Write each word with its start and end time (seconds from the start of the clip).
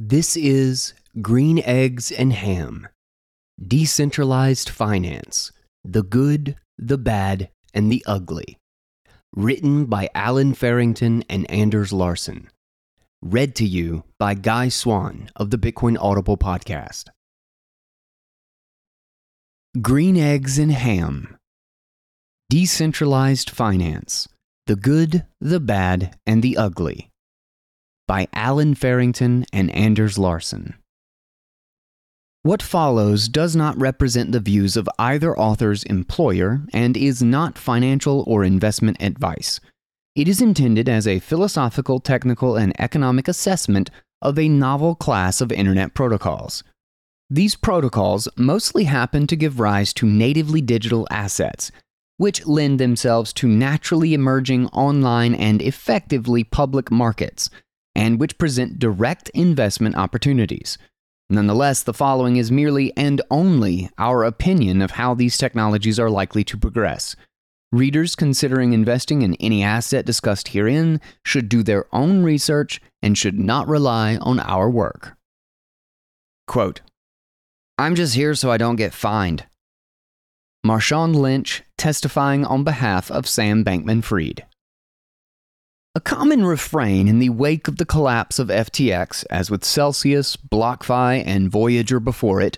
This 0.00 0.36
is 0.36 0.94
Green 1.20 1.58
Eggs 1.58 2.12
and 2.12 2.32
Ham 2.32 2.86
Decentralized 3.60 4.68
Finance 4.68 5.50
The 5.82 6.04
Good, 6.04 6.54
the 6.78 6.96
Bad, 6.96 7.50
and 7.74 7.90
the 7.90 8.04
Ugly. 8.06 8.58
Written 9.34 9.86
by 9.86 10.08
Allen 10.14 10.54
Farrington 10.54 11.24
and 11.28 11.50
Anders 11.50 11.92
Larson. 11.92 12.48
Read 13.22 13.56
to 13.56 13.64
you 13.66 14.04
by 14.20 14.34
Guy 14.34 14.68
Swann 14.68 15.30
of 15.34 15.50
the 15.50 15.58
Bitcoin 15.58 15.98
Audible 16.00 16.36
podcast. 16.36 17.08
Green 19.82 20.16
Eggs 20.16 20.60
and 20.60 20.70
Ham 20.70 21.36
Decentralized 22.48 23.50
Finance 23.50 24.28
The 24.68 24.76
Good, 24.76 25.26
the 25.40 25.58
Bad, 25.58 26.16
and 26.24 26.40
the 26.40 26.56
Ugly 26.56 27.10
by 28.08 28.26
Allen 28.32 28.74
Farrington 28.74 29.44
and 29.52 29.70
Anders 29.70 30.18
Larson. 30.18 30.74
What 32.42 32.62
follows 32.62 33.28
does 33.28 33.54
not 33.54 33.78
represent 33.78 34.32
the 34.32 34.40
views 34.40 34.76
of 34.76 34.88
either 34.98 35.38
author's 35.38 35.84
employer 35.84 36.62
and 36.72 36.96
is 36.96 37.22
not 37.22 37.58
financial 37.58 38.24
or 38.26 38.42
investment 38.42 38.96
advice. 39.00 39.60
It 40.16 40.28
is 40.28 40.40
intended 40.40 40.88
as 40.88 41.06
a 41.06 41.20
philosophical, 41.20 42.00
technical, 42.00 42.56
and 42.56 42.72
economic 42.80 43.28
assessment 43.28 43.90
of 44.22 44.38
a 44.38 44.48
novel 44.48 44.94
class 44.94 45.40
of 45.40 45.52
Internet 45.52 45.94
protocols. 45.94 46.64
These 47.28 47.56
protocols 47.56 48.26
mostly 48.36 48.84
happen 48.84 49.26
to 49.26 49.36
give 49.36 49.60
rise 49.60 49.92
to 49.94 50.06
natively 50.06 50.62
digital 50.62 51.06
assets, 51.10 51.70
which 52.16 52.46
lend 52.46 52.80
themselves 52.80 53.32
to 53.34 53.46
naturally 53.46 54.14
emerging 54.14 54.68
online 54.68 55.34
and 55.34 55.60
effectively 55.60 56.42
public 56.42 56.90
markets 56.90 57.50
and 57.98 58.20
which 58.20 58.38
present 58.38 58.78
direct 58.78 59.28
investment 59.30 59.96
opportunities. 59.96 60.78
Nonetheless, 61.28 61.82
the 61.82 61.92
following 61.92 62.36
is 62.36 62.52
merely 62.52 62.96
and 62.96 63.20
only 63.28 63.90
our 63.98 64.22
opinion 64.22 64.80
of 64.80 64.92
how 64.92 65.14
these 65.14 65.36
technologies 65.36 65.98
are 65.98 66.08
likely 66.08 66.44
to 66.44 66.56
progress. 66.56 67.16
Readers 67.72 68.14
considering 68.14 68.72
investing 68.72 69.22
in 69.22 69.34
any 69.34 69.64
asset 69.64 70.06
discussed 70.06 70.48
herein 70.48 71.00
should 71.24 71.48
do 71.48 71.64
their 71.64 71.86
own 71.92 72.22
research 72.22 72.80
and 73.02 73.18
should 73.18 73.38
not 73.38 73.66
rely 73.66 74.16
on 74.18 74.38
our 74.38 74.70
work. 74.70 75.16
Quote 76.46 76.80
I'm 77.78 77.96
just 77.96 78.14
here 78.14 78.36
so 78.36 78.50
I 78.52 78.58
don't 78.58 78.76
get 78.76 78.94
fined. 78.94 79.44
Marshawn 80.64 81.16
Lynch 81.16 81.64
testifying 81.76 82.44
on 82.44 82.62
behalf 82.62 83.10
of 83.10 83.26
Sam 83.26 83.64
Bankman 83.64 84.04
Fried. 84.04 84.46
A 85.98 86.00
common 86.00 86.44
refrain 86.44 87.08
in 87.08 87.18
the 87.18 87.30
wake 87.30 87.66
of 87.66 87.78
the 87.78 87.84
collapse 87.84 88.38
of 88.38 88.50
FTX, 88.50 89.24
as 89.30 89.50
with 89.50 89.64
Celsius, 89.64 90.36
BlockFi, 90.36 91.24
and 91.26 91.50
Voyager 91.50 91.98
before 91.98 92.40
it, 92.40 92.56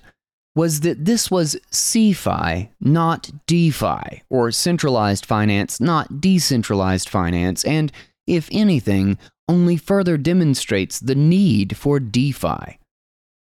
was 0.54 0.80
that 0.80 1.06
this 1.06 1.30
was 1.30 1.56
CeFi, 1.72 2.68
not 2.82 3.30
DeFi, 3.46 4.24
or 4.28 4.50
centralized 4.50 5.24
finance, 5.24 5.80
not 5.80 6.20
decentralized 6.20 7.08
finance, 7.08 7.64
and, 7.64 7.90
if 8.26 8.46
anything, 8.52 9.16
only 9.48 9.78
further 9.78 10.18
demonstrates 10.18 11.00
the 11.00 11.14
need 11.14 11.78
for 11.78 11.98
DeFi. 11.98 12.78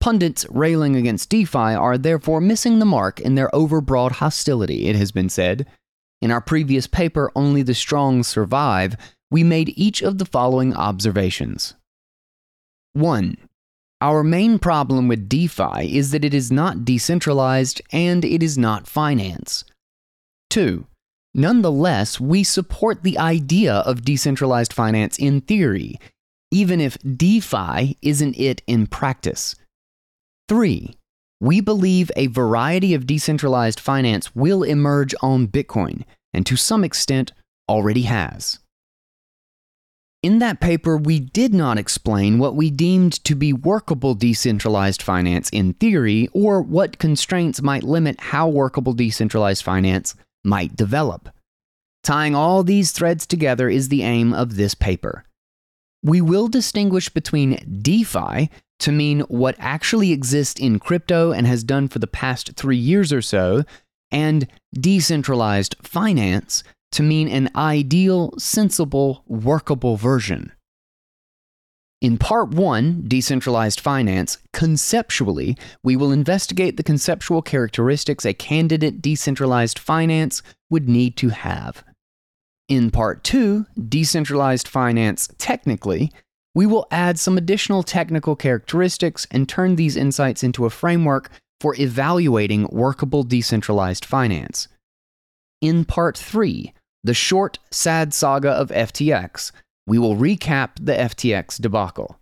Pundits 0.00 0.46
railing 0.48 0.96
against 0.96 1.28
DeFi 1.28 1.58
are 1.58 1.98
therefore 1.98 2.40
missing 2.40 2.78
the 2.78 2.86
mark 2.86 3.20
in 3.20 3.34
their 3.34 3.50
overbroad 3.50 4.12
hostility, 4.12 4.86
it 4.86 4.96
has 4.96 5.12
been 5.12 5.28
said. 5.28 5.66
In 6.22 6.30
our 6.30 6.40
previous 6.40 6.86
paper, 6.86 7.30
Only 7.36 7.62
the 7.62 7.74
Strong 7.74 8.22
Survive, 8.22 8.96
we 9.32 9.42
made 9.42 9.72
each 9.76 10.02
of 10.02 10.18
the 10.18 10.26
following 10.26 10.74
observations. 10.74 11.74
1. 12.92 13.38
Our 14.02 14.22
main 14.22 14.58
problem 14.58 15.08
with 15.08 15.26
DeFi 15.26 15.96
is 15.96 16.10
that 16.10 16.24
it 16.24 16.34
is 16.34 16.52
not 16.52 16.84
decentralized 16.84 17.80
and 17.92 18.26
it 18.26 18.42
is 18.42 18.58
not 18.58 18.86
finance. 18.86 19.64
2. 20.50 20.86
Nonetheless, 21.34 22.20
we 22.20 22.44
support 22.44 23.02
the 23.02 23.18
idea 23.18 23.72
of 23.72 24.04
decentralized 24.04 24.74
finance 24.74 25.18
in 25.18 25.40
theory, 25.40 25.98
even 26.50 26.78
if 26.78 26.98
DeFi 26.98 27.96
isn't 28.02 28.38
it 28.38 28.60
in 28.66 28.86
practice. 28.86 29.54
3. 30.50 30.94
We 31.40 31.62
believe 31.62 32.10
a 32.16 32.26
variety 32.26 32.92
of 32.92 33.06
decentralized 33.06 33.80
finance 33.80 34.36
will 34.36 34.62
emerge 34.62 35.14
on 35.22 35.48
Bitcoin, 35.48 36.04
and 36.34 36.44
to 36.44 36.56
some 36.56 36.84
extent 36.84 37.32
already 37.66 38.02
has. 38.02 38.58
In 40.22 40.38
that 40.38 40.60
paper, 40.60 40.96
we 40.96 41.18
did 41.18 41.52
not 41.52 41.78
explain 41.78 42.38
what 42.38 42.54
we 42.54 42.70
deemed 42.70 43.24
to 43.24 43.34
be 43.34 43.52
workable 43.52 44.14
decentralized 44.14 45.02
finance 45.02 45.50
in 45.50 45.74
theory 45.74 46.28
or 46.32 46.62
what 46.62 46.98
constraints 46.98 47.60
might 47.60 47.82
limit 47.82 48.20
how 48.20 48.48
workable 48.48 48.92
decentralized 48.92 49.64
finance 49.64 50.14
might 50.44 50.76
develop. 50.76 51.28
Tying 52.04 52.36
all 52.36 52.62
these 52.62 52.92
threads 52.92 53.26
together 53.26 53.68
is 53.68 53.88
the 53.88 54.02
aim 54.02 54.32
of 54.32 54.54
this 54.54 54.74
paper. 54.74 55.24
We 56.04 56.20
will 56.20 56.48
distinguish 56.48 57.08
between 57.08 57.80
DeFi, 57.82 58.48
to 58.80 58.92
mean 58.92 59.20
what 59.22 59.54
actually 59.60 60.10
exists 60.10 60.60
in 60.60 60.80
crypto 60.80 61.30
and 61.30 61.46
has 61.46 61.62
done 61.62 61.86
for 61.86 62.00
the 62.00 62.08
past 62.08 62.54
three 62.54 62.76
years 62.76 63.12
or 63.12 63.22
so, 63.22 63.62
and 64.10 64.48
decentralized 64.74 65.76
finance, 65.82 66.64
to 66.92 67.02
mean 67.02 67.28
an 67.28 67.50
ideal, 67.56 68.32
sensible, 68.38 69.24
workable 69.26 69.96
version. 69.96 70.52
In 72.02 72.18
Part 72.18 72.50
1, 72.50 73.04
Decentralized 73.06 73.78
Finance, 73.78 74.38
conceptually, 74.52 75.56
we 75.84 75.94
will 75.94 76.10
investigate 76.10 76.76
the 76.76 76.82
conceptual 76.82 77.42
characteristics 77.42 78.26
a 78.26 78.34
candidate 78.34 79.00
decentralized 79.00 79.78
finance 79.78 80.42
would 80.68 80.88
need 80.88 81.16
to 81.18 81.28
have. 81.28 81.84
In 82.68 82.90
Part 82.90 83.22
2, 83.22 83.66
Decentralized 83.88 84.66
Finance, 84.66 85.28
technically, 85.38 86.10
we 86.54 86.66
will 86.66 86.88
add 86.90 87.20
some 87.20 87.38
additional 87.38 87.84
technical 87.84 88.34
characteristics 88.34 89.26
and 89.30 89.48
turn 89.48 89.76
these 89.76 89.96
insights 89.96 90.42
into 90.42 90.66
a 90.66 90.70
framework 90.70 91.30
for 91.60 91.76
evaluating 91.78 92.66
workable 92.72 93.22
decentralized 93.22 94.04
finance. 94.04 94.66
In 95.60 95.84
Part 95.84 96.18
3, 96.18 96.74
the 97.04 97.14
short, 97.14 97.58
sad 97.70 98.14
saga 98.14 98.50
of 98.50 98.68
FTX, 98.70 99.52
we 99.86 99.98
will 99.98 100.16
recap 100.16 100.70
the 100.80 100.94
FTX 100.94 101.60
debacle. 101.60 102.18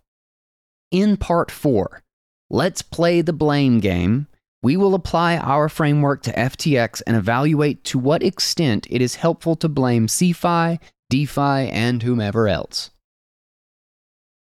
In 0.89 1.17
part 1.17 1.51
4, 1.51 2.01
let's 2.49 2.81
play 2.81 3.21
the 3.21 3.33
blame 3.33 3.79
game. 3.79 4.27
We 4.63 4.77
will 4.77 4.93
apply 4.93 5.37
our 5.37 5.69
framework 5.69 6.21
to 6.23 6.33
FTX 6.33 7.01
and 7.07 7.15
evaluate 7.15 7.83
to 7.85 7.99
what 7.99 8.23
extent 8.23 8.87
it 8.89 9.01
is 9.01 9.15
helpful 9.15 9.55
to 9.57 9.69
blame 9.69 10.07
CeFi, 10.07 10.79
DeFi, 11.09 11.69
and 11.69 12.03
whomever 12.03 12.47
else. 12.47 12.91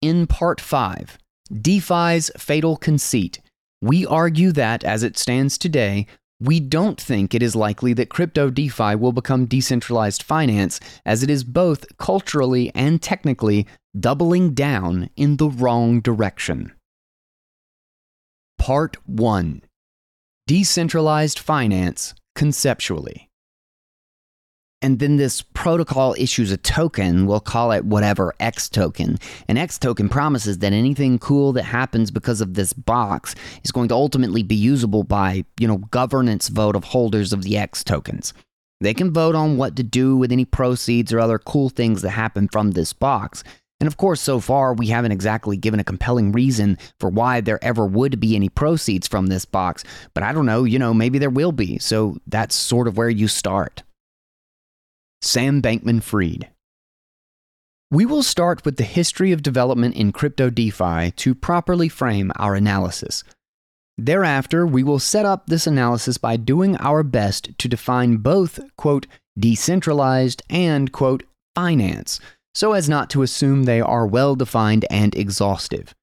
In 0.03 0.27
part 0.27 0.61
5, 0.61 1.19
DeFi's 1.61 2.31
fatal 2.37 2.77
conceit, 2.77 3.41
we 3.83 4.07
argue 4.07 4.53
that, 4.53 4.85
as 4.85 5.03
it 5.03 5.19
stands 5.19 5.59
today, 5.59 6.07
we 6.41 6.61
don't 6.61 7.01
think 7.01 7.35
it 7.35 7.43
is 7.43 7.57
likely 7.57 7.93
that 7.95 8.11
crypto 8.11 8.51
DeFi 8.51 8.95
will 8.95 9.13
become 9.13 9.47
decentralized 9.47 10.23
finance, 10.23 10.81
as 11.05 11.23
it 11.23 11.31
is 11.31 11.45
both 11.45 11.97
culturally 11.99 12.71
and 12.75 13.01
technically 13.01 13.67
doubling 13.99 14.53
down 14.53 15.09
in 15.17 15.39
the 15.39 15.49
wrong 15.49 16.01
direction. 16.01 16.73
Part 18.59 18.97
1 19.07 19.63
Decentralized 20.47 21.39
Finance 21.39 22.15
Conceptually 22.35 23.26
and 24.83 24.99
then 24.99 25.17
this 25.17 25.43
protocol 25.43 26.15
issues 26.19 26.53
a 26.53 26.57
token. 26.57 27.27
We'll 27.27 27.41
call 27.41 27.73
it 27.73 27.85
whatever 27.85 28.35
X 28.41 28.69
token. 28.69 29.19
And 29.49 29.59
X 29.59 29.79
token 29.79 30.09
promises 30.09 30.59
that 30.59 30.73
anything 30.73 31.19
cool 31.19 31.53
that 31.55 31.65
happens 31.65 32.11
because 32.11 32.41
of 32.41 32.55
this 32.55 32.73
box 32.73 33.35
is 33.65 33.73
going 33.73 33.89
to 33.89 33.95
ultimately 33.95 34.43
be 34.43 34.55
usable 34.55 35.03
by, 35.03 35.45
you 35.59 35.67
know, 35.67 35.79
governance 35.79 36.49
vote 36.49 36.77
of 36.77 36.85
holders 36.85 37.33
of 37.33 37.43
the 37.43 37.57
X 37.57 37.83
tokens. 37.83 38.35
They 38.81 38.93
can 38.93 39.13
vote 39.13 39.35
on 39.35 39.57
what 39.57 39.77
to 39.77 39.83
do 39.83 40.17
with 40.17 40.31
any 40.31 40.45
proceeds 40.45 41.13
or 41.13 41.21
other 41.21 41.39
cool 41.39 41.71
things 41.71 42.03
that 42.03 42.11
happen 42.11 42.47
from 42.49 42.73
this 42.73 42.93
box. 42.93 43.43
And 43.81 43.87
of 43.87 43.97
course, 43.97 44.21
so 44.21 44.41
far, 44.41 44.75
we 44.75 44.89
haven't 44.89 45.13
exactly 45.13 45.57
given 45.57 45.81
a 45.81 45.85
compelling 45.85 46.33
reason 46.33 46.79
for 47.01 47.09
why 47.09 47.41
there 47.41 47.63
ever 47.63 47.87
would 47.87 48.21
be 48.21 48.37
any 48.37 48.49
proceeds 48.49 49.09
from 49.09 49.27
this 49.27 49.45
box. 49.45 49.85
But 50.15 50.23
I 50.23 50.33
don't 50.33 50.47
know, 50.47 50.65
you 50.65 50.79
know, 50.79 50.95
maybe 50.95 51.19
there 51.19 51.31
will 51.31 51.53
be. 51.53 51.79
So 51.79 52.17
that's 52.27 52.55
sort 52.55 52.89
of 52.89 52.97
where 52.97 53.11
you 53.11 53.29
start. 53.29 53.83
Sam 55.23 55.61
Bankman 55.63 56.03
Fried. 56.03 56.51
We 57.91 58.05
will 58.05 58.23
start 58.23 58.65
with 58.65 58.77
the 58.77 58.85
history 58.85 59.33
of 59.33 59.43
development 59.43 59.95
in 59.95 60.11
crypto 60.13 60.51
DeFi 60.51 61.13
to 61.13 61.35
properly 61.35 61.89
frame 61.89 62.33
our 62.37 62.55
analysis. 62.55 63.23
Thereafter, 63.97 64.67
we 64.67 64.83
will 64.83 64.99
set 64.99 65.25
up 65.25 65.47
this 65.47 65.67
analysis 65.67 66.19
by 66.19 66.37
doing 66.37 66.77
our 66.77 67.03
best 67.03 67.57
to 67.59 67.69
define 67.69 68.19
both, 68.19 68.61
quote, 68.77 69.07
decentralized 69.39 70.43
and, 70.51 70.93
quote, 70.93 71.23
finance, 71.55 72.21
so 72.55 72.73
as 72.73 72.89
not 72.89 73.09
to 73.11 73.23
assume 73.23 73.65
they 73.65 73.81
are 73.81 74.07
well 74.07 74.35
defined 74.35 74.85
and 74.91 75.15
exhaustive. 75.15 75.95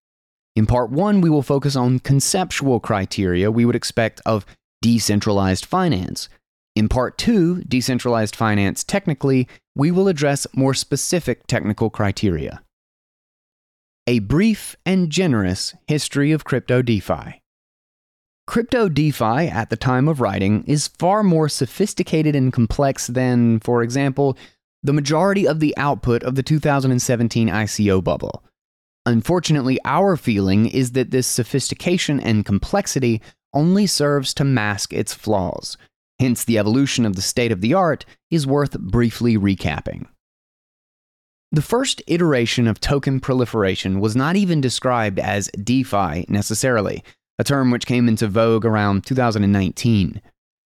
In 0.55 0.65
part 0.65 0.89
one, 0.89 1.19
we 1.21 1.29
will 1.29 1.41
focus 1.41 1.75
on 1.75 1.99
conceptual 1.99 2.79
criteria 2.79 3.51
we 3.51 3.65
would 3.65 3.75
expect 3.75 4.21
of 4.25 4.45
decentralized 4.81 5.65
finance. 5.65 6.29
In 6.75 6.89
part 6.89 7.17
two, 7.17 7.63
decentralized 7.63 8.35
finance 8.35 8.83
technically, 8.83 9.47
we 9.75 9.91
will 9.91 10.07
address 10.07 10.47
more 10.55 10.73
specific 10.73 11.45
technical 11.45 11.89
criteria. 11.89 12.63
A 14.07 14.19
brief 14.19 14.75
and 14.85 15.09
generous 15.09 15.75
history 15.87 16.31
of 16.31 16.43
crypto 16.43 16.81
DeFi. 16.81 17.41
Crypto 18.45 18.89
DeFi 18.89 19.47
at 19.47 19.69
the 19.69 19.77
time 19.77 20.07
of 20.07 20.19
writing 20.19 20.63
is 20.65 20.89
far 20.89 21.23
more 21.23 21.47
sophisticated 21.47 22.35
and 22.35 22.51
complex 22.51 23.07
than, 23.07 23.59
for 23.59 23.81
example, 23.81 24.37
the 24.81 24.91
majority 24.91 25.47
of 25.47 25.61
the 25.61 25.75
output 25.77 26.23
of 26.23 26.35
the 26.35 26.43
2017 26.43 27.47
ICO 27.47 28.03
bubble. 28.03 28.43
Unfortunately, 29.05 29.79
our 29.85 30.17
feeling 30.17 30.65
is 30.65 30.91
that 30.91 31.11
this 31.11 31.27
sophistication 31.27 32.19
and 32.19 32.45
complexity 32.45 33.21
only 33.53 33.87
serves 33.87 34.33
to 34.33 34.43
mask 34.43 34.91
its 34.91 35.13
flaws. 35.13 35.77
Hence, 36.23 36.45
the 36.45 36.57
evolution 36.57 37.05
of 37.05 37.17
the 37.17 37.21
state 37.21 37.51
of 37.51 37.59
the 37.59 37.73
art 37.73 38.05
is 38.31 38.47
worth 38.47 38.79
briefly 38.79 39.37
recapping. 39.37 40.05
The 41.51 41.61
first 41.61 42.01
iteration 42.07 42.65
of 42.65 42.79
token 42.79 43.19
proliferation 43.19 43.99
was 43.99 44.15
not 44.15 44.37
even 44.37 44.61
described 44.61 45.19
as 45.19 45.49
DeFi 45.61 46.25
necessarily, 46.29 47.03
a 47.37 47.43
term 47.43 47.71
which 47.71 47.85
came 47.85 48.07
into 48.07 48.29
vogue 48.29 48.63
around 48.63 49.05
2019. 49.05 50.21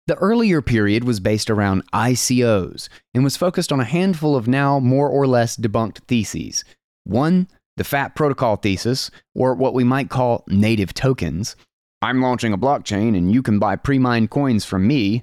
The 0.07 0.17
earlier 0.17 0.61
period 0.61 1.05
was 1.05 1.19
based 1.19 1.49
around 1.49 1.83
ICOs 1.95 2.91
and 3.15 3.25
was 3.25 3.39
focused 3.39 3.73
on 3.73 3.81
a 3.81 3.85
handful 3.85 4.37
of 4.37 4.49
now 4.49 4.79
more 4.79 5.09
or 5.09 5.27
less 5.27 5.57
debunked 5.57 6.01
theses. 6.09 6.63
One, 7.05 7.49
the 7.79 7.85
FAT 7.85 8.15
protocol 8.15 8.57
thesis, 8.57 9.11
or 9.35 9.55
what 9.55 9.73
we 9.73 9.83
might 9.83 10.11
call 10.11 10.45
native 10.47 10.93
tokens. 10.93 11.57
I'm 12.03 12.21
launching 12.21 12.53
a 12.53 12.59
blockchain 12.59 13.17
and 13.17 13.33
you 13.33 13.43
can 13.43 13.59
buy 13.59 13.77
pre 13.77 13.99
mined 13.99 14.29
coins 14.29 14.67
from 14.67 14.87
me. 14.87 15.23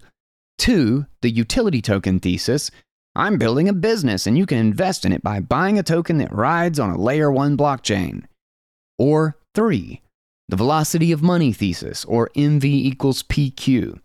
Two, 0.57 1.05
the 1.21 1.29
utility 1.29 1.81
token 1.81 2.19
thesis. 2.19 2.71
I'm 3.15 3.37
building 3.37 3.69
a 3.69 3.73
business 3.73 4.27
and 4.27 4.37
you 4.37 4.45
can 4.45 4.57
invest 4.57 5.05
in 5.05 5.11
it 5.11 5.23
by 5.23 5.39
buying 5.39 5.79
a 5.79 5.83
token 5.83 6.17
that 6.17 6.33
rides 6.33 6.79
on 6.79 6.89
a 6.89 6.97
layer 6.97 7.31
1 7.31 7.55
blockchain. 7.55 8.25
Or 8.97 9.37
three, 9.53 10.01
the 10.47 10.55
velocity 10.55 11.11
of 11.11 11.21
money 11.21 11.51
thesis, 11.51 12.05
or 12.05 12.29
MV 12.35 12.63
equals 12.65 13.23
PQ. 13.23 13.99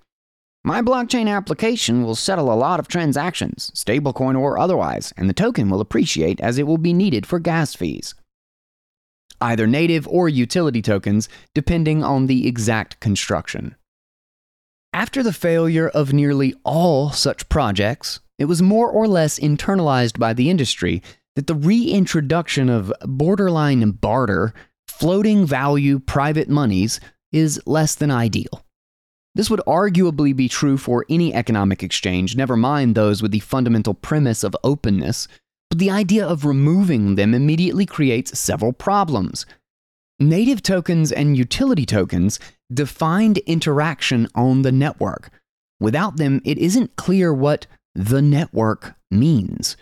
My 0.63 0.83
blockchain 0.83 1.29
application 1.29 2.03
will 2.03 2.15
settle 2.15 2.53
a 2.53 2.55
lot 2.55 2.81
of 2.81 2.89
transactions, 2.89 3.71
stablecoin 3.75 4.39
or 4.39 4.59
otherwise, 4.59 5.13
and 5.17 5.29
the 5.29 5.35
token 5.35 5.71
will 5.71 5.81
appreciate 5.81 6.41
as 6.41 6.59
it 6.59 6.67
will 6.67 6.79
be 6.79 6.93
needed 6.93 7.27
for 7.27 7.39
gas 7.39 7.75
fees. 7.75 8.15
Either 9.41 9.67
native 9.67 10.07
or 10.07 10.29
utility 10.29 10.83
tokens, 10.83 11.29
depending 11.55 12.05
on 12.05 12.27
the 12.27 12.47
exact 12.47 13.01
construction. 13.01 13.75
After 14.93 15.23
the 15.23 15.33
failure 15.33 15.89
of 15.89 16.13
nearly 16.13 16.55
all 16.65 17.11
such 17.11 17.49
projects, 17.49 18.19
it 18.39 18.47
was 18.47 18.61
more 18.61 18.91
or 18.91 19.07
less 19.07 19.39
internalized 19.39 20.19
by 20.19 20.33
the 20.33 20.51
industry 20.51 21.01
that 21.37 21.47
the 21.47 21.55
reintroduction 21.55 22.69
of 22.69 22.93
borderline 23.03 23.93
barter 23.93 24.53
floating 24.89 25.47
value 25.47 26.01
private 26.01 26.49
monies 26.49 26.99
is 27.31 27.63
less 27.67 27.95
than 27.95 28.11
ideal. 28.11 28.65
This 29.37 29.49
would 29.49 29.61
arguably 29.61 30.35
be 30.35 30.49
true 30.49 30.77
for 30.77 31.07
any 31.09 31.33
economic 31.33 31.85
exchange, 31.85 32.35
never 32.35 32.57
mind 32.57 32.97
those 32.97 33.23
with 33.23 33.31
the 33.31 33.39
fundamental 33.39 33.95
premise 33.95 34.43
of 34.43 34.57
openness, 34.65 35.29
but 35.71 35.79
the 35.79 35.91
idea 35.91 36.27
of 36.27 36.45
removing 36.45 37.15
them 37.15 37.33
immediately 37.33 37.87
creates 37.87 38.37
several 38.37 38.73
problems. 38.73 39.47
Native 40.19 40.63
tokens 40.63 41.13
and 41.13 41.39
utility 41.39 41.87
tokens 41.87 42.41
defined 42.73 43.39
interaction 43.39 44.29
on 44.35 44.63
the 44.63 44.73
network. 44.73 45.31
Without 45.81 46.17
them, 46.17 46.41
it 46.45 46.59
isn't 46.59 46.97
clear 46.97 47.33
what 47.33 47.67
the 47.95 48.23
network 48.23 48.95
means. 49.11 49.77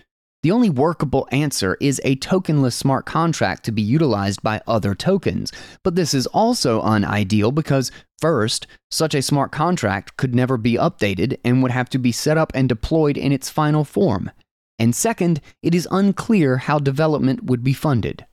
The 0.45 0.53
only 0.53 0.71
workable 0.71 1.27
answer 1.33 1.77
is 1.81 2.01
a 2.05 2.15
tokenless 2.17 2.75
smart 2.75 3.07
contract 3.07 3.65
to 3.65 3.73
be 3.73 3.83
utilized 3.83 4.41
by 4.41 4.63
other 4.69 4.95
tokens. 4.95 5.51
But 5.83 5.97
this 5.97 6.15
is 6.15 6.29
also 6.29 6.81
unideal 6.81 7.51
because, 7.51 7.91
first, 8.21 8.69
such 8.89 9.15
a 9.15 9.23
smart 9.23 9.51
contract 9.51 10.17
could 10.17 10.37
never 10.37 10.57
be 10.57 10.75
updated 10.75 11.39
and 11.45 11.61
would 11.63 11.73
have 11.73 11.91
to 11.91 11.99
be 11.99 12.13
set 12.13 12.39
up 12.39 12.53
and 12.55 12.69
deployed 12.69 13.19
in 13.19 13.33
its 13.33 13.51
final 13.51 13.85
form. 13.85 14.31
And 14.79 14.95
second, 14.95 15.41
it 15.61 15.75
is 15.75 15.89
unclear 15.91 16.59
how 16.59 16.79
development 16.79 17.45
would 17.45 17.65
be 17.65 17.73
funded. 17.73 18.25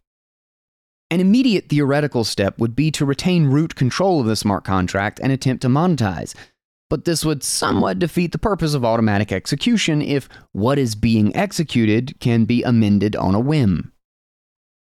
An 1.12 1.20
immediate 1.20 1.70
theoretical 1.70 2.24
step 2.24 2.58
would 2.60 2.76
be 2.76 2.90
to 2.92 3.06
retain 3.06 3.46
root 3.46 3.76
control 3.76 4.22
of 4.22 4.26
the 4.26 4.36
smart 4.36 4.64
contract 4.64 5.20
and 5.22 5.32
attempt 5.32 5.62
to 5.62 5.68
monetize, 5.68 6.34
but 6.90 7.06
this 7.06 7.24
would 7.24 7.44
somewhat 7.44 8.00
defeat 8.00 8.32
the 8.32 8.38
purpose 8.38 8.74
of 8.74 8.84
automatic 8.84 9.32
execution 9.32 10.02
if 10.02 10.28
what 10.52 10.80
is 10.80 10.96
being 10.96 11.36
executed 11.36 12.20
can 12.20 12.46
be 12.46 12.64
amended 12.64 13.16
on 13.16 13.36
a 13.36 13.40
whim. 13.40 13.92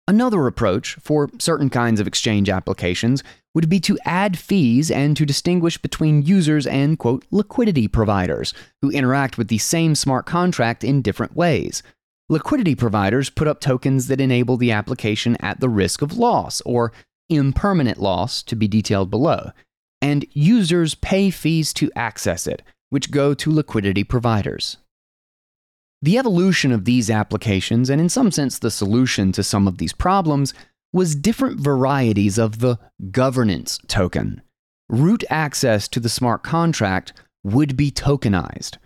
Another 0.07 0.47
approach 0.47 0.95
for 0.95 1.29
certain 1.39 1.69
kinds 1.69 1.99
of 1.99 2.07
exchange 2.07 2.49
applications 2.49 3.23
would 3.55 3.69
be 3.69 3.79
to 3.79 3.97
add 4.05 4.37
fees 4.37 4.91
and 4.91 5.15
to 5.15 5.25
distinguish 5.25 5.77
between 5.77 6.23
users 6.23 6.67
and, 6.67 6.99
quote, 6.99 7.25
liquidity 7.31 7.87
providers 7.87 8.53
who 8.81 8.91
interact 8.91 9.37
with 9.37 9.47
the 9.47 9.59
same 9.59 9.95
smart 9.95 10.25
contract 10.25 10.83
in 10.83 11.01
different 11.01 11.35
ways. 11.35 11.81
Liquidity 12.33 12.73
providers 12.73 13.29
put 13.29 13.47
up 13.47 13.59
tokens 13.59 14.07
that 14.07 14.19
enable 14.19 14.57
the 14.57 14.71
application 14.71 15.37
at 15.39 15.59
the 15.59 15.69
risk 15.69 16.01
of 16.01 16.17
loss, 16.17 16.61
or 16.61 16.91
impermanent 17.29 17.99
loss, 17.99 18.41
to 18.41 18.55
be 18.55 18.67
detailed 18.67 19.11
below, 19.11 19.51
and 20.01 20.25
users 20.31 20.95
pay 20.95 21.29
fees 21.29 21.71
to 21.73 21.91
access 21.95 22.47
it, 22.47 22.63
which 22.89 23.11
go 23.11 23.35
to 23.35 23.51
liquidity 23.51 24.03
providers. 24.03 24.77
The 26.01 26.17
evolution 26.17 26.71
of 26.71 26.85
these 26.85 27.11
applications, 27.11 27.87
and 27.91 28.01
in 28.01 28.09
some 28.09 28.31
sense 28.31 28.57
the 28.57 28.71
solution 28.71 29.31
to 29.33 29.43
some 29.43 29.67
of 29.67 29.77
these 29.77 29.93
problems, 29.93 30.55
was 30.91 31.13
different 31.13 31.59
varieties 31.59 32.39
of 32.39 32.61
the 32.61 32.79
governance 33.11 33.77
token. 33.87 34.41
Root 34.89 35.23
access 35.29 35.87
to 35.89 35.99
the 35.99 36.09
smart 36.09 36.41
contract 36.41 37.13
would 37.43 37.77
be 37.77 37.91
tokenized, 37.91 38.77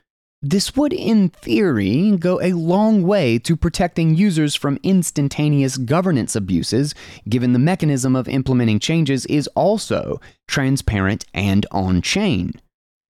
this 0.42 0.76
would, 0.76 0.94
in 0.94 1.30
theory, 1.30 2.16
go 2.16 2.40
a 2.42 2.54
long 2.54 3.02
way 3.02 3.40
to 3.40 3.56
protecting 3.56 4.16
users 4.16 4.54
from 4.54 4.80
instantaneous 4.84 5.78
governance 5.78 6.36
abuses, 6.36 6.94
given 7.28 7.54
the 7.54 7.60
mechanism 7.60 8.16
of 8.16 8.28
implementing 8.28 8.80
changes 8.80 9.26
is 9.26 9.48
also 9.56 10.22
transparent 10.48 11.26
and 11.34 11.66
on 11.72 12.04
chain. 12.04 12.54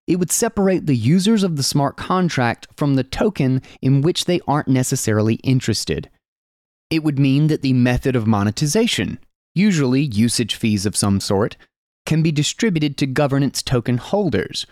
It 0.08 0.20
would 0.20 0.32
separate 0.32 0.86
the 0.86 0.96
users 0.96 1.44
of 1.44 1.58
the 1.58 1.63
smart 1.63 1.98
contract 1.98 2.68
from 2.78 2.96
the 2.96 3.04
token 3.04 3.62
in 3.82 4.01
which 4.01 4.24
they 4.24 4.40
aren't 4.48 4.70
necessarily 4.70 5.36
interested. 5.44 6.10
It 6.90 7.04
would 7.04 7.20
mean 7.20 7.48
that 7.48 7.62
the 7.62 7.74
method 7.74 8.16
of 8.16 8.25
monetization, 8.25 9.20
usually 9.54 10.01
usage 10.01 10.56
fees 10.56 10.86
of 10.86 10.96
some 10.96 11.20
sort, 11.20 11.58
can 12.06 12.24
be 12.24 12.32
distributed 12.32 12.96
to 12.98 13.06
governance 13.06 13.62
token 13.62 13.98
holders 13.98 14.66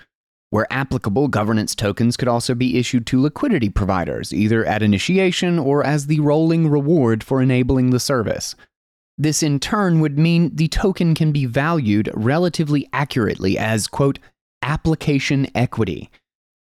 where 0.49 0.71
applicable, 0.71 1.27
governance 1.27 1.75
tokens 1.75 2.15
could 2.15 2.27
also 2.27 2.55
be 2.55 2.77
issued 2.77 3.05
to 3.07 3.21
liquidity 3.21 3.69
providers, 3.69 4.33
either 4.33 4.65
at 4.65 4.83
initiation 4.83 5.59
or 5.59 5.83
as 5.83 6.07
the 6.07 6.19
rolling 6.19 6.69
reward 6.69 7.23
for 7.23 7.41
enabling 7.41 7.89
the 7.89 7.99
service. 7.99 8.55
This 9.17 9.41
in 9.41 9.59
turn 9.59 10.01
would 10.01 10.19
mean 10.19 10.55
the 10.55 10.67
token 10.67 11.15
can 11.15 11.31
be 11.31 11.45
valued 11.45 12.09
relatively 12.13 12.87
accurately 12.91 13.57
as, 13.57 13.87
quote, 13.87 14.19
application 14.61 15.47
equity, 15.55 16.09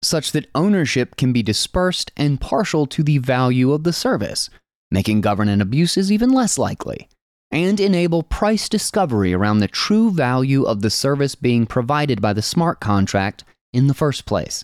such 0.02 0.32
that 0.32 0.50
ownership 0.56 1.16
can 1.16 1.34
be 1.34 1.44
dispersed 1.44 2.12
and 2.18 2.42
partial 2.42 2.88
to 2.88 3.04
the 3.04 3.18
value 3.20 3.72
of 3.72 3.84
the 3.84 3.94
service, 3.94 4.50
making 4.90 5.22
governance 5.22 5.62
abuses 5.62 6.12
even 6.12 6.32
less 6.32 6.58
likely, 6.58 7.08
and 7.52 7.80
enable 7.80 8.24
price 8.24 8.68
discovery 8.70 9.34
around 9.34 9.60
the 9.60 9.68
true 9.68 10.12
value 10.12 10.64
of 10.64 10.82
the 10.82 10.90
service 10.90 11.36
being 11.36 11.66
provided 11.66 12.22
by 12.22 12.34
the 12.34 12.42
smart 12.42 12.80
contract 12.80 13.44
in 13.74 13.88
the 13.88 13.94
first 13.94 14.26
place. 14.26 14.64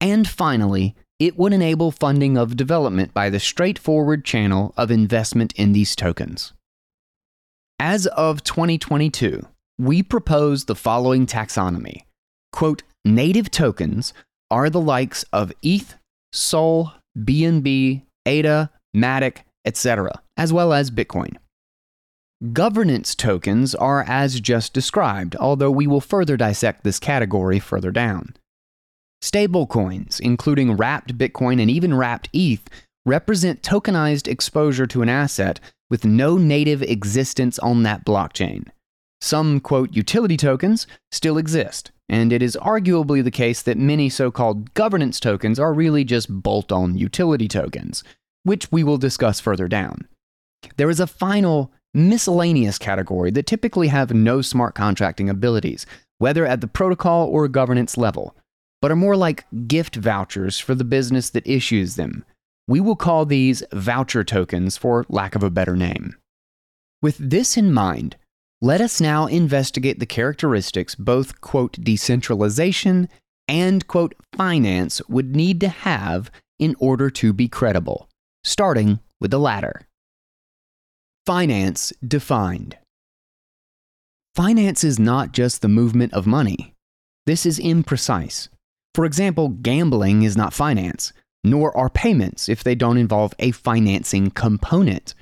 And 0.00 0.26
finally, 0.26 0.94
it 1.18 1.38
would 1.38 1.52
enable 1.52 1.92
funding 1.92 2.36
of 2.36 2.56
development 2.56 3.14
by 3.14 3.30
the 3.30 3.38
straightforward 3.38 4.24
channel 4.24 4.74
of 4.76 4.90
investment 4.90 5.52
in 5.54 5.72
these 5.72 5.94
tokens. 5.94 6.52
As 7.78 8.06
of 8.08 8.42
2022, 8.42 9.46
we 9.78 10.02
propose 10.02 10.64
the 10.64 10.74
following 10.74 11.26
taxonomy. 11.26 12.02
Quote, 12.52 12.82
native 13.04 13.50
tokens 13.50 14.12
are 14.50 14.68
the 14.68 14.80
likes 14.80 15.24
of 15.32 15.52
ETH, 15.62 15.96
Sol, 16.32 16.92
BNB, 17.18 18.02
ADA, 18.26 18.70
Matic, 18.94 19.38
etc., 19.64 20.22
as 20.36 20.52
well 20.52 20.72
as 20.72 20.90
Bitcoin. 20.90 21.36
Governance 22.50 23.14
tokens 23.14 23.72
are 23.72 24.02
as 24.02 24.40
just 24.40 24.72
described, 24.72 25.36
although 25.36 25.70
we 25.70 25.86
will 25.86 26.00
further 26.00 26.36
dissect 26.36 26.82
this 26.82 26.98
category 26.98 27.60
further 27.60 27.92
down. 27.92 28.34
Stablecoins, 29.22 30.18
including 30.18 30.76
wrapped 30.76 31.16
Bitcoin 31.16 31.60
and 31.60 31.70
even 31.70 31.94
wrapped 31.94 32.28
ETH, 32.32 32.68
represent 33.06 33.62
tokenized 33.62 34.26
exposure 34.26 34.88
to 34.88 35.02
an 35.02 35.08
asset 35.08 35.60
with 35.88 36.04
no 36.04 36.36
native 36.36 36.82
existence 36.82 37.60
on 37.60 37.84
that 37.84 38.04
blockchain. 38.04 38.66
Some, 39.20 39.60
quote, 39.60 39.94
utility 39.94 40.36
tokens 40.36 40.88
still 41.12 41.38
exist, 41.38 41.92
and 42.08 42.32
it 42.32 42.42
is 42.42 42.58
arguably 42.60 43.22
the 43.22 43.30
case 43.30 43.62
that 43.62 43.78
many 43.78 44.08
so 44.08 44.32
called 44.32 44.74
governance 44.74 45.20
tokens 45.20 45.60
are 45.60 45.72
really 45.72 46.02
just 46.02 46.28
bolt 46.28 46.72
on 46.72 46.98
utility 46.98 47.46
tokens, 47.46 48.02
which 48.42 48.72
we 48.72 48.82
will 48.82 48.98
discuss 48.98 49.38
further 49.38 49.68
down. 49.68 50.08
There 50.76 50.90
is 50.90 50.98
a 50.98 51.06
final 51.06 51.72
miscellaneous 51.94 52.78
category 52.78 53.30
that 53.32 53.46
typically 53.46 53.88
have 53.88 54.14
no 54.14 54.40
smart 54.42 54.74
contracting 54.74 55.28
abilities, 55.28 55.86
whether 56.18 56.46
at 56.46 56.60
the 56.60 56.66
protocol 56.66 57.26
or 57.26 57.48
governance 57.48 57.96
level, 57.96 58.36
but 58.80 58.90
are 58.90 58.96
more 58.96 59.16
like 59.16 59.46
gift 59.66 59.96
vouchers 59.96 60.58
for 60.58 60.74
the 60.74 60.84
business 60.84 61.30
that 61.30 61.46
issues 61.46 61.96
them. 61.96 62.24
We 62.66 62.80
will 62.80 62.96
call 62.96 63.26
these 63.26 63.62
voucher 63.72 64.24
tokens 64.24 64.76
for 64.76 65.04
lack 65.08 65.34
of 65.34 65.42
a 65.42 65.50
better 65.50 65.76
name. 65.76 66.16
With 67.00 67.18
this 67.18 67.56
in 67.56 67.72
mind, 67.72 68.16
let 68.60 68.80
us 68.80 69.00
now 69.00 69.26
investigate 69.26 69.98
the 69.98 70.06
characteristics 70.06 70.94
both, 70.94 71.40
quote, 71.40 71.72
decentralization 71.80 73.08
and, 73.48 73.86
quote, 73.88 74.14
finance 74.36 75.02
would 75.08 75.34
need 75.34 75.60
to 75.60 75.68
have 75.68 76.30
in 76.60 76.76
order 76.78 77.10
to 77.10 77.32
be 77.32 77.48
credible, 77.48 78.08
starting 78.44 79.00
with 79.20 79.32
the 79.32 79.40
latter. 79.40 79.88
Finance 81.24 81.92
defined. 82.04 82.76
Finance 84.34 84.82
is 84.82 84.98
not 84.98 85.30
just 85.30 85.62
the 85.62 85.68
movement 85.68 86.12
of 86.12 86.26
money. 86.26 86.74
This 87.26 87.46
is 87.46 87.60
imprecise. 87.60 88.48
For 88.92 89.04
example, 89.04 89.50
gambling 89.50 90.22
is 90.22 90.36
not 90.36 90.52
finance, 90.52 91.12
nor 91.44 91.76
are 91.76 91.88
payments 91.88 92.48
if 92.48 92.64
they 92.64 92.74
don't 92.74 92.96
involve 92.96 93.34
a 93.38 93.52
financing 93.52 94.32
component. 94.32 95.14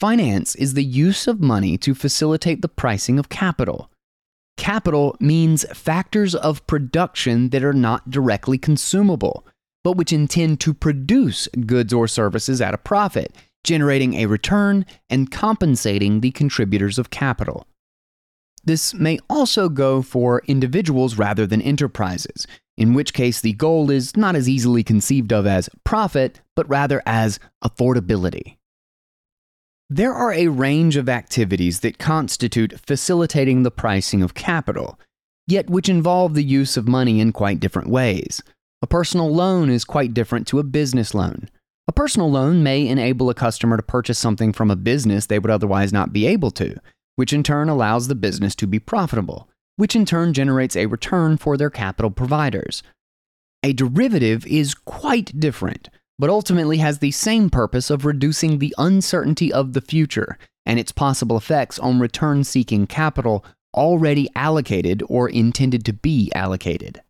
Finance 0.00 0.54
is 0.54 0.72
the 0.72 0.82
use 0.82 1.26
of 1.26 1.42
money 1.42 1.76
to 1.76 1.94
facilitate 1.94 2.62
the 2.62 2.68
pricing 2.68 3.18
of 3.18 3.28
capital. 3.28 3.90
Capital 4.56 5.14
means 5.20 5.66
factors 5.76 6.34
of 6.34 6.66
production 6.66 7.50
that 7.50 7.62
are 7.62 7.74
not 7.74 8.08
directly 8.08 8.56
consumable, 8.56 9.46
but 9.82 9.98
which 9.98 10.12
intend 10.12 10.58
to 10.60 10.72
produce 10.72 11.48
goods 11.66 11.92
or 11.92 12.08
services 12.08 12.62
at 12.62 12.72
a 12.72 12.78
profit, 12.78 13.34
generating 13.64 14.14
a 14.14 14.26
return 14.26 14.86
and 15.10 15.30
compensating 15.30 16.20
the 16.20 16.30
contributors 16.30 16.98
of 16.98 17.10
capital. 17.10 17.66
This 18.64 18.94
may 18.94 19.18
also 19.28 19.68
go 19.68 20.00
for 20.00 20.42
individuals 20.46 21.18
rather 21.18 21.46
than 21.46 21.60
enterprises, 21.60 22.46
in 22.76 22.94
which 22.94 23.12
case 23.12 23.40
the 23.40 23.52
goal 23.52 23.90
is 23.90 24.16
not 24.16 24.36
as 24.36 24.48
easily 24.48 24.82
conceived 24.82 25.32
of 25.32 25.46
as 25.46 25.68
profit, 25.84 26.40
but 26.56 26.68
rather 26.68 27.02
as 27.04 27.38
affordability. 27.62 28.56
There 29.90 30.14
are 30.14 30.32
a 30.32 30.48
range 30.48 30.96
of 30.96 31.10
activities 31.10 31.80
that 31.80 31.98
constitute 31.98 32.80
facilitating 32.86 33.62
the 33.62 33.70
pricing 33.70 34.22
of 34.22 34.32
capital, 34.34 34.98
yet 35.46 35.68
which 35.68 35.90
involve 35.90 36.34
the 36.34 36.42
use 36.42 36.78
of 36.78 36.88
money 36.88 37.20
in 37.20 37.32
quite 37.32 37.60
different 37.60 37.90
ways. 37.90 38.42
A 38.80 38.86
personal 38.86 39.32
loan 39.32 39.70
is 39.70 39.84
quite 39.84 40.14
different 40.14 40.46
to 40.48 40.58
a 40.58 40.64
business 40.64 41.14
loan. 41.14 41.48
A 41.86 41.92
personal 41.92 42.30
loan 42.30 42.62
may 42.62 42.86
enable 42.86 43.30
a 43.30 43.34
customer 43.34 43.76
to 43.76 43.82
purchase 43.82 44.18
something 44.18 44.52
from 44.52 44.70
a 44.70 44.76
business 44.76 45.26
they 45.26 45.38
would 45.38 45.50
otherwise 45.50 45.92
not 45.92 46.12
be 46.12 46.26
able 46.26 46.50
to, 46.52 46.76
which 47.16 47.32
in 47.32 47.42
turn 47.42 47.68
allows 47.68 48.08
the 48.08 48.14
business 48.14 48.54
to 48.56 48.66
be 48.66 48.78
profitable, 48.78 49.48
which 49.76 49.94
in 49.94 50.06
turn 50.06 50.32
generates 50.32 50.76
a 50.76 50.86
return 50.86 51.36
for 51.36 51.56
their 51.56 51.70
capital 51.70 52.10
providers. 52.10 52.82
A 53.62 53.72
derivative 53.72 54.46
is 54.46 54.74
quite 54.74 55.38
different 55.38 55.88
but 56.18 56.30
ultimately 56.30 56.78
has 56.78 56.98
the 56.98 57.10
same 57.10 57.50
purpose 57.50 57.90
of 57.90 58.04
reducing 58.04 58.58
the 58.58 58.74
uncertainty 58.78 59.52
of 59.52 59.72
the 59.72 59.80
future 59.80 60.38
and 60.66 60.78
its 60.78 60.92
possible 60.92 61.36
effects 61.36 61.78
on 61.78 62.00
return 62.00 62.44
seeking 62.44 62.86
capital 62.86 63.44
already 63.74 64.28
allocated 64.36 65.02
or 65.08 65.28
intended 65.28 65.84
to 65.84 65.92
be 65.92 66.30
allocated. 66.34 67.02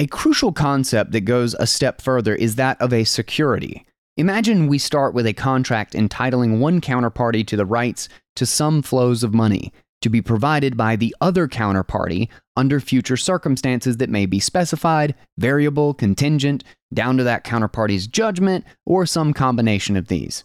A 0.00 0.06
crucial 0.06 0.50
concept 0.50 1.12
that 1.12 1.26
goes 1.26 1.52
a 1.52 1.66
step 1.66 2.00
further 2.00 2.34
is 2.34 2.54
that 2.54 2.80
of 2.80 2.90
a 2.90 3.04
security. 3.04 3.84
Imagine 4.16 4.66
we 4.66 4.78
start 4.78 5.12
with 5.12 5.26
a 5.26 5.34
contract 5.34 5.94
entitling 5.94 6.58
one 6.58 6.80
counterparty 6.80 7.46
to 7.46 7.54
the 7.54 7.66
rights 7.66 8.08
to 8.36 8.46
some 8.46 8.80
flows 8.80 9.22
of 9.22 9.34
money, 9.34 9.74
to 10.00 10.08
be 10.08 10.22
provided 10.22 10.74
by 10.74 10.96
the 10.96 11.14
other 11.20 11.46
counterparty 11.46 12.30
under 12.56 12.80
future 12.80 13.18
circumstances 13.18 13.98
that 13.98 14.08
may 14.08 14.24
be 14.24 14.40
specified, 14.40 15.14
variable, 15.36 15.92
contingent, 15.92 16.64
down 16.94 17.18
to 17.18 17.24
that 17.24 17.44
counterparty's 17.44 18.06
judgment, 18.06 18.64
or 18.86 19.04
some 19.04 19.34
combination 19.34 19.98
of 19.98 20.08
these. 20.08 20.44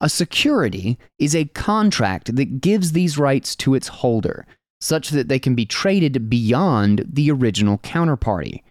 A 0.00 0.08
security 0.08 0.96
is 1.18 1.34
a 1.34 1.46
contract 1.46 2.36
that 2.36 2.60
gives 2.60 2.92
these 2.92 3.18
rights 3.18 3.56
to 3.56 3.74
its 3.74 3.88
holder, 3.88 4.46
such 4.80 5.10
that 5.10 5.26
they 5.26 5.40
can 5.40 5.56
be 5.56 5.66
traded 5.66 6.30
beyond 6.30 7.04
the 7.08 7.32
original 7.32 7.78
counterparty. 7.78 8.62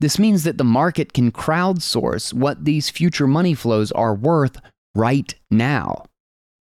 This 0.00 0.18
means 0.18 0.44
that 0.44 0.58
the 0.58 0.64
market 0.64 1.12
can 1.12 1.32
crowdsource 1.32 2.32
what 2.32 2.64
these 2.64 2.90
future 2.90 3.26
money 3.26 3.54
flows 3.54 3.90
are 3.92 4.14
worth 4.14 4.58
right 4.94 5.34
now 5.50 6.04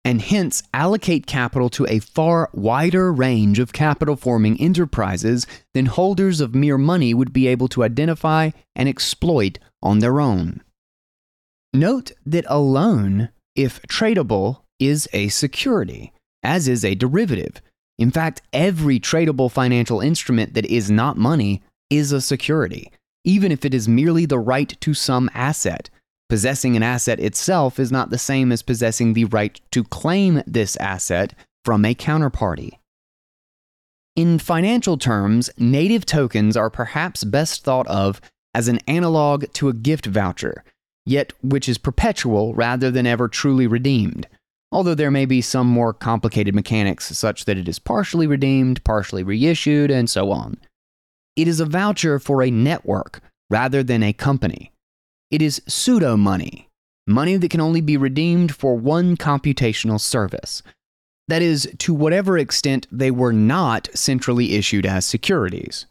and 0.06 0.22
hence 0.22 0.62
allocate 0.72 1.26
capital 1.26 1.68
to 1.68 1.84
a 1.88 1.98
far 1.98 2.48
wider 2.52 3.12
range 3.12 3.58
of 3.58 3.72
capital 3.72 4.14
forming 4.14 4.56
enterprises 4.60 5.48
than 5.74 5.86
holders 5.86 6.40
of 6.40 6.54
mere 6.54 6.78
money 6.78 7.12
would 7.12 7.32
be 7.32 7.48
able 7.48 7.66
to 7.66 7.82
identify 7.82 8.50
and 8.76 8.88
exploit 8.88 9.58
on 9.82 9.98
their 9.98 10.20
own. 10.20 10.62
Note 11.74 12.12
that 12.24 12.44
a 12.46 12.56
loan, 12.56 13.30
if 13.56 13.82
tradable, 13.88 14.60
is 14.78 15.08
a 15.12 15.26
security, 15.26 16.12
as 16.40 16.68
is 16.68 16.84
a 16.84 16.94
derivative. 16.94 17.60
In 17.98 18.12
fact, 18.12 18.42
every 18.52 19.00
tradable 19.00 19.50
financial 19.50 20.00
instrument 20.00 20.54
that 20.54 20.66
is 20.66 20.88
not 20.88 21.16
money 21.16 21.64
is 21.90 22.12
a 22.12 22.20
security, 22.20 22.92
even 23.26 23.52
if 23.52 23.66
it 23.66 23.74
is 23.74 23.86
merely 23.86 24.24
the 24.24 24.38
right 24.38 24.80
to 24.80 24.94
some 24.94 25.28
asset, 25.34 25.90
Possessing 26.28 26.74
an 26.76 26.82
asset 26.82 27.20
itself 27.20 27.78
is 27.78 27.92
not 27.92 28.10
the 28.10 28.18
same 28.18 28.50
as 28.50 28.62
possessing 28.62 29.12
the 29.12 29.26
right 29.26 29.60
to 29.70 29.84
claim 29.84 30.42
this 30.46 30.76
asset 30.76 31.34
from 31.64 31.84
a 31.84 31.94
counterparty. 31.94 32.78
In 34.16 34.38
financial 34.38 34.98
terms, 34.98 35.50
native 35.56 36.04
tokens 36.04 36.56
are 36.56 36.70
perhaps 36.70 37.22
best 37.22 37.62
thought 37.62 37.86
of 37.86 38.20
as 38.54 38.66
an 38.66 38.80
analog 38.88 39.44
to 39.52 39.68
a 39.68 39.74
gift 39.74 40.06
voucher, 40.06 40.64
yet 41.04 41.32
which 41.42 41.68
is 41.68 41.78
perpetual 41.78 42.54
rather 42.54 42.90
than 42.90 43.06
ever 43.06 43.28
truly 43.28 43.68
redeemed, 43.68 44.26
although 44.72 44.94
there 44.94 45.10
may 45.12 45.26
be 45.26 45.40
some 45.40 45.66
more 45.68 45.92
complicated 45.92 46.56
mechanics 46.56 47.16
such 47.16 47.44
that 47.44 47.58
it 47.58 47.68
is 47.68 47.78
partially 47.78 48.26
redeemed, 48.26 48.82
partially 48.82 49.22
reissued, 49.22 49.92
and 49.92 50.10
so 50.10 50.32
on. 50.32 50.56
It 51.36 51.46
is 51.46 51.60
a 51.60 51.66
voucher 51.66 52.18
for 52.18 52.42
a 52.42 52.50
network 52.50 53.20
rather 53.50 53.82
than 53.82 54.02
a 54.02 54.12
company. 54.12 54.72
It 55.30 55.42
is 55.42 55.62
pseudo 55.68 56.16
money, 56.16 56.70
money 57.06 57.36
that 57.36 57.50
can 57.50 57.60
only 57.60 57.80
be 57.80 57.96
redeemed 57.96 58.54
for 58.54 58.76
one 58.76 59.16
computational 59.16 60.00
service. 60.00 60.62
That 61.28 61.42
is, 61.42 61.68
to 61.78 61.92
whatever 61.92 62.38
extent 62.38 62.86
they 62.90 63.10
were 63.10 63.32
not 63.32 63.88
centrally 63.94 64.54
issued 64.54 64.86
as 64.86 65.04
securities. 65.04 65.86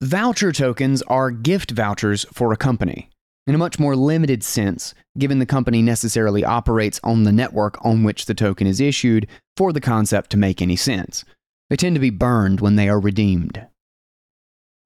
Voucher 0.00 0.52
tokens 0.52 1.02
are 1.02 1.30
gift 1.30 1.72
vouchers 1.72 2.24
for 2.32 2.52
a 2.52 2.56
company, 2.56 3.10
in 3.46 3.54
a 3.54 3.58
much 3.58 3.78
more 3.78 3.96
limited 3.96 4.42
sense, 4.42 4.94
given 5.18 5.40
the 5.40 5.46
company 5.46 5.82
necessarily 5.82 6.44
operates 6.44 7.00
on 7.04 7.24
the 7.24 7.32
network 7.32 7.84
on 7.84 8.02
which 8.02 8.26
the 8.26 8.34
token 8.34 8.66
is 8.66 8.80
issued 8.80 9.26
for 9.56 9.72
the 9.72 9.80
concept 9.80 10.30
to 10.30 10.36
make 10.36 10.62
any 10.62 10.76
sense. 10.76 11.24
They 11.68 11.76
tend 11.76 11.96
to 11.96 12.00
be 12.00 12.10
burned 12.10 12.60
when 12.60 12.76
they 12.76 12.88
are 12.88 13.00
redeemed. 13.00 13.66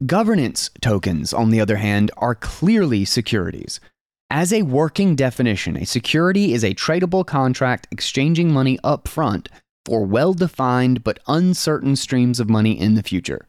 Governance 0.05 0.69
tokens, 0.83 1.33
on 1.33 1.49
the 1.49 1.59
other 1.59 1.77
hand, 1.77 2.11
are 2.19 2.35
clearly 2.35 3.07
securities. 3.07 3.81
As 4.29 4.53
a 4.53 4.61
working 4.61 5.17
definition, 5.17 5.75
a 5.75 5.87
security 5.87 6.53
is 6.53 6.63
a 6.63 6.75
tradable 6.75 7.25
contract 7.25 7.89
exchanging 7.91 8.53
money 8.53 8.79
up 8.85 9.09
front 9.09 9.49
for 9.87 10.05
well 10.05 10.35
defined 10.35 11.03
but 11.03 11.21
uncertain 11.27 11.97
streams 11.97 12.39
of 12.41 12.51
money 12.51 12.79
in 12.79 12.95
the 12.95 13.03
future. 13.03 13.47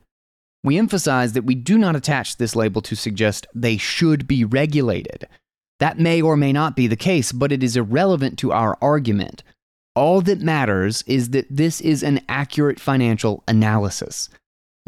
We 0.63 0.77
emphasize 0.77 1.33
that 1.33 1.43
we 1.43 1.53
do 1.53 1.77
not 1.77 1.97
attach 1.97 2.37
this 2.37 2.55
label 2.55 2.81
to 2.83 2.95
suggest 2.95 3.45
they 3.53 3.75
should 3.75 4.25
be 4.25 4.45
regulated. 4.45 5.27
That 5.79 5.99
may 5.99 6.21
or 6.21 6.37
may 6.37 6.53
not 6.53 6.77
be 6.77 6.87
the 6.87 6.95
case, 6.95 7.33
but 7.33 7.51
it 7.51 7.61
is 7.61 7.75
irrelevant 7.75 8.39
to 8.39 8.53
our 8.53 8.77
argument. 8.81 9.43
All 9.95 10.21
that 10.21 10.39
matters 10.39 11.03
is 11.07 11.31
that 11.31 11.47
this 11.49 11.81
is 11.81 12.03
an 12.03 12.21
accurate 12.29 12.79
financial 12.79 13.43
analysis. 13.49 14.29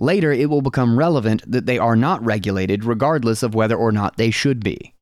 Later, 0.02 0.32
it 0.32 0.50
will 0.50 0.62
become 0.62 0.98
relevant 0.98 1.44
that 1.46 1.66
they 1.66 1.78
are 1.78 1.98
not 1.98 2.24
regulated 2.24 2.86
regardless 2.86 3.44
of 3.44 3.54
whether 3.54 3.76
or 3.76 3.92
not 3.92 4.16
they 4.16 4.32
should 4.32 4.64
be. 4.64 4.96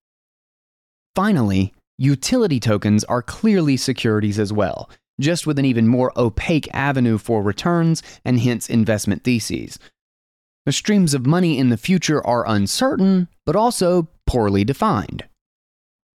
Finally, 1.15 1.73
utility 1.99 2.59
tokens 2.59 3.03
are 3.03 3.21
clearly 3.21 3.77
securities 3.77 4.39
as 4.39 4.51
well, 4.51 4.89
just 5.19 5.45
with 5.45 5.59
an 5.59 5.65
even 5.65 5.87
more 5.87 6.11
opaque 6.17 6.67
avenue 6.73 7.19
for 7.19 7.43
returns 7.43 8.01
and 8.25 8.39
hence 8.39 8.69
investment 8.69 9.23
theses. 9.23 9.77
The 10.65 10.71
streams 10.71 11.13
of 11.13 11.27
money 11.27 11.59
in 11.59 11.69
the 11.69 11.77
future 11.77 12.25
are 12.25 12.47
uncertain, 12.47 13.27
but 13.45 13.55
also 13.55 14.09
poorly 14.25 14.63
defined. 14.63 15.25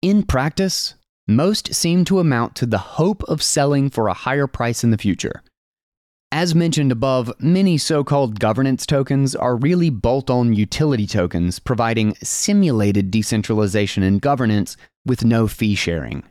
In 0.01 0.23
practice, 0.23 0.95
most 1.27 1.73
seem 1.73 2.05
to 2.05 2.19
amount 2.19 2.55
to 2.55 2.65
the 2.65 2.77
hope 2.77 3.23
of 3.23 3.43
selling 3.43 3.89
for 3.89 4.07
a 4.07 4.13
higher 4.13 4.47
price 4.47 4.83
in 4.85 4.91
the 4.91 4.97
future. 4.97 5.43
As 6.31 6.53
mentioned 6.53 6.91
above, 6.91 7.31
many 7.39 7.77
so 7.79 8.03
called 8.03 8.39
governance 8.39 8.85
tokens 8.85 9.35
are 9.35 9.55
really 9.55 9.89
bolt 9.89 10.29
on 10.29 10.53
utility 10.53 11.07
tokens 11.07 11.57
providing 11.57 12.15
simulated 12.21 13.09
decentralization 13.09 14.03
and 14.03 14.21
governance 14.21 14.77
with 15.05 15.25
no 15.25 15.47
fee 15.47 15.73
sharing. 15.73 16.23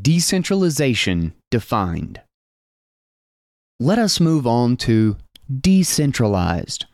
Decentralization 0.00 1.32
defined. 1.50 2.20
Let 3.80 3.98
us 3.98 4.20
move 4.20 4.46
on 4.46 4.76
to 4.78 5.16
decentralized. 5.60 6.86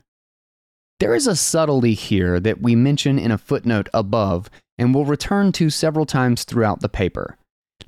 There 1.01 1.15
is 1.15 1.27
a 1.27 1.37
subtlety 1.37 1.95
here 1.95 2.41
that 2.41 2.61
we 2.61 2.75
mention 2.75 3.19
in 3.19 3.31
a 3.31 3.39
footnote 3.39 3.89
above 3.95 4.51
and 4.79 4.95
will 4.95 5.05
return 5.05 5.53
to 5.53 5.71
several 5.71 6.07
times 6.07 6.45
throughout 6.45 6.81
the 6.81 6.89
paper. 6.89 7.38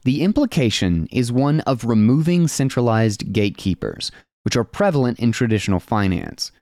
The 0.04 0.22
implication 0.22 1.08
is 1.10 1.30
one 1.30 1.60
of 1.60 1.84
removing 1.84 2.48
centralized 2.48 3.32
gatekeepers, 3.32 4.10
which 4.42 4.56
are 4.56 4.64
prevalent 4.64 5.18
in 5.18 5.32
traditional 5.32 5.80
finance. 5.80 6.52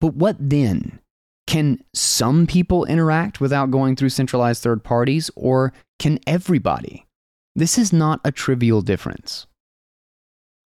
But 0.00 0.14
what 0.14 0.36
then? 0.38 0.98
Can 1.46 1.82
some 1.94 2.46
people 2.46 2.84
interact 2.86 3.40
without 3.40 3.70
going 3.70 3.96
through 3.96 4.08
centralized 4.08 4.62
third 4.62 4.82
parties, 4.82 5.30
or 5.36 5.72
can 5.98 6.18
everybody? 6.26 7.06
This 7.54 7.78
is 7.78 7.92
not 7.92 8.20
a 8.24 8.32
trivial 8.32 8.82
difference. 8.82 9.46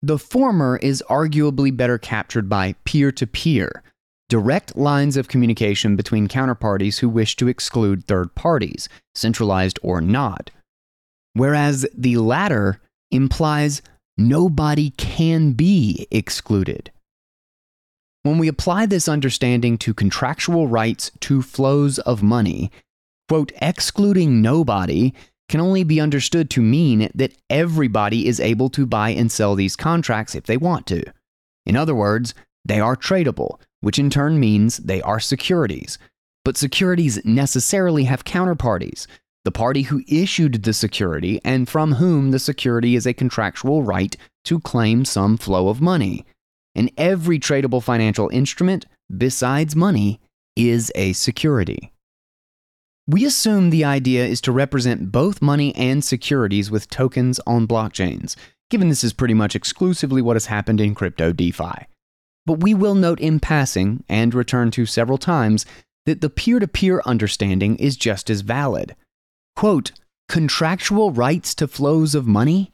The 0.02 0.20
former 0.20 0.78
is 0.78 1.04
arguably 1.10 1.76
better 1.76 1.98
captured 1.98 2.48
by 2.48 2.76
peer 2.86 3.12
to 3.14 3.28
peer, 3.28 3.84
direct 4.30 4.78
lines 4.78 5.18
of 5.18 5.28
communication 5.28 5.96
between 5.96 6.28
counterparties 6.28 7.00
who 7.00 7.10
wish 7.10 7.36
to 7.38 7.48
exclude 7.48 8.06
third 8.06 8.34
parties, 8.36 8.88
centralized 9.16 9.80
or 9.82 10.00
not. 10.00 10.52
Whereas 11.34 11.86
the 11.96 12.18
latter 12.18 12.82
implies 13.12 13.82
nobody 14.18 14.92
can 14.92 15.54
be 15.54 16.08
excluded. 16.12 16.92
When 18.24 18.38
we 18.38 18.48
apply 18.48 18.86
this 18.86 19.08
understanding 19.08 19.78
to 19.80 19.94
contractual 19.94 20.68
rights 20.68 21.12
to 21.22 21.42
flows 21.42 22.00
of 22.00 22.22
money, 22.22 22.72
quote, 23.30 23.52
excluding 23.62 24.42
nobody 24.42 25.14
can 25.48 25.62
only 25.62 25.84
be 25.84 26.02
understood 26.02 26.50
to 26.52 26.62
mean 26.62 27.10
that 27.16 27.36
everybody 27.50 28.28
is 28.28 28.40
able 28.40 28.70
to 28.70 28.86
buy 28.86 29.10
and 29.10 29.32
sell 29.32 29.56
these 29.56 29.76
contracts 29.76 30.36
if 30.36 30.44
they 30.44 30.58
want 30.58 30.86
to. 30.88 31.04
In 31.66 31.76
other 31.76 31.96
words, 31.96 32.36
they 32.66 32.80
are 32.80 32.96
tradable, 32.96 33.60
which 33.82 33.98
in 33.98 34.10
turn 34.10 34.40
means 34.40 34.78
they 34.78 35.02
are 35.02 35.20
securities. 35.20 35.98
But 36.46 36.58
securities 36.58 37.24
necessarily 37.26 38.04
have 38.04 38.26
counterparties 38.26 39.08
the 39.46 39.52
party 39.52 39.84
who 39.84 40.04
issued 40.08 40.64
the 40.64 40.74
security 40.74 41.40
and 41.44 41.70
from 41.70 41.94
whom 41.94 42.32
the 42.32 42.40
security 42.40 42.96
is 42.96 43.08
a 43.08 43.14
contractual 43.14 43.84
right 43.84 44.16
to 44.46 44.60
claim 44.60 45.06
some 45.06 45.38
flow 45.38 45.70
of 45.70 45.82
money 45.82 46.26
and 46.76 46.92
every 46.98 47.40
tradable 47.40 47.84
financial 47.84 48.30
instrument, 48.30 48.86
besides 49.16 49.76
money, 49.76 50.20
is 50.56 50.92
a 50.96 51.14
security. 51.14 51.92
We 53.08 53.26
assume 53.26 53.70
the 53.70 53.86
idea 53.86 54.26
is 54.26 54.40
to 54.42 54.52
represent 54.52 55.12
both 55.12 55.42
money 55.42 55.76
and 55.76 56.04
securities 56.04 56.70
with 56.70 56.90
tokens 56.90 57.40
on 57.48 57.68
blockchains, 57.68 58.36
given 58.70 58.90
this 58.90 59.04
is 59.04 59.14
pretty 59.14 59.34
much 59.34 59.56
exclusively 59.56 60.22
what 60.22 60.36
has 60.36 60.46
happened 60.46 60.80
in 60.80 60.94
crypto 60.94 61.34
DeFi. 61.34 61.88
But 62.46 62.62
we 62.62 62.74
will 62.74 62.96
note 62.96 63.20
in 63.20 63.40
passing, 63.40 64.04
and 64.08 64.34
return 64.34 64.70
to 64.72 64.86
several 64.86 65.18
times, 65.18 65.66
that 66.06 66.22
the 66.22 66.30
peer 66.30 66.60
to 66.60 66.68
peer 66.68 67.02
understanding 67.06 67.76
is 67.78 67.98
just 67.98 68.30
as 68.30 68.42
valid. 68.42 68.96
Quote, 69.56 69.92
contractual 70.28 71.12
rights 71.12 71.54
to 71.56 71.68
flows 71.68 72.16
of 72.16 72.28
money 72.28 72.72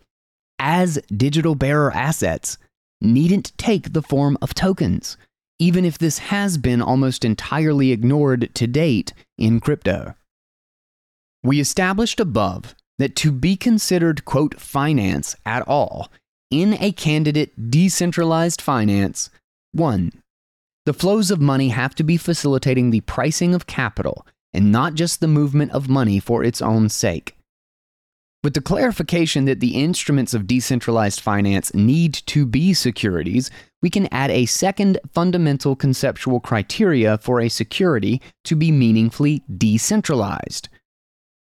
as 0.60 1.00
digital 1.16 1.56
bearer 1.56 1.92
assets 1.92 2.58
needn't 3.02 3.58
take 3.58 3.94
the 3.94 4.02
form 4.02 4.38
of 4.42 4.54
tokens, 4.54 5.18
even 5.60 5.86
if 5.86 5.98
this 5.98 6.20
has 6.20 6.58
been 6.58 6.82
almost 6.82 7.26
entirely 7.26 7.92
ignored 7.92 8.54
to 8.56 8.68
date 8.68 9.14
in 9.38 9.60
crypto. 9.60 10.16
We 11.44 11.60
established 11.60 12.20
above 12.20 12.76
that 12.98 13.16
to 13.18 13.32
be 13.32 13.56
considered, 13.56 14.26
quote, 14.26 14.60
finance 14.60 15.36
at 15.46 15.68
all 15.68 16.10
in 16.52 16.78
a 16.80 16.92
candidate 16.92 17.70
decentralized 17.70 18.62
finance, 18.62 19.30
one, 19.72 20.12
the 20.86 20.94
flows 20.94 21.32
of 21.32 21.42
money 21.42 21.70
have 21.70 21.96
to 21.96 22.04
be 22.04 22.18
facilitating 22.18 22.92
the 22.92 23.02
pricing 23.02 23.56
of 23.56 23.68
capital 23.68 24.26
and 24.56 24.72
not 24.72 24.96
just 24.96 25.20
the 25.20 25.28
movement 25.28 25.72
of 25.72 25.90
money 25.90 26.20
for 26.20 26.44
its 26.44 26.62
own 26.62 26.90
sake. 26.90 27.36
With 28.44 28.54
the 28.54 28.62
clarification 28.62 29.46
that 29.46 29.60
the 29.60 29.76
instruments 29.76 30.36
of 30.36 30.46
decentralized 30.46 31.20
finance 31.20 31.74
need 31.74 32.14
to 32.28 32.46
be 32.46 32.74
securities, 32.76 33.50
we 33.82 33.90
can 33.90 34.08
add 34.12 34.30
a 34.30 34.46
second 34.46 35.00
fundamental 35.12 35.76
conceptual 35.76 36.40
criteria 36.40 37.18
for 37.18 37.42
a 37.42 37.50
security 37.50 38.22
to 38.44 38.56
be 38.56 38.72
meaningfully 38.72 39.44
decentralized. 39.58 40.70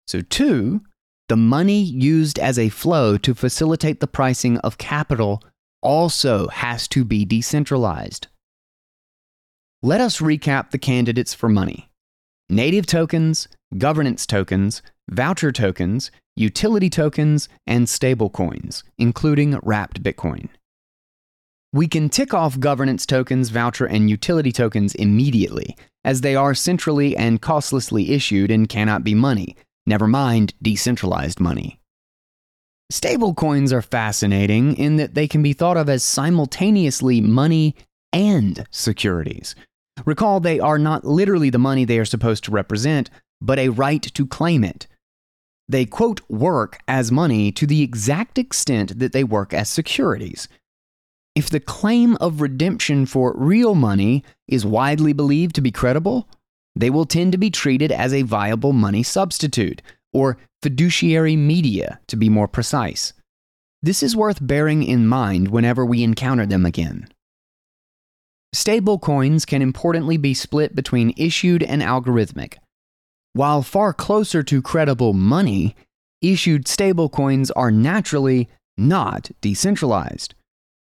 So, 0.09 0.23
two, 0.23 0.83
the 1.29 1.37
money 1.37 1.83
used 1.83 2.39
as 2.39 2.59
a 2.59 2.69
flow 2.69 3.17
to 3.19 3.35
facilitate 3.35 4.01
the 4.01 4.07
pricing 4.09 4.59
of 4.59 4.79
capital 4.79 5.43
also 5.83 6.49
has 6.49 6.89
to 6.89 7.05
be 7.05 7.25
decentralized. 7.25 8.27
Let 9.83 10.01
us 10.01 10.19
recap 10.19 10.71
the 10.71 10.79
candidates 10.79 11.33
for 11.33 11.49
money 11.49 11.88
native 12.49 12.87
tokens, 12.87 13.49
governance 13.77 14.27
tokens, 14.27 14.83
voucher 15.11 15.53
tokens, 15.53 16.11
utility 16.37 16.89
tokens, 16.89 17.49
and 17.67 17.87
stablecoins, 17.87 18.83
including 18.97 19.59
wrapped 19.63 20.03
Bitcoin. 20.03 20.49
We 21.73 21.87
can 21.87 22.09
tick 22.09 22.33
off 22.33 22.59
governance 22.59 23.05
tokens, 23.05 23.51
voucher, 23.51 23.85
and 23.85 24.09
utility 24.09 24.53
tokens 24.53 24.95
immediately, 24.95 25.77
as 26.05 26.23
they 26.23 26.35
are 26.35 26.55
centrally 26.55 27.17
and 27.17 27.43
costlessly 27.43 28.13
issued 28.13 28.51
and 28.51 28.69
cannot 28.69 29.05
be 29.05 29.15
money, 29.15 29.57
never 29.87 30.07
mind 30.07 30.55
decentralized 30.63 31.41
money. 31.41 31.81
Stablecoins 32.91 33.71
are 33.71 33.83
fascinating 33.83 34.75
in 34.77 34.97
that 34.97 35.15
they 35.15 35.29
can 35.29 35.43
be 35.43 35.53
thought 35.53 35.77
of 35.77 35.91
as 35.91 36.03
simultaneously 36.03 37.21
money 37.21 37.77
and 38.15 38.67
securities. 38.71 39.55
Recall 40.05 40.41
they 40.41 40.61
are 40.61 40.79
not 40.79 41.05
literally 41.05 41.51
the 41.51 41.59
money 41.59 41.85
they 41.85 41.99
are 41.99 42.05
supposed 42.05 42.45
to 42.45 42.51
represent, 42.51 43.11
but 43.41 43.59
a 43.59 43.69
right 43.69 44.03
to 44.03 44.27
claim 44.27 44.65
it, 44.65 44.87
they, 45.69 45.85
quote, 45.85 46.23
work 46.31 46.81
as 46.89 47.13
money 47.13 47.53
to 47.53 47.67
the 47.67 47.83
exact 47.83 48.39
extent 48.39 48.99
that 48.99 49.13
they 49.13 49.23
work 49.23 49.53
as 49.53 49.69
securities. 49.69 50.49
If 51.35 51.51
the 51.51 51.61
claim 51.61 52.17
of 52.17 52.41
redemption 52.41 53.05
for 53.07 53.35
real 53.37 53.75
money 53.75 54.25
is 54.49 54.65
widely 54.65 55.13
believed 55.13 55.55
to 55.57 55.61
be 55.61 55.71
credible, 55.71 56.27
they 56.75 56.91
will 56.91 57.05
tend 57.05 57.33
to 57.33 57.39
be 57.39 57.51
treated 57.51 57.93
as 57.93 58.15
a 58.15 58.23
viable 58.23 58.73
money 58.73 59.03
substitute, 59.03 59.83
or 60.13 60.39
fiduciary 60.63 61.37
media 61.37 62.01
to 62.07 62.17
be 62.17 62.29
more 62.29 62.49
precise. 62.49 63.13
This 63.83 64.03
is 64.03 64.17
worth 64.17 64.39
bearing 64.45 64.83
in 64.83 65.07
mind 65.07 65.49
whenever 65.49 65.85
we 65.85 66.03
encounter 66.03 66.47
them 66.47 66.65
again. 66.65 67.09
Stablecoins 68.55 69.47
can 69.47 69.61
importantly 69.63 70.17
be 70.17 70.35
split 70.35 70.75
between 70.75 71.15
issued 71.17 71.63
and 71.63 71.83
algorithmic. 71.83 72.55
While 73.35 73.63
far 73.63 73.93
closer 73.93 74.43
to 74.43 74.63
credible 74.63 75.13
money, 75.13 75.77
issued 76.23 76.65
stablecoins 76.65 77.51
are 77.55 77.71
naturally 77.71 78.49
not 78.77 79.31
decentralized. 79.41 80.35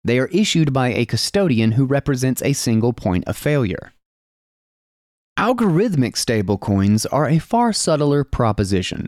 They 0.03 0.17
are 0.17 0.27
issued 0.27 0.73
by 0.73 0.89
a 0.89 1.05
custodian 1.05 1.73
who 1.73 1.85
represents 1.85 2.41
a 2.41 2.53
single 2.53 2.93
point 2.93 3.25
of 3.27 3.37
failure. 3.37 3.93
Algorithmic 5.37 6.15
stablecoins 6.15 7.05
are 7.11 7.29
a 7.29 7.39
far 7.39 7.71
subtler 7.73 8.23
proposition. 8.23 9.07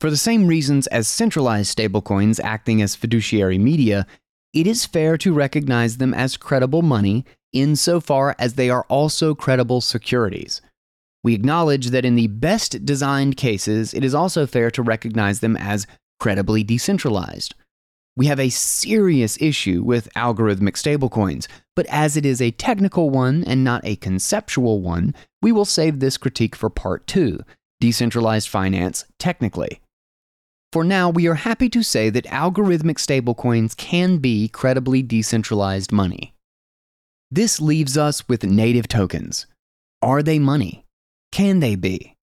For 0.00 0.10
the 0.10 0.16
same 0.16 0.46
reasons 0.46 0.86
as 0.86 1.08
centralized 1.08 1.76
stablecoins 1.76 2.40
acting 2.42 2.80
as 2.80 2.94
fiduciary 2.94 3.58
media, 3.58 4.06
it 4.54 4.66
is 4.66 4.86
fair 4.86 5.18
to 5.18 5.34
recognize 5.34 5.96
them 5.96 6.14
as 6.14 6.36
credible 6.36 6.82
money 6.82 7.24
insofar 7.52 8.34
as 8.38 8.54
they 8.54 8.70
are 8.70 8.84
also 8.88 9.34
credible 9.34 9.80
securities. 9.80 10.60
We 11.24 11.34
acknowledge 11.34 11.88
that 11.88 12.04
in 12.04 12.14
the 12.14 12.28
best 12.28 12.84
designed 12.84 13.36
cases, 13.36 13.92
it 13.92 14.04
is 14.04 14.14
also 14.14 14.46
fair 14.46 14.70
to 14.70 14.82
recognize 14.82 15.40
them 15.40 15.56
as 15.56 15.86
credibly 16.20 16.62
decentralized. 16.62 17.54
We 18.16 18.26
have 18.26 18.40
a 18.40 18.48
serious 18.48 19.40
issue 19.40 19.82
with 19.82 20.12
algorithmic 20.14 20.74
stablecoins, 20.74 21.46
but 21.76 21.86
as 21.86 22.16
it 22.16 22.26
is 22.26 22.42
a 22.42 22.50
technical 22.50 23.10
one 23.10 23.44
and 23.44 23.62
not 23.62 23.84
a 23.84 23.96
conceptual 23.96 24.80
one, 24.80 25.14
we 25.40 25.52
will 25.52 25.64
save 25.64 26.00
this 26.00 26.16
critique 26.16 26.56
for 26.56 26.68
part 26.68 27.06
two 27.06 27.40
decentralized 27.80 28.48
finance 28.48 29.04
technically. 29.20 29.80
For 30.72 30.82
now, 30.82 31.08
we 31.08 31.28
are 31.28 31.34
happy 31.34 31.68
to 31.70 31.82
say 31.82 32.10
that 32.10 32.24
algorithmic 32.24 32.98
stablecoins 32.98 33.76
can 33.76 34.18
be 34.18 34.48
credibly 34.48 35.02
decentralized 35.02 35.92
money. 35.92 36.34
This 37.30 37.60
leaves 37.60 37.98
us 37.98 38.26
with 38.26 38.42
native 38.44 38.88
tokens. 38.88 39.46
Are 40.00 40.22
they 40.22 40.38
money? 40.38 40.84
Can 41.30 41.60
they 41.60 41.76
be? 41.76 42.14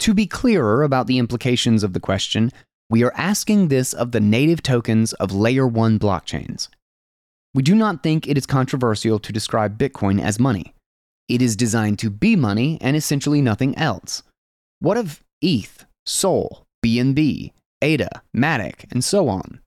To 0.00 0.14
be 0.14 0.26
clearer 0.26 0.82
about 0.82 1.06
the 1.06 1.18
implications 1.18 1.84
of 1.84 1.92
the 1.92 2.00
question, 2.00 2.50
we 2.90 3.04
are 3.04 3.14
asking 3.16 3.68
this 3.68 3.92
of 3.92 4.10
the 4.10 4.20
native 4.20 4.60
tokens 4.60 5.12
of 5.14 5.32
Layer 5.32 5.66
1 5.66 5.98
blockchains. 5.98 6.68
We 7.54 7.62
do 7.62 7.76
not 7.76 8.02
think 8.02 8.26
it 8.26 8.36
is 8.36 8.46
controversial 8.46 9.20
to 9.20 9.32
describe 9.32 9.78
Bitcoin 9.78 10.20
as 10.20 10.40
money. 10.40 10.74
It 11.28 11.40
is 11.40 11.54
designed 11.54 12.00
to 12.00 12.10
be 12.10 12.34
money 12.34 12.78
and 12.80 12.96
essentially 12.96 13.40
nothing 13.40 13.78
else. 13.78 14.24
What 14.80 14.96
of 14.96 15.22
ETH, 15.40 15.84
Sol, 16.04 16.64
BNB, 16.84 17.52
ADA, 17.80 18.22
Matic, 18.36 18.90
and 18.90 19.04
so 19.04 19.28
on? 19.28 19.60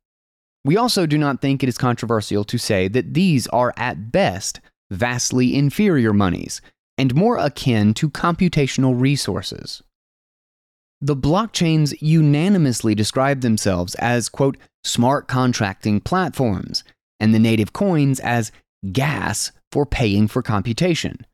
We 0.65 0.77
also 0.77 1.05
do 1.05 1.17
not 1.17 1.41
think 1.41 1.63
it 1.63 1.69
is 1.69 1.77
controversial 1.77 2.43
to 2.43 2.57
say 2.57 2.87
that 2.87 3.13
these 3.13 3.47
are 3.47 3.73
at 3.77 4.11
best 4.11 4.59
vastly 4.95 5.55
inferior 5.55 6.13
monies 6.13 6.61
and 6.97 7.13
more 7.13 7.37
akin 7.37 7.93
to 7.95 8.09
computational 8.09 8.99
resources. 8.99 9.83
The 11.01 11.15
blockchains 11.15 11.93
unanimously 11.99 12.95
describe 12.95 13.41
themselves 13.41 13.95
as, 13.95 14.29
quote, 14.29 14.57
smart 14.83 15.27
contracting 15.27 15.99
platforms, 15.99 16.83
and 17.19 17.33
the 17.33 17.39
native 17.39 17.73
coins 17.73 18.19
as 18.19 18.51
gas 18.91 19.51
for 19.71 19.85
paying 19.85 20.27
for 20.27 20.41
computation. 20.41 21.25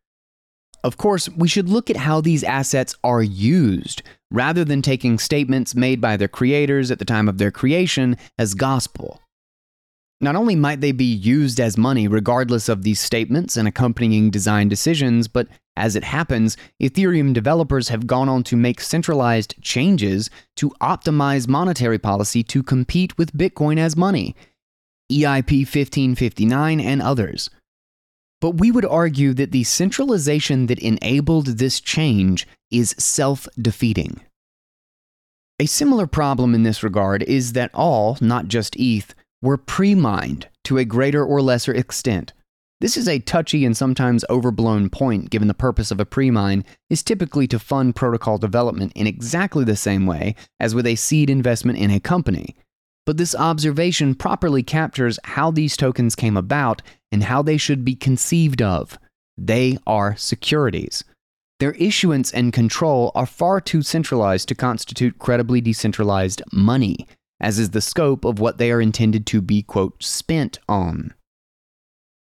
Of 0.84 0.98
course, 0.98 1.30
we 1.30 1.48
should 1.48 1.70
look 1.70 1.90
at 1.90 1.98
how 1.98 2.22
these 2.22 2.44
assets 2.44 2.96
are 3.04 3.22
used 3.22 4.02
rather 4.32 4.66
than 4.66 4.82
taking 4.82 5.20
statements 5.20 5.76
made 5.76 6.02
by 6.02 6.18
their 6.18 6.28
creators 6.28 6.90
at 6.90 6.98
the 6.98 7.06
time 7.06 7.30
of 7.30 7.38
their 7.38 7.52
creation 7.52 8.18
as 8.40 8.56
gospel. 8.56 9.22
Not 10.24 10.36
only 10.36 10.56
might 10.56 10.82
they 10.82 10.92
be 10.92 11.04
used 11.04 11.60
as 11.60 11.80
money 11.80 12.08
regardless 12.08 12.70
of 12.70 12.84
these 12.84 13.00
statements 13.00 13.58
and 13.58 13.68
accompanying 13.68 14.30
design 14.30 14.70
decisions, 14.70 15.28
but 15.28 15.48
as 15.76 15.96
it 15.96 16.04
happens, 16.04 16.58
Ethereum 16.80 17.34
developers 17.34 17.90
have 17.90 18.06
gone 18.06 18.30
on 18.30 18.44
to 18.44 18.56
make 18.56 18.82
centralized 18.82 19.56
changes 19.62 20.30
to 20.58 20.70
optimize 20.80 21.48
monetary 21.48 21.98
policy 21.98 22.44
to 22.44 22.62
compete 22.62 23.18
with 23.18 23.36
Bitcoin 23.36 23.80
as 23.80 23.98
money, 23.98 24.36
EIP 25.12 25.62
1559 25.62 26.80
and 26.80 27.02
others. 27.02 27.50
But 28.40 28.60
we 28.60 28.70
would 28.70 28.86
argue 28.86 29.34
that 29.34 29.52
the 29.52 29.64
centralization 29.64 30.68
that 30.68 30.80
enabled 30.80 31.58
this 31.58 31.80
change 31.80 32.48
is 32.70 32.94
self 33.00 33.48
defeating. 33.60 34.22
A 35.60 35.66
similar 35.66 36.08
problem 36.08 36.54
in 36.54 36.64
this 36.64 36.84
regard 36.84 37.24
is 37.24 37.54
that 37.54 37.72
all, 37.74 38.18
not 38.20 38.48
just 38.48 38.76
ETH, 38.78 39.14
were 39.42 39.58
pre 39.58 39.96
mined 39.96 40.48
to 40.66 40.78
a 40.78 40.86
greater 40.86 41.26
or 41.26 41.42
lesser 41.42 41.74
extent. 41.74 42.34
This 42.82 42.98
is 42.98 43.08
a 43.08 43.20
touchy 43.20 43.64
and 43.64 43.78
sometimes 43.78 44.26
overblown 44.28 44.90
point, 44.90 45.30
given 45.30 45.48
the 45.48 45.54
purpose 45.54 45.92
of 45.92 46.00
a 46.00 46.06
pre 46.06 46.32
mine 46.32 46.66
is 46.90 47.04
typically 47.04 47.48
to 47.48 47.60
fund 47.60 47.96
protocol 47.96 48.40
development 48.40 48.92
in 48.96 49.06
exactly 49.06 49.64
the 49.64 49.76
same 49.76 50.08
way 50.08 50.36
as 50.60 50.74
with 50.74 50.88
a 50.88 50.96
seed 50.96 51.30
investment 51.30 51.78
in 51.78 51.92
a 51.92 52.00
company. 52.00 52.56
But 53.06 53.18
this 53.18 53.36
observation 53.36 54.16
properly 54.16 54.64
captures 54.64 55.20
how 55.24 55.52
these 55.52 55.78
tokens 55.78 56.16
came 56.16 56.38
about 56.38 56.82
and 57.12 57.24
how 57.24 57.42
they 57.42 57.58
should 57.58 57.86
be 57.86 57.96
conceived 57.96 58.62
of. 58.62 58.98
They 59.38 59.78
are 59.86 60.16
securities. 60.16 61.04
Their 61.60 61.74
issuance 61.74 62.32
and 62.32 62.52
control 62.52 63.12
are 63.14 63.28
far 63.28 63.62
too 63.62 63.84
centralized 63.84 64.48
to 64.48 64.56
constitute 64.56 65.20
credibly 65.20 65.62
decentralized 65.62 66.42
money, 66.52 67.08
as 67.42 67.60
is 67.60 67.72
the 67.72 67.82
scope 67.82 68.24
of 68.24 68.40
what 68.40 68.58
they 68.58 68.72
are 68.72 68.80
intended 68.80 69.26
to 69.26 69.42
be, 69.42 69.64
quote, 69.64 70.02
spent 70.02 70.60
on. 70.70 71.14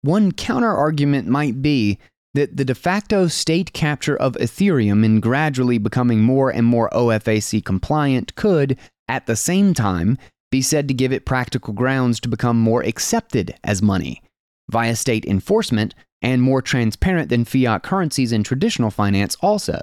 One 0.02 0.34
counterargument 0.34 1.28
might 1.28 1.62
be 1.62 1.99
that 2.34 2.58
the 2.58 2.65
de 2.65 2.76
facto 2.76 3.28
state 3.28 3.71
capture 3.73 4.17
of 4.17 4.34
Ethereum 4.34 5.06
in 5.06 5.19
gradually 5.19 5.78
becoming 5.78 6.21
more 6.21 6.49
and 6.49 6.65
more 6.65 6.89
OFAC 6.89 7.63
compliant 7.63 8.36
could, 8.36 8.78
at 9.08 9.28
the 9.28 9.36
same 9.36 9.73
time, 9.73 10.17
be 10.52 10.62
said 10.62 10.88
to 10.88 10.93
give 10.93 11.13
it 11.13 11.26
practical 11.26 11.73
grounds 11.73 12.19
to 12.19 12.28
become 12.28 12.60
more 12.60 12.82
accepted 12.82 13.56
as 13.63 13.82
money 13.82 14.21
via 14.69 14.95
state 14.95 15.26
enforcement 15.26 15.93
and 16.21 16.41
more 16.41 16.62
transparent 16.62 17.30
than 17.30 17.45
fiat 17.45 17.84
currencies 17.84 18.32
in 18.32 18.43
traditional 18.43 18.89
finance, 18.89 19.36
also. 19.41 19.82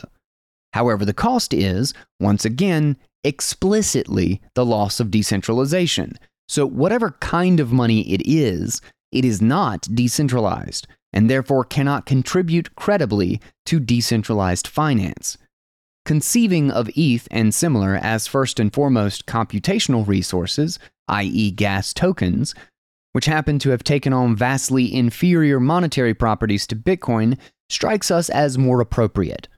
However, 0.73 1.05
the 1.05 1.13
cost 1.13 1.53
is, 1.53 1.93
once 2.19 2.45
again, 2.45 2.97
explicitly 3.25 4.41
the 4.55 4.65
loss 4.65 5.01
of 5.01 5.11
decentralization. 5.11 6.19
So, 6.49 6.67
whatever 6.67 7.13
kind 7.21 7.61
of 7.61 7.73
money 7.73 8.11
it 8.13 8.23
is, 8.25 8.81
it 9.13 9.25
is 9.25 9.41
not 9.41 9.89
decentralized 9.95 10.87
and 11.13 11.29
therefore 11.29 11.65
cannot 11.65 12.07
contribute 12.07 12.75
credibly 12.77 13.41
to 13.67 13.81
decentralized 13.81 14.67
finance. 14.67 15.37
Conceiving 16.05 16.71
of 16.71 16.89
ETH 16.97 17.29
and 17.31 17.55
similar 17.55 17.97
as 17.97 18.27
first 18.27 18.59
and 18.59 18.73
foremost 18.73 19.27
computational 19.27 20.07
resources, 20.07 20.79
i.e., 21.09 21.51
gas 21.51 21.93
tokens, 21.93 22.55
which 23.13 23.27
happen 23.27 23.59
to 23.59 23.71
have 23.71 23.85
taken 23.85 24.13
on 24.13 24.37
vastly 24.37 24.93
inferior 24.93 25.61
monetary 25.61 26.15
properties 26.15 26.67
to 26.69 26.77
Bitcoin, 26.77 27.37
strikes 27.69 28.11
us 28.11 28.31
as 28.31 28.57
more 28.57 28.81
appropriate. 28.81 29.49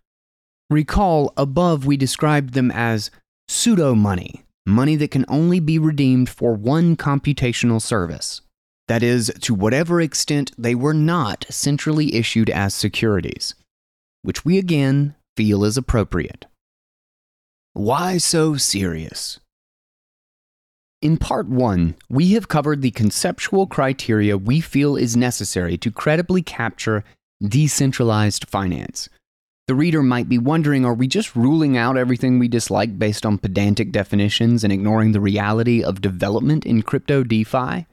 Recall 0.71 1.33
above 1.37 1.85
we 1.87 1.97
described 1.97 2.55
them 2.55 2.71
as 2.71 3.11
pseudo 3.53 3.95
money, 3.95 4.43
money 4.67 4.97
that 4.97 5.11
can 5.11 5.27
only 5.29 5.61
be 5.61 5.79
redeemed 5.79 6.29
for 6.29 6.55
one 6.55 6.97
computational 6.97 7.81
service. 7.81 8.41
That 8.89 9.03
is, 9.03 9.33
to 9.43 9.55
whatever 9.55 10.01
extent 10.01 10.53
they 10.59 10.75
were 10.75 10.95
not 10.95 11.45
centrally 11.51 12.15
issued 12.15 12.51
as 12.51 12.75
securities, 12.75 13.55
which 14.23 14.45
we 14.45 14.59
again 14.59 15.15
feel 15.37 15.65
is 15.65 15.77
appropriate. 15.77 16.47
Why 17.75 18.19
so 18.19 18.57
serious? 18.57 19.39
In 21.01 21.17
part 21.17 21.49
one, 21.49 21.97
we 22.09 22.33
have 22.33 22.49
covered 22.49 22.81
the 22.81 22.91
conceptual 22.91 23.67
criteria 23.67 24.39
we 24.39 24.61
feel 24.61 24.97
is 24.97 25.17
necessary 25.17 25.77
to 25.79 25.91
credibly 25.91 26.43
capture 26.43 27.05
decentralized 27.43 28.49
finance. 28.49 29.09
The 29.69 29.75
reader 29.77 30.03
might 30.03 30.29
be 30.29 30.39
wondering 30.39 30.85
are 30.85 30.95
we 30.95 31.07
just 31.07 31.37
ruling 31.37 31.77
out 31.77 31.97
everything 31.97 32.39
we 32.39 32.49
dislike 32.49 32.99
based 32.99 33.25
on 33.25 33.39
pedantic 33.39 33.93
definitions 33.93 34.65
and 34.65 34.73
ignoring 34.73 35.13
the 35.13 35.21
reality 35.21 35.85
of 35.85 36.01
development 36.01 36.67
in 36.67 36.83
crypto 36.83 37.23
DeFi? 37.23 37.87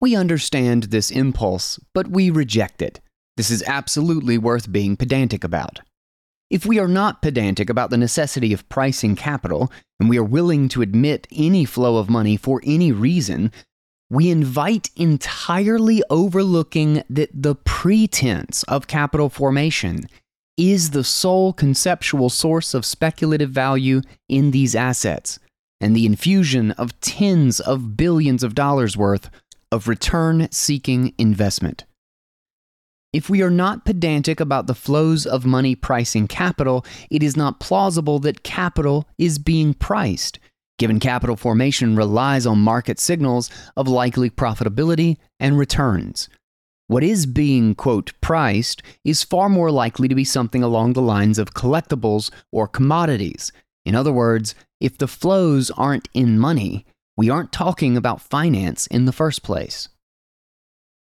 We 0.00 0.16
understand 0.16 0.84
this 0.84 1.10
impulse, 1.10 1.78
but 1.92 2.08
we 2.08 2.30
reject 2.30 2.80
it. 2.80 3.00
This 3.36 3.50
is 3.50 3.62
absolutely 3.64 4.38
worth 4.38 4.72
being 4.72 4.96
pedantic 4.96 5.44
about. 5.44 5.80
If 6.48 6.64
we 6.64 6.78
are 6.78 6.88
not 6.88 7.22
pedantic 7.22 7.68
about 7.68 7.90
the 7.90 7.98
necessity 7.98 8.52
of 8.52 8.68
pricing 8.68 9.14
capital, 9.14 9.70
and 10.00 10.08
we 10.08 10.18
are 10.18 10.24
willing 10.24 10.68
to 10.70 10.82
admit 10.82 11.28
any 11.30 11.66
flow 11.66 11.98
of 11.98 12.08
money 12.08 12.36
for 12.36 12.62
any 12.64 12.90
reason, 12.90 13.52
we 14.08 14.30
invite 14.30 14.90
entirely 14.96 16.02
overlooking 16.10 17.04
that 17.10 17.30
the 17.32 17.54
pretense 17.54 18.62
of 18.64 18.88
capital 18.88 19.28
formation 19.28 20.06
is 20.60 20.90
the 20.90 21.02
sole 21.02 21.54
conceptual 21.54 22.28
source 22.28 22.74
of 22.74 22.84
speculative 22.84 23.48
value 23.48 24.02
in 24.28 24.50
these 24.50 24.74
assets, 24.74 25.38
and 25.80 25.96
the 25.96 26.04
infusion 26.04 26.70
of 26.72 27.00
tens 27.00 27.60
of 27.60 27.96
billions 27.96 28.42
of 28.42 28.54
dollars 28.54 28.94
worth 28.94 29.30
of 29.72 29.88
return 29.88 30.46
seeking 30.52 31.14
investment. 31.16 31.86
If 33.10 33.30
we 33.30 33.40
are 33.40 33.50
not 33.50 33.86
pedantic 33.86 34.38
about 34.38 34.66
the 34.66 34.74
flows 34.74 35.24
of 35.24 35.46
money 35.46 35.74
pricing 35.74 36.28
capital, 36.28 36.84
it 37.10 37.22
is 37.22 37.38
not 37.38 37.58
plausible 37.58 38.18
that 38.18 38.42
capital 38.42 39.08
is 39.16 39.38
being 39.38 39.72
priced, 39.72 40.38
given 40.78 41.00
capital 41.00 41.36
formation 41.36 41.96
relies 41.96 42.46
on 42.46 42.58
market 42.58 43.00
signals 43.00 43.48
of 43.78 43.88
likely 43.88 44.28
profitability 44.28 45.16
and 45.40 45.58
returns. 45.58 46.28
What 46.90 47.04
is 47.04 47.24
being, 47.24 47.76
quote, 47.76 48.10
priced 48.20 48.82
is 49.04 49.22
far 49.22 49.48
more 49.48 49.70
likely 49.70 50.08
to 50.08 50.14
be 50.16 50.24
something 50.24 50.64
along 50.64 50.94
the 50.94 51.00
lines 51.00 51.38
of 51.38 51.54
collectibles 51.54 52.32
or 52.50 52.66
commodities. 52.66 53.52
In 53.84 53.94
other 53.94 54.10
words, 54.10 54.56
if 54.80 54.98
the 54.98 55.06
flows 55.06 55.70
aren't 55.70 56.08
in 56.14 56.36
money, 56.36 56.84
we 57.16 57.30
aren't 57.30 57.52
talking 57.52 57.96
about 57.96 58.20
finance 58.20 58.88
in 58.88 59.04
the 59.04 59.12
first 59.12 59.44
place. 59.44 59.88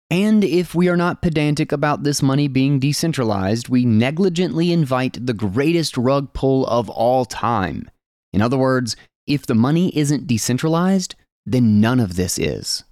And 0.09 0.43
if 0.43 0.75
we 0.75 0.89
are 0.89 0.97
not 0.97 1.21
pedantic 1.21 1.71
about 1.71 2.03
this 2.03 2.21
money 2.21 2.49
being 2.49 2.79
decentralized, 2.79 3.69
we 3.69 3.85
negligently 3.85 4.73
invite 4.73 5.25
the 5.25 5.33
greatest 5.33 5.95
rug 5.95 6.33
pull 6.33 6.67
of 6.67 6.89
all 6.89 7.23
time. 7.23 7.89
In 8.33 8.41
other 8.41 8.57
words, 8.57 8.97
if 9.25 9.45
the 9.45 9.55
money 9.55 9.97
isn't 9.97 10.27
decentralized, 10.27 11.15
then 11.45 11.79
none 11.79 12.01
of 12.01 12.17
this 12.17 12.37
is. 12.37 12.83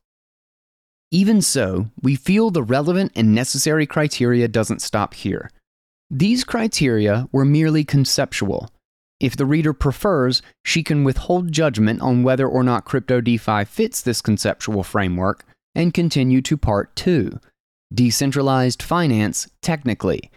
Even 1.16 1.42
so, 1.42 1.86
we 2.02 2.18
feel 2.18 2.52
the 2.52 2.62
relevant 2.62 3.14
and 3.16 3.34
necessary 3.34 3.86
criteria 3.86 4.50
doesn't 4.50 4.82
stop 4.82 5.14
here. 5.14 5.50
These 6.10 6.44
criteria 6.44 7.30
were 7.32 7.46
merely 7.46 7.86
conceptual. 7.86 8.70
If 9.22 9.38
the 9.38 9.46
reader 9.46 9.72
prefers, 9.72 10.42
she 10.66 10.84
can 10.84 11.06
withhold 11.06 11.54
judgment 11.54 12.02
on 12.02 12.24
whether 12.24 12.46
or 12.46 12.64
not 12.64 12.84
Crypto 12.84 13.22
DeFi 13.22 13.64
fits 13.64 14.02
this 14.02 14.22
conceptual 14.22 14.84
framework 14.84 15.46
and 15.74 15.94
continue 15.94 16.42
to 16.42 16.58
part 16.58 16.94
two 16.98 17.40
Decentralized 17.94 18.84
Finance 18.84 19.48
Technically, 19.62 20.30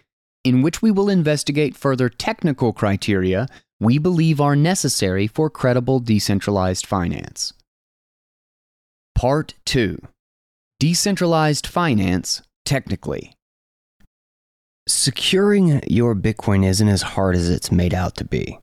in 0.45 0.61
which 0.61 0.81
we 0.81 0.91
will 0.91 1.09
investigate 1.09 1.75
further 1.75 2.07
technical 2.07 2.71
criteria 2.71 3.47
we 3.81 3.97
believe 3.97 4.39
are 4.39 4.55
necessary 4.55 5.27
for 5.27 5.49
credible 5.49 5.99
decentralized 5.99 6.85
finance. 6.85 7.51
Part 9.13 9.55
2 9.65 9.99
Decentralized 10.79 11.67
Finance 11.67 12.41
Technically. 12.63 13.33
Securing 14.87 15.81
your 15.85 16.15
Bitcoin 16.15 16.65
isn't 16.65 16.87
as 16.87 17.01
hard 17.01 17.35
as 17.35 17.49
it's 17.49 17.69
made 17.69 17.93
out 17.93 18.15
to 18.15 18.23
be. 18.23 18.59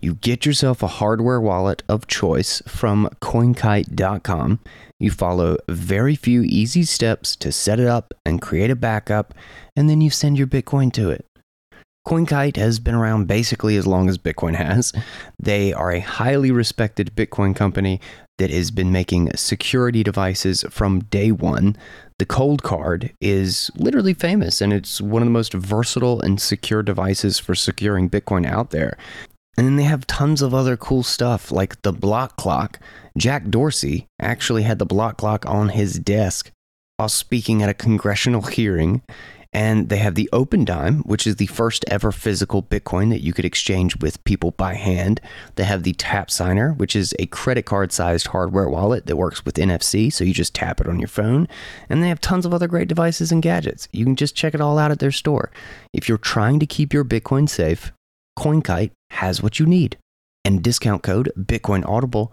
You 0.00 0.14
get 0.14 0.46
yourself 0.46 0.82
a 0.82 0.86
hardware 0.86 1.38
wallet 1.38 1.82
of 1.86 2.06
choice 2.06 2.62
from 2.66 3.10
coinkite.com. 3.20 4.60
You 4.98 5.10
follow 5.10 5.58
very 5.68 6.16
few 6.16 6.40
easy 6.44 6.84
steps 6.84 7.36
to 7.36 7.52
set 7.52 7.78
it 7.78 7.86
up 7.86 8.14
and 8.24 8.40
create 8.40 8.70
a 8.70 8.76
backup, 8.76 9.34
and 9.76 9.90
then 9.90 10.00
you 10.00 10.08
send 10.08 10.38
your 10.38 10.46
Bitcoin 10.46 10.90
to 10.94 11.10
it. 11.10 11.26
CoinKite 12.10 12.56
has 12.56 12.80
been 12.80 12.96
around 12.96 13.28
basically 13.28 13.76
as 13.76 13.86
long 13.86 14.08
as 14.08 14.18
Bitcoin 14.18 14.56
has. 14.56 14.92
They 15.38 15.72
are 15.72 15.92
a 15.92 16.00
highly 16.00 16.50
respected 16.50 17.14
Bitcoin 17.14 17.54
company 17.54 18.00
that 18.38 18.50
has 18.50 18.72
been 18.72 18.90
making 18.90 19.30
security 19.36 20.02
devices 20.02 20.64
from 20.70 21.04
day 21.04 21.30
one. 21.30 21.76
The 22.18 22.26
Coldcard 22.26 23.12
is 23.20 23.70
literally 23.76 24.12
famous 24.12 24.60
and 24.60 24.72
it's 24.72 25.00
one 25.00 25.22
of 25.22 25.26
the 25.26 25.30
most 25.30 25.52
versatile 25.52 26.20
and 26.20 26.40
secure 26.40 26.82
devices 26.82 27.38
for 27.38 27.54
securing 27.54 28.10
Bitcoin 28.10 28.44
out 28.44 28.70
there. 28.70 28.98
And 29.56 29.64
then 29.64 29.76
they 29.76 29.84
have 29.84 30.04
tons 30.08 30.42
of 30.42 30.52
other 30.52 30.76
cool 30.76 31.04
stuff 31.04 31.52
like 31.52 31.80
the 31.82 31.92
block 31.92 32.36
clock. 32.36 32.80
Jack 33.16 33.50
Dorsey 33.50 34.08
actually 34.20 34.64
had 34.64 34.80
the 34.80 34.84
block 34.84 35.16
clock 35.18 35.46
on 35.46 35.68
his 35.68 36.00
desk 36.00 36.50
while 36.96 37.08
speaking 37.08 37.62
at 37.62 37.70
a 37.70 37.74
congressional 37.74 38.42
hearing. 38.42 39.02
And 39.52 39.88
they 39.88 39.96
have 39.96 40.14
the 40.14 40.28
Opendime, 40.32 41.04
which 41.04 41.26
is 41.26 41.36
the 41.36 41.46
first 41.46 41.84
ever 41.88 42.12
physical 42.12 42.62
Bitcoin 42.62 43.10
that 43.10 43.22
you 43.22 43.32
could 43.32 43.44
exchange 43.44 43.96
with 43.96 44.22
people 44.22 44.52
by 44.52 44.74
hand. 44.74 45.20
They 45.56 45.64
have 45.64 45.82
the 45.82 45.92
Tap 45.94 46.30
Signer, 46.30 46.72
which 46.74 46.94
is 46.94 47.14
a 47.18 47.26
credit 47.26 47.66
card 47.66 47.90
sized 47.90 48.28
hardware 48.28 48.68
wallet 48.68 49.06
that 49.06 49.16
works 49.16 49.44
with 49.44 49.56
NFC, 49.56 50.12
so 50.12 50.22
you 50.22 50.32
just 50.32 50.54
tap 50.54 50.80
it 50.80 50.86
on 50.86 51.00
your 51.00 51.08
phone. 51.08 51.48
And 51.88 52.00
they 52.00 52.08
have 52.08 52.20
tons 52.20 52.46
of 52.46 52.54
other 52.54 52.68
great 52.68 52.86
devices 52.86 53.32
and 53.32 53.42
gadgets. 53.42 53.88
You 53.92 54.04
can 54.04 54.14
just 54.14 54.36
check 54.36 54.54
it 54.54 54.60
all 54.60 54.78
out 54.78 54.92
at 54.92 55.00
their 55.00 55.10
store. 55.10 55.50
If 55.92 56.08
you're 56.08 56.18
trying 56.18 56.60
to 56.60 56.66
keep 56.66 56.92
your 56.92 57.04
Bitcoin 57.04 57.48
safe, 57.48 57.92
CoinKite 58.38 58.92
has 59.10 59.42
what 59.42 59.58
you 59.58 59.66
need. 59.66 59.96
And 60.44 60.62
discount 60.62 61.02
code 61.02 61.32
Bitcoin 61.36 61.84
Audible. 61.86 62.32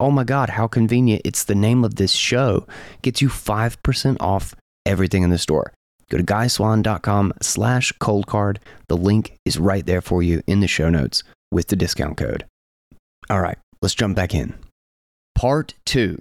Oh 0.00 0.10
my 0.10 0.24
God, 0.24 0.50
how 0.50 0.66
convenient. 0.66 1.22
It's 1.24 1.44
the 1.44 1.54
name 1.54 1.84
of 1.84 1.96
this 1.96 2.12
show. 2.12 2.66
Gets 3.02 3.20
you 3.20 3.28
5% 3.28 4.16
off 4.18 4.54
everything 4.86 5.22
in 5.22 5.30
the 5.30 5.38
store. 5.38 5.72
Go 6.10 6.18
to 6.18 6.24
guyswann.com 6.24 7.32
slash 7.42 7.92
coldcard. 8.00 8.58
The 8.88 8.96
link 8.96 9.36
is 9.44 9.58
right 9.58 9.84
there 9.84 10.02
for 10.02 10.22
you 10.22 10.42
in 10.46 10.60
the 10.60 10.68
show 10.68 10.90
notes 10.90 11.22
with 11.50 11.68
the 11.68 11.76
discount 11.76 12.16
code. 12.16 12.44
All 13.30 13.40
right, 13.40 13.58
let's 13.80 13.94
jump 13.94 14.16
back 14.16 14.34
in. 14.34 14.54
Part 15.34 15.74
2 15.86 16.20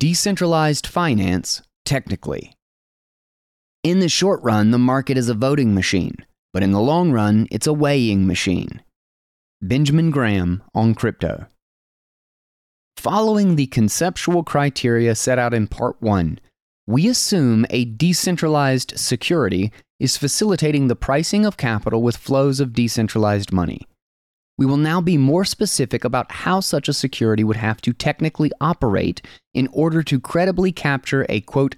Decentralized 0.00 0.86
Finance 0.86 1.62
Technically. 1.84 2.54
In 3.82 4.00
the 4.00 4.08
short 4.08 4.42
run, 4.42 4.70
the 4.70 4.78
market 4.78 5.18
is 5.18 5.28
a 5.28 5.34
voting 5.34 5.74
machine, 5.74 6.16
but 6.54 6.62
in 6.62 6.72
the 6.72 6.80
long 6.80 7.12
run, 7.12 7.46
it's 7.50 7.66
a 7.66 7.72
weighing 7.72 8.26
machine. 8.26 8.82
Benjamin 9.60 10.10
Graham 10.10 10.62
on 10.74 10.94
crypto. 10.94 11.46
Following 12.96 13.56
the 13.56 13.66
conceptual 13.66 14.42
criteria 14.42 15.14
set 15.14 15.38
out 15.38 15.52
in 15.52 15.66
Part 15.66 16.00
1, 16.00 16.38
we 16.86 17.08
assume 17.08 17.64
a 17.70 17.86
decentralized 17.86 18.98
security 18.98 19.72
is 19.98 20.16
facilitating 20.16 20.88
the 20.88 20.96
pricing 20.96 21.46
of 21.46 21.56
capital 21.56 22.02
with 22.02 22.16
flows 22.16 22.60
of 22.60 22.74
decentralized 22.74 23.52
money. 23.52 23.80
We 24.58 24.66
will 24.66 24.76
now 24.76 25.00
be 25.00 25.16
more 25.16 25.44
specific 25.44 26.04
about 26.04 26.30
how 26.30 26.60
such 26.60 26.88
a 26.88 26.92
security 26.92 27.42
would 27.42 27.56
have 27.56 27.80
to 27.82 27.92
technically 27.92 28.52
operate 28.60 29.22
in 29.52 29.68
order 29.72 30.02
to 30.04 30.20
credibly 30.20 30.72
capture 30.72 31.26
a 31.28 31.40
quote, 31.40 31.74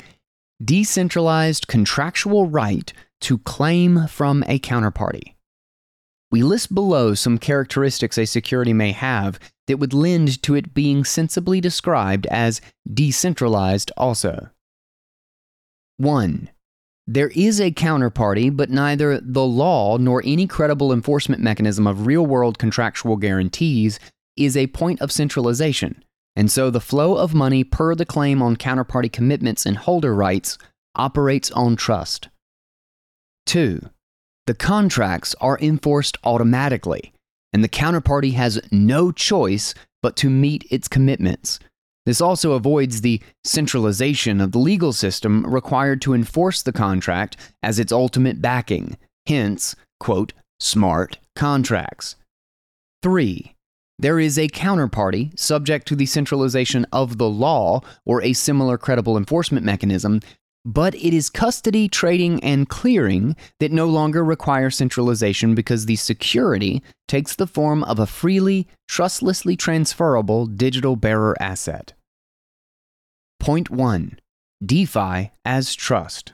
decentralized 0.63 1.69
contractual 1.69 2.49
right 2.49 2.93
to 3.23 3.39
claim 3.39 4.07
from 4.09 4.43
a 4.47 4.59
counterparty. 4.59 5.35
We 6.31 6.43
list 6.43 6.75
below 6.75 7.15
some 7.15 7.39
characteristics 7.39 8.19
a 8.19 8.27
security 8.27 8.73
may 8.73 8.93
have 8.93 9.39
that 9.69 9.79
would 9.79 9.95
lend 9.95 10.43
to 10.43 10.55
it 10.55 10.75
being 10.75 11.05
sensibly 11.05 11.61
described 11.61 12.27
as 12.27 12.61
decentralized 12.93 13.93
also. 13.97 14.51
1. 15.99 16.51
There 17.07 17.29
is 17.29 17.61
a 17.61 17.71
counterparty, 17.71 18.55
but 18.55 18.69
neither 18.69 19.21
the 19.21 19.45
law 19.45 19.97
nor 19.97 20.23
any 20.25 20.47
credible 20.47 20.93
enforcement 20.93 21.41
mechanism 21.41 21.87
of 21.87 22.07
real 22.07 22.27
world 22.27 22.59
contractual 22.59 23.17
guarantees 23.17 23.99
is 24.37 24.57
a 24.57 24.67
point 24.69 25.01
of 25.01 25.13
centralization, 25.13 26.05
and 26.35 26.51
so 26.51 26.69
the 26.69 26.81
flow 26.81 27.17
of 27.17 27.33
money 27.33 27.65
per 27.65 27.95
the 27.95 28.05
claim 28.05 28.43
on 28.43 28.57
counterparty 28.57 29.11
commitments 29.11 29.65
and 29.65 29.79
holder 29.79 30.15
rights 30.15 30.59
operates 30.97 31.51
on 31.53 31.77
trust. 31.77 32.29
2. 33.47 33.81
The 34.47 34.55
contracts 34.55 35.35
are 35.41 35.59
enforced 35.61 36.19
automatically, 36.25 37.13
and 37.53 37.65
the 37.65 37.69
counterparty 37.69 38.35
has 38.35 38.61
no 38.71 39.13
choice 39.13 39.75
but 40.03 40.17
to 40.17 40.29
meet 40.29 40.67
its 40.71 40.89
commitments. 40.89 41.59
This 42.07 42.21
also 42.21 42.53
avoids 42.53 43.01
the 43.01 43.21
centralization 43.45 44.41
of 44.41 44.53
the 44.53 44.59
legal 44.59 44.93
system 44.93 45.45
required 45.45 46.01
to 46.03 46.15
enforce 46.15 46.63
the 46.63 46.73
contract 46.73 47.37
as 47.63 47.79
its 47.79 47.93
ultimate 47.93 48.41
backing, 48.41 48.97
hence, 49.27 49.75
quote, 49.99 50.33
smart 50.61 51.19
contracts. 51.35 52.15
3. 53.03 53.53
There 53.99 54.21
is 54.21 54.39
a 54.39 54.49
counterparty 54.49 55.37
subject 55.39 55.89
to 55.89 55.97
the 55.97 56.07
centralization 56.07 56.87
of 56.93 57.19
the 57.19 57.29
law 57.29 57.81
or 58.05 58.23
a 58.23 58.35
similar 58.35 58.79
credible 58.79 59.17
enforcement 59.17 59.65
mechanism, 59.65 60.21
but 60.67 60.97
it 60.97 61.15
is 61.15 61.31
custody, 61.31 61.89
trading, 61.89 62.43
and 62.43 62.69
clearing 62.69 63.37
that 63.61 63.71
no 63.71 63.87
longer 63.87 64.25
require 64.25 64.69
centralization 64.69 65.55
because 65.55 65.87
the 65.87 65.95
security 65.95 66.83
takes 67.07 67.37
the 67.37 67.47
form 67.47 67.85
of 67.85 68.01
a 68.01 68.07
freely, 68.07 68.67
trustlessly 68.89 69.57
transferable 69.57 70.45
digital 70.47 70.97
bearer 70.97 71.37
asset. 71.41 71.93
Point 73.39 73.71
1 73.71 74.19
DeFi 74.65 75.31
as 75.45 75.73
trust. 75.73 76.33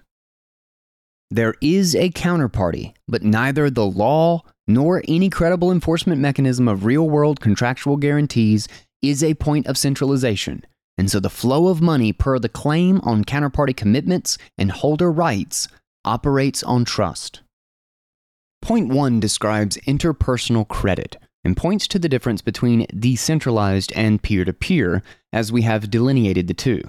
There 1.30 1.54
is 1.60 1.94
a 1.94 2.10
counterparty, 2.10 2.94
but 3.06 3.22
neither 3.22 3.68
the 3.68 3.86
law 3.86 4.42
nor 4.66 5.02
any 5.06 5.28
credible 5.28 5.70
enforcement 5.70 6.22
mechanism 6.22 6.68
of 6.68 6.86
real 6.86 7.08
world 7.08 7.40
contractual 7.40 7.98
guarantees 7.98 8.66
is 9.02 9.22
a 9.22 9.34
point 9.34 9.66
of 9.66 9.76
centralization, 9.76 10.64
and 10.98 11.10
so 11.10 11.20
the 11.20 11.30
flow 11.30 11.68
of 11.68 11.80
money 11.80 12.12
per 12.12 12.38
the 12.38 12.48
claim 12.48 13.00
on 13.00 13.24
counterparty 13.24 13.76
commitments 13.76 14.38
and 14.58 14.70
holder 14.70 15.10
rights 15.10 15.68
operates 16.04 16.62
on 16.62 16.84
trust. 16.84 17.40
Point 18.60 18.88
1 18.88 19.18
describes 19.20 19.76
interpersonal 19.78 20.66
credit 20.66 21.16
and 21.44 21.56
points 21.56 21.88
to 21.88 21.98
the 21.98 22.08
difference 22.08 22.40
between 22.40 22.86
decentralized 22.96 23.92
and 23.96 24.22
peer 24.22 24.44
to 24.44 24.52
peer, 24.52 25.02
as 25.32 25.50
we 25.50 25.62
have 25.62 25.90
delineated 25.90 26.46
the 26.46 26.54
two. 26.54 26.82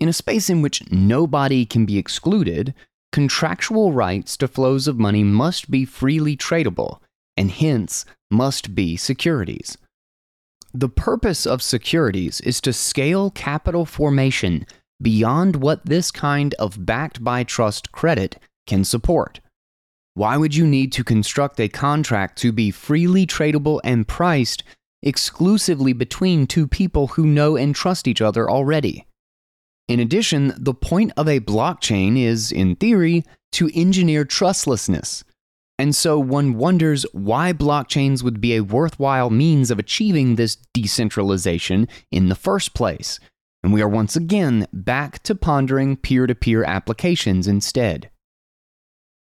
In 0.00 0.08
a 0.08 0.12
space 0.12 0.50
in 0.50 0.62
which 0.62 0.90
nobody 0.90 1.64
can 1.64 1.86
be 1.86 1.98
excluded, 1.98 2.74
contractual 3.12 3.92
rights 3.92 4.36
to 4.38 4.48
flows 4.48 4.88
of 4.88 4.98
money 4.98 5.22
must 5.22 5.70
be 5.70 5.84
freely 5.84 6.36
tradable, 6.36 6.98
and 7.36 7.50
hence 7.50 8.04
must 8.30 8.74
be 8.74 8.96
securities. 8.96 9.78
The 10.78 10.88
purpose 10.88 11.44
of 11.44 11.60
securities 11.60 12.40
is 12.42 12.60
to 12.60 12.72
scale 12.72 13.32
capital 13.32 13.84
formation 13.84 14.64
beyond 15.02 15.56
what 15.56 15.84
this 15.84 16.12
kind 16.12 16.54
of 16.54 16.86
backed 16.86 17.24
by 17.24 17.42
trust 17.42 17.90
credit 17.90 18.40
can 18.64 18.84
support. 18.84 19.40
Why 20.14 20.36
would 20.36 20.54
you 20.54 20.68
need 20.68 20.92
to 20.92 21.02
construct 21.02 21.58
a 21.58 21.68
contract 21.68 22.38
to 22.42 22.52
be 22.52 22.70
freely 22.70 23.26
tradable 23.26 23.80
and 23.82 24.06
priced 24.06 24.62
exclusively 25.02 25.92
between 25.92 26.46
two 26.46 26.68
people 26.68 27.08
who 27.08 27.26
know 27.26 27.56
and 27.56 27.74
trust 27.74 28.06
each 28.06 28.22
other 28.22 28.48
already? 28.48 29.04
In 29.88 29.98
addition, 29.98 30.54
the 30.56 30.74
point 30.74 31.10
of 31.16 31.26
a 31.26 31.40
blockchain 31.40 32.16
is, 32.16 32.52
in 32.52 32.76
theory, 32.76 33.24
to 33.50 33.68
engineer 33.74 34.24
trustlessness. 34.24 35.24
And 35.78 35.94
so 35.94 36.18
one 36.18 36.54
wonders 36.54 37.04
why 37.12 37.52
blockchains 37.52 38.22
would 38.22 38.40
be 38.40 38.56
a 38.56 38.64
worthwhile 38.64 39.30
means 39.30 39.70
of 39.70 39.78
achieving 39.78 40.34
this 40.34 40.56
decentralization 40.74 41.86
in 42.10 42.28
the 42.28 42.34
first 42.34 42.74
place. 42.74 43.20
And 43.62 43.72
we 43.72 43.80
are 43.82 43.88
once 43.88 44.16
again 44.16 44.66
back 44.72 45.22
to 45.24 45.34
pondering 45.34 45.96
peer 45.96 46.26
to 46.26 46.34
peer 46.34 46.64
applications 46.64 47.46
instead. 47.46 48.10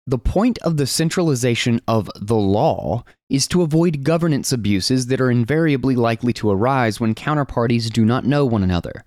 The 0.07 0.19
point 0.19 0.59
of 0.63 0.77
the 0.77 0.87
centralization 0.87 1.81
of 1.87 2.11
the 2.21 2.37
law 2.37 3.05
is 3.29 3.47
to 3.49 3.63
avoid 3.63 4.03
governance 4.03 4.51
abuses 4.51 5.07
that 5.07 5.21
are 5.21 5.31
invariably 5.31 5.95
likely 5.95 6.33
to 6.35 6.51
arise 6.51 6.99
when 6.99 7.15
counterparties 7.15 7.91
do 7.91 8.05
not 8.05 8.25
know 8.25 8.45
one 8.47 8.63
another. 8.63 9.05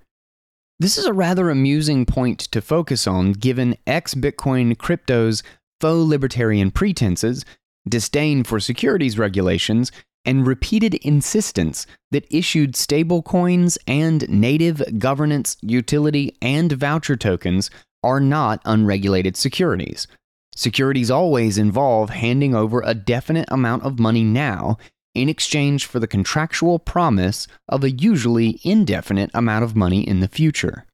This 0.80 0.98
is 0.98 1.06
a 1.06 1.13
rather 1.13 1.50
amusing 1.50 2.06
point 2.06 2.39
to 2.39 2.62
focus 2.62 3.08
on 3.08 3.34
given 3.34 3.76
ex 3.86 4.13
Bitcoin 4.13 4.78
crypto's 4.78 5.43
faux 5.84 6.08
libertarian 6.08 6.72
pretenses, 6.72 7.43
disdain 7.86 8.41
for 8.46 8.58
securities 8.58 9.19
regulations, 9.19 9.91
and 10.24 10.48
repeated 10.48 10.93
insistence 10.96 11.86
that 12.10 12.26
issued 12.32 12.72
stablecoins 12.72 13.78
and 13.86 14.30
native 14.30 14.82
governance, 14.98 15.58
utility, 15.62 16.38
and 16.41 16.72
voucher 16.72 17.17
tokens 17.17 17.69
are 18.02 18.22
not 18.22 18.62
unregulated 18.63 19.36
securities. 19.36 20.08
Securities 20.56 21.12
always 21.12 21.58
involve 21.58 22.12
handing 22.12 22.56
over 22.56 22.82
a 22.86 22.93
definite 22.93 23.50
amount 23.52 23.84
of 23.84 24.00
money 24.00 24.24
now 24.24 24.78
in 25.13 25.28
exchange 25.28 25.86
for 25.86 26.00
the 26.00 26.08
contractual 26.08 26.80
promise 26.80 27.46
of 27.67 27.84
a 27.84 27.91
usually 27.91 28.62
indefinite 28.63 29.30
amount 29.34 29.65
of 29.65 29.76
money 29.76 30.08
in 30.08 30.22
the 30.22 30.30
future. 30.30 30.86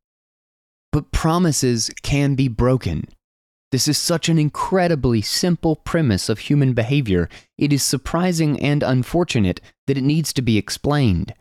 But 0.91 1.11
promises 1.11 1.91
can 2.01 2.33
be 2.33 2.47
broken. 2.47 3.03
This 3.71 3.87
is 3.87 3.97
such 3.97 4.29
an 4.29 4.39
incredibly 4.39 5.21
simple 5.21 5.75
premise 5.75 6.27
of 6.27 6.39
human 6.39 6.73
behavior, 6.73 7.29
it 7.57 7.71
is 7.71 7.83
surprising 7.83 8.59
and 8.59 8.81
unfortunate 8.81 9.61
that 9.85 9.97
it 9.97 10.03
needs 10.03 10.33
to 10.33 10.41
be 10.41 10.57
explained. 10.57 11.33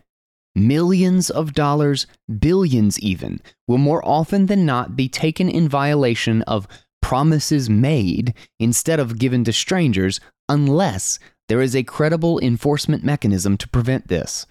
Millions 0.55 1.31
of 1.31 1.55
dollars, 1.55 2.07
billions 2.39 2.99
even, 3.01 3.41
will 3.67 3.79
more 3.79 4.07
often 4.07 4.47
than 4.47 4.67
not 4.67 4.97
be 4.97 5.09
taken 5.09 5.49
in 5.49 5.69
violation 5.69 6.43
of 6.43 6.69
promises 7.01 7.71
made 7.71 8.35
instead 8.59 9.01
of 9.01 9.19
given 9.19 9.45
to 9.45 9.53
strangers 9.53 10.21
unless 10.49 11.19
there 11.49 11.63
is 11.63 11.75
a 11.75 11.83
credible 11.83 12.39
enforcement 12.41 13.03
mechanism 13.05 13.57
to 13.57 13.69
prevent 13.69 14.09
this. 14.09 14.47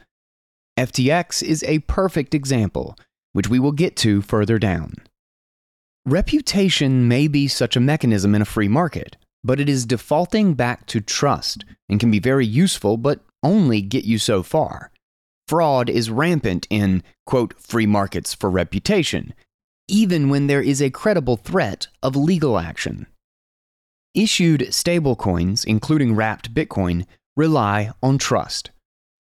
FTX 0.80 1.44
is 1.44 1.64
a 1.64 1.80
perfect 1.80 2.34
example, 2.34 2.98
which 3.34 3.50
we 3.50 3.60
will 3.60 3.72
get 3.72 3.96
to 3.98 4.22
further 4.22 4.58
down. 4.58 4.96
Reputation 6.08 7.06
may 7.10 7.28
be 7.28 7.50
such 7.50 7.76
a 7.76 7.82
mechanism 7.82 8.34
in 8.34 8.42
a 8.42 8.46
free 8.46 8.70
market, 8.70 9.18
but 9.44 9.60
it 9.60 9.68
is 9.68 9.86
defaulting 9.86 10.54
back 10.54 10.86
to 10.86 11.02
trust 11.02 11.66
and 11.90 12.00
can 12.00 12.10
be 12.10 12.18
very 12.18 12.46
useful, 12.46 12.96
but 12.96 13.26
only 13.44 13.82
get 13.82 14.06
you 14.06 14.18
so 14.18 14.42
far. 14.42 14.90
Fraud 15.50 15.90
is 15.90 16.10
rampant 16.10 16.66
in, 16.70 17.04
quote, 17.26 17.60
free 17.60 17.86
markets 17.86 18.34
for 18.34 18.50
reputation, 18.50 19.34
even 19.90 20.30
when 20.30 20.48
there 20.48 20.62
is 20.62 20.82
a 20.82 20.90
credible 20.90 21.36
threat 21.36 21.88
of 22.02 22.16
legal 22.16 22.58
action. 22.58 23.06
Issued 24.14 24.62
stablecoins, 24.62 25.66
including 25.66 26.16
wrapped 26.16 26.54
Bitcoin, 26.54 27.06
rely 27.36 27.92
on 28.02 28.18
trust. 28.18 28.72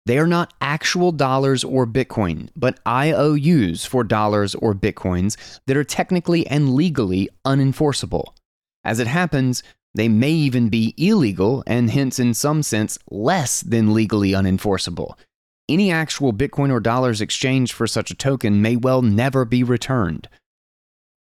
They 0.08 0.16
are 0.16 0.26
not 0.26 0.54
actual 0.62 1.12
dollars 1.12 1.62
or 1.62 1.86
Bitcoin, 1.86 2.48
but 2.56 2.80
IOUs 2.88 3.84
for 3.84 4.02
dollars 4.02 4.54
or 4.54 4.74
Bitcoins 4.74 5.36
that 5.66 5.76
are 5.76 5.84
technically 5.84 6.46
and 6.46 6.72
legally 6.72 7.28
unenforceable. 7.44 8.32
As 8.82 9.00
it 9.00 9.06
happens, 9.06 9.62
they 9.94 10.08
may 10.08 10.30
even 10.30 10.70
be 10.70 10.94
illegal 10.96 11.62
and 11.66 11.90
hence, 11.90 12.18
in 12.18 12.32
some 12.32 12.62
sense, 12.62 12.98
less 13.10 13.60
than 13.60 13.92
legally 13.92 14.30
unenforceable. 14.30 15.12
Any 15.68 15.92
actual 15.92 16.32
Bitcoin 16.32 16.72
or 16.72 16.80
dollars 16.80 17.20
exchanged 17.20 17.74
for 17.74 17.86
such 17.86 18.10
a 18.10 18.16
token 18.16 18.62
may 18.62 18.76
well 18.76 19.02
never 19.02 19.44
be 19.44 19.62
returned. 19.62 20.26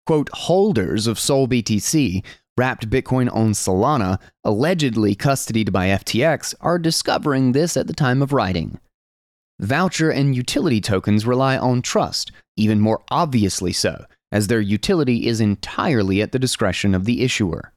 Quote, 0.06 0.30
holders 0.32 1.06
of 1.06 1.18
SolBTC 1.18 2.24
wrapped 2.60 2.90
Bitcoin 2.90 3.34
on 3.34 3.54
Solana, 3.54 4.20
allegedly 4.44 5.16
custodied 5.16 5.72
by 5.72 5.88
FTX, 5.88 6.54
are 6.60 6.78
discovering 6.78 7.54
this 7.54 7.78
at 7.78 7.88
the 7.88 7.94
time 7.94 8.22
of 8.22 8.34
writing. 8.34 8.78
Voucher 9.62 10.12
and 10.12 10.36
utility 10.36 10.82
tokens 10.82 11.26
rely 11.26 11.58
on 11.58 11.82
trust, 11.82 12.34
even 12.58 12.82
more 12.82 13.02
obviously 13.10 13.72
so, 13.72 14.04
as 14.34 14.48
their 14.48 14.60
utility 14.60 15.26
is 15.26 15.40
entirely 15.40 16.22
at 16.22 16.34
the 16.34 16.40
discretion 16.40 16.94
of 16.94 17.06
the 17.06 17.22
issuer. 17.22 17.72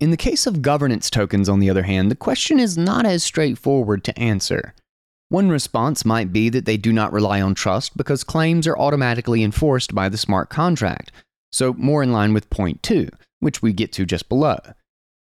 In 0.00 0.10
the 0.10 0.16
case 0.16 0.46
of 0.46 0.62
governance 0.62 1.10
tokens, 1.10 1.50
on 1.50 1.60
the 1.60 1.68
other 1.68 1.82
hand, 1.82 2.10
the 2.10 2.16
question 2.16 2.58
is 2.58 2.78
not 2.78 3.04
as 3.04 3.22
straightforward 3.22 4.04
to 4.04 4.18
answer. 4.18 4.72
One 5.28 5.50
response 5.50 6.06
might 6.06 6.32
be 6.32 6.48
that 6.48 6.64
they 6.64 6.78
do 6.78 6.94
not 6.94 7.12
rely 7.12 7.42
on 7.42 7.54
trust 7.54 7.94
because 7.94 8.24
claims 8.24 8.66
are 8.66 8.78
automatically 8.78 9.42
enforced 9.42 9.94
by 9.94 10.08
the 10.08 10.16
smart 10.16 10.48
contract, 10.48 11.12
so 11.52 11.74
more 11.74 12.02
in 12.02 12.10
line 12.10 12.32
with 12.32 12.48
point 12.48 12.82
two, 12.82 13.10
which 13.42 13.60
we 13.60 13.72
get 13.72 13.92
to 13.92 14.06
just 14.06 14.28
below, 14.28 14.58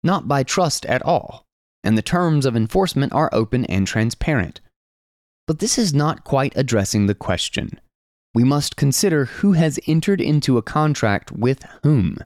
not 0.04 0.28
by 0.28 0.42
trust 0.42 0.86
at 0.86 1.02
all, 1.04 1.46
and 1.84 1.98
the 1.98 2.02
terms 2.02 2.46
of 2.46 2.56
enforcement 2.56 3.12
are 3.14 3.30
open 3.34 3.66
and 3.66 3.86
transparent. 3.86 4.62
But 5.48 5.60
this 5.60 5.78
is 5.78 5.94
not 5.94 6.24
quite 6.24 6.54
addressing 6.56 7.06
the 7.06 7.14
question. 7.14 7.80
We 8.34 8.44
must 8.44 8.78
consider 8.78 9.26
who 9.26 9.52
has 9.54 9.80
entered 9.86 10.22
into 10.22 10.58
a 10.58 10.64
contract 10.64 11.32
with 11.32 11.64
whom, 11.84 12.18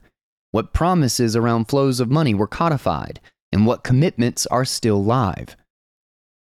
what 0.52 0.72
promises 0.72 1.36
around 1.36 1.66
flows 1.66 2.00
of 2.00 2.10
money 2.10 2.34
were 2.34 2.46
codified, 2.46 3.20
and 3.52 3.66
what 3.66 3.84
commitments 3.84 4.46
are 4.46 4.64
still 4.64 5.04
live. 5.04 5.56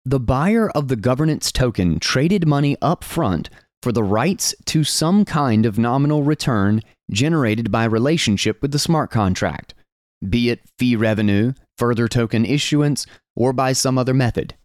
The 0.06 0.20
buyer 0.20 0.70
of 0.72 0.88
the 0.88 0.96
governance 0.96 1.52
token 1.52 2.00
traded 2.00 2.48
money 2.48 2.78
up 2.82 3.04
front 3.04 3.50
for 3.84 3.92
the 3.92 4.04
rights 4.04 4.54
to 4.66 4.84
some 4.84 5.26
kind 5.26 5.66
of 5.66 5.78
nominal 5.78 6.24
return 6.24 6.82
generated 7.12 7.72
by 7.72 7.84
relationship 7.86 8.62
with 8.62 8.72
the 8.72 8.80
smart 8.80 9.12
contract, 9.12 9.74
be 10.28 10.50
it 10.50 10.62
fee 10.78 10.96
revenue, 10.96 11.54
further 11.78 12.08
token 12.08 12.46
issuance, 12.46 13.06
or 13.36 13.54
by 13.54 13.74
some 13.74 13.98
other 13.98 14.14
method. 14.14 14.56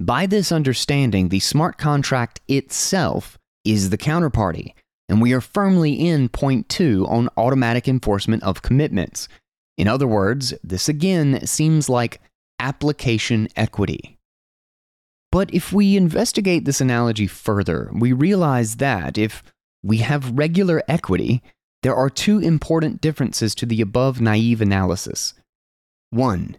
By 0.00 0.26
this 0.26 0.50
understanding, 0.50 1.28
the 1.28 1.40
smart 1.40 1.78
contract 1.78 2.40
itself 2.48 3.38
is 3.64 3.90
the 3.90 3.98
counterparty, 3.98 4.72
and 5.08 5.20
we 5.20 5.32
are 5.32 5.40
firmly 5.40 5.92
in 5.92 6.28
point 6.28 6.68
two 6.68 7.06
on 7.08 7.28
automatic 7.36 7.86
enforcement 7.88 8.42
of 8.42 8.62
commitments. 8.62 9.28
In 9.76 9.88
other 9.88 10.06
words, 10.06 10.54
this 10.62 10.88
again 10.88 11.46
seems 11.46 11.88
like 11.88 12.20
application 12.58 13.48
equity. 13.56 14.18
But 15.32 15.52
if 15.52 15.72
we 15.72 15.96
investigate 15.96 16.64
this 16.64 16.80
analogy 16.80 17.26
further, 17.26 17.90
we 17.92 18.12
realize 18.12 18.76
that 18.76 19.18
if 19.18 19.42
we 19.82 19.98
have 19.98 20.38
regular 20.38 20.82
equity, 20.86 21.42
there 21.84 21.94
are 21.94 22.08
two 22.08 22.38
important 22.38 23.02
differences 23.02 23.54
to 23.54 23.66
the 23.66 23.82
above 23.82 24.18
naive 24.18 24.62
analysis. 24.62 25.34
One, 26.08 26.56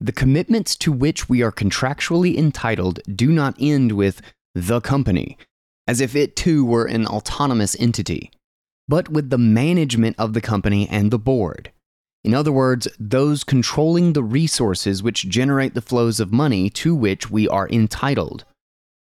the 0.00 0.12
commitments 0.12 0.76
to 0.76 0.92
which 0.92 1.28
we 1.28 1.42
are 1.42 1.50
contractually 1.50 2.38
entitled 2.38 3.00
do 3.12 3.32
not 3.32 3.56
end 3.58 3.90
with 3.90 4.22
the 4.54 4.80
company, 4.80 5.36
as 5.88 6.00
if 6.00 6.14
it 6.14 6.36
too 6.36 6.64
were 6.64 6.84
an 6.84 7.08
autonomous 7.08 7.74
entity, 7.80 8.30
but 8.86 9.08
with 9.08 9.30
the 9.30 9.38
management 9.38 10.14
of 10.16 10.32
the 10.32 10.40
company 10.40 10.88
and 10.88 11.10
the 11.10 11.18
board. 11.18 11.72
In 12.22 12.32
other 12.32 12.52
words, 12.52 12.86
those 13.00 13.42
controlling 13.42 14.12
the 14.12 14.22
resources 14.22 15.02
which 15.02 15.28
generate 15.28 15.74
the 15.74 15.82
flows 15.82 16.20
of 16.20 16.32
money 16.32 16.70
to 16.70 16.94
which 16.94 17.28
we 17.28 17.48
are 17.48 17.68
entitled. 17.68 18.44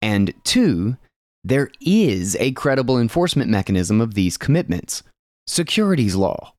And 0.02 0.34
two, 0.42 0.96
there 1.44 1.70
is 1.80 2.36
a 2.40 2.50
credible 2.52 2.98
enforcement 2.98 3.50
mechanism 3.52 4.00
of 4.00 4.14
these 4.14 4.36
commitments 4.36 5.04
securities 5.46 6.14
law. 6.14 6.54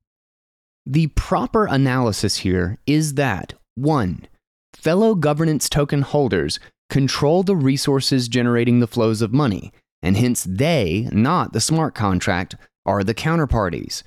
The 0.86 1.08
proper 1.08 1.66
analysis 1.66 2.38
here 2.38 2.78
is 2.88 3.14
that 3.16 3.54
1. 3.76 4.28
Fellow 4.74 5.16
governance 5.16 5.70
token 5.70 6.02
holders 6.02 6.60
control 6.90 7.44
the 7.44 7.56
resources 7.56 8.28
generating 8.28 8.80
the 8.80 8.88
flows 8.88 9.22
of 9.22 9.32
money, 9.32 9.72
and 10.02 10.18
hence 10.18 10.44
they, 10.44 11.08
not 11.12 11.54
the 11.54 11.62
smart 11.62 11.94
contract, 11.96 12.56
are 12.86 13.04
the 13.04 13.14
counterparties. 13.14 14.04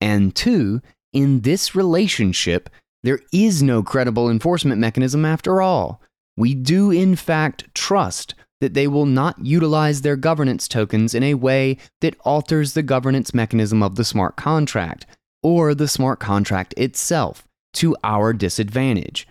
And 0.00 0.34
2. 0.34 0.80
In 1.12 1.40
this 1.40 1.74
relationship, 1.74 2.68
there 3.02 3.20
is 3.32 3.62
no 3.62 3.82
credible 3.82 4.28
enforcement 4.28 4.80
mechanism 4.80 5.24
after 5.24 5.62
all. 5.62 6.02
We 6.36 6.54
do, 6.54 6.90
in 6.90 7.16
fact, 7.16 7.74
trust 7.74 8.34
that 8.60 8.74
they 8.74 8.86
will 8.86 9.06
not 9.06 9.44
utilize 9.44 10.02
their 10.02 10.16
governance 10.16 10.66
tokens 10.68 11.14
in 11.14 11.22
a 11.22 11.34
way 11.34 11.76
that 12.00 12.16
alters 12.20 12.72
the 12.72 12.82
governance 12.82 13.32
mechanism 13.32 13.82
of 13.82 13.96
the 13.96 14.04
smart 14.04 14.36
contract 14.36 15.06
or 15.42 15.74
the 15.74 15.88
smart 15.88 16.18
contract 16.18 16.74
itself 16.76 17.46
to 17.74 17.96
our 18.02 18.32
disadvantage. 18.32 19.26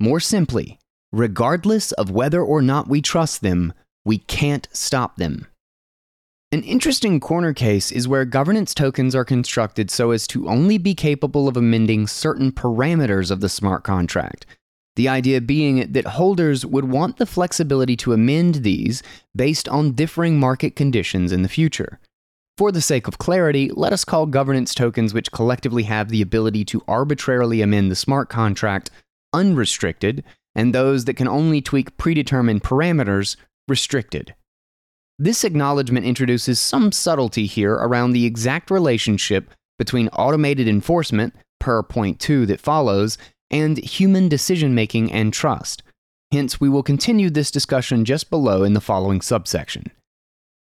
More 0.00 0.20
simply, 0.20 0.78
regardless 1.12 1.92
of 1.92 2.10
whether 2.10 2.42
or 2.42 2.60
not 2.60 2.88
we 2.88 3.00
trust 3.00 3.42
them, 3.42 3.72
we 4.04 4.18
can't 4.18 4.68
stop 4.72 5.16
them. 5.16 5.46
An 6.50 6.62
interesting 6.62 7.18
corner 7.18 7.52
case 7.52 7.90
is 7.90 8.06
where 8.06 8.24
governance 8.24 8.74
tokens 8.74 9.14
are 9.14 9.24
constructed 9.24 9.90
so 9.90 10.10
as 10.12 10.26
to 10.28 10.48
only 10.48 10.78
be 10.78 10.94
capable 10.94 11.48
of 11.48 11.56
amending 11.56 12.06
certain 12.06 12.52
parameters 12.52 13.30
of 13.30 13.40
the 13.40 13.48
smart 13.48 13.82
contract, 13.82 14.46
the 14.96 15.08
idea 15.08 15.40
being 15.40 15.92
that 15.92 16.06
holders 16.06 16.64
would 16.64 16.84
want 16.84 17.16
the 17.16 17.26
flexibility 17.26 17.96
to 17.96 18.12
amend 18.12 18.56
these 18.56 19.02
based 19.34 19.68
on 19.68 19.92
differing 19.92 20.38
market 20.38 20.76
conditions 20.76 21.32
in 21.32 21.42
the 21.42 21.48
future. 21.48 21.98
For 22.56 22.70
the 22.70 22.80
sake 22.80 23.08
of 23.08 23.18
clarity, 23.18 23.70
let 23.74 23.92
us 23.92 24.04
call 24.04 24.26
governance 24.26 24.74
tokens 24.74 25.12
which 25.12 25.32
collectively 25.32 25.82
have 25.84 26.08
the 26.08 26.22
ability 26.22 26.64
to 26.66 26.84
arbitrarily 26.86 27.62
amend 27.62 27.90
the 27.90 27.96
smart 27.96 28.28
contract 28.28 28.90
unrestricted, 29.32 30.22
and 30.54 30.72
those 30.72 31.06
that 31.06 31.16
can 31.16 31.26
only 31.26 31.60
tweak 31.60 31.96
predetermined 31.96 32.62
parameters 32.62 33.34
restricted. 33.66 34.36
This 35.18 35.42
acknowledgement 35.42 36.06
introduces 36.06 36.60
some 36.60 36.92
subtlety 36.92 37.46
here 37.46 37.74
around 37.74 38.12
the 38.12 38.26
exact 38.26 38.70
relationship 38.70 39.50
between 39.76 40.08
automated 40.08 40.68
enforcement, 40.68 41.34
per 41.58 41.82
point 41.82 42.20
2 42.20 42.46
that 42.46 42.60
follows, 42.60 43.18
and 43.50 43.78
human 43.78 44.28
decision 44.28 44.74
making 44.74 45.12
and 45.12 45.32
trust. 45.32 45.82
Hence, 46.32 46.60
we 46.60 46.68
will 46.68 46.82
continue 46.82 47.30
this 47.30 47.50
discussion 47.50 48.04
just 48.04 48.30
below 48.30 48.64
in 48.64 48.74
the 48.74 48.80
following 48.80 49.20
subsection. 49.20 49.90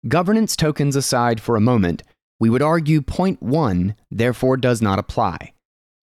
Governance 0.07 0.55
tokens 0.55 0.95
aside 0.95 1.41
for 1.41 1.55
a 1.55 1.61
moment, 1.61 2.03
we 2.39 2.49
would 2.49 2.61
argue 2.61 3.01
point 3.01 3.41
1 3.41 3.95
therefore 4.11 4.57
does 4.57 4.82
not 4.82 4.99
apply. 4.99 5.53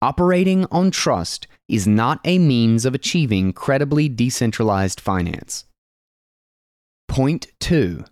Operating 0.02 0.66
on 0.70 0.90
trust 0.90 1.46
is 1.68 1.86
not 1.86 2.20
a 2.24 2.38
means 2.38 2.84
of 2.84 2.94
achieving 2.94 3.52
credibly 3.52 4.08
decentralized 4.08 5.00
finance. 5.00 5.64
Point 7.08 7.46
2 7.60 8.04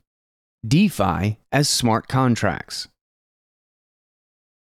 DeFi 0.67 1.39
as 1.51 1.69
smart 1.69 2.09
contracts. 2.09 2.89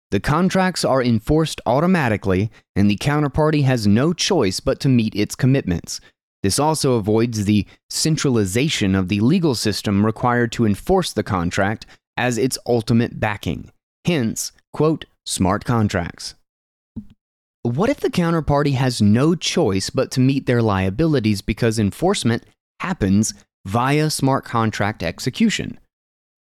The 0.10 0.20
contracts 0.22 0.86
are 0.86 1.04
enforced 1.04 1.60
automatically, 1.66 2.50
and 2.76 2.90
the 2.90 2.98
counterparty 2.98 3.64
has 3.64 3.86
no 3.86 4.14
choice 4.14 4.60
but 4.62 4.80
to 4.80 4.90
meet 4.90 5.16
its 5.16 5.36
commitments. 5.36 6.00
This 6.44 6.60
also 6.60 6.94
avoids 6.94 7.44
the 7.44 7.66
centralization 7.90 8.96
of 8.96 9.10
the 9.10 9.20
legal 9.20 9.54
system 9.54 10.06
required 10.06 10.52
to 10.54 10.66
enforce 10.66 11.12
the 11.12 11.24
contract 11.24 11.86
as 12.16 12.38
its 12.38 12.58
ultimate 12.66 13.20
backing. 13.20 13.72
Hence, 14.06 14.54
quote, 14.72 15.06
smart 15.26 15.66
contracts. 15.66 16.36
What 17.64 17.90
if 17.90 18.00
the 18.00 18.10
counterparty 18.10 18.76
has 18.76 19.02
no 19.02 19.36
choice 19.36 19.90
but 19.90 20.10
to 20.12 20.22
meet 20.22 20.46
their 20.46 20.62
liabilities 20.62 21.42
because 21.42 21.80
enforcement 21.80 22.46
happens 22.80 23.34
via 23.66 24.10
smart 24.10 24.46
contract 24.46 25.04
execution? 25.04 25.78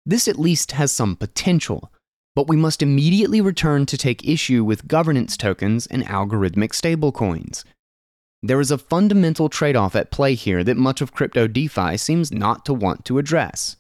This 0.06 0.28
at 0.28 0.38
least 0.38 0.72
has 0.72 0.92
some 0.92 1.16
potential, 1.16 1.90
but 2.39 2.47
we 2.47 2.55
must 2.55 2.82
immediately 2.82 3.41
return 3.41 3.84
to 3.84 3.99
take 3.99 4.24
issue 4.24 4.62
with 4.62 4.86
governance 4.86 5.36
tokens 5.36 5.89
and 5.89 6.05
algorithmic 6.05 6.70
stablecoins. 6.70 7.64
There 8.45 8.61
is 8.61 8.70
a 8.70 8.78
fundamental 8.78 9.49
trade 9.49 9.74
off 9.74 9.97
at 9.97 10.12
play 10.12 10.36
here 10.36 10.62
that 10.62 10.76
much 10.76 11.01
of 11.01 11.12
crypto 11.12 11.49
DeFi 11.49 11.97
seems 11.97 12.30
not 12.30 12.64
to 12.66 12.72
want 12.72 13.05
to 13.07 13.18
address. 13.18 13.74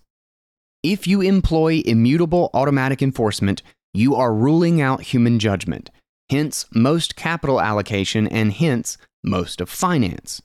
If 0.82 1.06
you 1.06 1.20
employ 1.20 1.82
immutable 1.86 2.50
automatic 2.52 3.00
enforcement, 3.00 3.62
you 3.94 4.16
are 4.16 4.34
ruling 4.34 4.80
out 4.80 5.02
human 5.02 5.38
judgment, 5.38 5.92
hence 6.28 6.66
most 6.74 7.14
capital 7.14 7.60
allocation 7.60 8.26
and 8.26 8.52
hence 8.52 8.98
most 9.22 9.60
of 9.60 9.70
finance. 9.70 10.42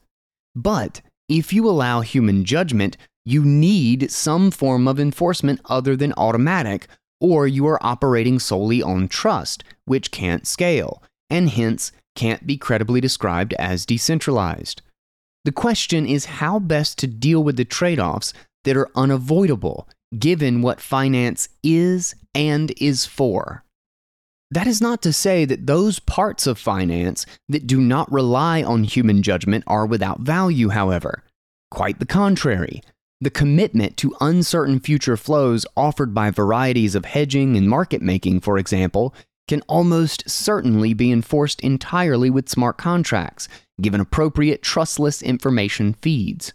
But 0.53 1.01
if 1.27 1.51
you 1.51 1.67
allow 1.67 2.01
human 2.01 2.45
judgment, 2.45 2.95
you 3.25 3.43
need 3.43 4.11
some 4.11 4.51
form 4.51 4.87
of 4.87 4.99
enforcement 4.99 5.61
other 5.65 5.95
than 5.95 6.13
automatic, 6.15 6.87
or 7.23 7.47
you 7.47 7.65
are 7.65 7.83
operating 7.83 8.37
solely 8.37 8.83
on 8.83 9.07
trust, 9.07 9.63
which 9.85 10.11
can't 10.11 10.45
scale, 10.45 11.01
and 11.29 11.49
hence 11.49 11.93
can't 12.15 12.45
be 12.45 12.57
credibly 12.57 12.99
described 12.99 13.53
as 13.53 13.85
decentralized. 13.85 14.81
The 15.45 15.53
question 15.53 16.05
is 16.05 16.25
how 16.25 16.59
best 16.59 16.99
to 16.99 17.07
deal 17.07 17.43
with 17.43 17.55
the 17.55 17.65
trade 17.65 17.99
offs 17.99 18.33
that 18.65 18.77
are 18.77 18.91
unavoidable 18.93 19.87
given 20.19 20.61
what 20.61 20.81
finance 20.81 21.49
is 21.63 22.13
and 22.35 22.73
is 22.79 23.05
for. 23.05 23.63
That 24.51 24.67
is 24.67 24.81
not 24.81 25.01
to 25.01 25.13
say 25.13 25.45
that 25.45 25.65
those 25.65 25.99
parts 25.99 26.45
of 26.45 26.59
finance 26.59 27.25
that 27.49 27.65
do 27.65 27.81
not 27.81 28.11
rely 28.11 28.61
on 28.61 28.83
human 28.83 29.23
judgment 29.23 29.63
are 29.65 29.85
without 29.85 30.19
value, 30.19 30.69
however. 30.69 31.23
Quite 31.71 31.99
the 31.99 32.05
contrary. 32.05 32.83
The 33.23 33.29
commitment 33.29 33.95
to 33.97 34.13
uncertain 34.19 34.81
future 34.81 35.15
flows 35.15 35.65
offered 35.77 36.13
by 36.13 36.29
varieties 36.29 36.93
of 36.93 37.05
hedging 37.05 37.55
and 37.55 37.69
market 37.69 38.01
making, 38.01 38.41
for 38.41 38.57
example, 38.57 39.15
can 39.47 39.61
almost 39.61 40.29
certainly 40.29 40.93
be 40.93 41.09
enforced 41.09 41.61
entirely 41.61 42.29
with 42.29 42.49
smart 42.49 42.77
contracts, 42.77 43.47
given 43.81 44.01
appropriate 44.01 44.61
trustless 44.61 45.21
information 45.21 45.93
feeds. 45.93 46.51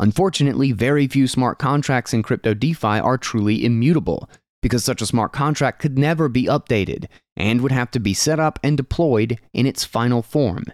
Unfortunately, 0.00 0.72
very 0.72 1.06
few 1.06 1.28
smart 1.28 1.60
contracts 1.60 2.12
in 2.12 2.24
crypto 2.24 2.54
DeFi 2.54 2.98
are 2.98 3.16
truly 3.16 3.64
immutable, 3.64 4.28
because 4.62 4.82
such 4.82 5.00
a 5.00 5.06
smart 5.06 5.32
contract 5.32 5.78
could 5.78 5.96
never 5.96 6.28
be 6.28 6.46
updated 6.46 7.04
and 7.36 7.60
would 7.60 7.70
have 7.70 7.92
to 7.92 8.00
be 8.00 8.14
set 8.14 8.40
up 8.40 8.58
and 8.64 8.76
deployed 8.76 9.38
in 9.54 9.64
its 9.64 9.84
final 9.84 10.22
form. 10.22 10.64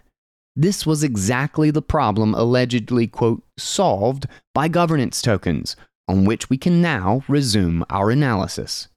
This 0.59 0.87
was 0.87 1.03
exactly 1.03 1.69
the 1.69 1.83
problem 1.83 2.33
allegedly, 2.33 3.05
quote, 3.05 3.43
solved 3.59 4.25
by 4.55 4.67
governance 4.67 5.21
tokens, 5.21 5.75
on 6.07 6.25
which 6.25 6.49
we 6.49 6.57
can 6.57 6.81
now 6.81 7.23
resume 7.27 7.85
our 7.91 8.09
analysis. 8.09 8.87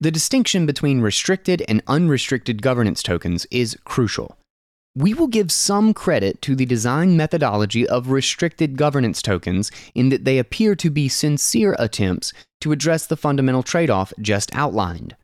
The 0.00 0.10
distinction 0.10 0.66
between 0.66 1.00
restricted 1.00 1.62
and 1.68 1.84
unrestricted 1.86 2.62
governance 2.62 3.00
tokens 3.00 3.46
is 3.52 3.78
crucial. 3.84 4.36
We 4.96 5.14
will 5.14 5.28
give 5.28 5.52
some 5.52 5.94
credit 5.94 6.42
to 6.42 6.56
the 6.56 6.66
design 6.66 7.16
methodology 7.16 7.86
of 7.86 8.10
restricted 8.10 8.76
governance 8.76 9.22
tokens 9.22 9.70
in 9.94 10.08
that 10.08 10.24
they 10.24 10.36
appear 10.36 10.74
to 10.74 10.90
be 10.90 11.08
sincere 11.08 11.76
attempts 11.78 12.32
to 12.62 12.72
address 12.72 13.06
the 13.06 13.16
fundamental 13.16 13.62
trade 13.62 13.88
off 13.88 14.12
just 14.20 14.52
outlined. 14.52 15.14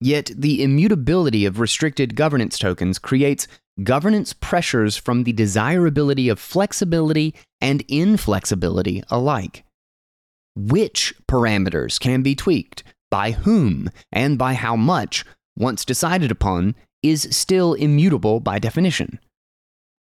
Yet, 0.00 0.30
the 0.36 0.62
immutability 0.62 1.44
of 1.46 1.58
restricted 1.58 2.14
governance 2.14 2.58
tokens 2.58 3.00
creates 3.00 3.48
governance 3.82 4.32
pressures 4.32 4.96
from 4.96 5.24
the 5.24 5.32
desirability 5.32 6.28
of 6.28 6.38
flexibility 6.38 7.34
and 7.60 7.82
inflexibility 7.88 9.02
alike. 9.10 9.64
Which 10.56 11.14
parameters 11.28 12.00
can 12.00 12.22
be 12.22 12.34
tweaked 12.34 12.82
by 13.10 13.32
whom, 13.32 13.90
and 14.12 14.36
by 14.36 14.54
how 14.54 14.76
much, 14.76 15.24
once 15.56 15.84
decided 15.84 16.30
upon, 16.30 16.74
is 17.02 17.28
still 17.30 17.74
immutable 17.74 18.40
by 18.40 18.58
definition. 18.58 19.18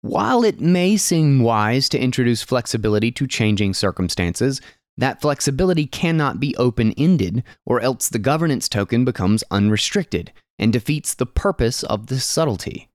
While 0.01 0.43
it 0.43 0.59
may 0.59 0.97
seem 0.97 1.41
wise 1.41 1.87
to 1.89 1.99
introduce 1.99 2.41
flexibility 2.41 3.11
to 3.11 3.27
changing 3.27 3.75
circumstances, 3.75 4.59
that 4.97 5.21
flexibility 5.21 5.85
cannot 5.85 6.39
be 6.39 6.55
open 6.57 6.93
ended, 6.97 7.43
or 7.65 7.79
else 7.79 8.09
the 8.09 8.19
governance 8.19 8.67
token 8.67 9.05
becomes 9.05 9.43
unrestricted 9.51 10.33
and 10.59 10.73
defeats 10.73 11.13
the 11.13 11.25
purpose 11.25 11.83
of 11.83 12.07
this 12.07 12.25
subtlety. 12.25 12.89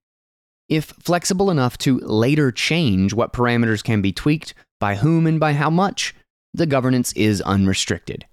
If 0.69 0.87
flexible 1.01 1.51
enough 1.51 1.79
to 1.79 1.99
later 2.01 2.51
change 2.51 3.12
what 3.12 3.33
parameters 3.33 3.85
can 3.85 4.03
be 4.03 4.12
tweaked, 4.12 4.55
by 4.81 4.97
whom, 4.97 5.27
and 5.27 5.39
by 5.39 5.53
how 5.53 5.71
much, 5.71 6.14
the 6.53 6.67
governance 6.67 7.12
is 7.12 7.41
unrestricted. 7.43 8.27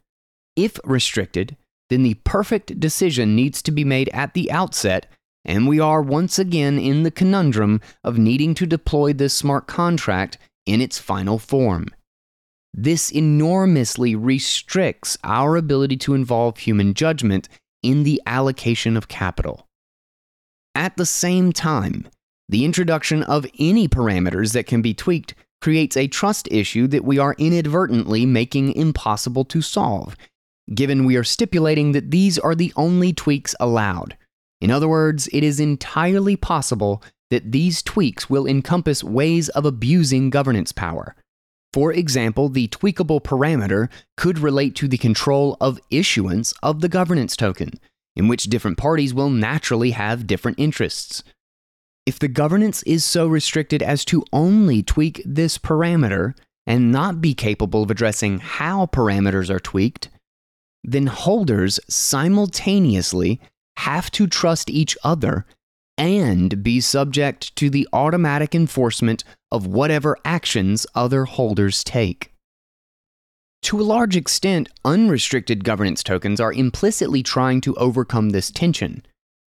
If 0.56 0.80
restricted, 0.84 1.58
then 1.90 2.04
the 2.04 2.16
perfect 2.24 2.80
decision 2.80 3.36
needs 3.36 3.62
to 3.64 3.72
be 3.72 3.84
made 3.84 4.10
at 4.10 4.34
the 4.34 4.52
outset, 4.52 5.08
and 5.46 5.68
we 5.68 5.80
are 5.80 6.02
once 6.02 6.40
again 6.40 6.80
in 6.80 7.04
the 7.04 7.12
conundrum 7.12 7.82
of 8.04 8.18
needing 8.18 8.54
to 8.56 8.66
deploy 8.66 9.14
this 9.14 9.34
smart 9.34 9.68
contract 9.68 10.38
in 10.66 10.82
its 10.82 10.98
final 10.98 11.38
form. 11.38 11.88
This 12.74 13.12
enormously 13.12 14.16
restricts 14.16 15.18
our 15.24 15.56
ability 15.56 15.98
to 15.98 16.16
involve 16.16 16.58
human 16.58 16.94
judgment 16.94 17.48
in 17.84 18.04
the 18.04 18.22
allocation 18.26 18.98
of 18.98 19.08
capital. 19.08 19.68
At 20.74 20.98
the 20.98 21.06
same 21.06 21.54
time, 21.54 22.08
the 22.50 22.66
introduction 22.66 23.24
of 23.24 23.46
any 23.60 23.88
parameters 23.88 24.54
that 24.54 24.68
can 24.68 24.82
be 24.82 24.94
tweaked 24.94 25.34
creates 25.62 25.96
a 25.96 26.08
trust 26.08 26.48
issue 26.52 26.88
that 26.88 27.06
we 27.06 27.18
are 27.18 27.36
inadvertently 27.38 28.26
making 28.26 28.74
impossible 28.76 29.46
to 29.46 29.62
solve 29.62 30.16
given 30.74 31.06
we 31.06 31.16
are 31.16 31.24
stipulating 31.24 31.92
that 31.92 32.12
these 32.12 32.40
are 32.40 32.56
the 32.56 32.74
only 32.76 33.14
tweaks 33.14 33.56
allowed. 33.60 34.18
In 34.62 34.72
other 34.72 34.88
words, 34.88 35.28
it 35.34 35.44
is 35.44 35.60
entirely 35.60 36.36
possible 36.36 37.04
that 37.30 37.52
these 37.52 37.82
tweaks 37.82 38.30
will 38.30 38.48
encompass 38.48 39.04
ways 39.04 39.50
of 39.50 39.66
abusing 39.66 40.30
governance 40.30 40.72
power. 40.72 41.16
For 41.74 41.92
example, 41.92 42.50
the 42.50 42.68
tweakable 42.68 43.22
parameter 43.22 43.90
could 44.16 44.40
relate 44.40 44.76
to 44.76 44.88
the 44.88 44.98
control 44.98 45.58
of 45.60 45.80
issuance 45.90 46.54
of 46.62 46.82
the 46.82 46.90
governance 46.90 47.36
token, 47.36 47.72
in 48.16 48.28
which 48.28 48.44
different 48.44 48.78
parties 48.78 49.14
will 49.14 49.32
naturally 49.32 49.92
have 49.92 50.28
different 50.28 50.60
interests. 50.60 51.24
If 52.06 52.20
the 52.20 52.28
governance 52.28 52.84
is 52.84 53.06
so 53.06 53.28
restricted 53.28 53.82
as 53.82 54.04
to 54.06 54.26
only 54.34 54.84
tweak 54.84 55.22
this 55.26 55.58
parameter 55.58 56.36
and 56.68 56.92
not 56.92 57.22
be 57.22 57.34
capable 57.34 57.84
of 57.84 57.92
addressing 57.92 58.40
how 58.40 58.88
parameters 58.88 59.50
are 59.50 59.60
tweaked, 59.60 60.10
then 60.84 61.08
holders 61.08 61.80
simultaneously 61.90 63.40
have 63.78 64.12
to 64.12 64.28
trust 64.28 64.70
each 64.70 64.98
other 65.04 65.46
and 65.98 66.62
be 66.64 66.82
subject 66.82 67.56
to 67.56 67.70
the 67.70 67.88
automatic 67.94 68.54
enforcement 68.54 69.24
of 69.52 69.68
whatever 69.68 70.18
actions 70.26 70.86
other 70.96 71.26
holders 71.26 71.84
take. 71.84 72.34
To 73.64 73.80
a 73.80 73.84
large 73.84 74.18
extent, 74.18 74.68
unrestricted 74.84 75.64
governance 75.64 76.04
tokens 76.04 76.42
are 76.42 76.52
implicitly 76.52 77.24
trying 77.24 77.62
to 77.62 77.76
overcome 77.76 78.32
this 78.32 78.52
tension. 78.52 79.06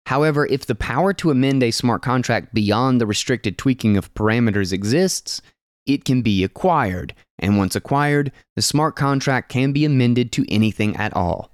However, 0.06 0.46
if 0.46 0.66
the 0.66 0.76
power 0.76 1.14
to 1.14 1.32
amend 1.32 1.64
a 1.64 1.72
smart 1.72 2.02
contract 2.02 2.54
beyond 2.54 3.02
the 3.02 3.08
restricted 3.08 3.58
tweaking 3.58 3.98
of 3.98 4.14
parameters 4.14 4.72
exists, 4.72 5.42
it 5.86 6.06
can 6.06 6.22
be 6.22 6.44
acquired, 6.44 7.14
and 7.40 7.58
once 7.58 7.76
acquired, 7.76 8.32
the 8.56 8.62
smart 8.62 8.96
contract 8.96 9.50
can 9.50 9.72
be 9.72 9.86
amended 9.86 10.32
to 10.34 10.46
anything 10.48 10.96
at 10.96 11.16
all. 11.16 11.52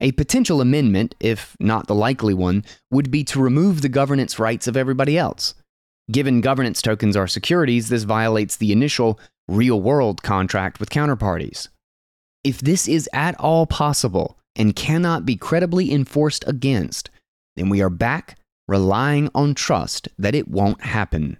A 0.00 0.12
potential 0.12 0.60
amendment, 0.60 1.14
if 1.20 1.56
not 1.60 1.86
the 1.86 1.94
likely 1.94 2.32
one, 2.32 2.64
would 2.90 3.10
be 3.10 3.22
to 3.24 3.40
remove 3.40 3.82
the 3.82 3.88
governance 3.88 4.38
rights 4.38 4.66
of 4.66 4.76
everybody 4.76 5.18
else. 5.18 5.54
Given 6.10 6.40
governance 6.40 6.80
tokens 6.80 7.16
are 7.16 7.28
securities, 7.28 7.88
this 7.88 8.04
violates 8.04 8.56
the 8.56 8.72
initial 8.72 9.20
real 9.46 9.80
world 9.80 10.22
contract 10.22 10.80
with 10.80 10.90
counterparties. 10.90 11.68
If 12.42 12.60
this 12.60 12.88
is 12.88 13.08
at 13.12 13.38
all 13.38 13.66
possible 13.66 14.38
and 14.56 14.74
cannot 14.74 15.26
be 15.26 15.36
credibly 15.36 15.92
enforced 15.92 16.44
against, 16.46 17.10
then 17.60 17.68
we 17.68 17.82
are 17.82 17.90
back 17.90 18.38
relying 18.66 19.28
on 19.34 19.54
trust 19.54 20.08
that 20.18 20.34
it 20.34 20.48
won't 20.48 20.82
happen. 20.82 21.36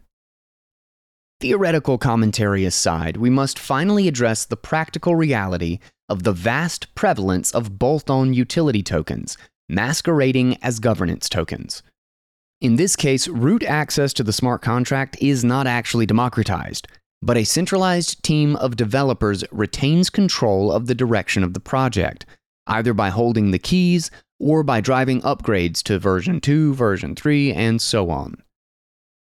Theoretical 1.40 1.96
commentary 1.96 2.66
aside, 2.66 3.16
we 3.16 3.30
must 3.30 3.58
finally 3.58 4.06
address 4.06 4.44
the 4.44 4.56
practical 4.56 5.14
reality 5.14 5.78
of 6.10 6.24
the 6.24 6.32
vast 6.32 6.94
prevalence 6.94 7.52
of 7.52 7.78
bolt 7.78 8.10
on 8.10 8.34
utility 8.34 8.82
tokens, 8.82 9.38
masquerading 9.66 10.58
as 10.62 10.78
governance 10.78 11.30
tokens. 11.30 11.82
In 12.60 12.76
this 12.76 12.96
case, 12.96 13.26
root 13.26 13.62
access 13.62 14.12
to 14.12 14.22
the 14.22 14.34
smart 14.34 14.60
contract 14.60 15.16
is 15.22 15.42
not 15.42 15.66
actually 15.66 16.04
democratized, 16.04 16.86
but 17.22 17.38
a 17.38 17.44
centralized 17.44 18.22
team 18.22 18.56
of 18.56 18.76
developers 18.76 19.42
retains 19.50 20.10
control 20.10 20.70
of 20.70 20.86
the 20.86 20.94
direction 20.94 21.42
of 21.42 21.54
the 21.54 21.60
project, 21.60 22.26
either 22.66 22.92
by 22.92 23.08
holding 23.08 23.52
the 23.52 23.58
keys 23.58 24.10
or 24.40 24.62
by 24.64 24.80
driving 24.80 25.20
upgrades 25.20 25.82
to 25.84 25.98
version 25.98 26.40
2, 26.40 26.74
version 26.74 27.14
3, 27.14 27.52
and 27.52 27.80
so 27.80 28.10
on. 28.10 28.42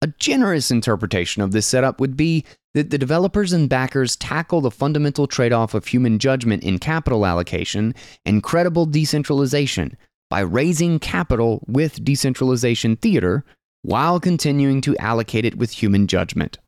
A 0.00 0.08
generous 0.18 0.70
interpretation 0.70 1.42
of 1.42 1.50
this 1.50 1.66
setup 1.66 1.98
would 1.98 2.16
be 2.16 2.44
that 2.74 2.90
the 2.90 2.98
developers 2.98 3.52
and 3.52 3.68
backers 3.68 4.14
tackle 4.14 4.60
the 4.60 4.70
fundamental 4.70 5.26
trade 5.26 5.52
off 5.52 5.74
of 5.74 5.86
human 5.86 6.20
judgment 6.20 6.62
in 6.62 6.78
capital 6.78 7.26
allocation 7.26 7.94
and 8.24 8.42
credible 8.42 8.86
decentralization 8.86 9.96
by 10.30 10.40
raising 10.40 11.00
capital 11.00 11.64
with 11.66 12.04
decentralization 12.04 12.94
theater 12.94 13.44
while 13.82 14.20
continuing 14.20 14.80
to 14.82 14.96
allocate 14.98 15.44
it 15.44 15.56
with 15.56 15.82
human 15.82 16.06
judgment. 16.06 16.58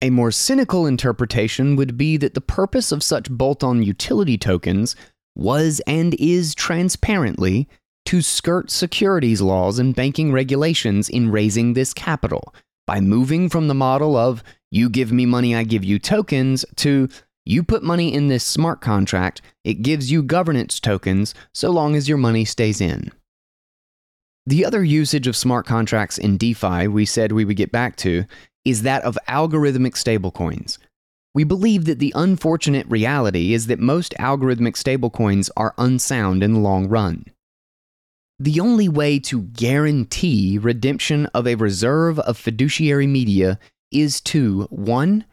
A 0.00 0.08
more 0.08 0.30
cynical 0.30 0.86
interpretation 0.86 1.76
would 1.76 1.98
be 1.98 2.16
that 2.16 2.32
the 2.32 2.40
purpose 2.40 2.90
of 2.90 3.02
such 3.02 3.30
bolt 3.30 3.62
on 3.62 3.82
utility 3.82 4.38
tokens 4.38 4.96
was 5.40 5.80
and 5.86 6.14
is 6.18 6.54
transparently 6.54 7.66
to 8.06 8.22
skirt 8.22 8.70
securities 8.70 9.40
laws 9.40 9.78
and 9.78 9.94
banking 9.94 10.32
regulations 10.32 11.08
in 11.08 11.30
raising 11.30 11.72
this 11.72 11.94
capital 11.94 12.54
by 12.86 13.00
moving 13.00 13.48
from 13.48 13.68
the 13.68 13.74
model 13.74 14.16
of 14.16 14.42
you 14.70 14.88
give 14.88 15.12
me 15.12 15.26
money, 15.26 15.54
I 15.54 15.64
give 15.64 15.84
you 15.84 15.98
tokens 15.98 16.64
to 16.76 17.08
you 17.44 17.62
put 17.62 17.82
money 17.82 18.12
in 18.12 18.28
this 18.28 18.44
smart 18.44 18.80
contract, 18.80 19.40
it 19.64 19.82
gives 19.82 20.10
you 20.10 20.22
governance 20.22 20.78
tokens 20.78 21.34
so 21.54 21.70
long 21.70 21.96
as 21.96 22.08
your 22.08 22.18
money 22.18 22.44
stays 22.44 22.80
in. 22.80 23.10
The 24.46 24.64
other 24.64 24.84
usage 24.84 25.26
of 25.26 25.36
smart 25.36 25.66
contracts 25.66 26.18
in 26.18 26.36
DeFi 26.36 26.88
we 26.88 27.04
said 27.06 27.32
we 27.32 27.44
would 27.44 27.56
get 27.56 27.72
back 27.72 27.96
to 27.96 28.24
is 28.64 28.82
that 28.82 29.02
of 29.04 29.18
algorithmic 29.28 29.94
stablecoins. 29.94 30.78
We 31.34 31.44
believe 31.44 31.84
that 31.84 32.00
the 32.00 32.12
unfortunate 32.16 32.86
reality 32.88 33.54
is 33.54 33.68
that 33.68 33.78
most 33.78 34.14
algorithmic 34.18 34.74
stablecoins 34.74 35.48
are 35.56 35.74
unsound 35.78 36.42
in 36.42 36.54
the 36.54 36.60
long 36.60 36.88
run. 36.88 37.24
The 38.38 38.58
only 38.58 38.88
way 38.88 39.18
to 39.20 39.42
guarantee 39.42 40.58
redemption 40.58 41.26
of 41.26 41.46
a 41.46 41.54
reserve 41.54 42.18
of 42.20 42.36
fiduciary 42.36 43.06
media 43.06 43.58
is 43.92 44.20
to 44.22 44.62
1. 44.70 45.24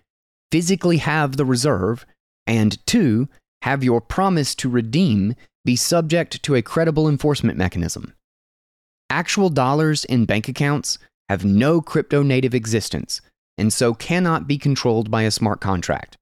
physically 0.52 0.98
have 0.98 1.38
the 1.38 1.46
reserve, 1.46 2.06
and 2.46 2.86
2. 2.86 3.28
have 3.64 3.84
your 3.84 4.02
promise 4.02 4.56
to 4.56 4.70
redeem 4.70 5.36
be 5.66 5.76
subject 5.76 6.44
to 6.44 6.56
a 6.56 6.62
credible 6.62 7.10
enforcement 7.10 7.58
mechanism. 7.58 8.14
Actual 9.10 9.50
dollars 9.50 10.06
in 10.06 10.26
bank 10.26 10.48
accounts 10.48 10.98
have 11.30 11.44
no 11.44 11.82
crypto 11.82 12.24
native 12.24 12.54
existence 12.54 13.22
and 13.58 13.74
so 13.74 13.94
cannot 13.94 14.48
be 14.48 14.58
controlled 14.58 15.10
by 15.10 15.24
a 15.24 15.32
smart 15.32 15.62
contract. 15.62 16.18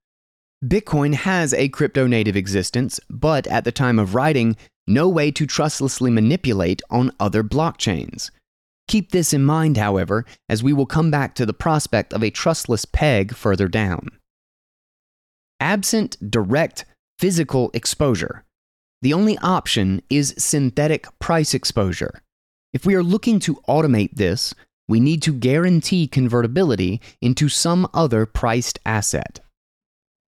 Bitcoin 0.64 1.14
has 1.14 1.54
a 1.54 1.70
crypto 1.70 2.08
native 2.08 2.36
existence, 2.36 3.00
but 3.10 3.46
at 3.48 3.64
the 3.64 3.72
time 3.72 4.00
of 4.00 4.16
writing, 4.16 4.56
no 4.88 5.10
way 5.10 5.32
to 5.32 5.46
trustlessly 5.46 6.10
manipulate 6.10 6.82
on 6.90 7.12
other 7.20 7.44
blockchains. 7.44 8.32
Keep 8.88 9.12
this 9.12 9.34
in 9.34 9.44
mind, 9.44 9.78
however, 9.78 10.26
as 10.48 10.64
we 10.64 10.74
will 10.74 10.86
come 10.86 11.12
back 11.12 11.36
to 11.36 11.46
the 11.46 11.54
prospect 11.54 12.14
of 12.14 12.24
a 12.24 12.30
trustless 12.30 12.86
peg 12.86 13.36
further 13.36 13.68
down. 13.68 14.10
Absent 15.60 16.18
direct 16.32 16.86
physical 17.18 17.72
exposure, 17.74 18.44
the 19.02 19.14
only 19.14 19.38
option 19.40 20.02
is 20.10 20.34
synthetic 20.38 21.08
price 21.20 21.54
exposure. 21.54 22.22
If 22.74 22.86
we 22.86 22.96
are 22.96 23.04
looking 23.04 23.40
to 23.42 23.62
automate 23.68 24.16
this, 24.16 24.54
we 24.88 25.00
need 25.00 25.22
to 25.24 25.34
guarantee 25.34 26.08
convertibility 26.08 27.02
into 27.22 27.50
some 27.50 27.88
other 27.94 28.26
priced 28.26 28.80
asset. 28.86 29.40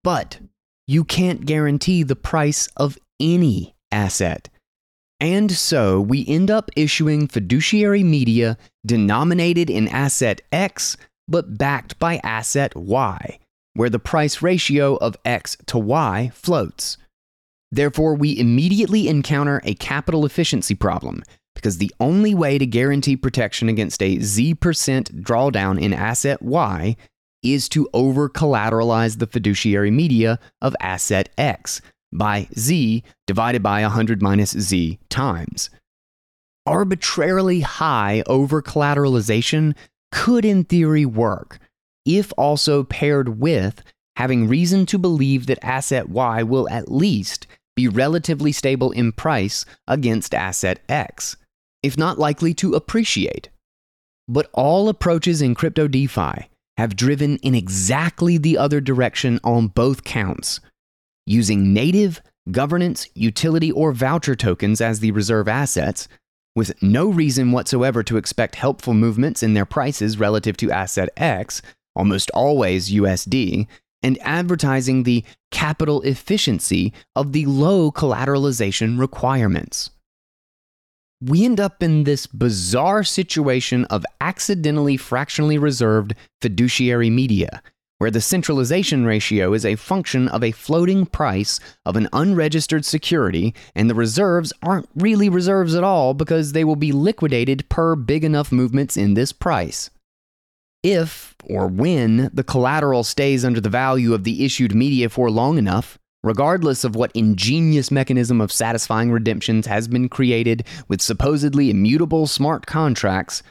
But 0.03 0.39
you 0.87 1.05
can't 1.05 1.47
guarantee 1.47 2.03
the 2.03 2.17
price 2.17 2.69
of 2.77 2.99
any 3.21 3.75
asset. 3.91 4.49
And 5.19 5.51
so 5.51 6.01
we 6.01 6.27
end 6.27 6.51
up 6.51 6.71
issuing 6.77 7.27
fiduciary 7.27 8.03
media 8.03 8.59
denominated 8.85 9.71
in 9.71 9.89
asset 9.89 10.43
X 10.53 10.97
but 11.29 11.59
backed 11.59 11.99
by 11.99 12.21
asset 12.23 12.77
Y, 12.77 13.39
where 13.75 13.91
the 13.91 13.99
price 13.99 14.43
ratio 14.43 14.97
of 14.97 15.17
X 15.25 15.57
to 15.67 15.79
Y 15.79 16.31
floats. 16.35 16.99
Therefore, 17.73 18.15
we 18.15 18.39
immediately 18.39 19.09
encounter 19.09 19.61
a 19.65 19.75
capital 19.75 20.25
efficiency 20.25 20.75
problem 20.75 21.23
because 21.57 21.79
the 21.79 21.93
only 21.99 22.35
way 22.35 22.59
to 22.59 22.67
guarantee 22.67 23.17
protection 23.17 23.69
against 23.69 24.03
a 24.03 24.21
Z 24.21 24.55
percent 24.55 25.23
drawdown 25.23 25.81
in 25.81 25.93
asset 25.93 26.41
Y 26.41 26.97
is 27.43 27.69
to 27.71 27.89
over 27.93 28.29
collateralize 28.29 29.19
the 29.19 29.27
fiduciary 29.27 29.91
media 29.91 30.39
of 30.61 30.77
asset 30.81 31.29
X 31.37 31.81
by 32.13 32.49
Z 32.59 33.03
divided 33.27 33.63
by 33.63 33.83
100 33.83 34.23
minus 34.23 34.51
Z 34.51 34.99
times. 35.09 35.71
Arbitrarily 36.67 37.61
high 37.61 38.23
over 38.27 38.63
collateralization 38.63 39.75
could, 40.13 40.45
in 40.45 40.65
theory, 40.65 41.05
work 41.07 41.59
if 42.05 42.33
also 42.37 42.85
paired 42.85 43.41
with 43.41 43.83
having 44.17 44.49
reason 44.49 44.87
to 44.87 44.99
believe 44.99 45.47
that 45.47 45.59
asset 45.63 46.09
Y 46.09 46.43
will 46.43 46.69
at 46.71 46.91
least 46.91 47.47
be 47.75 47.89
relatively 47.89 48.53
stable 48.53 48.91
in 48.93 49.13
price 49.13 49.65
against 49.87 50.35
asset 50.35 50.81
X 50.89 51.37
if 51.87 51.97
not 51.97 52.19
likely 52.19 52.53
to 52.55 52.75
appreciate. 52.75 53.49
But 54.29 54.51
all 54.53 54.89
approaches 54.89 55.41
in 55.41 55.55
crypto 55.55 55.87
DeFi 55.87 56.49
have 56.77 56.97
driven 56.97 57.37
in 57.39 57.55
exactly 57.55 58.37
the 58.37 58.59
other 58.59 58.81
direction 58.81 59.41
on 59.45 59.69
both 59.69 60.05
counts, 60.05 60.61
using 61.25 61.73
native, 61.73 62.21
governance, 62.51 63.09
utility, 63.15 63.73
or 63.73 63.93
voucher 63.93 64.35
tokens 64.35 64.81
as 64.81 65.01
the 65.01 65.13
reserve 65.13 65.49
assets, 65.49 66.09
with 66.55 66.83
no 66.83 67.09
reason 67.09 67.53
whatsoever 67.53 68.03
to 68.03 68.17
expect 68.17 68.57
helpful 68.57 68.95
movements 68.95 69.43
in 69.43 69.55
their 69.55 69.65
prices 69.65 70.19
relative 70.19 70.57
to 70.57 70.71
asset 70.71 71.09
X, 71.17 71.63
almost 71.95 72.31
always 72.33 72.91
USD, 72.91 73.67
and 74.03 74.19
advertising 74.21 75.03
the 75.03 75.25
capital 75.51 76.03
efficiency 76.03 76.93
of 77.15 77.33
the 77.33 77.47
low 77.47 77.91
collateralization 77.91 78.99
requirements 78.99 79.91
we 81.21 81.45
end 81.45 81.61
up 81.61 81.83
in 81.83 82.05
this 82.05 82.27
bizarre 82.27 83.03
situation 83.03 83.85
of 83.87 84.05
accidentally 84.21 84.97
fractionally 84.97 85.59
reserved 85.59 86.15
fiduciary 86.43 87.11
media, 87.11 87.63
where 87.99 88.11
the 88.11 88.21
centralization 88.21 89.07
ratio 89.07 89.55
is 89.55 89.65
a 89.65 89.77
function 89.77 90.29
of 90.29 90.45
a 90.45 90.51
floating 90.51 91.07
price 91.07 91.59
of 91.87 91.97
an 91.97 92.09
unregistered 92.13 92.85
security, 92.85 93.55
and 93.75 93.89
the 93.89 93.95
reserves 93.95 94.53
aren't 94.63 94.89
really 94.95 95.29
reserves 95.29 95.75
at 95.75 95.85
all 95.85 96.13
because 96.13 96.53
they 96.53 96.65
will 96.65 96.77
be 96.77 96.93
liquidated 96.93 97.67
per 97.71 97.97
big 97.97 98.23
enough 98.23 98.53
movements 98.53 98.97
in 98.97 99.15
this 99.15 99.33
price. 99.33 99.89
If 100.83 101.35
or 101.45 101.67
when 101.67 102.31
the 102.33 102.45
collateral 102.45 103.03
stays 103.03 103.45
under 103.45 103.61
the 103.61 103.71
value 103.71 104.13
of 104.13 104.25
the 104.25 104.45
issued 104.45 104.75
media 104.75 105.09
for 105.09 105.31
long 105.31 105.57
enough, 105.57 105.99
regardless 106.27 106.83
of 106.83 106.97
what 106.97 107.13
ingenious 107.15 107.93
mechanism 107.93 108.41
of 108.41 108.51
satisfying 108.51 109.13
redemptions 109.13 109.65
has 109.65 109.87
been 109.87 110.09
created 110.09 110.67
with 110.89 111.01
supposedly 111.01 111.71
immutable 111.71 112.27
smart 112.27 112.67
contracts, 112.67 113.45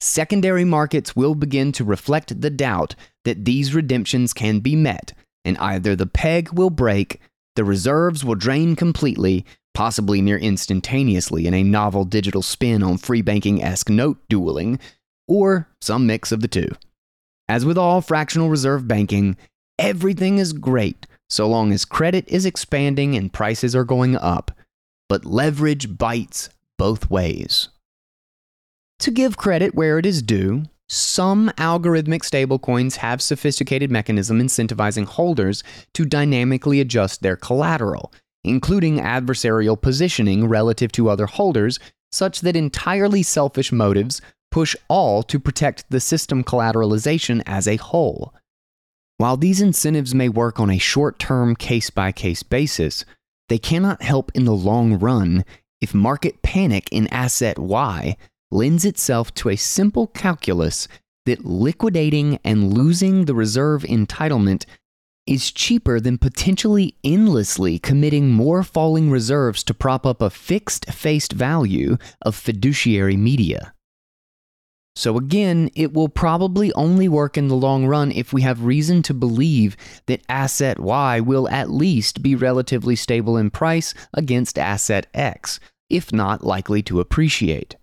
secondary 0.00 0.64
markets 0.64 1.16
will 1.16 1.34
begin 1.34 1.72
to 1.72 1.82
reflect 1.82 2.40
the 2.40 2.48
doubt 2.48 2.94
that 3.24 3.44
these 3.44 3.74
redemptions 3.74 4.32
can 4.32 4.60
be 4.60 4.76
met, 4.76 5.12
and 5.44 5.58
either 5.58 5.96
the 5.96 6.06
peg 6.06 6.52
will 6.52 6.70
break, 6.70 7.20
the 7.56 7.64
reserves 7.64 8.24
will 8.24 8.36
drain 8.36 8.76
completely, 8.76 9.44
possibly 9.74 10.22
near 10.22 10.38
instantaneously 10.38 11.48
in 11.48 11.54
a 11.54 11.64
novel 11.64 12.04
digital 12.04 12.42
spin 12.42 12.80
on 12.80 12.96
free 12.96 13.22
banking 13.22 13.60
esque 13.60 13.90
note 13.90 14.18
dueling, 14.28 14.78
or 15.26 15.68
some 15.80 16.06
mix 16.06 16.30
of 16.30 16.42
the 16.42 16.48
two. 16.48 16.68
As 17.48 17.64
with 17.64 17.76
all 17.76 18.00
fractional 18.00 18.50
reserve 18.50 18.86
banking, 18.86 19.36
everything 19.80 20.38
is 20.38 20.52
great 20.52 21.08
so 21.30 21.48
long 21.48 21.72
as 21.72 21.84
credit 21.84 22.28
is 22.28 22.44
expanding 22.44 23.16
and 23.16 23.32
prices 23.32 23.74
are 23.76 23.84
going 23.84 24.16
up, 24.16 24.50
but 25.08 25.24
leverage 25.24 25.96
bites 25.96 26.50
both 26.76 27.08
ways. 27.08 27.68
To 29.00 29.10
give 29.10 29.36
credit 29.36 29.74
where 29.74 29.98
it 29.98 30.04
is 30.04 30.22
due, 30.22 30.64
some 30.88 31.50
algorithmic 31.56 32.22
stablecoins 32.22 32.96
have 32.96 33.22
sophisticated 33.22 33.90
mechanism 33.92 34.40
incentivizing 34.40 35.06
holders 35.06 35.62
to 35.94 36.04
dynamically 36.04 36.80
adjust 36.80 37.22
their 37.22 37.36
collateral, 37.36 38.12
including 38.42 38.98
adversarial 38.98 39.80
positioning 39.80 40.48
relative 40.48 40.90
to 40.92 41.08
other 41.08 41.26
holders, 41.26 41.78
such 42.10 42.40
that 42.40 42.56
entirely 42.56 43.22
selfish 43.22 43.70
motives 43.70 44.20
push 44.50 44.74
all 44.88 45.22
to 45.22 45.38
protect 45.38 45.88
the 45.90 46.00
system 46.00 46.42
collateralization 46.42 47.40
as 47.46 47.68
a 47.68 47.76
whole. 47.76 48.34
While 49.20 49.36
these 49.36 49.60
incentives 49.60 50.14
may 50.14 50.30
work 50.30 50.58
on 50.58 50.70
a 50.70 50.78
short 50.78 51.18
term 51.18 51.54
case 51.54 51.90
by 51.90 52.10
case 52.10 52.42
basis, 52.42 53.04
they 53.50 53.58
cannot 53.58 54.00
help 54.00 54.32
in 54.34 54.46
the 54.46 54.54
long 54.54 54.98
run 54.98 55.44
if 55.82 55.92
market 55.92 56.40
panic 56.40 56.88
in 56.90 57.06
asset 57.08 57.58
Y 57.58 58.16
lends 58.50 58.86
itself 58.86 59.34
to 59.34 59.50
a 59.50 59.56
simple 59.56 60.06
calculus 60.06 60.88
that 61.26 61.44
liquidating 61.44 62.38
and 62.44 62.72
losing 62.72 63.26
the 63.26 63.34
reserve 63.34 63.82
entitlement 63.82 64.64
is 65.26 65.50
cheaper 65.50 66.00
than 66.00 66.16
potentially 66.16 66.94
endlessly 67.04 67.78
committing 67.78 68.30
more 68.30 68.62
falling 68.62 69.10
reserves 69.10 69.62
to 69.64 69.74
prop 69.74 70.06
up 70.06 70.22
a 70.22 70.30
fixed 70.30 70.90
faced 70.90 71.34
value 71.34 71.98
of 72.22 72.34
fiduciary 72.34 73.18
media. 73.18 73.74
So, 74.96 75.16
again, 75.16 75.70
it 75.74 75.92
will 75.92 76.08
probably 76.08 76.72
only 76.74 77.08
work 77.08 77.38
in 77.38 77.48
the 77.48 77.56
long 77.56 77.86
run 77.86 78.10
if 78.12 78.32
we 78.32 78.42
have 78.42 78.64
reason 78.64 79.02
to 79.04 79.14
believe 79.14 79.76
that 80.06 80.22
asset 80.28 80.78
Y 80.80 81.20
will 81.20 81.48
at 81.48 81.70
least 81.70 82.22
be 82.22 82.34
relatively 82.34 82.96
stable 82.96 83.36
in 83.36 83.50
price 83.50 83.94
against 84.12 84.58
asset 84.58 85.06
X, 85.14 85.60
if 85.88 86.12
not 86.12 86.44
likely 86.44 86.82
to 86.82 87.00
appreciate. 87.00 87.76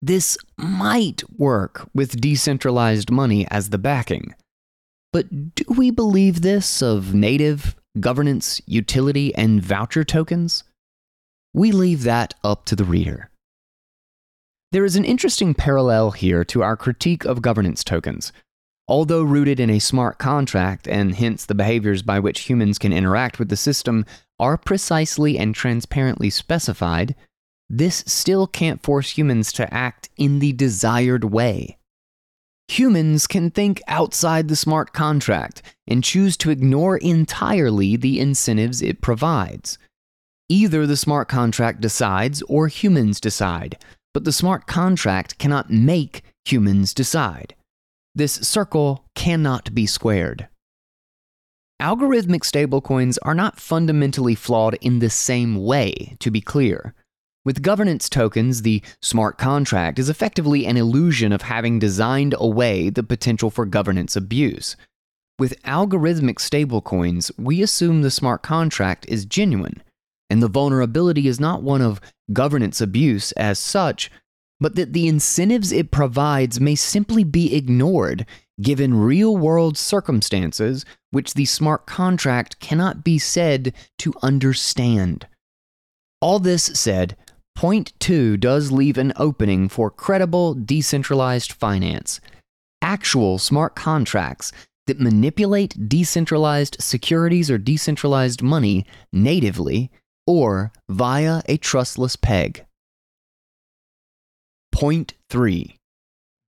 This 0.00 0.38
might 0.56 1.22
work 1.38 1.88
with 1.94 2.20
decentralized 2.20 3.10
money 3.10 3.46
as 3.50 3.70
the 3.70 3.78
backing. 3.78 4.34
But 5.12 5.54
do 5.54 5.64
we 5.68 5.90
believe 5.90 6.40
this 6.40 6.82
of 6.82 7.14
native, 7.14 7.76
governance, 8.00 8.60
utility, 8.66 9.34
and 9.34 9.62
voucher 9.62 10.04
tokens? 10.04 10.64
We 11.52 11.70
leave 11.70 12.04
that 12.04 12.34
up 12.42 12.64
to 12.66 12.76
the 12.76 12.84
reader. 12.84 13.28
There 14.72 14.86
is 14.86 14.96
an 14.96 15.04
interesting 15.04 15.52
parallel 15.52 16.12
here 16.12 16.44
to 16.46 16.62
our 16.62 16.78
critique 16.78 17.26
of 17.26 17.42
governance 17.42 17.84
tokens. 17.84 18.32
Although 18.88 19.22
rooted 19.22 19.60
in 19.60 19.68
a 19.68 19.78
smart 19.78 20.18
contract, 20.18 20.88
and 20.88 21.14
hence 21.14 21.44
the 21.44 21.54
behaviors 21.54 22.00
by 22.00 22.18
which 22.18 22.48
humans 22.48 22.78
can 22.78 22.90
interact 22.90 23.38
with 23.38 23.50
the 23.50 23.56
system 23.56 24.06
are 24.40 24.56
precisely 24.56 25.36
and 25.38 25.54
transparently 25.54 26.30
specified, 26.30 27.14
this 27.68 28.02
still 28.06 28.46
can't 28.46 28.82
force 28.82 29.10
humans 29.10 29.52
to 29.52 29.72
act 29.72 30.08
in 30.16 30.38
the 30.38 30.54
desired 30.54 31.24
way. 31.24 31.76
Humans 32.68 33.26
can 33.26 33.50
think 33.50 33.82
outside 33.86 34.48
the 34.48 34.56
smart 34.56 34.94
contract 34.94 35.60
and 35.86 36.02
choose 36.02 36.34
to 36.38 36.50
ignore 36.50 36.96
entirely 36.96 37.96
the 37.96 38.18
incentives 38.18 38.80
it 38.80 39.02
provides. 39.02 39.76
Either 40.48 40.86
the 40.86 40.96
smart 40.96 41.28
contract 41.28 41.82
decides 41.82 42.40
or 42.48 42.68
humans 42.68 43.20
decide, 43.20 43.76
but 44.14 44.24
the 44.24 44.32
smart 44.32 44.66
contract 44.66 45.38
cannot 45.38 45.70
make 45.70 46.22
humans 46.44 46.92
decide. 46.94 47.54
This 48.14 48.34
circle 48.34 49.04
cannot 49.14 49.74
be 49.74 49.86
squared. 49.86 50.48
Algorithmic 51.80 52.42
stablecoins 52.42 53.18
are 53.22 53.34
not 53.34 53.58
fundamentally 53.58 54.34
flawed 54.34 54.74
in 54.80 55.00
the 55.00 55.10
same 55.10 55.56
way, 55.56 56.16
to 56.20 56.30
be 56.30 56.40
clear. 56.40 56.94
With 57.44 57.62
governance 57.62 58.08
tokens, 58.08 58.62
the 58.62 58.82
smart 59.00 59.36
contract 59.36 59.98
is 59.98 60.08
effectively 60.08 60.64
an 60.64 60.76
illusion 60.76 61.32
of 61.32 61.42
having 61.42 61.80
designed 61.80 62.36
away 62.38 62.88
the 62.88 63.02
potential 63.02 63.50
for 63.50 63.66
governance 63.66 64.14
abuse. 64.14 64.76
With 65.40 65.60
algorithmic 65.64 66.36
stablecoins, 66.36 67.32
we 67.36 67.62
assume 67.62 68.02
the 68.02 68.12
smart 68.12 68.42
contract 68.42 69.06
is 69.08 69.24
genuine, 69.24 69.82
and 70.30 70.40
the 70.40 70.48
vulnerability 70.48 71.26
is 71.26 71.40
not 71.40 71.64
one 71.64 71.82
of 71.82 72.00
governance 72.32 72.80
abuse 72.80 73.32
as 73.32 73.58
such, 73.58 74.10
but 74.60 74.74
that 74.76 74.92
the 74.92 75.08
incentives 75.08 75.72
it 75.72 75.90
provides 75.90 76.60
may 76.60 76.74
simply 76.74 77.24
be 77.24 77.54
ignored 77.54 78.26
given 78.60 78.94
real 78.94 79.36
world 79.36 79.76
circumstances 79.76 80.84
which 81.10 81.34
the 81.34 81.44
smart 81.44 81.86
contract 81.86 82.60
cannot 82.60 83.02
be 83.02 83.18
said 83.18 83.74
to 83.98 84.12
understand. 84.22 85.26
All 86.20 86.38
this 86.38 86.64
said, 86.64 87.16
Point 87.54 87.92
two 87.98 88.36
does 88.36 88.72
leave 88.72 88.96
an 88.96 89.12
opening 89.16 89.68
for 89.68 89.90
credible 89.90 90.54
decentralized 90.54 91.52
finance, 91.52 92.20
actual 92.80 93.38
smart 93.38 93.74
contracts 93.74 94.52
that 94.86 95.00
manipulate 95.00 95.88
decentralized 95.88 96.76
securities 96.80 97.50
or 97.50 97.58
decentralized 97.58 98.42
money 98.42 98.86
natively 99.12 99.90
or 100.26 100.72
via 100.88 101.42
a 101.46 101.56
trustless 101.56 102.16
peg. 102.16 102.64
Point 104.70 105.14
three 105.28 105.76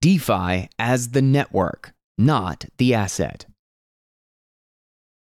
DeFi 0.01 0.69
as 0.79 1.11
the 1.11 1.23
network, 1.23 1.93
not 2.19 2.67
the 2.79 2.95
asset. 2.95 3.47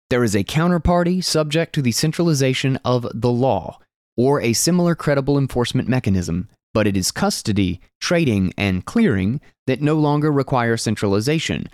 There 0.09 0.23
is 0.23 0.37
a 0.37 0.45
counterparty 0.45 1.25
subject 1.25 1.75
to 1.75 1.83
the 1.83 1.93
centralization 1.93 2.79
of 2.85 3.09
the 3.13 3.31
law 3.31 3.79
or 4.17 4.41
a 4.41 4.53
similar 4.53 4.95
credible 4.95 5.37
enforcement 5.37 5.89
mechanism, 5.89 6.49
but 6.73 6.87
it 6.87 6.97
is 6.97 7.11
custody, 7.11 7.81
trading, 8.01 8.53
and 8.57 8.85
clearing 8.85 9.41
that 9.67 9.83
no 9.83 9.95
longer 9.95 10.31
require 10.31 10.77
centralization, 10.77 11.69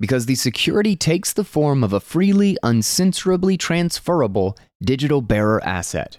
because 0.00 0.26
the 0.26 0.34
security 0.34 0.96
takes 0.96 1.32
the 1.32 1.44
form 1.44 1.84
of 1.84 1.92
a 1.92 2.00
freely, 2.00 2.58
uncensorably 2.62 3.58
transferable 3.58 4.56
digital 4.82 5.20
bearer 5.20 5.62
asset. 5.64 6.18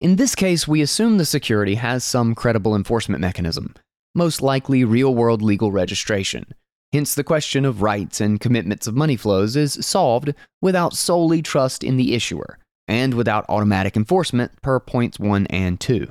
In 0.00 0.16
this 0.16 0.34
case, 0.34 0.68
we 0.68 0.80
assume 0.80 1.18
the 1.18 1.24
security 1.24 1.74
has 1.74 2.04
some 2.04 2.34
credible 2.34 2.76
enforcement 2.76 3.20
mechanism, 3.20 3.74
most 4.14 4.40
likely 4.40 4.84
real 4.84 5.14
world 5.14 5.42
legal 5.42 5.72
registration. 5.72 6.46
Hence, 6.92 7.14
the 7.14 7.24
question 7.24 7.64
of 7.64 7.82
rights 7.82 8.20
and 8.20 8.40
commitments 8.40 8.86
of 8.86 8.94
money 8.94 9.16
flows 9.16 9.56
is 9.56 9.84
solved 9.84 10.34
without 10.62 10.94
solely 10.94 11.42
trust 11.42 11.82
in 11.84 11.96
the 11.96 12.14
issuer, 12.14 12.58
and 12.86 13.14
without 13.14 13.44
automatic 13.48 13.96
enforcement 13.96 14.52
per 14.62 14.80
points 14.80 15.18
1 15.18 15.46
and 15.48 15.80
2. 15.80 16.10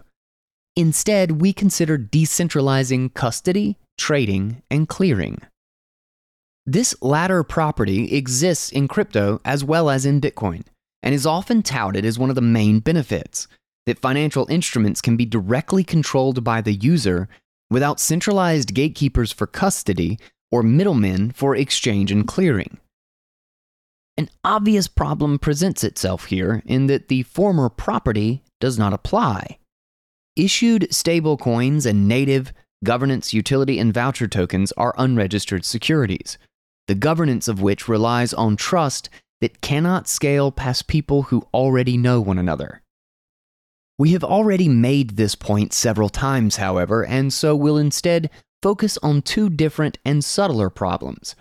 Instead, 0.76 1.41
we 1.41 1.54
consider 1.54 1.98
decentralizing 1.98 3.12
custody, 3.14 3.78
trading, 3.98 4.62
and 4.70 4.88
clearing. 4.88 5.39
This 6.66 6.93
latter 7.02 7.43
property 7.43 8.14
exists 8.14 8.70
in 8.72 8.88
crypto 8.88 9.41
as 9.43 9.64
well 9.64 9.89
as 9.89 10.06
in 10.06 10.22
Bitcoin, 10.22 10.66
and 11.08 11.16
is 11.16 11.26
often 11.26 11.64
touted 11.64 12.03
as 12.03 12.20
one 12.20 12.30
of 12.30 12.36
the 12.36 12.41
main 12.41 12.82
benefits 12.82 13.47
that 13.86 13.97
financial 13.97 14.45
instruments 14.49 14.99
can 14.99 15.16
be 15.16 15.26
directly 15.26 15.82
controlled 15.82 16.43
by 16.43 16.60
the 16.60 16.74
user 16.74 17.30
without 17.70 17.97
centralized 17.97 18.74
gatekeepers 18.74 19.32
for 19.32 19.47
custody 19.47 20.20
or 20.51 20.62
middlemen 20.62 21.32
for 21.32 21.55
exchange 21.55 22.12
and 22.12 22.28
clearing. 22.28 22.78
An 24.18 24.28
obvious 24.43 24.89
problem 24.89 25.39
presents 25.39 25.82
itself 25.82 26.26
here 26.26 26.62
in 26.66 26.88
that 26.88 27.08
the 27.08 27.24
former 27.24 27.70
property 27.70 28.43
does 28.60 28.78
not 28.78 28.91
apply. 28.91 29.60
Issued 30.36 30.89
stablecoins 30.91 31.86
and 31.86 32.10
native 32.10 32.51
governance, 32.84 33.34
utility, 33.34 33.80
and 33.80 33.93
voucher 33.93 34.28
tokens 34.28 34.74
are 34.74 34.93
unregistered 34.97 35.64
securities, 35.64 36.38
the 36.89 36.95
governance 36.95 37.47
of 37.47 37.62
which 37.62 37.88
relies 37.88 38.34
on 38.34 38.58
trust 38.58 39.10
that 39.42 39.62
cannot 39.62 40.08
scale 40.08 40.52
past 40.52 40.88
people 40.88 41.24
who 41.24 41.48
already 41.54 41.98
know 41.98 42.20
one 42.22 42.38
another. 42.38 42.82
We 44.00 44.12
have 44.12 44.24
already 44.24 44.68
made 44.68 45.12
this 45.12 45.36
point 45.36 45.74
several 45.74 46.10
times, 46.10 46.58
however, 46.58 47.06
and 47.06 47.34
so 47.34 47.56
will 47.56 47.78
instead 47.78 48.30
focus 48.62 48.98
on 49.04 49.22
two 49.22 49.50
different 49.50 49.98
and 50.06 50.24
subtler 50.24 50.70
problems 50.70 51.36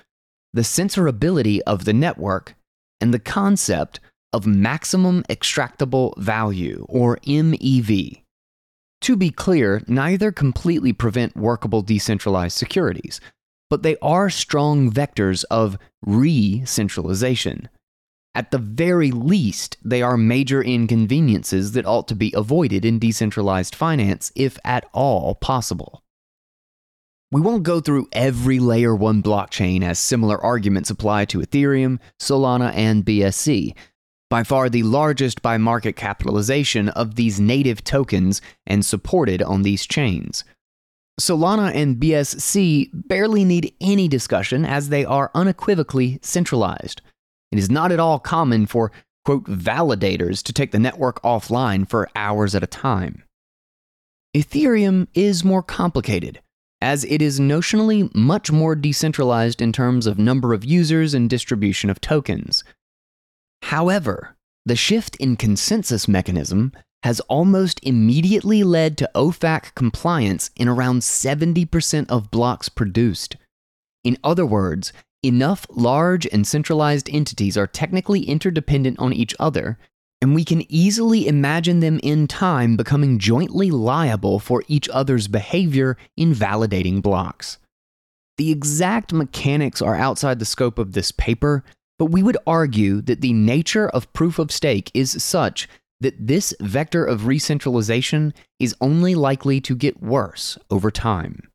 the 0.53 0.63
censorability 0.63 1.61
of 1.67 1.85
the 1.85 1.93
network 1.93 2.55
and 2.99 3.13
the 3.13 3.19
concept 3.19 4.01
of 4.33 4.47
maximum 4.47 5.23
extractable 5.29 6.17
value, 6.19 6.85
or 6.89 7.19
MEV. 7.27 8.23
To 9.03 9.17
be 9.17 9.31
clear, 9.31 9.83
neither 9.87 10.33
completely 10.33 10.93
prevent 10.93 11.37
workable 11.37 11.83
decentralized 11.83 12.57
securities, 12.57 13.21
but 13.69 13.83
they 13.83 13.97
are 14.01 14.31
strong 14.31 14.91
vectors 14.91 15.45
of 15.51 15.77
re 16.05 16.65
centralization. 16.65 17.69
At 18.37 18.51
the 18.51 18.59
very 18.59 19.11
least, 19.11 19.79
they 19.83 20.03
are 20.03 20.19
major 20.19 20.63
inconveniences 20.63 21.73
that 21.73 21.87
ought 21.87 22.07
to 22.09 22.15
be 22.15 22.35
avoided 22.37 22.85
in 22.85 22.99
decentralized 22.99 23.75
finance 23.75 24.31
if 24.37 24.59
at 24.63 24.85
all 24.93 25.37
possible. 25.37 26.03
We 27.33 27.41
won't 27.41 27.63
go 27.63 27.81
through 27.81 28.09
every 28.13 28.59
layer 28.59 28.95
1 28.95 29.23
blockchain 29.23 29.83
as 29.83 29.99
similar 29.99 30.39
arguments 30.39 30.91
apply 30.91 31.25
to 31.27 31.39
Ethereum, 31.39 31.99
Solana, 32.21 32.75
and 32.75 33.07
BSC. 33.07 33.75
By 34.29 34.43
far 34.43 34.69
the 34.69 34.83
largest 34.83 35.41
by 35.41 35.57
market 35.57 35.97
capitalization 35.97 36.91
of 36.91 37.15
these 37.15 37.41
native 37.41 37.85
tokens 37.85 38.43
and 38.67 38.85
supported 38.85 39.41
on 39.41 39.63
these 39.63 39.87
chains. 39.87 40.45
Solana 41.19 41.75
and 41.75 41.97
BSC 41.97 42.91
barely 42.93 43.47
need 43.47 43.73
any 43.81 44.09
discussion 44.09 44.67
as 44.67 44.91
they 44.91 45.07
are 45.07 45.31
unequivocally 45.35 46.19
centralized. 46.21 47.01
It 47.53 47.59
is 47.59 47.71
not 47.71 47.93
at 47.93 48.01
all 48.01 48.19
common 48.19 48.67
for, 48.67 48.93
quote, 49.25 49.45
validators 49.45 50.43
to 50.45 50.53
take 50.53 50.73
the 50.73 50.79
network 50.79 51.23
offline 51.23 51.89
for 51.89 52.09
hours 52.17 52.55
at 52.55 52.63
a 52.63 52.67
time. 52.67 53.23
Ethereum 54.37 55.07
is 55.15 55.45
more 55.45 55.63
complicated, 55.63 56.41
as 56.81 57.05
it 57.05 57.23
is 57.23 57.41
notionally 57.41 58.15
much 58.15 58.53
more 58.53 58.75
decentralized 58.75 59.63
in 59.63 59.73
terms 59.73 60.07
of 60.07 60.19
number 60.19 60.53
of 60.53 60.65
users 60.65 61.15
and 61.15 61.31
distribution 61.31 61.89
of 61.89 62.01
tokens. 62.01 62.63
However, 63.63 64.37
the 64.67 64.77
shift 64.77 65.17
in 65.17 65.37
consensus 65.37 66.07
mechanism 66.07 66.73
has 67.03 67.21
almost 67.21 67.79
immediately 67.83 68.65
led 68.65 68.99
to 68.99 69.11
OFAC 69.15 69.75
compliance 69.75 70.51
in 70.57 70.69
around 70.69 71.01
70% 71.01 72.11
of 72.11 72.31
blocks 72.31 72.69
produced. 72.69 73.37
In 74.03 74.19
other 74.25 74.45
words, 74.45 74.93
enough 75.23 75.67
large 75.71 76.27
and 76.27 76.47
centralized 76.47 77.09
entities 77.11 77.57
are 77.57 77.67
technically 77.67 78.23
interdependent 78.23 78.99
on 78.99 79.13
each 79.13 79.35
other, 79.41 79.79
and 80.21 80.35
we 80.35 80.45
can 80.45 80.71
easily 80.71 81.27
imagine 81.27 81.81
them 81.81 82.01
in 82.03 82.27
time 82.27 82.77
becoming 82.77 83.19
jointly 83.19 83.71
liable 83.71 84.39
for 84.39 84.63
each 84.69 84.89
other's 84.89 85.29
behavior 85.29 85.97
in 86.17 86.33
validating 86.33 87.03
blocks. 87.03 87.59
The 88.39 88.51
exact 88.51 89.13
mechanics 89.13 89.81
are 89.81 89.97
outside 89.97 90.39
the 90.39 90.45
scope 90.45 90.79
of 90.79 90.93
this 90.93 91.13
paper, 91.13 91.65
but 91.99 92.07
we 92.07 92.23
would 92.23 92.37
argue 92.47 93.01
that 93.03 93.21
the 93.21 93.33
nature 93.33 93.89
of 93.89 94.13
proof 94.13 94.39
of 94.39 94.53
stake 94.53 94.91
is 94.95 95.23
such 95.23 95.69
that 96.01 96.27
this 96.27 96.55
vector 96.61 97.05
of 97.05 97.27
recentralization 97.27 98.35
is 98.61 98.77
only 98.81 99.15
likely 99.15 99.61
to 99.63 99.75
get 99.75 100.03
worse 100.03 100.59
over 100.71 100.91
time. 100.91 101.51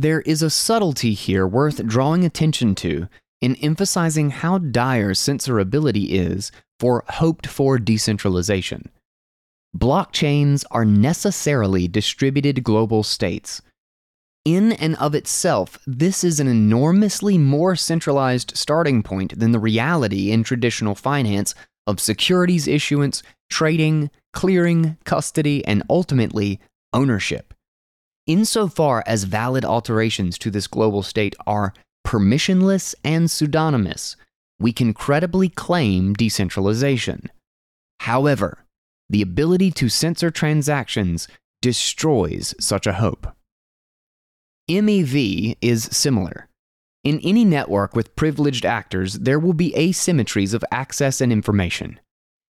There 0.00 0.22
is 0.22 0.40
a 0.40 0.48
subtlety 0.48 1.12
here 1.12 1.46
worth 1.46 1.84
drawing 1.86 2.24
attention 2.24 2.74
to 2.76 3.06
in 3.42 3.56
emphasizing 3.56 4.30
how 4.30 4.56
dire 4.56 5.12
censorability 5.12 6.06
is 6.08 6.50
for 6.78 7.04
hoped 7.06 7.46
for 7.46 7.78
decentralization. 7.78 8.88
Blockchains 9.76 10.64
are 10.70 10.86
necessarily 10.86 11.86
distributed 11.86 12.64
global 12.64 13.02
states. 13.02 13.60
In 14.46 14.72
and 14.72 14.96
of 14.96 15.14
itself, 15.14 15.78
this 15.86 16.24
is 16.24 16.40
an 16.40 16.48
enormously 16.48 17.36
more 17.36 17.76
centralized 17.76 18.56
starting 18.56 19.02
point 19.02 19.38
than 19.38 19.52
the 19.52 19.58
reality 19.58 20.30
in 20.30 20.44
traditional 20.44 20.94
finance 20.94 21.54
of 21.86 22.00
securities 22.00 22.66
issuance, 22.66 23.22
trading, 23.50 24.10
clearing, 24.32 24.96
custody, 25.04 25.62
and 25.66 25.82
ultimately 25.90 26.58
ownership. 26.94 27.49
Insofar 28.30 29.02
as 29.08 29.24
valid 29.24 29.64
alterations 29.64 30.38
to 30.38 30.52
this 30.52 30.68
global 30.68 31.02
state 31.02 31.34
are 31.48 31.74
permissionless 32.06 32.94
and 33.02 33.28
pseudonymous, 33.28 34.14
we 34.60 34.72
can 34.72 34.94
credibly 34.94 35.48
claim 35.48 36.14
decentralization. 36.14 37.28
However, 37.98 38.64
the 39.08 39.20
ability 39.20 39.72
to 39.72 39.88
censor 39.88 40.30
transactions 40.30 41.26
destroys 41.60 42.54
such 42.60 42.86
a 42.86 42.92
hope. 42.92 43.26
MEV 44.70 45.56
is 45.60 45.88
similar. 45.90 46.46
In 47.02 47.18
any 47.24 47.44
network 47.44 47.96
with 47.96 48.14
privileged 48.14 48.64
actors, 48.64 49.14
there 49.14 49.40
will 49.40 49.54
be 49.54 49.74
asymmetries 49.76 50.54
of 50.54 50.64
access 50.70 51.20
and 51.20 51.32
information. 51.32 51.98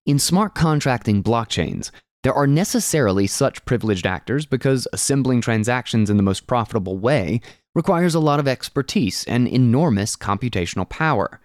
In 0.04 0.18
smart 0.18 0.54
contracting 0.54 1.22
blockchains, 1.22 1.90
there 2.22 2.34
are 2.34 2.46
necessarily 2.46 3.26
such 3.26 3.64
privileged 3.64 4.06
actors 4.06 4.44
because 4.46 4.86
assembling 4.92 5.40
transactions 5.40 6.10
in 6.10 6.16
the 6.16 6.22
most 6.22 6.46
profitable 6.46 6.98
way 6.98 7.40
requires 7.74 8.14
a 8.14 8.20
lot 8.20 8.40
of 8.40 8.48
expertise 8.48 9.24
and 9.24 9.48
enormous 9.48 10.16
computational 10.16 10.88
power. 10.88 11.40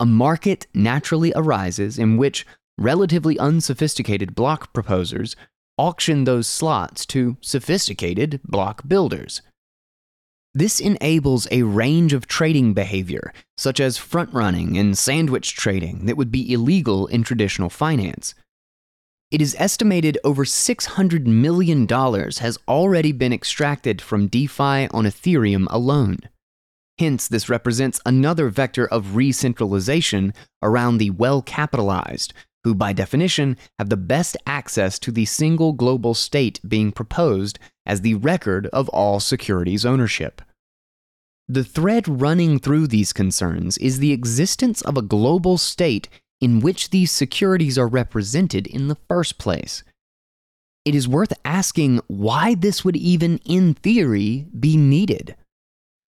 A 0.00 0.06
market 0.06 0.66
naturally 0.72 1.32
arises 1.34 1.98
in 1.98 2.16
which 2.16 2.46
relatively 2.78 3.38
unsophisticated 3.38 4.34
block 4.34 4.72
proposers 4.72 5.36
auction 5.76 6.24
those 6.24 6.46
slots 6.46 7.04
to 7.06 7.36
sophisticated 7.40 8.40
block 8.44 8.86
builders. 8.86 9.42
This 10.54 10.80
enables 10.80 11.46
a 11.50 11.62
range 11.62 12.12
of 12.12 12.26
trading 12.26 12.72
behavior, 12.72 13.32
such 13.56 13.78
as 13.78 13.98
front 13.98 14.32
running 14.32 14.78
and 14.78 14.96
sandwich 14.96 15.54
trading, 15.54 16.06
that 16.06 16.16
would 16.16 16.32
be 16.32 16.52
illegal 16.52 17.06
in 17.06 17.22
traditional 17.22 17.68
finance. 17.68 18.34
It 19.30 19.42
is 19.42 19.54
estimated 19.58 20.16
over 20.24 20.46
$600 20.46 21.26
million 21.26 21.86
has 21.86 22.58
already 22.66 23.12
been 23.12 23.32
extracted 23.32 24.00
from 24.00 24.28
DeFi 24.28 24.88
on 24.88 25.04
Ethereum 25.04 25.66
alone. 25.68 26.18
Hence, 26.98 27.28
this 27.28 27.50
represents 27.50 28.00
another 28.06 28.48
vector 28.48 28.86
of 28.86 29.16
re-centralization 29.16 30.32
around 30.62 30.96
the 30.96 31.10
well 31.10 31.42
capitalized, 31.42 32.32
who 32.64 32.74
by 32.74 32.94
definition 32.94 33.58
have 33.78 33.90
the 33.90 33.98
best 33.98 34.34
access 34.46 34.98
to 34.98 35.12
the 35.12 35.26
single 35.26 35.74
global 35.74 36.14
state 36.14 36.58
being 36.66 36.90
proposed 36.90 37.58
as 37.84 38.00
the 38.00 38.14
record 38.14 38.66
of 38.68 38.88
all 38.88 39.20
securities 39.20 39.84
ownership. 39.84 40.40
The 41.46 41.64
thread 41.64 42.20
running 42.20 42.58
through 42.58 42.86
these 42.86 43.12
concerns 43.12 43.76
is 43.78 43.98
the 43.98 44.12
existence 44.12 44.80
of 44.82 44.96
a 44.96 45.02
global 45.02 45.58
state 45.58 46.08
in 46.40 46.60
which 46.60 46.90
these 46.90 47.10
securities 47.10 47.78
are 47.78 47.88
represented 47.88 48.66
in 48.66 48.88
the 48.88 48.98
first 49.08 49.38
place. 49.38 49.82
It 50.84 50.94
is 50.94 51.08
worth 51.08 51.32
asking 51.44 52.00
why 52.06 52.54
this 52.54 52.84
would 52.84 52.96
even, 52.96 53.38
in 53.44 53.74
theory, 53.74 54.46
be 54.58 54.76
needed. 54.76 55.36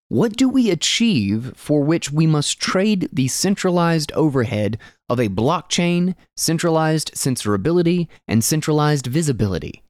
What 0.08 0.36
do 0.36 0.48
we 0.48 0.70
achieve 0.70 1.52
for 1.54 1.82
which 1.82 2.10
we 2.10 2.26
must 2.26 2.58
trade 2.58 3.08
the 3.12 3.28
centralized 3.28 4.10
overhead 4.12 4.78
of 5.08 5.20
a 5.20 5.28
blockchain, 5.28 6.14
centralized 6.36 7.12
censorability, 7.14 8.08
and 8.26 8.42
centralized 8.42 9.06
visibility? 9.06 9.82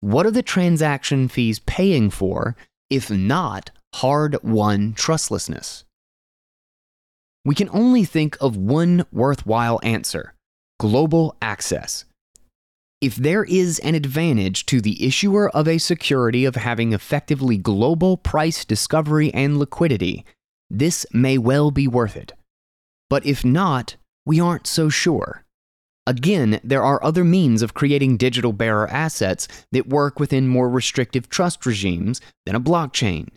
What 0.00 0.24
are 0.24 0.30
the 0.30 0.42
transaction 0.42 1.28
fees 1.28 1.58
paying 1.58 2.08
for, 2.08 2.56
if 2.88 3.10
not 3.10 3.70
hard 3.96 4.42
won 4.42 4.94
trustlessness? 4.94 5.84
We 7.44 7.54
can 7.54 7.70
only 7.72 8.04
think 8.04 8.36
of 8.40 8.56
one 8.56 9.04
worthwhile 9.12 9.80
answer 9.82 10.34
global 10.78 11.36
access. 11.42 12.06
If 13.02 13.16
there 13.16 13.44
is 13.44 13.78
an 13.80 13.94
advantage 13.94 14.64
to 14.66 14.80
the 14.80 15.06
issuer 15.06 15.50
of 15.50 15.68
a 15.68 15.78
security 15.78 16.46
of 16.46 16.56
having 16.56 16.92
effectively 16.92 17.58
global 17.58 18.16
price 18.16 18.64
discovery 18.64 19.32
and 19.34 19.58
liquidity, 19.58 20.24
this 20.70 21.04
may 21.12 21.36
well 21.36 21.70
be 21.70 21.86
worth 21.86 22.16
it. 22.16 22.32
But 23.10 23.26
if 23.26 23.44
not, 23.44 23.96
we 24.24 24.40
aren't 24.40 24.66
so 24.66 24.88
sure. 24.88 25.44
Again, 26.06 26.60
there 26.64 26.82
are 26.82 27.02
other 27.04 27.24
means 27.24 27.60
of 27.60 27.74
creating 27.74 28.16
digital 28.16 28.52
bearer 28.52 28.88
assets 28.88 29.48
that 29.72 29.88
work 29.88 30.18
within 30.18 30.48
more 30.48 30.68
restrictive 30.68 31.28
trust 31.28 31.66
regimes 31.66 32.20
than 32.46 32.54
a 32.54 32.60
blockchain 32.60 33.28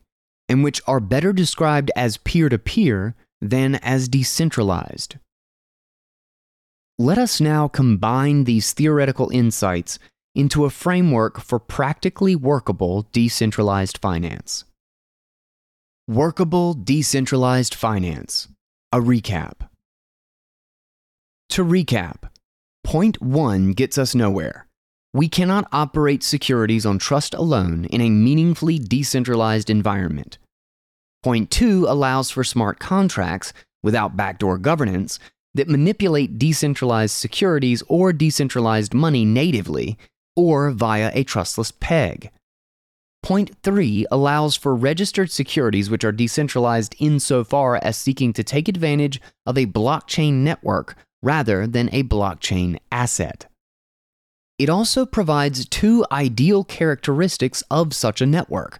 and 0.49 0.64
which 0.64 0.82
are 0.88 0.99
better 0.99 1.34
described 1.34 1.91
as 1.95 2.18
peer 2.18 2.49
to 2.49 2.60
peer 2.60 3.16
than 3.44 3.76
as 3.76 4.08
decentralized. 4.08 5.18
Let 6.98 7.18
us 7.18 7.41
now 7.41 7.68
combine 7.68 8.46
these 8.46 8.72
theoretical 8.72 9.30
insights 9.30 10.00
into 10.34 10.66
a 10.66 10.70
framework 10.70 11.41
for 11.41 11.60
practically 11.60 12.36
workable 12.36 13.08
decentralized 13.12 13.98
finance. 13.98 14.64
Workable 16.08 16.74
decentralized 16.74 17.76
finance. 17.76 18.48
A 18.91 19.00
recap. 19.00 19.70
To 21.50 21.64
recap, 21.64 22.30
point 22.84 23.22
one 23.22 23.74
gets 23.74 23.98
us 23.98 24.16
nowhere. 24.16 24.68
We 25.14 25.28
cannot 25.28 25.68
operate 25.72 26.24
securities 26.24 26.86
on 26.86 26.98
trust 26.98 27.34
alone 27.34 27.86
in 27.86 28.02
a 28.02 28.10
meaningfully 28.10 28.80
decentralized 28.80 29.70
environment. 29.70 30.38
Point 31.24 31.50
two 31.50 31.86
allows 31.88 32.30
for 32.30 32.44
smart 32.44 32.80
contracts 32.80 33.54
without 33.82 34.18
backdoor 34.18 34.58
governance 34.58 35.20
that 35.56 35.70
manipulate 35.70 36.38
decentralized 36.38 37.16
securities 37.16 37.84
or 37.88 38.12
decentralized 38.12 38.94
money 38.94 39.24
natively 39.24 39.98
or 40.36 40.72
via 40.72 41.12
a 41.14 41.24
trustless 41.24 41.72
peg. 41.72 42.32
Point 43.22 43.56
3 43.64 44.06
allows 44.12 44.58
for 44.58 44.76
registered 44.76 45.32
securities 45.32 45.90
which 45.90 46.04
are 46.04 46.12
decentralized 46.12 46.94
insofar 47.00 47.78
as 47.78 47.96
seeking 47.96 48.34
to 48.34 48.44
take 48.44 48.68
advantage 48.68 49.22
of 49.46 49.58
a 49.58 49.66
blockchain 49.66 50.44
network 50.44 50.96
rather 51.22 51.66
than 51.66 51.90
a 51.94 52.04
blockchain 52.04 52.78
asset. 52.92 53.46
It 54.60 54.70
also 54.70 55.06
provides 55.06 55.68
two 55.70 56.06
ideal 56.12 56.66
characteristics 56.66 57.64
of 57.72 57.96
such 57.96 58.20
a 58.20 58.26
network 58.26 58.80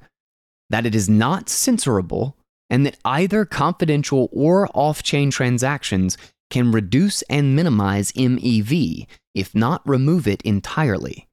that 0.74 0.86
it 0.88 0.96
is 0.96 1.08
not 1.08 1.46
censorable, 1.46 2.34
and 2.70 2.86
that 2.86 2.98
either 3.06 3.46
confidential 3.46 4.30
or 4.32 4.68
off 4.74 5.04
chain 5.04 5.30
transactions 5.30 6.18
can 6.50 6.72
reduce 6.72 7.22
and 7.24 7.56
minimize 7.56 8.12
MEV, 8.14 9.06
if 9.36 9.54
not 9.54 9.88
remove 9.88 10.28
it 10.28 10.42
entirely. 10.42 11.28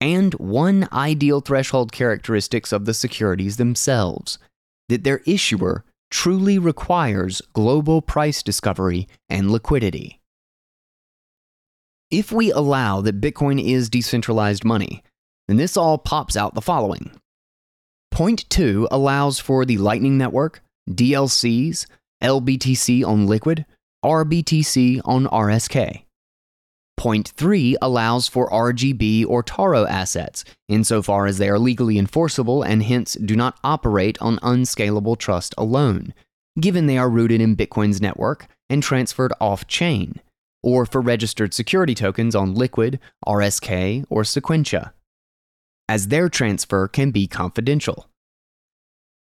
and 0.00 0.34
one 0.34 0.88
ideal 0.92 1.40
threshold 1.40 1.92
characteristics 1.92 2.72
of 2.72 2.86
the 2.86 2.94
securities 2.94 3.58
themselves 3.58 4.38
that 4.88 5.04
their 5.04 5.20
issuer 5.26 5.84
truly 6.10 6.58
requires 6.58 7.42
global 7.52 8.02
price 8.02 8.42
discovery 8.42 9.06
and 9.28 9.50
liquidity. 9.50 10.20
If 12.10 12.32
we 12.32 12.50
allow 12.50 13.00
that 13.02 13.20
Bitcoin 13.20 13.64
is 13.64 13.88
decentralized 13.88 14.64
money, 14.64 15.04
then 15.46 15.58
this 15.58 15.76
all 15.76 15.98
pops 15.98 16.36
out 16.36 16.54
the 16.54 16.60
following. 16.60 17.12
Point 18.10 18.48
2 18.50 18.88
allows 18.90 19.38
for 19.38 19.64
the 19.64 19.78
Lightning 19.78 20.18
Network, 20.18 20.62
DLCs, 20.90 21.86
LBTC 22.22 23.04
on 23.04 23.26
Liquid, 23.26 23.64
RBTC 24.04 25.00
on 25.04 25.26
RSK. 25.26 26.04
Point 26.96 27.28
3 27.28 27.76
allows 27.80 28.28
for 28.28 28.50
RGB 28.50 29.24
or 29.26 29.42
Taro 29.42 29.86
assets, 29.86 30.44
insofar 30.68 31.24
as 31.26 31.38
they 31.38 31.48
are 31.48 31.58
legally 31.58 31.98
enforceable 31.98 32.62
and 32.62 32.82
hence 32.82 33.14
do 33.14 33.34
not 33.34 33.58
operate 33.64 34.20
on 34.20 34.38
unscalable 34.42 35.16
trust 35.16 35.54
alone, 35.56 36.12
given 36.60 36.86
they 36.86 36.98
are 36.98 37.08
rooted 37.08 37.40
in 37.40 37.56
Bitcoin's 37.56 38.02
network 38.02 38.48
and 38.68 38.82
transferred 38.82 39.32
off 39.40 39.66
chain, 39.66 40.20
or 40.62 40.84
for 40.84 41.00
registered 41.00 41.54
security 41.54 41.94
tokens 41.94 42.34
on 42.34 42.54
Liquid, 42.54 43.00
RSK, 43.26 44.04
or 44.10 44.22
Sequentia, 44.22 44.92
as 45.90 46.08
their 46.08 46.28
transfer 46.28 46.86
can 46.86 47.10
be 47.10 47.26
confidential. 47.26 48.08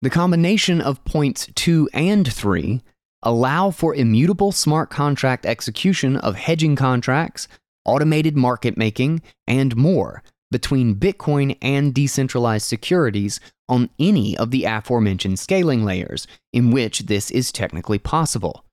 The 0.03 0.11
combination 0.11 0.81
of 0.81 1.05
points 1.05 1.49
2 1.55 1.89
and 1.95 2.31
3 2.31 2.83
allow 3.23 3.71
for 3.71 3.95
immutable 3.95 4.53
smart 4.53 4.91
contract 4.91 5.47
execution 5.47 6.17
of 6.17 6.35
hedging 6.35 6.77
contracts 6.77 7.49
automated 7.87 8.37
market 8.37 8.77
making, 8.77 9.23
and 9.47 9.77
more 9.77 10.23
between 10.51 10.97
Bitcoin 10.97 11.57
and 11.63 11.95
decentralized 11.95 12.67
securities 12.67 13.41
on 13.69 13.89
any 13.99 14.37
of 14.37 14.51
the 14.51 14.65
aforementioned 14.65 15.39
scaling 15.39 15.85
layers 15.85 16.27
in 16.53 16.71
which 16.71 17.01
this 17.01 17.31
is 17.31 17.51
technically 17.51 17.99
possible. 17.99 18.65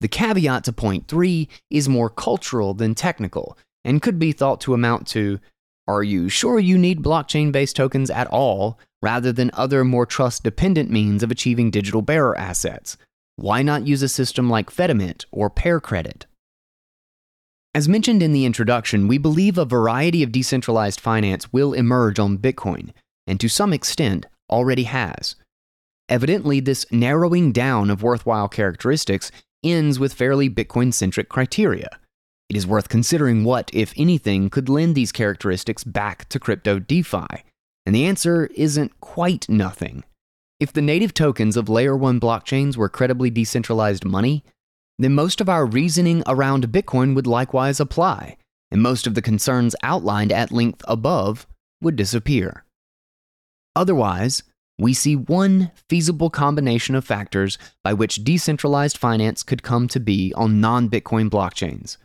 The 0.00 0.08
caveat 0.08 0.64
to 0.64 0.72
point 0.72 1.08
three 1.08 1.48
is 1.70 1.88
more 1.88 2.10
cultural 2.10 2.74
than 2.74 2.94
technical 2.94 3.56
and 3.84 4.02
could 4.02 4.18
be 4.18 4.32
thought 4.32 4.60
to 4.62 4.74
amount 4.74 5.06
to 5.08 5.40
Are 5.88 6.02
you 6.02 6.28
sure 6.28 6.58
you 6.58 6.76
need 6.76 7.02
blockchain 7.02 7.50
based 7.50 7.74
tokens 7.74 8.10
at 8.10 8.26
all 8.26 8.78
rather 9.00 9.32
than 9.32 9.50
other 9.54 9.84
more 9.84 10.04
trust 10.04 10.44
dependent 10.44 10.90
means 10.90 11.22
of 11.22 11.30
achieving 11.30 11.70
digital 11.70 12.02
bearer 12.02 12.36
assets? 12.36 12.98
Why 13.36 13.62
not 13.62 13.86
use 13.86 14.02
a 14.02 14.08
system 14.08 14.50
like 14.50 14.68
Fedimint 14.68 15.24
or 15.32 15.48
Pair 15.48 15.80
Credit? 15.80 16.26
As 17.74 17.88
mentioned 17.88 18.22
in 18.22 18.34
the 18.34 18.44
introduction, 18.44 19.08
we 19.08 19.16
believe 19.16 19.56
a 19.56 19.64
variety 19.64 20.22
of 20.22 20.30
decentralized 20.30 21.00
finance 21.00 21.54
will 21.54 21.72
emerge 21.72 22.18
on 22.18 22.36
Bitcoin, 22.36 22.90
and 23.26 23.40
to 23.40 23.48
some 23.48 23.72
extent 23.72 24.26
already 24.50 24.82
has. 24.82 25.36
Evidently, 26.10 26.60
this 26.60 26.84
narrowing 26.90 27.50
down 27.50 27.88
of 27.88 28.02
worthwhile 28.02 28.48
characteristics 28.48 29.30
ends 29.64 29.98
with 29.98 30.12
fairly 30.12 30.50
Bitcoin 30.50 30.92
centric 30.92 31.30
criteria. 31.30 31.98
It 32.48 32.56
is 32.56 32.66
worth 32.66 32.88
considering 32.88 33.44
what, 33.44 33.70
if 33.74 33.92
anything, 33.96 34.48
could 34.48 34.68
lend 34.68 34.94
these 34.94 35.12
characteristics 35.12 35.84
back 35.84 36.28
to 36.30 36.40
crypto 36.40 36.78
DeFi, 36.78 37.44
and 37.84 37.94
the 37.94 38.06
answer 38.06 38.46
isn't 38.54 39.00
quite 39.00 39.48
nothing. 39.48 40.02
If 40.58 40.72
the 40.72 40.82
native 40.82 41.12
tokens 41.12 41.56
of 41.56 41.68
layer 41.68 41.96
1 41.96 42.18
blockchains 42.18 42.76
were 42.76 42.88
credibly 42.88 43.30
decentralized 43.30 44.04
money, 44.04 44.44
then 44.98 45.14
most 45.14 45.40
of 45.40 45.48
our 45.48 45.66
reasoning 45.66 46.22
around 46.26 46.72
Bitcoin 46.72 47.14
would 47.14 47.26
likewise 47.26 47.80
apply, 47.80 48.36
and 48.70 48.82
most 48.82 49.06
of 49.06 49.14
the 49.14 49.22
concerns 49.22 49.76
outlined 49.82 50.32
at 50.32 50.50
length 50.50 50.82
above 50.88 51.46
would 51.82 51.96
disappear. 51.96 52.64
Otherwise, 53.76 54.42
we 54.78 54.94
see 54.94 55.14
one 55.14 55.70
feasible 55.88 56.30
combination 56.30 56.94
of 56.94 57.04
factors 57.04 57.58
by 57.84 57.92
which 57.92 58.24
decentralized 58.24 58.96
finance 58.96 59.42
could 59.42 59.62
come 59.62 59.86
to 59.88 60.00
be 60.00 60.32
on 60.34 60.60
non 60.60 60.88
Bitcoin 60.88 61.28
blockchains. 61.28 61.98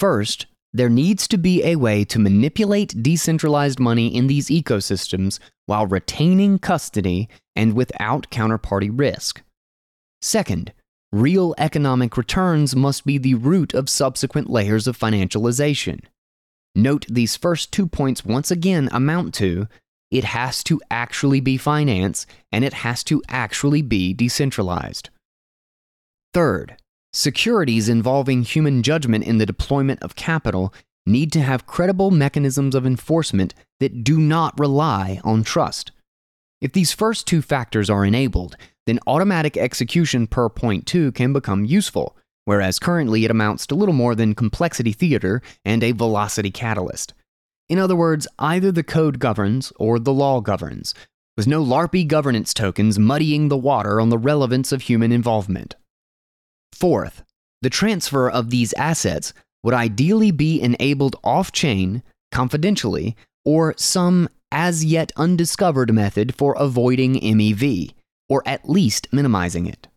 First, 0.00 0.46
there 0.72 0.88
needs 0.88 1.28
to 1.28 1.36
be 1.36 1.62
a 1.62 1.76
way 1.76 2.04
to 2.06 2.18
manipulate 2.18 3.02
decentralized 3.02 3.78
money 3.78 4.16
in 4.16 4.28
these 4.28 4.48
ecosystems 4.48 5.38
while 5.66 5.86
retaining 5.86 6.58
custody 6.58 7.28
and 7.54 7.74
without 7.74 8.30
counterparty 8.30 8.90
risk. 8.90 9.42
Second, 10.22 10.72
real 11.12 11.54
economic 11.58 12.16
returns 12.16 12.74
must 12.74 13.04
be 13.04 13.18
the 13.18 13.34
root 13.34 13.74
of 13.74 13.90
subsequent 13.90 14.48
layers 14.48 14.86
of 14.86 14.98
financialization. 14.98 16.00
Note 16.74 17.04
these 17.10 17.36
first 17.36 17.70
two 17.70 17.86
points 17.86 18.24
once 18.24 18.50
again 18.50 18.88
amount 18.92 19.34
to 19.34 19.68
it 20.10 20.24
has 20.24 20.64
to 20.64 20.80
actually 20.90 21.40
be 21.40 21.58
finance 21.58 22.26
and 22.50 22.64
it 22.64 22.72
has 22.72 23.04
to 23.04 23.22
actually 23.28 23.82
be 23.82 24.14
decentralized. 24.14 25.10
Third, 26.32 26.76
securities 27.12 27.88
involving 27.88 28.42
human 28.42 28.82
judgment 28.82 29.24
in 29.24 29.38
the 29.38 29.46
deployment 29.46 30.02
of 30.02 30.16
capital 30.16 30.72
need 31.06 31.32
to 31.32 31.40
have 31.40 31.66
credible 31.66 32.10
mechanisms 32.10 32.74
of 32.74 32.86
enforcement 32.86 33.54
that 33.80 34.04
do 34.04 34.18
not 34.18 34.58
rely 34.58 35.20
on 35.24 35.42
trust. 35.42 35.92
If 36.60 36.72
these 36.72 36.92
first 36.92 37.26
two 37.26 37.42
factors 37.42 37.88
are 37.88 38.04
enabled, 38.04 38.56
then 38.86 39.00
automatic 39.06 39.56
execution 39.56 40.26
per 40.26 40.48
point 40.48 40.86
2 40.86 41.12
can 41.12 41.32
become 41.32 41.64
useful, 41.64 42.16
whereas 42.44 42.78
currently 42.78 43.24
it 43.24 43.30
amounts 43.30 43.66
to 43.68 43.74
little 43.74 43.94
more 43.94 44.14
than 44.14 44.34
complexity 44.34 44.92
theater 44.92 45.40
and 45.64 45.82
a 45.82 45.92
velocity 45.92 46.50
catalyst. 46.50 47.14
In 47.68 47.78
other 47.78 47.96
words, 47.96 48.26
either 48.38 48.72
the 48.72 48.82
code 48.82 49.18
governs 49.18 49.72
or 49.76 49.98
the 49.98 50.12
law 50.12 50.40
governs, 50.40 50.94
with 51.36 51.46
no 51.46 51.64
LARPy 51.64 52.06
governance 52.06 52.52
tokens 52.52 52.98
muddying 52.98 53.48
the 53.48 53.56
water 53.56 54.00
on 54.00 54.10
the 54.10 54.18
relevance 54.18 54.72
of 54.72 54.82
human 54.82 55.12
involvement. 55.12 55.76
Fourth, 56.72 57.22
the 57.62 57.70
transfer 57.70 58.28
of 58.28 58.50
these 58.50 58.72
assets 58.74 59.32
would 59.62 59.74
ideally 59.74 60.30
be 60.30 60.60
enabled 60.60 61.16
off 61.22 61.52
chain, 61.52 62.02
confidentially, 62.32 63.16
or 63.44 63.74
some 63.76 64.28
as 64.52 64.84
yet 64.84 65.12
undiscovered 65.16 65.92
method 65.92 66.34
for 66.34 66.54
avoiding 66.54 67.14
MEV, 67.14 67.92
or 68.28 68.42
at 68.46 68.68
least 68.68 69.08
minimizing 69.12 69.66
it. 69.66 69.88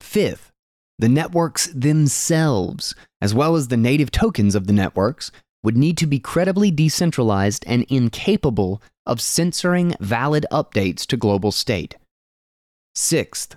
Fifth, 0.00 0.50
the 0.98 1.08
networks 1.08 1.66
themselves, 1.68 2.94
as 3.20 3.34
well 3.34 3.56
as 3.56 3.68
the 3.68 3.76
native 3.76 4.10
tokens 4.10 4.54
of 4.54 4.66
the 4.66 4.72
networks, 4.72 5.30
would 5.62 5.76
need 5.76 5.98
to 5.98 6.06
be 6.06 6.18
credibly 6.18 6.70
decentralized 6.70 7.64
and 7.66 7.84
incapable 7.88 8.80
of 9.04 9.20
censoring 9.20 9.94
valid 10.00 10.46
updates 10.50 11.06
to 11.06 11.16
global 11.16 11.52
state. 11.52 11.96
Sixth, 12.94 13.56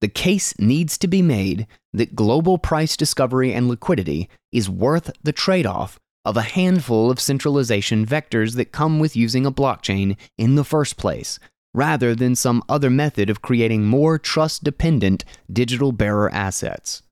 the 0.00 0.08
case 0.08 0.56
needs 0.58 0.96
to 0.98 1.08
be 1.08 1.22
made 1.22 1.66
that 1.92 2.14
global 2.14 2.58
price 2.58 2.96
discovery 2.96 3.52
and 3.52 3.68
liquidity 3.68 4.28
is 4.52 4.70
worth 4.70 5.10
the 5.22 5.32
trade 5.32 5.66
off 5.66 5.98
of 6.24 6.36
a 6.36 6.42
handful 6.42 7.10
of 7.10 7.20
centralization 7.20 8.04
vectors 8.04 8.54
that 8.54 8.72
come 8.72 8.98
with 8.98 9.16
using 9.16 9.46
a 9.46 9.52
blockchain 9.52 10.16
in 10.36 10.54
the 10.54 10.64
first 10.64 10.96
place, 10.96 11.38
rather 11.74 12.14
than 12.14 12.36
some 12.36 12.62
other 12.68 12.90
method 12.90 13.30
of 13.30 13.42
creating 13.42 13.86
more 13.86 14.18
trust 14.18 14.62
dependent 14.62 15.24
digital 15.50 15.90
bearer 15.90 16.30
assets. 16.30 17.02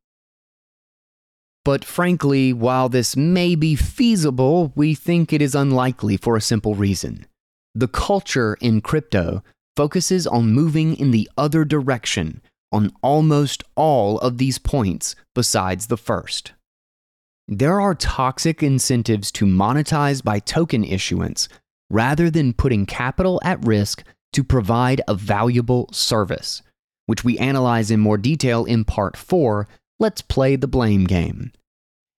But 1.65 1.85
frankly, 1.85 2.53
while 2.53 2.89
this 2.89 3.17
may 3.17 3.57
be 3.57 3.75
feasible, 3.75 4.73
we 4.77 4.95
think 4.95 5.33
it 5.33 5.43
is 5.43 5.55
unlikely 5.55 6.17
for 6.17 6.37
a 6.37 6.41
simple 6.41 6.75
reason. 6.75 7.27
The 7.75 7.89
culture 7.89 8.57
in 8.61 8.81
crypto 8.81 9.43
focuses 9.75 10.27
on 10.27 10.53
moving 10.53 10.97
in 10.97 11.11
the 11.11 11.29
other 11.37 11.65
direction 11.65 12.41
on 12.73 12.93
almost 13.03 13.63
all 13.75 14.19
of 14.19 14.39
these 14.39 14.59
points 14.59 15.15
besides 15.35 15.87
the 15.87 15.97
first. 15.97 16.53
There 17.49 17.81
are 17.81 17.95
toxic 17.95 18.63
incentives 18.63 19.31
to 19.33 19.47
monetize 19.47 20.23
by 20.23 20.41
token 20.41 20.85
issuance 20.85 21.49
rather 21.91 22.29
than 22.29 22.53
putting 22.53 22.87
capital 22.87 23.41
at 23.45 23.65
risk 23.65 24.03
to 24.33 24.43
provide 24.43 25.01
a 25.07 25.15
valuable 25.15 25.89
service, 25.93 26.63
which 27.07 27.25
we 27.25 27.39
analyze 27.39 27.91
in 27.91 28.01
more 28.01 28.19
detail 28.19 28.65
in 28.65 28.85
part 28.85 29.17
4. 29.17 29.69
Let's 30.01 30.21
play 30.21 30.57
the 30.57 30.67
blame 30.67 31.05
game. 31.05 31.53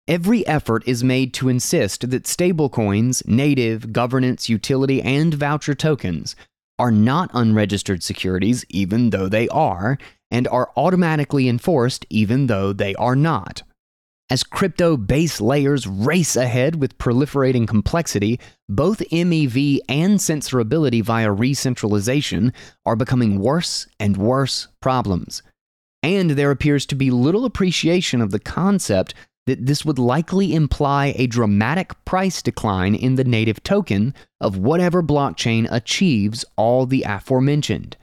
Every 0.09 0.47
effort 0.47 0.87
is 0.87 1.03
made 1.03 1.35
to 1.35 1.49
insist 1.49 2.09
that 2.11 2.23
stablecoins, 2.23 3.27
native, 3.27 3.93
governance, 3.93 4.49
utility, 4.49 5.03
and 5.03 5.35
voucher 5.35 5.75
tokens 5.75 6.37
are 6.79 6.93
not 6.93 7.31
unregistered 7.35 8.05
securities, 8.05 8.65
even 8.69 9.11
though 9.11 9.29
they 9.29 9.49
are, 9.49 9.99
and 10.31 10.49
are 10.49 10.71
automatically 10.77 11.49
enforced, 11.49 12.07
even 12.11 12.47
though 12.47 12.73
they 12.73 12.95
are 12.97 13.17
not. 13.17 13.63
As 14.29 14.43
crypto 14.43 14.97
base 14.97 15.41
layers 15.41 15.87
race 15.87 16.35
ahead 16.35 16.81
with 16.81 16.99
proliferating 16.99 17.69
complexity, 17.69 18.41
both 18.69 18.99
MEV 19.13 19.79
and 19.89 20.19
censorability 20.19 21.01
via 21.01 21.31
recentralization 21.31 22.53
are 22.85 22.97
becoming 22.97 23.39
worse 23.39 23.87
and 24.01 24.17
worse 24.17 24.67
problems. 24.81 25.43
And 26.03 26.31
there 26.31 26.51
appears 26.51 26.87
to 26.87 26.97
be 26.97 27.11
little 27.13 27.45
appreciation 27.45 28.21
of 28.21 28.33
the 28.33 28.41
concept 28.41 29.15
that 29.47 29.65
this 29.65 29.85
would 29.85 29.99
likely 29.99 30.55
imply 30.55 31.15
a 31.17 31.29
dramatic 31.29 31.93
price 32.05 32.43
decline 32.43 32.97
in 32.97 33.15
the 33.15 33.25
native 33.25 33.63
token 33.63 34.13
of 34.41 34.59
whatever 34.59 35.05
blockchain 35.05 35.69
achieves 35.71 36.45
all 36.57 36.85
the 36.85 37.05
aforementioned. 37.07 37.97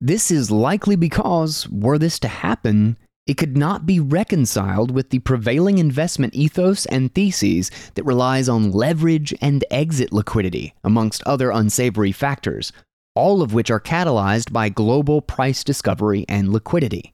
This 0.00 0.30
is 0.30 0.50
likely 0.50 0.94
because, 0.94 1.68
were 1.68 1.98
this 1.98 2.18
to 2.20 2.28
happen, 2.28 2.96
it 3.26 3.36
could 3.36 3.56
not 3.56 3.84
be 3.84 4.00
reconciled 4.00 4.90
with 4.90 5.10
the 5.10 5.18
prevailing 5.18 5.78
investment 5.78 6.34
ethos 6.34 6.86
and 6.86 7.12
theses 7.12 7.70
that 7.94 8.04
relies 8.04 8.48
on 8.48 8.70
leverage 8.70 9.34
and 9.40 9.64
exit 9.70 10.12
liquidity, 10.12 10.72
amongst 10.84 11.22
other 11.24 11.50
unsavory 11.50 12.12
factors, 12.12 12.72
all 13.14 13.42
of 13.42 13.52
which 13.52 13.70
are 13.70 13.80
catalyzed 13.80 14.52
by 14.52 14.68
global 14.68 15.20
price 15.20 15.64
discovery 15.64 16.24
and 16.28 16.52
liquidity. 16.52 17.12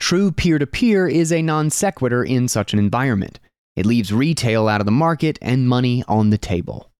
True 0.00 0.32
peer 0.32 0.58
to 0.58 0.66
peer 0.66 1.06
is 1.06 1.30
a 1.30 1.42
non 1.42 1.70
sequitur 1.70 2.24
in 2.24 2.48
such 2.48 2.72
an 2.72 2.78
environment. 2.78 3.38
It 3.76 3.86
leaves 3.86 4.12
retail 4.12 4.66
out 4.66 4.80
of 4.80 4.84
the 4.84 4.90
market 4.90 5.38
and 5.40 5.68
money 5.68 6.02
on 6.08 6.30
the 6.30 6.38
table. 6.38 6.90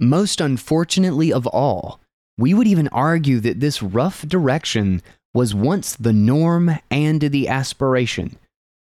Most 0.00 0.40
unfortunately 0.40 1.32
of 1.32 1.46
all, 1.46 2.00
we 2.38 2.54
would 2.54 2.66
even 2.66 2.88
argue 2.88 3.40
that 3.40 3.60
this 3.60 3.82
rough 3.82 4.22
direction 4.22 5.02
was 5.34 5.54
once 5.54 5.96
the 5.96 6.12
norm 6.12 6.78
and 6.90 7.20
the 7.20 7.48
aspiration, 7.48 8.36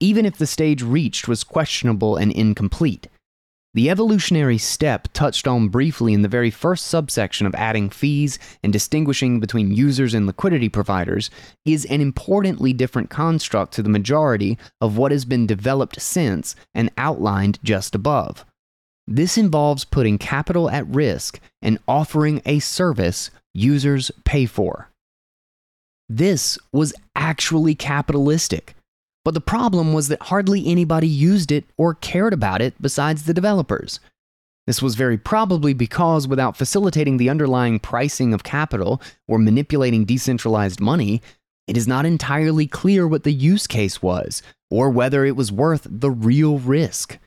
even 0.00 0.26
if 0.26 0.36
the 0.36 0.46
stage 0.46 0.82
reached 0.82 1.28
was 1.28 1.44
questionable 1.44 2.16
and 2.16 2.32
incomplete. 2.32 3.08
The 3.72 3.88
evolutionary 3.88 4.58
step 4.58 5.06
touched 5.12 5.46
on 5.46 5.68
briefly 5.68 6.12
in 6.12 6.22
the 6.22 6.28
very 6.28 6.50
first 6.50 6.88
subsection 6.88 7.46
of 7.46 7.54
adding 7.54 7.88
fees 7.88 8.36
and 8.64 8.72
distinguishing 8.72 9.38
between 9.38 9.70
users 9.70 10.12
and 10.12 10.26
liquidity 10.26 10.68
providers 10.68 11.30
is 11.64 11.84
an 11.84 12.00
importantly 12.00 12.72
different 12.72 13.10
construct 13.10 13.72
to 13.74 13.82
the 13.82 13.88
majority 13.88 14.58
of 14.80 14.96
what 14.96 15.12
has 15.12 15.24
been 15.24 15.46
developed 15.46 16.00
since 16.00 16.56
and 16.74 16.90
outlined 16.98 17.60
just 17.62 17.94
above. 17.94 18.44
This 19.06 19.38
involves 19.38 19.84
putting 19.84 20.18
capital 20.18 20.68
at 20.68 20.86
risk 20.88 21.38
and 21.62 21.78
offering 21.86 22.42
a 22.44 22.58
service 22.58 23.30
users 23.54 24.10
pay 24.24 24.46
for. 24.46 24.88
This 26.08 26.58
was 26.72 26.92
actually 27.14 27.74
capitalistic. 27.74 28.74
But 29.24 29.34
the 29.34 29.40
problem 29.40 29.92
was 29.92 30.08
that 30.08 30.22
hardly 30.22 30.66
anybody 30.66 31.06
used 31.06 31.52
it 31.52 31.64
or 31.76 31.94
cared 31.94 32.32
about 32.32 32.62
it 32.62 32.74
besides 32.80 33.24
the 33.24 33.34
developers. 33.34 34.00
This 34.66 34.80
was 34.80 34.94
very 34.94 35.18
probably 35.18 35.74
because 35.74 36.28
without 36.28 36.56
facilitating 36.56 37.16
the 37.16 37.28
underlying 37.28 37.78
pricing 37.78 38.32
of 38.32 38.44
capital 38.44 39.02
or 39.28 39.38
manipulating 39.38 40.04
decentralized 40.04 40.80
money, 40.80 41.22
it 41.66 41.76
is 41.76 41.86
not 41.86 42.06
entirely 42.06 42.66
clear 42.66 43.06
what 43.06 43.24
the 43.24 43.32
use 43.32 43.66
case 43.66 44.02
was 44.02 44.42
or 44.70 44.90
whether 44.90 45.24
it 45.24 45.36
was 45.36 45.52
worth 45.52 45.86
the 45.90 46.10
real 46.10 46.58
risk. 46.58 47.18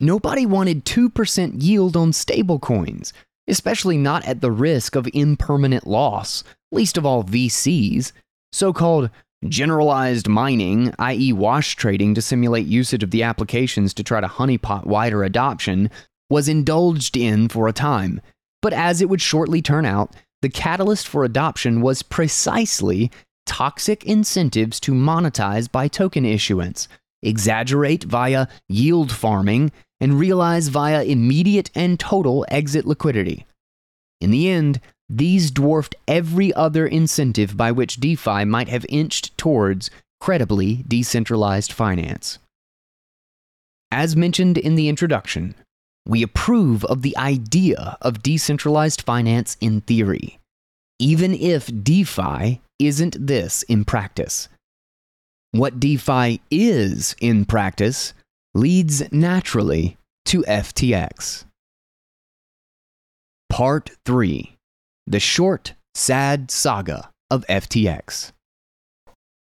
Nobody 0.00 0.46
wanted 0.46 0.84
2% 0.84 1.62
yield 1.62 1.96
on 1.96 2.12
stablecoins, 2.12 3.12
especially 3.48 3.98
not 3.98 4.24
at 4.24 4.40
the 4.40 4.50
risk 4.50 4.96
of 4.96 5.08
impermanent 5.12 5.86
loss, 5.86 6.44
least 6.72 6.96
of 6.96 7.04
all 7.04 7.24
VCs. 7.24 8.12
So 8.52 8.72
called 8.72 9.10
generalized 9.48 10.28
mining, 10.28 10.94
i.e., 10.98 11.32
wash 11.32 11.76
trading 11.76 12.14
to 12.14 12.22
simulate 12.22 12.66
usage 12.66 13.02
of 13.02 13.10
the 13.10 13.22
applications 13.22 13.92
to 13.94 14.02
try 14.02 14.20
to 14.20 14.26
honeypot 14.26 14.86
wider 14.86 15.22
adoption, 15.22 15.90
was 16.30 16.48
indulged 16.48 17.16
in 17.16 17.48
for 17.48 17.68
a 17.68 17.72
time. 17.72 18.20
But 18.62 18.72
as 18.72 19.00
it 19.02 19.08
would 19.08 19.20
shortly 19.20 19.60
turn 19.60 19.84
out, 19.84 20.14
the 20.40 20.48
catalyst 20.48 21.08
for 21.08 21.24
adoption 21.24 21.80
was 21.80 22.02
precisely 22.02 23.10
toxic 23.46 24.04
incentives 24.04 24.80
to 24.80 24.92
monetize 24.92 25.70
by 25.70 25.88
token 25.88 26.24
issuance, 26.24 26.88
exaggerate 27.22 28.04
via 28.04 28.46
yield 28.68 29.12
farming, 29.12 29.70
and 30.04 30.20
realize 30.20 30.68
via 30.68 31.02
immediate 31.02 31.70
and 31.74 31.98
total 31.98 32.44
exit 32.50 32.84
liquidity. 32.84 33.46
In 34.20 34.30
the 34.30 34.50
end, 34.50 34.78
these 35.08 35.50
dwarfed 35.50 35.94
every 36.06 36.52
other 36.52 36.86
incentive 36.86 37.56
by 37.56 37.72
which 37.72 37.96
DeFi 37.96 38.44
might 38.44 38.68
have 38.68 38.84
inched 38.90 39.36
towards 39.38 39.90
credibly 40.20 40.84
decentralized 40.86 41.72
finance. 41.72 42.38
As 43.90 44.14
mentioned 44.14 44.58
in 44.58 44.74
the 44.74 44.90
introduction, 44.90 45.54
we 46.06 46.22
approve 46.22 46.84
of 46.84 47.00
the 47.00 47.16
idea 47.16 47.96
of 48.02 48.22
decentralized 48.22 49.00
finance 49.00 49.56
in 49.58 49.80
theory, 49.80 50.38
even 50.98 51.32
if 51.32 51.70
DeFi 51.82 52.60
isn't 52.78 53.26
this 53.26 53.62
in 53.62 53.86
practice. 53.86 54.50
What 55.52 55.80
DeFi 55.80 56.42
is 56.50 57.16
in 57.22 57.46
practice 57.46 58.12
leads 58.54 59.10
naturally 59.12 59.96
to 60.26 60.42
FTX. 60.42 61.44
Part 63.50 63.90
3 64.04 64.54
the 65.06 65.20
short, 65.20 65.74
sad 65.94 66.50
saga 66.50 67.10
of 67.30 67.46
FTX. 67.46 68.32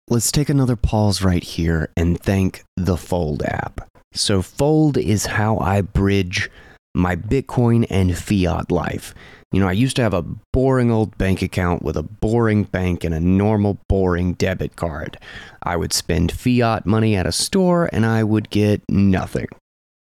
Let's 0.09 0.31
take 0.31 0.49
another 0.49 0.75
pause 0.75 1.21
right 1.21 1.43
here 1.43 1.89
and 1.95 2.19
thank 2.19 2.63
the 2.75 2.97
Fold 2.97 3.43
app. 3.43 3.89
So, 4.13 4.41
Fold 4.41 4.97
is 4.97 5.25
how 5.25 5.57
I 5.59 5.81
bridge 5.81 6.49
my 6.97 7.15
Bitcoin 7.15 7.85
and 7.89 8.17
fiat 8.17 8.71
life. 8.71 9.13
You 9.51 9.61
know, 9.61 9.67
I 9.67 9.73
used 9.73 9.95
to 9.95 10.01
have 10.01 10.13
a 10.13 10.25
boring 10.51 10.91
old 10.91 11.17
bank 11.17 11.41
account 11.41 11.81
with 11.81 11.95
a 11.95 12.03
boring 12.03 12.63
bank 12.63 13.03
and 13.03 13.13
a 13.13 13.19
normal 13.19 13.79
boring 13.87 14.33
debit 14.33 14.75
card. 14.75 15.17
I 15.63 15.77
would 15.77 15.93
spend 15.93 16.33
fiat 16.33 16.85
money 16.85 17.15
at 17.15 17.25
a 17.25 17.31
store 17.31 17.89
and 17.93 18.05
I 18.05 18.23
would 18.23 18.49
get 18.49 18.81
nothing. 18.89 19.47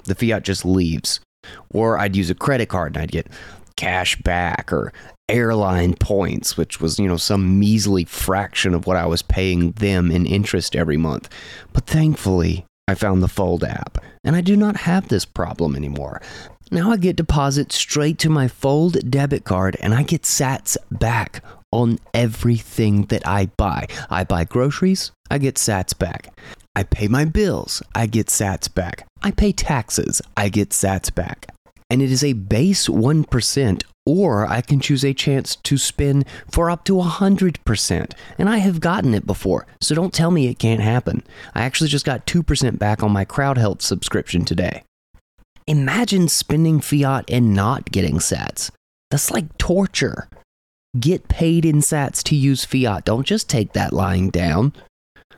The 0.03 0.15
fiat 0.15 0.43
just 0.43 0.65
leaves. 0.65 1.21
Or 1.69 1.97
I'd 1.97 2.15
use 2.15 2.29
a 2.29 2.35
credit 2.35 2.67
card 2.67 2.95
and 2.95 3.03
I'd 3.03 3.11
get 3.11 3.27
cash 3.77 4.17
back 4.21 4.73
or 4.73 4.91
airline 5.29 5.93
points, 5.93 6.57
which 6.57 6.81
was, 6.81 6.99
you 6.99 7.07
know, 7.07 7.17
some 7.17 7.59
measly 7.59 8.03
fraction 8.03 8.73
of 8.73 8.85
what 8.85 8.97
I 8.97 9.05
was 9.05 9.21
paying 9.21 9.71
them 9.73 10.11
in 10.11 10.25
interest 10.25 10.75
every 10.75 10.97
month. 10.97 11.29
But 11.71 11.85
thankfully, 11.85 12.65
I 12.89 12.95
found 12.95 13.21
the 13.21 13.27
Fold 13.27 13.63
app, 13.65 13.97
and 14.23 14.35
I 14.35 14.41
do 14.41 14.55
not 14.55 14.77
have 14.77 15.09
this 15.09 15.25
problem 15.25 15.75
anymore. 15.75 16.21
Now 16.71 16.91
I 16.91 16.97
get 16.97 17.15
deposits 17.15 17.75
straight 17.75 18.17
to 18.19 18.29
my 18.29 18.47
Fold 18.47 19.09
debit 19.09 19.43
card, 19.43 19.77
and 19.79 19.93
I 19.93 20.03
get 20.03 20.23
sats 20.23 20.77
back 20.91 21.43
on 21.71 21.99
everything 22.13 23.03
that 23.05 23.27
I 23.27 23.47
buy. 23.57 23.87
I 24.09 24.23
buy 24.23 24.43
groceries, 24.43 25.11
I 25.29 25.37
get 25.37 25.55
sats 25.55 25.97
back. 25.97 26.37
I 26.75 26.83
pay 26.83 27.07
my 27.07 27.25
bills, 27.25 27.81
I 27.95 28.05
get 28.05 28.27
sats 28.27 28.73
back. 28.73 29.07
I 29.23 29.31
pay 29.31 29.51
taxes, 29.51 30.21
I 30.35 30.49
get 30.49 30.69
sats 30.69 31.13
back 31.13 31.47
and 31.89 32.01
it 32.01 32.11
is 32.11 32.23
a 32.23 32.33
base 32.33 32.87
1%, 32.87 33.83
or 34.05 34.47
I 34.47 34.61
can 34.61 34.79
choose 34.79 35.03
a 35.03 35.13
chance 35.13 35.55
to 35.55 35.77
spin 35.77 36.25
for 36.51 36.69
up 36.69 36.83
to 36.85 36.93
100%. 36.93 38.13
And 38.37 38.49
I 38.49 38.57
have 38.57 38.79
gotten 38.79 39.13
it 39.13 39.25
before, 39.25 39.65
so 39.81 39.95
don't 39.95 40.13
tell 40.13 40.31
me 40.31 40.47
it 40.47 40.59
can't 40.59 40.81
happen. 40.81 41.23
I 41.55 41.63
actually 41.63 41.89
just 41.89 42.05
got 42.05 42.27
2% 42.27 42.77
back 42.77 43.03
on 43.03 43.11
my 43.11 43.25
CrowdHealth 43.25 43.81
subscription 43.81 44.45
today. 44.45 44.83
Imagine 45.69 46.29
spending 46.29 46.79
fiat 46.79 47.29
and 47.29 47.53
not 47.53 47.91
getting 47.91 48.19
sats. 48.19 48.71
That's 49.11 49.29
like 49.31 49.57
torture. 49.57 50.29
Get 50.97 51.27
paid 51.27 51.65
in 51.65 51.79
sats 51.79 52.23
to 52.23 52.37
use 52.37 52.63
fiat. 52.63 53.03
Don't 53.03 53.27
just 53.27 53.49
take 53.49 53.73
that 53.73 53.91
lying 53.91 54.29
down. 54.29 54.71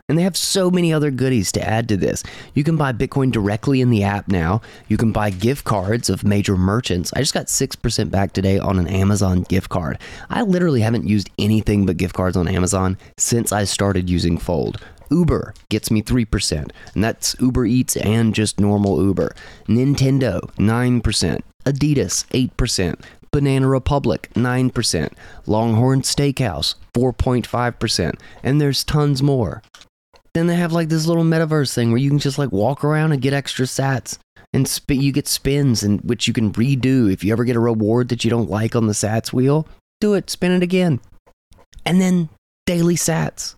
And 0.08 0.20
they 0.20 0.22
have 0.22 0.38
so 0.38 0.70
many 0.70 0.94
other 0.94 1.10
goodies 1.10 1.52
to 1.54 1.68
add 1.68 1.90
to 1.90 1.98
this. 1.98 2.24
You 2.54 2.64
can 2.64 2.78
buy 2.78 2.94
Bitcoin 2.94 3.32
directly 3.32 3.82
in 3.82 3.90
the 3.90 4.04
app 4.04 4.28
now. 4.28 4.62
You 4.88 4.98
can 4.98 5.12
buy 5.12 5.32
gift 5.32 5.66
cards 5.66 6.12
of 6.12 6.24
major 6.24 6.56
merchants. 6.56 7.12
I 7.16 7.22
just 7.22 7.34
got 7.34 7.48
6% 7.48 8.12
back 8.12 8.32
today 8.32 8.60
on 8.60 8.78
an 8.78 8.88
Amazon 8.88 9.42
gift 9.42 9.70
card. 9.70 9.98
I 10.30 10.44
literally 10.44 10.82
haven't 10.82 11.08
used 11.08 11.32
anything 11.40 11.88
but 11.88 11.98
gift 11.98 12.14
cards 12.14 12.38
on 12.38 12.48
Amazon 12.48 13.00
since 13.18 13.52
I 13.52 13.64
started 13.64 14.12
using 14.12 14.38
Fold. 14.38 14.80
Uber 15.12 15.53
gets 15.70 15.91
me 15.91 16.01
3%, 16.01 16.72
and 16.93 17.03
that's 17.03 17.36
Uber 17.39 17.66
Eats 17.66 17.97
and 17.97 18.34
just 18.34 18.60
normal 18.60 19.03
Uber. 19.03 19.34
Nintendo, 19.68 20.41
9%. 20.55 21.41
Adidas, 21.66 22.49
8%. 22.49 23.01
Banana 23.32 23.68
Republic, 23.68 24.30
9%. 24.34 25.14
Longhorn 25.45 26.01
Steakhouse, 26.01 26.76
4.5%. 26.95 28.20
And 28.43 28.60
there's 28.60 28.84
tons 28.84 29.22
more. 29.22 29.62
Then 30.34 30.47
they 30.47 30.55
have 30.55 30.72
like 30.72 30.89
this 30.89 31.05
little 31.05 31.24
metaverse 31.24 31.74
thing 31.74 31.89
where 31.89 31.99
you 31.99 32.10
can 32.10 32.20
just 32.20 32.38
like 32.38 32.51
walk 32.51 32.84
around 32.84 33.12
and 33.12 33.22
get 33.22 33.34
extra 33.34 33.66
sats 33.66 34.18
and 34.53 34.68
sp- 34.70 34.97
you 34.97 35.12
get 35.12 35.28
spins 35.28 35.84
and 35.84 36.01
which 36.01 36.28
you 36.28 36.34
can 36.34 36.51
redo 36.53 37.12
if 37.12 37.24
you 37.24 37.32
ever 37.32 37.43
get 37.43 37.55
a 37.55 37.60
reward 37.60 38.10
that 38.10 38.24
you 38.24 38.30
don't 38.30 38.49
like 38.49 38.76
on 38.76 38.88
the 38.88 38.93
sats 38.93 39.34
wheel 39.34 39.68
do 39.99 40.14
it 40.14 40.30
spin 40.30 40.51
it 40.51 40.64
again 40.64 40.99
and 41.86 41.99
then 42.01 42.30
daily 42.66 42.95
sats 42.95 43.55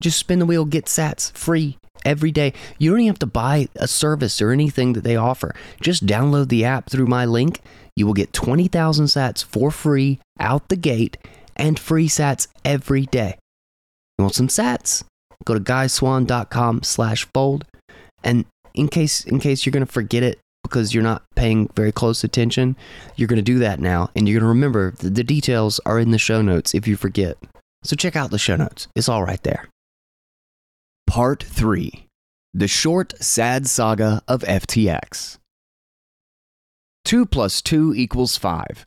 just 0.00 0.18
spin 0.18 0.38
the 0.38 0.46
wheel 0.46 0.64
get 0.64 0.86
sats 0.86 1.32
free 1.32 1.78
every 2.04 2.30
day. 2.30 2.52
You 2.78 2.90
don't 2.90 3.00
even 3.00 3.12
have 3.12 3.18
to 3.20 3.26
buy 3.26 3.68
a 3.76 3.86
service 3.86 4.40
or 4.40 4.50
anything 4.50 4.94
that 4.94 5.04
they 5.04 5.16
offer. 5.16 5.54
Just 5.80 6.06
download 6.06 6.48
the 6.48 6.64
app 6.64 6.90
through 6.90 7.06
my 7.06 7.24
link. 7.24 7.60
You 7.96 8.06
will 8.06 8.14
get 8.14 8.32
20,000 8.32 9.06
sats 9.06 9.44
for 9.44 9.70
free 9.70 10.20
out 10.38 10.68
the 10.68 10.76
gate 10.76 11.18
and 11.56 11.78
free 11.78 12.08
sats 12.08 12.48
every 12.64 13.06
day. 13.06 13.36
You 14.18 14.24
want 14.24 14.34
some 14.34 14.48
sats? 14.48 15.04
Go 15.44 15.54
to 15.54 15.60
guyswann.com 15.60 16.82
slash 16.82 17.26
fold. 17.34 17.64
And 18.22 18.44
in 18.74 18.88
case 18.88 19.24
in 19.24 19.40
case 19.40 19.64
you're 19.64 19.72
going 19.72 19.86
to 19.86 19.92
forget 19.92 20.22
it 20.22 20.38
because 20.62 20.94
you're 20.94 21.02
not 21.02 21.22
paying 21.34 21.68
very 21.74 21.92
close 21.92 22.22
attention, 22.22 22.76
you're 23.16 23.28
going 23.28 23.36
to 23.36 23.42
do 23.42 23.58
that 23.58 23.80
now. 23.80 24.10
And 24.14 24.28
you're 24.28 24.38
going 24.38 24.46
to 24.46 24.54
remember 24.54 24.92
the 24.92 25.24
details 25.24 25.80
are 25.86 25.98
in 25.98 26.10
the 26.10 26.18
show 26.18 26.42
notes 26.42 26.74
if 26.74 26.86
you 26.86 26.96
forget. 26.96 27.36
So 27.82 27.96
check 27.96 28.14
out 28.14 28.30
the 28.30 28.38
show 28.38 28.56
notes. 28.56 28.88
It's 28.94 29.08
all 29.08 29.24
right 29.24 29.42
there. 29.42 29.68
Part 31.10 31.42
3 31.42 32.06
The 32.54 32.68
Short, 32.68 33.14
Sad 33.20 33.66
Saga 33.66 34.22
of 34.28 34.42
FTX. 34.42 35.38
2 37.04 37.26
plus 37.26 37.60
2 37.62 37.94
equals 37.96 38.36
5. 38.36 38.86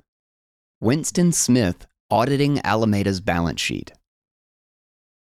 Winston 0.80 1.34
Smith 1.34 1.86
auditing 2.10 2.62
Alameda's 2.64 3.20
balance 3.20 3.60
sheet. 3.60 3.92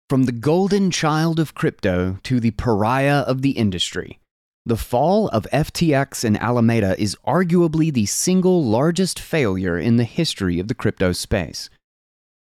From 0.10 0.24
the 0.24 0.32
golden 0.32 0.90
child 0.90 1.40
of 1.40 1.54
crypto 1.54 2.18
to 2.24 2.40
the 2.40 2.50
pariah 2.50 3.20
of 3.20 3.44
the 3.44 3.52
industry, 3.52 4.18
the 4.66 4.76
fall 4.76 5.28
of 5.28 5.46
FTX 5.54 6.24
and 6.24 6.36
Alameda 6.42 7.00
is 7.00 7.16
arguably 7.28 7.94
the 7.94 8.08
single 8.08 8.66
largest 8.66 9.20
failure 9.20 9.78
in 9.78 9.98
the 9.98 10.04
history 10.04 10.60
of 10.60 10.68
the 10.68 10.74
crypto 10.74 11.12
space. 11.12 11.70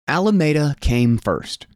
Alameda 0.06 0.76
came 0.80 1.16
first. 1.16 1.66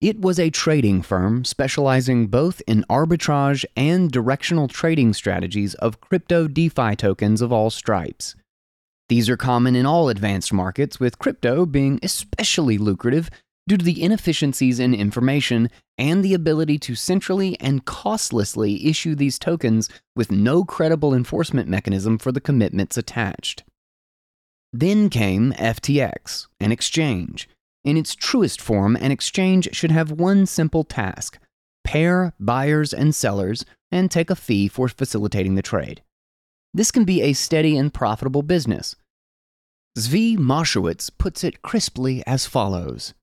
It 0.00 0.20
was 0.20 0.38
a 0.38 0.50
trading 0.50 1.02
firm 1.02 1.44
specializing 1.44 2.28
both 2.28 2.62
in 2.68 2.84
arbitrage 2.88 3.64
and 3.76 4.08
directional 4.08 4.68
trading 4.68 5.12
strategies 5.12 5.74
of 5.74 6.00
crypto 6.00 6.46
DeFi 6.46 6.94
tokens 6.94 7.42
of 7.42 7.52
all 7.52 7.68
stripes. 7.68 8.36
These 9.08 9.28
are 9.28 9.36
common 9.36 9.74
in 9.74 9.86
all 9.86 10.08
advanced 10.08 10.52
markets, 10.52 11.00
with 11.00 11.18
crypto 11.18 11.66
being 11.66 11.98
especially 12.00 12.78
lucrative 12.78 13.28
due 13.66 13.76
to 13.76 13.84
the 13.84 14.00
inefficiencies 14.00 14.78
in 14.78 14.94
information 14.94 15.68
and 15.98 16.24
the 16.24 16.34
ability 16.34 16.78
to 16.78 16.94
centrally 16.94 17.58
and 17.58 17.84
costlessly 17.84 18.86
issue 18.86 19.16
these 19.16 19.36
tokens 19.36 19.88
with 20.14 20.30
no 20.30 20.62
credible 20.62 21.12
enforcement 21.12 21.68
mechanism 21.68 22.18
for 22.18 22.30
the 22.30 22.40
commitments 22.40 22.96
attached. 22.96 23.64
Then 24.72 25.10
came 25.10 25.52
FTX, 25.54 26.46
an 26.60 26.70
exchange. 26.70 27.48
In 27.84 27.96
its 27.96 28.14
truest 28.14 28.60
form, 28.60 28.96
an 28.96 29.10
exchange 29.12 29.68
should 29.72 29.90
have 29.90 30.10
one 30.10 30.46
simple 30.46 30.84
task 30.84 31.38
pair 31.84 32.34
buyers 32.38 32.92
and 32.92 33.14
sellers 33.14 33.64
and 33.90 34.10
take 34.10 34.28
a 34.28 34.36
fee 34.36 34.68
for 34.68 34.88
facilitating 34.88 35.54
the 35.54 35.62
trade. 35.62 36.02
This 36.74 36.90
can 36.90 37.04
be 37.04 37.22
a 37.22 37.32
steady 37.32 37.78
and 37.78 37.94
profitable 37.94 38.42
business. 38.42 38.94
Zvi 39.98 40.36
Mowshowitz 40.36 41.08
puts 41.08 41.42
it 41.42 41.62
crisply 41.62 42.22
as 42.26 42.44
follows 42.44 43.14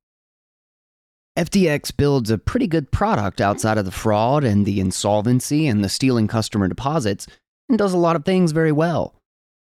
FTX 1.38 1.96
builds 1.96 2.32
a 2.32 2.38
pretty 2.38 2.66
good 2.66 2.92
product 2.92 3.42
outside 3.42 3.78
of 3.78 3.84
the 3.84 3.92
fraud 3.92 4.46
and 4.46 4.66
the 4.66 4.80
insolvency 4.80 5.68
and 5.68 5.84
the 5.84 5.90
stealing 5.90 6.28
customer 6.28 6.68
deposits 6.68 7.28
and 7.68 7.78
does 7.78 7.94
a 7.94 7.98
lot 7.98 8.16
of 8.16 8.24
things 8.24 8.54
very 8.54 8.72
well. 8.72 9.16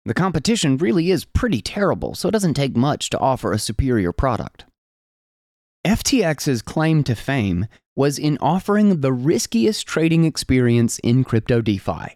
The 0.05 0.13
competition 0.13 0.77
really 0.77 1.11
is 1.11 1.25
pretty 1.25 1.61
terrible, 1.61 2.15
so 2.15 2.29
it 2.29 2.31
doesn't 2.31 2.53
take 2.53 2.77
much 2.77 3.09
to 3.09 3.19
offer 3.19 3.51
a 3.51 3.59
superior 3.59 4.13
product. 4.13 4.65
FTX's 5.85 6.63
claim 6.63 7.03
to 7.03 7.13
fame 7.13 7.67
was 7.95 8.17
in 8.17 8.39
offering 8.41 9.01
the 9.01 9.13
riskiest 9.13 9.85
trading 9.85 10.25
experience 10.25 10.97
in 10.99 11.23
crypto 11.23 11.61
DeFi. 11.61 12.15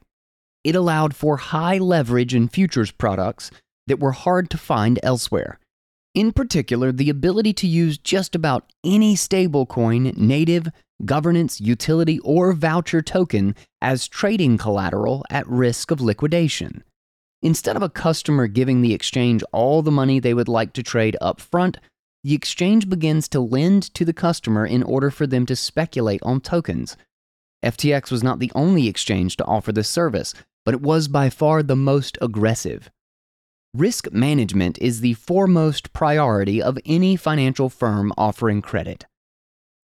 It 0.63 0.75
allowed 0.75 1.15
for 1.15 1.37
high 1.37 1.77
leverage 1.77 2.33
in 2.33 2.47
futures 2.47 2.89
products 2.89 3.51
that 3.85 3.99
were 3.99 4.13
hard 4.13 4.49
to 4.49 4.57
find 4.57 4.99
elsewhere. 5.03 5.59
In 6.15 6.31
particular, 6.31 6.91
the 6.91 7.11
ability 7.11 7.53
to 7.53 7.67
use 7.67 7.99
just 7.99 8.33
about 8.33 8.73
any 8.83 9.15
stablecoin, 9.15 10.17
native, 10.17 10.67
governance, 11.05 11.61
utility, 11.61 12.17
or 12.21 12.53
voucher 12.53 13.03
token 13.03 13.53
as 13.83 14.07
trading 14.07 14.57
collateral 14.57 15.23
at 15.29 15.47
risk 15.47 15.91
of 15.91 16.01
liquidation. 16.01 16.83
Instead 17.43 17.75
of 17.75 17.83
a 17.83 17.89
customer 17.89 18.47
giving 18.47 18.81
the 18.81 18.95
exchange 18.95 19.43
all 19.53 19.83
the 19.83 19.91
money 19.91 20.19
they 20.19 20.33
would 20.33 20.49
like 20.49 20.73
to 20.73 20.81
trade 20.81 21.15
up 21.21 21.39
front, 21.39 21.77
the 22.23 22.33
exchange 22.33 22.89
begins 22.89 23.27
to 23.29 23.39
lend 23.39 23.93
to 23.93 24.03
the 24.03 24.13
customer 24.13 24.65
in 24.65 24.83
order 24.83 25.09
for 25.09 25.25
them 25.25 25.45
to 25.45 25.55
speculate 25.55 26.21
on 26.23 26.41
tokens. 26.41 26.97
FTX 27.63 28.11
was 28.11 28.23
not 28.23 28.39
the 28.39 28.51
only 28.55 28.87
exchange 28.87 29.37
to 29.37 29.45
offer 29.45 29.71
this 29.71 29.89
service, 29.89 30.33
but 30.65 30.73
it 30.73 30.81
was 30.81 31.07
by 31.07 31.29
far 31.29 31.63
the 31.63 31.75
most 31.75 32.17
aggressive. 32.21 32.89
Risk 33.73 34.11
management 34.11 34.77
is 34.79 35.01
the 35.01 35.13
foremost 35.13 35.93
priority 35.93 36.61
of 36.61 36.79
any 36.85 37.15
financial 37.15 37.69
firm 37.69 38.11
offering 38.17 38.61
credit. 38.61 39.05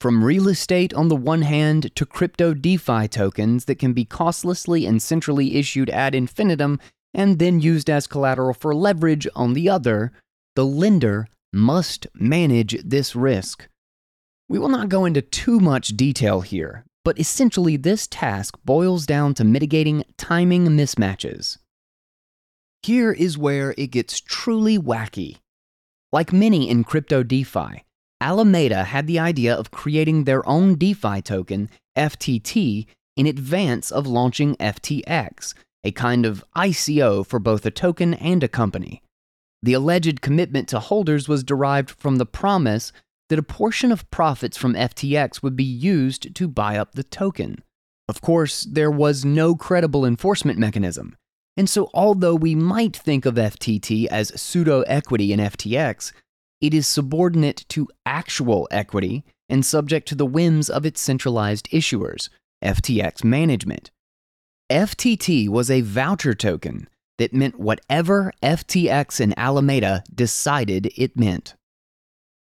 From 0.01 0.24
real 0.24 0.49
estate 0.49 0.95
on 0.95 1.09
the 1.09 1.16
one 1.16 1.43
hand 1.43 1.95
to 1.97 2.07
crypto 2.07 2.55
DeFi 2.55 3.09
tokens 3.09 3.66
that 3.66 3.78
can 3.78 3.93
be 3.93 4.05
costlessly 4.05 4.87
and 4.87 5.03
centrally 5.03 5.57
issued 5.57 5.91
ad 5.91 6.14
infinitum 6.14 6.78
and 7.12 7.39
then 7.39 7.61
used 7.61 7.91
as 7.91 8.07
collateral 8.07 8.55
for 8.55 8.74
leverage 8.74 9.26
on 9.35 9.53
the 9.53 9.68
other, 9.68 10.12
the 10.57 10.64
lender 10.64 11.28
must 11.53 12.07
manage 12.14 12.80
this 12.82 13.14
risk. 13.16 13.68
We 14.48 14.59
will 14.59 14.68
not 14.68 14.88
go 14.88 15.05
into 15.05 15.22
too 15.22 15.61
much 15.61 15.96
detail 15.96 16.40
here, 16.40 16.84
but 17.05 17.18
essentially 17.18 17.76
this 17.76 18.07
task 18.07 18.59
boils 18.64 19.07
down 19.07 19.34
to 19.34 19.44
mitigating 19.44 20.05
timing 20.16 20.66
mismatches. 20.66 21.59
Here 22.82 23.12
is 23.12 23.38
where 23.38 23.74
it 23.76 23.88
gets 23.88 24.20
truly 24.20 24.78
wacky. 24.78 25.36
Like 26.12 26.32
many 26.32 26.68
in 26.68 26.82
crypto 26.82 27.22
DeFi, 27.22 27.84
Alameda 28.20 28.84
had 28.84 29.07
the 29.07 29.18
idea 29.18 29.55
of 29.55 29.70
creating 29.70 30.24
their 30.24 30.46
own 30.48 30.76
DeFi 30.76 31.22
token, 31.22 31.70
FTT, 31.96 32.86
in 33.16 33.26
advance 33.26 33.90
of 33.90 34.07
launching 34.07 34.57
FTX, 34.57 35.55
a 35.84 35.92
kind 35.92 36.26
of 36.26 36.44
ICO 36.57 37.26
for 37.26 37.38
both 37.38 37.64
a 37.64 37.70
token 37.70 38.14
and 38.14 38.42
a 38.42 38.48
company. 38.48 39.03
The 39.62 39.74
alleged 39.74 40.20
commitment 40.20 40.68
to 40.68 40.80
holders 40.80 41.28
was 41.28 41.44
derived 41.44 41.90
from 41.90 42.16
the 42.16 42.26
promise 42.26 42.92
that 43.28 43.38
a 43.38 43.42
portion 43.42 43.92
of 43.92 44.11
profits 44.11 44.56
from 44.56 44.74
FTX 44.74 45.42
would 45.42 45.56
be 45.56 45.64
used 45.64 46.34
to 46.34 46.48
buy 46.48 46.76
up 46.76 46.92
the 46.92 47.04
token. 47.04 47.62
Of 48.08 48.20
course, 48.20 48.64
there 48.64 48.90
was 48.90 49.24
no 49.24 49.54
credible 49.54 50.04
enforcement 50.04 50.58
mechanism. 50.58 51.16
And 51.56 51.68
so, 51.68 51.90
although 51.94 52.34
we 52.34 52.54
might 52.54 52.96
think 52.96 53.26
of 53.26 53.34
FTT 53.34 54.06
as 54.06 54.40
pseudo 54.40 54.80
equity 54.82 55.32
in 55.32 55.40
FTX, 55.40 56.12
it 56.61 56.74
is 56.74 56.86
subordinate 56.86 57.64
to 57.68 57.88
actual 58.04 58.66
equity 58.70 59.24
and 59.48 59.64
subject 59.64 60.08
to 60.08 60.14
the 60.14 60.26
whims 60.26 60.68
of 60.68 60.84
its 60.86 61.00
centralized 61.00 61.68
issuers, 61.70 62.30
FTX 62.64 63.24
management. 63.24 63.90
FTT 64.70 65.48
was 65.48 65.70
a 65.70 65.80
voucher 65.80 66.34
token 66.34 66.88
that 67.20 67.34
meant 67.34 67.60
whatever 67.60 68.32
FTX 68.42 69.20
and 69.20 69.38
Alameda 69.38 70.02
decided 70.12 70.90
it 70.96 71.18
meant. 71.18 71.54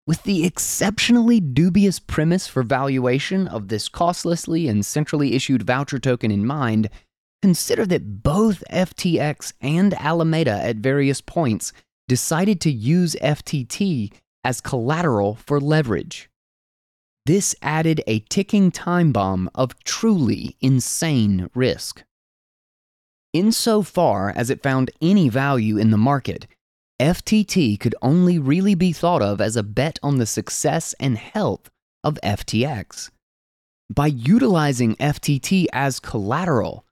With 0.07 0.23
the 0.23 0.45
exceptionally 0.45 1.39
dubious 1.39 1.99
premise 1.99 2.47
for 2.47 2.63
valuation 2.63 3.47
of 3.47 3.67
this 3.67 3.87
costlessly 3.87 4.67
and 4.67 4.83
centrally 4.83 5.35
issued 5.35 5.61
voucher 5.61 5.99
token 5.99 6.31
in 6.31 6.43
mind, 6.43 6.89
consider 7.43 7.85
that 7.85 8.23
both 8.23 8.63
FTX 8.71 9.53
and 9.61 9.93
Alameda 9.93 10.59
at 10.63 10.77
various 10.77 11.21
points 11.21 11.71
decided 12.07 12.59
to 12.61 12.71
use 12.71 13.15
FTT 13.21 14.11
as 14.43 14.59
collateral 14.59 15.35
for 15.35 15.59
leverage. 15.59 16.31
This 17.27 17.55
added 17.61 18.01
a 18.07 18.21
ticking 18.21 18.71
time 18.71 19.11
bomb 19.11 19.51
of 19.53 19.81
truly 19.83 20.57
insane 20.61 21.51
risk. 21.53 22.03
Insofar 23.33 24.31
as 24.35 24.51
it 24.51 24.61
found 24.61 24.91
any 25.01 25.27
value 25.27 25.77
in 25.77 25.89
the 25.89 25.97
market, 25.97 26.45
FTT 27.01 27.79
could 27.79 27.95
only 28.01 28.37
really 28.37 28.75
be 28.75 28.93
thought 28.93 29.23
of 29.23 29.41
as 29.41 29.55
a 29.55 29.63
bet 29.63 29.97
on 30.03 30.19
the 30.19 30.25
success 30.27 30.93
and 30.99 31.17
health 31.17 31.69
of 32.03 32.19
FTX. 32.23 33.09
By 33.93 34.07
utilizing 34.07 34.95
FTT 34.97 35.65
as 35.73 35.99
collateral, 35.99 36.85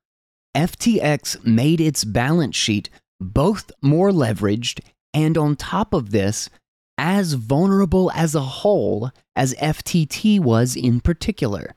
FTX 0.56 1.46
made 1.46 1.80
its 1.80 2.04
balance 2.04 2.56
sheet 2.56 2.90
both 3.20 3.72
more 3.82 4.12
leveraged 4.12 4.82
and, 5.14 5.38
on 5.38 5.56
top 5.56 5.94
of 5.94 6.10
this, 6.10 6.50
as 6.98 7.34
vulnerable 7.34 8.12
as 8.14 8.36
a 8.36 8.42
whole 8.42 9.12
as 9.36 9.54
FTT 9.56 10.40
was 10.40 10.76
in 10.76 11.00
particular. 11.02 11.76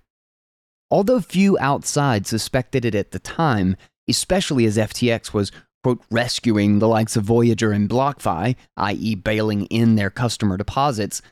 Although 0.91 1.21
few 1.21 1.57
outside 1.61 2.27
suspected 2.27 2.85
it 2.85 2.95
at 2.95 3.11
the 3.11 3.19
time, 3.19 3.77
especially 4.09 4.65
as 4.67 4.77
FTX 4.77 5.33
was, 5.33 5.53
quote, 5.83 6.03
rescuing 6.11 6.79
the 6.79 6.89
likes 6.89 7.17
of 7.17 7.25
Voyager 7.25 7.73
and 7.73 7.89
BlockFi, 7.89 8.57
i.e., 8.77 9.15
bailing 9.15 9.67
in 9.67 9.97
their 9.97 10.11
customer 10.11 10.57
deposits, 10.57 11.23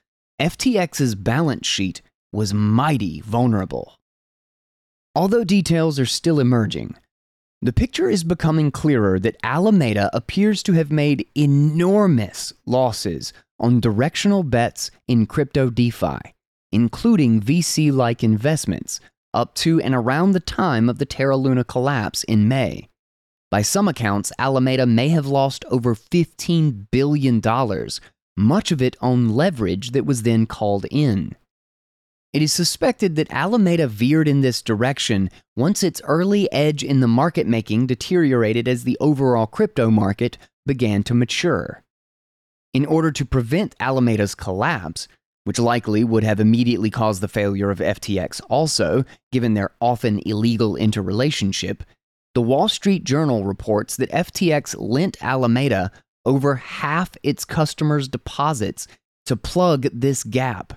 FTX's 0.40 1.14
balance 1.14 1.66
sheet 1.66 2.02
was 2.32 2.54
mighty 2.54 3.20
vulnerable. 3.20 3.98
Although 5.14 5.44
details 5.44 5.98
are 6.00 6.06
still 6.06 6.40
emerging, 6.40 6.96
the 7.60 7.72
picture 7.72 8.10
is 8.10 8.24
becoming 8.24 8.72
clearer 8.72 9.20
that 9.20 9.36
Alameda 9.44 10.10
appears 10.12 10.62
to 10.64 10.72
have 10.72 10.90
made 10.90 11.28
enormous 11.36 12.52
losses 12.66 13.32
on 13.60 13.78
directional 13.78 14.42
bets 14.42 14.90
in 15.06 15.26
crypto 15.26 15.70
DeFi, 15.70 16.18
including 16.72 17.40
VC 17.40 17.92
like 17.92 18.24
investments, 18.24 18.98
up 19.34 19.54
to 19.54 19.80
and 19.80 19.94
around 19.94 20.32
the 20.32 20.40
time 20.40 20.88
of 20.88 20.98
the 20.98 21.06
Terra 21.06 21.36
Luna 21.36 21.64
collapse 21.64 22.24
in 22.24 22.48
May. 22.48 22.88
By 23.50 23.62
some 23.62 23.86
accounts, 23.86 24.32
Alameda 24.38 24.86
may 24.86 25.08
have 25.08 25.26
lost 25.26 25.64
over 25.70 25.94
$15 25.94 26.86
billion, 26.90 27.42
much 28.36 28.72
of 28.72 28.80
it 28.80 28.96
on 29.00 29.34
leverage 29.34 29.90
that 29.90 30.06
was 30.06 30.22
then 30.22 30.46
called 30.46 30.86
in. 30.90 31.36
It 32.32 32.40
is 32.40 32.52
suspected 32.52 33.14
that 33.16 33.30
Alameda 33.30 33.86
veered 33.86 34.26
in 34.26 34.40
this 34.40 34.62
direction 34.62 35.28
once 35.54 35.82
its 35.82 36.00
early 36.04 36.50
edge 36.50 36.82
in 36.82 37.00
the 37.00 37.08
market 37.08 37.46
making 37.46 37.88
deteriorated 37.88 38.66
as 38.66 38.84
the 38.84 38.96
overall 39.00 39.46
crypto 39.46 39.90
market 39.90 40.38
began 40.64 41.02
to 41.02 41.14
mature. 41.14 41.82
In 42.72 42.86
order 42.86 43.12
to 43.12 43.26
prevent 43.26 43.74
Alameda's 43.78 44.34
collapse, 44.34 45.08
which 45.44 45.58
likely 45.58 46.04
would 46.04 46.24
have 46.24 46.40
immediately 46.40 46.90
caused 46.90 47.20
the 47.20 47.28
failure 47.28 47.70
of 47.70 47.78
FTX 47.78 48.40
also, 48.48 49.04
given 49.30 49.54
their 49.54 49.70
often 49.80 50.20
illegal 50.24 50.76
interrelationship, 50.76 51.82
the 52.34 52.42
Wall 52.42 52.68
Street 52.68 53.04
Journal 53.04 53.44
reports 53.44 53.96
that 53.96 54.10
FTX 54.10 54.76
lent 54.78 55.22
Alameda 55.22 55.90
over 56.24 56.56
half 56.56 57.10
its 57.22 57.44
customers' 57.44 58.08
deposits 58.08 58.86
to 59.26 59.36
plug 59.36 59.86
this 59.92 60.24
gap 60.24 60.74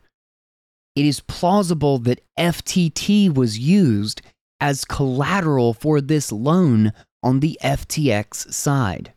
it 0.95 1.05
is 1.05 1.19
plausible 1.19 1.99
that 1.99 2.21
FTT 2.39 3.33
was 3.33 3.59
used 3.59 4.21
as 4.61 4.85
collateral 4.85 5.73
for 5.73 5.99
this 5.99 6.31
loan 6.31 6.93
on 7.21 7.41
the 7.41 7.59
FTX 7.61 8.53
side. 8.53 9.13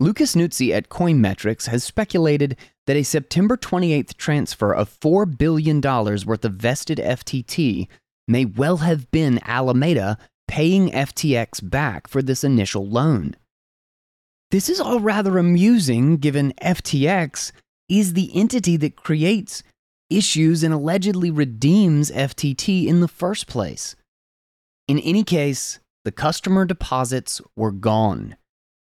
Lucas 0.00 0.36
Nuzzi 0.36 0.72
at 0.72 0.88
Coinmetrics 0.88 1.66
has 1.66 1.82
speculated 1.82 2.56
that 2.86 2.96
a 2.96 3.02
September 3.02 3.56
28th 3.56 4.16
transfer 4.16 4.72
of 4.72 4.88
$4 5.00 5.36
billion 5.36 5.80
worth 5.80 6.44
of 6.44 6.52
vested 6.52 6.98
FTT 6.98 7.88
may 8.28 8.44
well 8.44 8.76
have 8.76 9.10
been 9.10 9.40
Alameda 9.44 10.16
paying 10.46 10.90
FTX 10.90 11.68
back 11.68 12.06
for 12.06 12.22
this 12.22 12.44
initial 12.44 12.86
loan. 12.86 13.34
This 14.52 14.68
is 14.68 14.80
all 14.80 15.00
rather 15.00 15.36
amusing 15.36 16.18
given 16.18 16.54
FTX 16.62 17.50
is 17.88 18.12
the 18.12 18.30
entity 18.34 18.76
that 18.76 18.96
creates 18.96 19.64
issues 20.10 20.62
and 20.62 20.72
allegedly 20.72 21.30
redeems 21.30 22.10
FTT 22.12 22.86
in 22.86 23.00
the 23.00 23.08
first 23.08 23.48
place. 23.48 23.96
In 24.86 24.98
any 25.00 25.24
case, 25.24 25.80
the 26.04 26.12
customer 26.12 26.64
deposits 26.64 27.40
were 27.56 27.72
gone, 27.72 28.36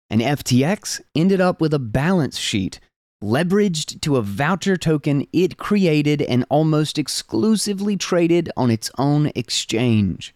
and 0.10 0.22
FTX 0.22 1.02
ended 1.16 1.42
up 1.42 1.62
with 1.62 1.74
a 1.74 1.80
balance 1.80 2.38
sheet 2.38 2.80
leveraged 3.24 4.02
to 4.02 4.18
a 4.18 4.22
voucher 4.22 4.78
token 4.78 5.26
it 5.34 5.58
created 5.58 6.22
and 6.22 6.46
almost 6.50 6.98
exclusively 6.98 7.98
traded 7.98 8.52
on 8.56 8.70
its 8.70 8.92
own 8.98 9.32
exchange. 9.36 10.36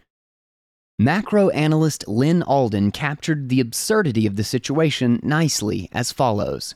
Macro 0.98 1.48
analyst 1.50 2.06
Lynn 2.08 2.42
Alden 2.42 2.90
captured 2.90 3.48
the 3.48 3.60
absurdity 3.60 4.26
of 4.26 4.36
the 4.36 4.44
situation 4.44 5.20
nicely 5.22 5.88
as 5.92 6.12
follows 6.12 6.74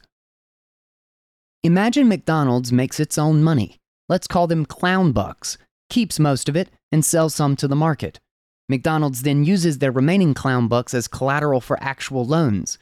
Imagine 1.62 2.08
McDonald's 2.08 2.72
makes 2.72 3.00
its 3.00 3.18
own 3.18 3.42
money 3.42 3.78
let's 4.08 4.26
call 4.26 4.46
them 4.46 4.66
clown 4.66 5.12
bucks, 5.12 5.56
keeps 5.88 6.18
most 6.18 6.48
of 6.48 6.56
it 6.56 6.70
and 6.92 7.04
sells 7.04 7.34
some 7.34 7.56
to 7.56 7.68
the 7.68 7.76
market. 7.76 8.20
McDonald's 8.68 9.22
then 9.22 9.44
uses 9.44 9.78
their 9.78 9.92
remaining 9.92 10.34
clown 10.34 10.68
bucks 10.68 10.94
as 10.94 11.08
collateral 11.08 11.60
for 11.60 11.82
actual 11.82 12.24
loans. 12.24 12.78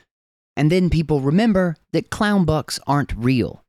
And 0.56 0.70
then 0.70 0.90
people 0.90 1.20
remember 1.20 1.76
that 1.92 2.10
clown 2.10 2.44
bucks 2.44 2.78
aren't 2.86 3.12
real. 3.16 3.64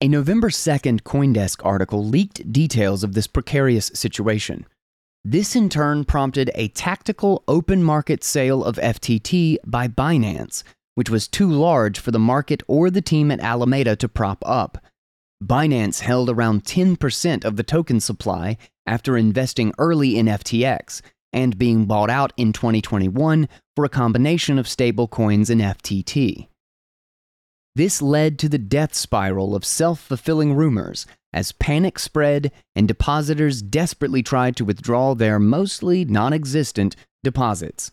A 0.00 0.08
November 0.08 0.48
2nd 0.48 1.02
Coindesk 1.02 1.64
article 1.64 2.04
leaked 2.04 2.52
details 2.52 3.04
of 3.04 3.14
this 3.14 3.28
precarious 3.28 3.86
situation. 3.94 4.66
This 5.24 5.54
in 5.54 5.68
turn 5.68 6.04
prompted 6.04 6.50
a 6.56 6.66
tactical 6.68 7.44
open 7.46 7.84
market 7.84 8.24
sale 8.24 8.64
of 8.64 8.74
FTT 8.76 9.58
by 9.64 9.86
Binance, 9.86 10.64
which 10.96 11.08
was 11.08 11.28
too 11.28 11.48
large 11.48 12.00
for 12.00 12.10
the 12.10 12.18
market 12.18 12.64
or 12.66 12.90
the 12.90 13.00
team 13.00 13.30
at 13.30 13.38
Alameda 13.38 13.94
to 13.94 14.08
prop 14.08 14.42
up. 14.44 14.78
Binance 15.40 16.00
held 16.00 16.28
around 16.28 16.64
10% 16.64 17.44
of 17.44 17.54
the 17.54 17.62
token 17.62 18.00
supply 18.00 18.56
after 18.86 19.16
investing 19.16 19.72
early 19.78 20.16
in 20.18 20.26
FTX 20.26 21.02
and 21.32 21.58
being 21.58 21.86
bought 21.86 22.10
out 22.10 22.32
in 22.36 22.52
2021 22.52 23.48
for 23.74 23.84
a 23.84 23.88
combination 23.88 24.58
of 24.58 24.66
stablecoins 24.66 25.48
and 25.50 25.60
FTT. 25.60 26.48
This 27.74 28.02
led 28.02 28.38
to 28.40 28.48
the 28.48 28.58
death 28.58 28.94
spiral 28.94 29.54
of 29.54 29.64
self 29.64 29.98
fulfilling 30.00 30.54
rumors 30.54 31.06
as 31.32 31.52
panic 31.52 31.98
spread 31.98 32.52
and 32.76 32.86
depositors 32.86 33.62
desperately 33.62 34.22
tried 34.22 34.56
to 34.56 34.64
withdraw 34.64 35.14
their 35.14 35.38
mostly 35.38 36.04
non 36.04 36.32
existent 36.32 36.96
deposits. 37.24 37.90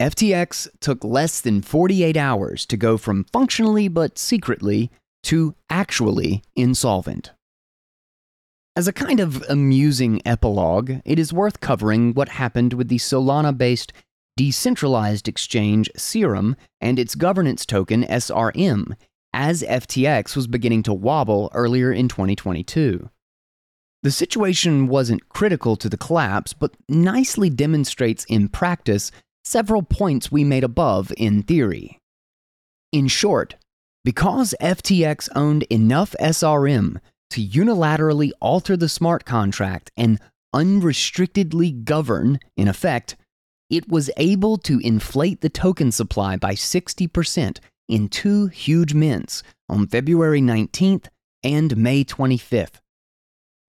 FTX 0.00 0.68
took 0.80 1.02
less 1.02 1.40
than 1.40 1.62
48 1.62 2.16
hours 2.16 2.66
to 2.66 2.76
go 2.76 2.98
from 2.98 3.24
functionally 3.32 3.88
but 3.88 4.18
secretly 4.18 4.90
to 5.24 5.54
actually 5.70 6.42
insolvent. 6.54 7.32
As 8.78 8.86
a 8.86 8.92
kind 8.92 9.18
of 9.18 9.42
amusing 9.48 10.22
epilogue, 10.24 11.00
it 11.04 11.18
is 11.18 11.32
worth 11.32 11.58
covering 11.58 12.14
what 12.14 12.28
happened 12.28 12.74
with 12.74 12.86
the 12.86 12.98
Solana 12.98 13.58
based 13.58 13.92
decentralized 14.36 15.26
exchange 15.26 15.90
Serum 15.96 16.54
and 16.80 16.96
its 16.96 17.16
governance 17.16 17.66
token 17.66 18.04
SRM 18.04 18.94
as 19.32 19.64
FTX 19.64 20.36
was 20.36 20.46
beginning 20.46 20.84
to 20.84 20.94
wobble 20.94 21.50
earlier 21.54 21.90
in 21.90 22.06
2022. 22.06 23.10
The 24.04 24.12
situation 24.12 24.86
wasn't 24.86 25.28
critical 25.28 25.74
to 25.74 25.88
the 25.88 25.96
collapse, 25.96 26.52
but 26.52 26.76
nicely 26.88 27.50
demonstrates 27.50 28.24
in 28.26 28.48
practice 28.48 29.10
several 29.44 29.82
points 29.82 30.30
we 30.30 30.44
made 30.44 30.62
above 30.62 31.12
in 31.16 31.42
theory. 31.42 31.98
In 32.92 33.08
short, 33.08 33.56
because 34.04 34.54
FTX 34.60 35.30
owned 35.34 35.64
enough 35.64 36.14
SRM 36.20 37.00
to 37.30 37.46
unilaterally 37.46 38.30
alter 38.40 38.76
the 38.76 38.88
smart 38.88 39.24
contract 39.24 39.90
and 39.96 40.20
unrestrictedly 40.52 41.72
govern, 41.72 42.38
in 42.56 42.68
effect, 42.68 43.16
it 43.70 43.88
was 43.88 44.10
able 44.16 44.56
to 44.56 44.78
inflate 44.80 45.40
the 45.40 45.50
token 45.50 45.92
supply 45.92 46.36
by 46.36 46.54
60% 46.54 47.58
in 47.88 48.08
two 48.08 48.46
huge 48.46 48.94
mints 48.94 49.42
on 49.68 49.86
February 49.86 50.40
19th 50.40 51.06
and 51.42 51.76
May 51.76 52.04
25th. 52.04 52.80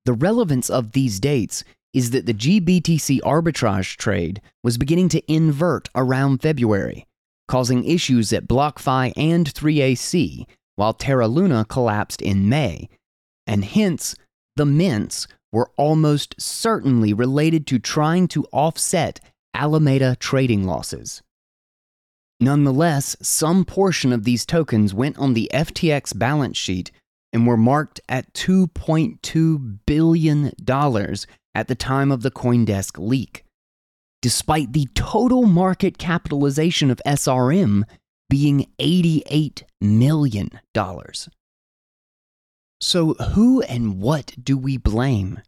The 0.06 0.14
relevance 0.14 0.70
of 0.70 0.94
these 0.94 1.20
dates 1.20 1.64
is 1.94 2.12
that 2.12 2.26
the 2.26 2.34
GBTC 2.34 3.20
arbitrage 3.22 3.98
trade 3.98 4.42
was 4.64 4.78
beginning 4.78 5.10
to 5.10 5.32
invert 5.32 5.90
around 5.96 6.42
February, 6.42 7.06
causing 7.48 7.84
issues 7.84 8.32
at 8.32 8.48
BlockFi 8.48 9.12
and 9.18 9.52
3AC, 9.54 10.46
while 10.76 10.94
Terra 10.94 11.28
Luna 11.28 11.66
collapsed 11.66 12.22
in 12.22 12.48
May, 12.48 12.90
and 13.50 13.66
hence 13.66 14.16
the 14.56 14.66
mints 14.66 15.28
were 15.52 15.72
almost 15.76 16.40
certainly 16.40 17.12
related 17.12 17.66
to 17.66 17.80
trying 17.80 18.28
to 18.28 18.46
offset 18.54 19.20
Alameda 19.56 20.16
trading 20.20 20.64
losses. 20.64 21.24
Nonetheless, 22.40 23.18
some 23.22 23.66
portion 23.66 24.14
of 24.14 24.24
these 24.24 24.46
tokens 24.46 24.94
went 24.94 25.18
on 25.18 25.34
the 25.34 25.50
FTX 25.52 26.18
balance 26.18 26.58
sheet 26.58 26.92
and 27.34 27.48
were 27.48 27.58
marked 27.58 28.00
at 28.08 28.32
$2.2 28.34 29.80
billion 29.88 30.52
at 31.56 31.68
the 31.68 31.76
time 31.76 32.12
of 32.12 32.22
the 32.22 32.32
Coindesk 32.32 33.00
leak 33.00 33.44
despite 34.22 34.74
the 34.74 34.88
total 34.96 35.44
market 35.44 35.98
capitalization 35.98 36.92
of 36.92 37.02
SRM 37.06 37.84
being 38.30 38.68
$88 38.80 39.64
million. 39.82 40.50
So, 42.82 43.14
who 43.14 43.62
and 43.64 44.00
what 44.00 44.36
do 44.42 44.58
we 44.58 44.78
blame? 44.78 45.42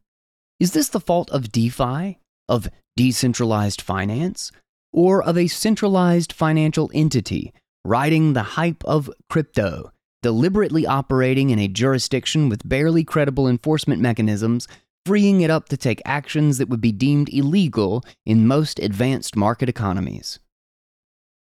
Is 0.60 0.74
this 0.74 0.90
the 0.90 1.00
fault 1.00 1.30
of 1.32 1.52
DeFi, 1.52 2.20
of 2.50 2.70
decentralized 2.98 3.82
finance, 3.82 4.52
or 4.92 5.24
of 5.24 5.38
a 5.38 5.48
centralized 5.48 6.34
financial 6.34 6.92
entity 6.94 7.54
riding 7.86 8.34
the 8.34 8.44
hype 8.44 8.84
of 8.84 9.10
crypto, 9.30 9.92
deliberately 10.22 10.86
operating 10.86 11.50
in 11.50 11.60
a 11.60 11.68
jurisdiction 11.68 12.50
with 12.50 12.68
barely 12.68 13.04
credible 13.04 13.48
enforcement 13.48 14.02
mechanisms 14.02 14.68
freeing 15.06 15.42
it 15.42 15.50
up 15.50 15.68
to 15.70 15.78
take 15.78 16.02
actions 16.06 16.58
that 16.58 16.70
would 16.70 16.82
be 16.82 16.92
deemed 16.92 17.30
illegal 17.30 18.04
in 18.26 18.46
most 18.46 18.78
advanced 18.80 19.36
market 19.36 19.68
economies? 19.68 20.38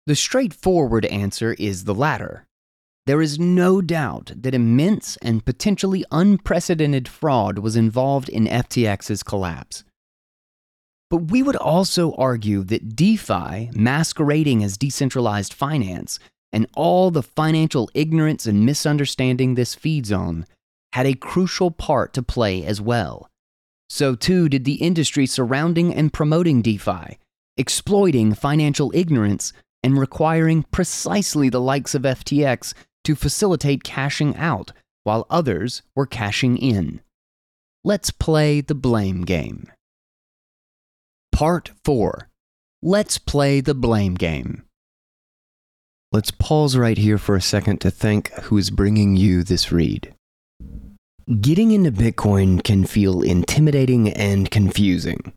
The 0.08 0.16
straightforward 0.16 1.06
answer 1.06 1.54
is 1.60 1.84
the 1.84 1.94
latter. 1.94 2.48
There 3.08 3.22
is 3.22 3.40
no 3.40 3.82
doubt 3.82 4.32
that 4.36 4.54
immense 4.54 5.18
and 5.18 5.44
potentially 5.44 6.06
unprecedented 6.12 7.08
fraud 7.08 7.60
was 7.60 7.76
involved 7.76 8.30
in 8.30 8.46
FTX's 8.46 9.24
collapse. 9.24 9.84
But 11.10 11.32
we 11.32 11.44
would 11.44 11.56
also 11.56 12.14
argue 12.14 12.64
that 12.66 12.96
DeFi, 12.96 13.72
masquerading 13.74 14.64
as 14.64 14.78
decentralized 14.78 15.54
finance, 15.54 16.20
and 16.54 16.68
all 16.76 17.12
the 17.12 17.24
financial 17.24 17.90
ignorance 17.94 18.46
and 18.46 18.66
misunderstanding 18.66 19.56
this 19.56 19.76
feeds 19.76 20.12
on, 20.12 20.46
had 20.94 21.06
a 21.06 21.14
crucial 21.16 21.72
part 21.72 22.14
to 22.14 22.24
play 22.24 22.66
as 22.66 22.82
well 22.82 23.30
So 23.90 24.16
too 24.16 24.48
did 24.48 24.64
the 24.64 24.76
industry 24.76 25.26
surrounding 25.26 25.94
and 25.94 26.14
promoting 26.14 26.62
DeFi, 26.62 27.18
exploiting 27.58 28.34
financial 28.34 28.92
ignorance 28.96 29.52
and 29.84 29.98
requiring 29.98 30.64
precisely 30.72 31.50
the 31.50 31.60
likes 31.60 31.94
of 31.96 32.04
FTX 32.04 32.74
to 33.04 33.16
facilitate 33.16 33.84
cashing 33.84 34.36
out 34.38 34.72
while 35.04 35.26
others 35.30 35.82
were 35.96 36.06
cashing 36.06 36.58
in. 36.58 37.02
Let's 37.84 38.12
play 38.12 38.62
the 38.62 38.76
blame 38.76 39.22
game. 39.24 39.68
Part 41.32 41.72
4 41.84 42.30
Let's 42.84 43.18
play 43.18 43.62
the 43.62 43.76
blame 43.76 44.16
game. 44.16 44.64
Let's 46.12 46.32
pause 46.32 46.76
right 46.76 46.98
here 46.98 47.18
for 47.18 47.36
a 47.36 47.42
second 47.42 47.80
to 47.82 47.92
thank 47.92 48.32
who 48.34 48.58
is 48.58 48.70
bringing 48.70 49.16
you 49.16 49.44
this 49.44 49.72
read. 49.72 50.14
Getting 51.40 51.72
into 51.72 51.92
Bitcoin 51.92 52.64
can 52.64 52.86
feel 52.86 53.22
intimidating 53.22 54.12
and 54.12 54.50
confusing. 54.52 55.34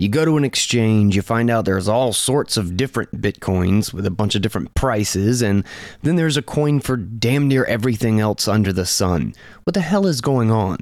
You 0.00 0.08
go 0.08 0.24
to 0.24 0.36
an 0.38 0.44
exchange, 0.44 1.14
you 1.14 1.20
find 1.20 1.50
out 1.50 1.66
there's 1.66 1.86
all 1.86 2.14
sorts 2.14 2.56
of 2.56 2.74
different 2.74 3.20
Bitcoins 3.20 3.92
with 3.92 4.06
a 4.06 4.10
bunch 4.10 4.34
of 4.34 4.40
different 4.40 4.74
prices, 4.74 5.42
and 5.42 5.62
then 6.00 6.16
there's 6.16 6.38
a 6.38 6.42
coin 6.42 6.80
for 6.80 6.96
damn 6.96 7.48
near 7.48 7.66
everything 7.66 8.18
else 8.18 8.48
under 8.48 8.72
the 8.72 8.86
sun. 8.86 9.34
What 9.64 9.74
the 9.74 9.82
hell 9.82 10.06
is 10.06 10.22
going 10.22 10.50
on? 10.50 10.78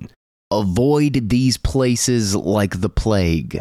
Avoid 0.52 1.30
these 1.30 1.56
places 1.56 2.36
like 2.36 2.80
the 2.80 2.88
plague. 2.88 3.60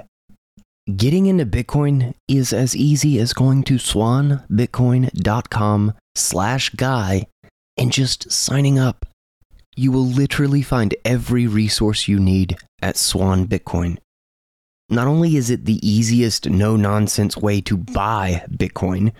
Getting 0.95 1.25
into 1.25 1.47
Bitcoin 1.47 2.13
is 2.27 2.53
as 2.53 2.75
easy 2.75 3.17
as 3.17 3.33
going 3.33 3.63
to 3.63 3.77
swanbitcoin.com 3.77 5.93
slash 6.13 6.69
guy 6.69 7.25
and 7.75 7.91
just 7.91 8.31
signing 8.31 8.77
up. 8.77 9.07
You 9.75 9.91
will 9.91 10.05
literally 10.05 10.61
find 10.61 10.93
every 11.03 11.47
resource 11.47 12.07
you 12.07 12.19
need 12.19 12.57
at 12.79 12.95
Swan 12.95 13.47
Bitcoin. 13.47 13.97
Not 14.89 15.07
only 15.07 15.35
is 15.35 15.49
it 15.49 15.65
the 15.65 15.85
easiest, 15.85 16.49
no 16.49 16.77
nonsense 16.77 17.35
way 17.35 17.59
to 17.59 17.75
buy 17.75 18.45
Bitcoin, 18.49 19.11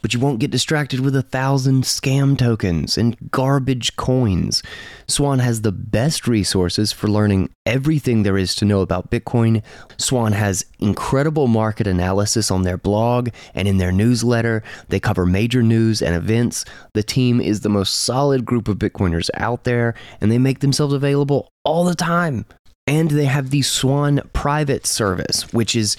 but 0.00 0.12
you 0.12 0.18
won't 0.18 0.40
get 0.40 0.50
distracted 0.50 0.98
with 0.98 1.14
a 1.14 1.22
thousand 1.22 1.84
scam 1.84 2.36
tokens 2.36 2.98
and 2.98 3.30
garbage 3.30 3.94
coins. 3.94 4.64
Swan 5.06 5.38
has 5.38 5.60
the 5.60 5.70
best 5.70 6.26
resources 6.26 6.90
for 6.90 7.06
learning 7.06 7.50
everything 7.64 8.24
there 8.24 8.36
is 8.36 8.56
to 8.56 8.64
know 8.64 8.80
about 8.80 9.12
Bitcoin. 9.12 9.62
Swan 9.96 10.32
has 10.32 10.66
incredible 10.80 11.46
market 11.46 11.86
analysis 11.86 12.50
on 12.50 12.62
their 12.62 12.76
blog 12.76 13.28
and 13.54 13.68
in 13.68 13.78
their 13.78 13.92
newsletter. 13.92 14.64
They 14.88 14.98
cover 14.98 15.24
major 15.24 15.62
news 15.62 16.02
and 16.02 16.16
events. 16.16 16.64
The 16.94 17.04
team 17.04 17.40
is 17.40 17.60
the 17.60 17.68
most 17.68 17.94
solid 17.94 18.44
group 18.44 18.66
of 18.66 18.78
Bitcoiners 18.78 19.30
out 19.34 19.62
there, 19.62 19.94
and 20.20 20.32
they 20.32 20.38
make 20.38 20.58
themselves 20.58 20.94
available 20.94 21.52
all 21.62 21.84
the 21.84 21.94
time. 21.94 22.44
And 22.86 23.10
they 23.10 23.26
have 23.26 23.50
the 23.50 23.62
Swan 23.62 24.28
private 24.32 24.86
service, 24.86 25.52
which 25.52 25.76
is 25.76 25.96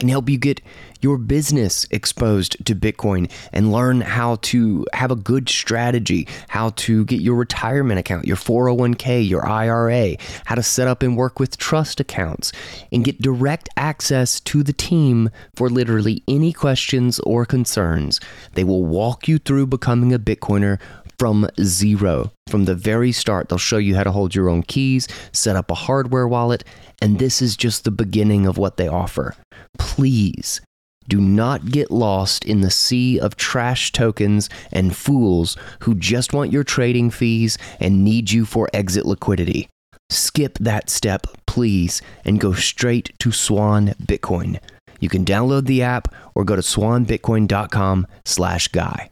can 0.00 0.08
help 0.08 0.28
you 0.28 0.38
get 0.38 0.60
your 1.00 1.18
business 1.18 1.86
exposed 1.90 2.64
to 2.66 2.74
Bitcoin 2.74 3.30
and 3.52 3.70
learn 3.70 4.00
how 4.00 4.36
to 4.42 4.84
have 4.92 5.10
a 5.10 5.16
good 5.16 5.48
strategy, 5.48 6.26
how 6.48 6.70
to 6.70 7.04
get 7.04 7.20
your 7.20 7.36
retirement 7.36 8.00
account, 8.00 8.26
your 8.26 8.36
401k, 8.36 9.28
your 9.28 9.46
IRA, 9.46 10.16
how 10.46 10.54
to 10.54 10.62
set 10.62 10.88
up 10.88 11.02
and 11.02 11.16
work 11.16 11.38
with 11.38 11.58
trust 11.58 12.00
accounts, 12.00 12.52
and 12.90 13.04
get 13.04 13.20
direct 13.22 13.68
access 13.76 14.40
to 14.40 14.62
the 14.62 14.72
team 14.72 15.30
for 15.54 15.68
literally 15.68 16.22
any 16.26 16.52
questions 16.52 17.20
or 17.20 17.44
concerns. 17.44 18.18
They 18.54 18.64
will 18.64 18.84
walk 18.84 19.28
you 19.28 19.38
through 19.38 19.66
becoming 19.66 20.12
a 20.12 20.18
Bitcoiner 20.18 20.80
from 21.18 21.48
zero. 21.60 22.32
From 22.48 22.64
the 22.64 22.74
very 22.74 23.12
start, 23.12 23.48
they'll 23.48 23.58
show 23.58 23.78
you 23.78 23.96
how 23.96 24.04
to 24.04 24.12
hold 24.12 24.34
your 24.34 24.48
own 24.48 24.62
keys, 24.62 25.08
set 25.32 25.56
up 25.56 25.70
a 25.70 25.74
hardware 25.74 26.28
wallet, 26.28 26.64
and 27.00 27.18
this 27.18 27.42
is 27.42 27.56
just 27.56 27.84
the 27.84 27.90
beginning 27.90 28.46
of 28.46 28.58
what 28.58 28.76
they 28.76 28.88
offer. 28.88 29.34
Please 29.78 30.60
do 31.08 31.20
not 31.20 31.70
get 31.70 31.90
lost 31.90 32.44
in 32.44 32.60
the 32.60 32.70
sea 32.70 33.18
of 33.18 33.36
trash 33.36 33.92
tokens 33.92 34.48
and 34.72 34.96
fools 34.96 35.56
who 35.80 35.94
just 35.94 36.32
want 36.32 36.52
your 36.52 36.64
trading 36.64 37.10
fees 37.10 37.58
and 37.80 38.04
need 38.04 38.30
you 38.30 38.44
for 38.44 38.68
exit 38.72 39.04
liquidity. 39.04 39.68
Skip 40.10 40.58
that 40.58 40.88
step, 40.88 41.26
please, 41.46 42.00
and 42.24 42.40
go 42.40 42.52
straight 42.52 43.12
to 43.18 43.32
Swan 43.32 43.88
Bitcoin. 44.02 44.60
You 45.00 45.08
can 45.08 45.24
download 45.24 45.66
the 45.66 45.82
app 45.82 46.14
or 46.34 46.44
go 46.44 46.56
to 46.56 46.62
swanbitcoin.com 46.62 48.06
slash 48.24 48.68
guy. 48.68 49.10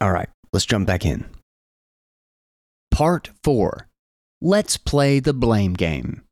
All 0.00 0.12
right, 0.12 0.28
let's 0.52 0.66
jump 0.66 0.86
back 0.86 1.04
in. 1.04 1.26
Part 2.90 3.30
4 3.42 3.86
Let's 4.42 4.76
play 4.76 5.20
the 5.20 5.34
blame 5.34 5.74
game. 5.74 6.22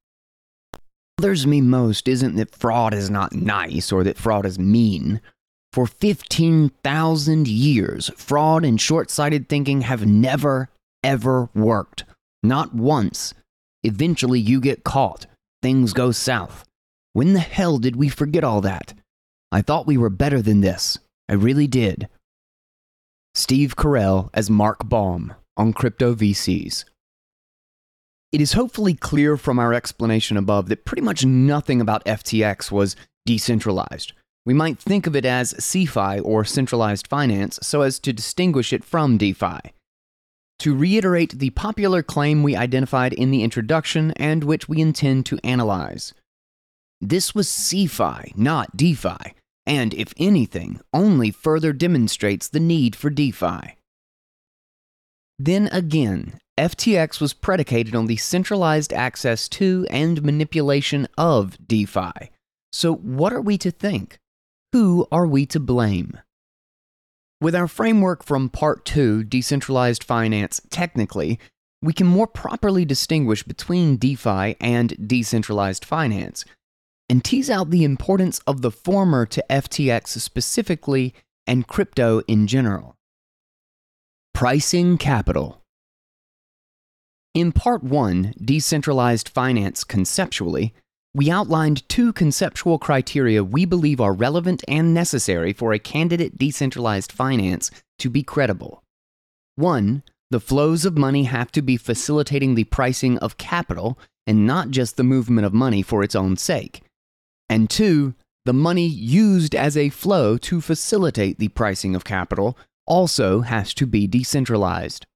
What 0.72 0.80
bothers 1.24 1.46
me 1.46 1.60
most 1.60 2.08
isn't 2.08 2.36
that 2.36 2.54
fraud 2.54 2.94
is 2.94 3.10
not 3.10 3.34
nice 3.34 3.92
or 3.92 4.04
that 4.04 4.16
fraud 4.16 4.46
is 4.46 4.58
mean. 4.58 5.20
For 5.72 5.86
15,000 5.86 7.48
years, 7.48 8.10
fraud 8.16 8.64
and 8.64 8.80
short 8.80 9.10
sighted 9.10 9.48
thinking 9.48 9.82
have 9.82 10.06
never, 10.06 10.70
ever 11.04 11.50
worked. 11.54 12.04
Not 12.42 12.74
once. 12.74 13.34
Eventually, 13.82 14.40
you 14.40 14.60
get 14.60 14.84
caught. 14.84 15.26
Things 15.60 15.92
go 15.92 16.12
south. 16.12 16.64
When 17.12 17.32
the 17.32 17.40
hell 17.40 17.78
did 17.78 17.96
we 17.96 18.08
forget 18.08 18.44
all 18.44 18.60
that? 18.62 18.94
I 19.50 19.60
thought 19.60 19.86
we 19.86 19.98
were 19.98 20.10
better 20.10 20.40
than 20.40 20.60
this. 20.60 20.98
I 21.28 21.34
really 21.34 21.66
did. 21.66 22.08
Steve 23.38 23.76
Carell 23.76 24.30
as 24.34 24.50
Mark 24.50 24.88
Baum 24.88 25.32
on 25.56 25.72
Crypto 25.72 26.12
VCs. 26.12 26.84
It 28.32 28.40
is 28.40 28.54
hopefully 28.54 28.94
clear 28.94 29.36
from 29.36 29.60
our 29.60 29.72
explanation 29.72 30.36
above 30.36 30.68
that 30.68 30.84
pretty 30.84 31.02
much 31.02 31.24
nothing 31.24 31.80
about 31.80 32.04
FTX 32.04 32.72
was 32.72 32.96
decentralized. 33.26 34.12
We 34.44 34.54
might 34.54 34.80
think 34.80 35.06
of 35.06 35.14
it 35.14 35.24
as 35.24 35.54
CeFi 35.54 36.20
or 36.24 36.44
centralized 36.44 37.06
finance 37.06 37.60
so 37.62 37.82
as 37.82 38.00
to 38.00 38.12
distinguish 38.12 38.72
it 38.72 38.82
from 38.82 39.16
DeFi. 39.16 39.60
To 40.58 40.76
reiterate 40.76 41.38
the 41.38 41.50
popular 41.50 42.02
claim 42.02 42.42
we 42.42 42.56
identified 42.56 43.12
in 43.12 43.30
the 43.30 43.44
introduction 43.44 44.10
and 44.16 44.42
which 44.42 44.68
we 44.68 44.80
intend 44.80 45.26
to 45.26 45.38
analyze. 45.44 46.12
This 47.00 47.36
was 47.36 47.46
CeFi, 47.46 48.36
not 48.36 48.76
DeFi, 48.76 49.34
and 49.68 49.92
if 49.94 50.14
anything, 50.16 50.80
only 50.94 51.30
further 51.30 51.72
demonstrates 51.72 52.48
the 52.48 52.58
need 52.58 52.96
for 52.96 53.10
DeFi. 53.10 53.76
Then 55.38 55.68
again, 55.70 56.40
FTX 56.58 57.20
was 57.20 57.34
predicated 57.34 57.94
on 57.94 58.06
the 58.06 58.16
centralized 58.16 58.92
access 58.92 59.48
to 59.50 59.86
and 59.90 60.22
manipulation 60.22 61.06
of 61.16 61.56
DeFi. 61.68 62.30
So, 62.72 62.94
what 62.94 63.32
are 63.32 63.40
we 63.40 63.56
to 63.58 63.70
think? 63.70 64.18
Who 64.72 65.06
are 65.12 65.26
we 65.26 65.46
to 65.46 65.60
blame? 65.60 66.18
With 67.40 67.54
our 67.54 67.68
framework 67.68 68.24
from 68.24 68.48
Part 68.48 68.84
2, 68.84 69.22
Decentralized 69.22 70.02
Finance 70.02 70.60
Technically, 70.70 71.38
we 71.80 71.92
can 71.92 72.08
more 72.08 72.26
properly 72.26 72.84
distinguish 72.84 73.44
between 73.44 73.96
DeFi 73.96 74.56
and 74.60 75.08
decentralized 75.08 75.84
finance 75.84 76.44
and 77.08 77.24
tease 77.24 77.48
out 77.48 77.70
the 77.70 77.84
importance 77.84 78.38
of 78.46 78.62
the 78.62 78.70
former 78.70 79.24
to 79.26 79.44
FTX 79.48 80.08
specifically 80.20 81.14
and 81.46 81.66
crypto 81.66 82.20
in 82.28 82.46
general. 82.46 82.94
Pricing 84.34 84.98
capital. 84.98 85.62
In 87.34 87.52
Part 87.52 87.82
1, 87.82 88.34
Decentralized 88.44 89.28
Finance 89.28 89.84
Conceptually, 89.84 90.74
we 91.14 91.30
outlined 91.30 91.88
two 91.88 92.12
conceptual 92.12 92.78
criteria 92.78 93.42
we 93.42 93.64
believe 93.64 94.00
are 94.00 94.12
relevant 94.12 94.62
and 94.68 94.92
necessary 94.92 95.52
for 95.52 95.72
a 95.72 95.78
candidate 95.78 96.38
decentralized 96.38 97.10
finance 97.10 97.70
to 97.98 98.10
be 98.10 98.22
credible. 98.22 98.82
One, 99.56 100.02
the 100.30 100.40
flows 100.40 100.84
of 100.84 100.98
money 100.98 101.24
have 101.24 101.50
to 101.52 101.62
be 101.62 101.76
facilitating 101.76 102.54
the 102.54 102.64
pricing 102.64 103.18
of 103.18 103.38
capital 103.38 103.98
and 104.26 104.46
not 104.46 104.70
just 104.70 104.96
the 104.96 105.04
movement 105.04 105.46
of 105.46 105.54
money 105.54 105.82
for 105.82 106.04
its 106.04 106.14
own 106.14 106.36
sake. 106.36 106.82
And 107.48 107.70
two, 107.70 108.14
the 108.44 108.52
money 108.52 108.86
used 108.86 109.54
as 109.54 109.76
a 109.76 109.88
flow 109.88 110.38
to 110.38 110.60
facilitate 110.60 111.38
the 111.38 111.48
pricing 111.48 111.94
of 111.94 112.04
capital 112.04 112.56
also 112.86 113.40
has 113.40 113.74
to 113.74 113.86
be 113.86 114.06
decentralized. 114.06 115.06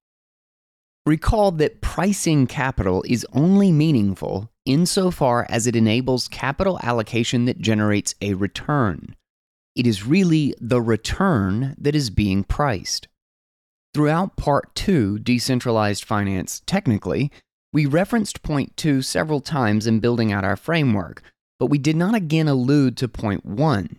Recall 1.04 1.50
that 1.52 1.80
pricing 1.80 2.46
capital 2.46 3.04
is 3.08 3.26
only 3.32 3.72
meaningful 3.72 4.50
insofar 4.64 5.46
as 5.48 5.66
it 5.66 5.74
enables 5.74 6.28
capital 6.28 6.78
allocation 6.82 7.46
that 7.46 7.58
generates 7.58 8.14
a 8.22 8.34
return. 8.34 9.16
It 9.74 9.86
is 9.86 10.06
really 10.06 10.54
the 10.60 10.80
return 10.80 11.74
that 11.78 11.96
is 11.96 12.10
being 12.10 12.44
priced. 12.44 13.08
Throughout 13.94 14.36
Part 14.36 14.74
2, 14.74 15.18
Decentralized 15.18 16.04
Finance 16.04 16.62
Technically, 16.66 17.32
we 17.72 17.86
referenced 17.86 18.42
Point 18.42 18.76
2 18.76 19.02
several 19.02 19.40
times 19.40 19.86
in 19.86 20.00
building 20.00 20.30
out 20.30 20.44
our 20.44 20.56
framework, 20.56 21.22
but 21.62 21.70
we 21.70 21.78
did 21.78 21.94
not 21.94 22.12
again 22.12 22.48
allude 22.48 22.96
to 22.96 23.06
Point 23.06 23.46
1. 23.46 23.98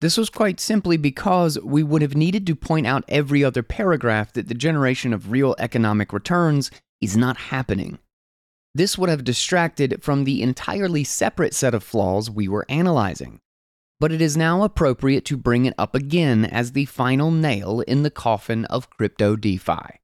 This 0.00 0.16
was 0.16 0.30
quite 0.30 0.60
simply 0.60 0.96
because 0.96 1.58
we 1.58 1.82
would 1.82 2.00
have 2.00 2.14
needed 2.14 2.46
to 2.46 2.54
point 2.54 2.86
out 2.86 3.02
every 3.08 3.42
other 3.42 3.64
paragraph 3.64 4.32
that 4.34 4.46
the 4.46 4.54
generation 4.54 5.12
of 5.12 5.32
real 5.32 5.56
economic 5.58 6.12
returns 6.12 6.70
is 7.00 7.16
not 7.16 7.36
happening. 7.50 7.98
This 8.72 8.96
would 8.96 9.10
have 9.10 9.24
distracted 9.24 10.00
from 10.00 10.22
the 10.22 10.44
entirely 10.44 11.02
separate 11.02 11.54
set 11.54 11.74
of 11.74 11.82
flaws 11.82 12.30
we 12.30 12.46
were 12.46 12.66
analyzing. 12.68 13.40
But 13.98 14.12
it 14.12 14.20
is 14.20 14.36
now 14.36 14.62
appropriate 14.62 15.24
to 15.24 15.36
bring 15.36 15.64
it 15.64 15.74
up 15.76 15.96
again 15.96 16.44
as 16.44 16.70
the 16.70 16.84
final 16.84 17.32
nail 17.32 17.80
in 17.80 18.04
the 18.04 18.12
coffin 18.12 18.64
of 18.66 18.90
crypto 18.90 19.34
DeFi. 19.34 19.98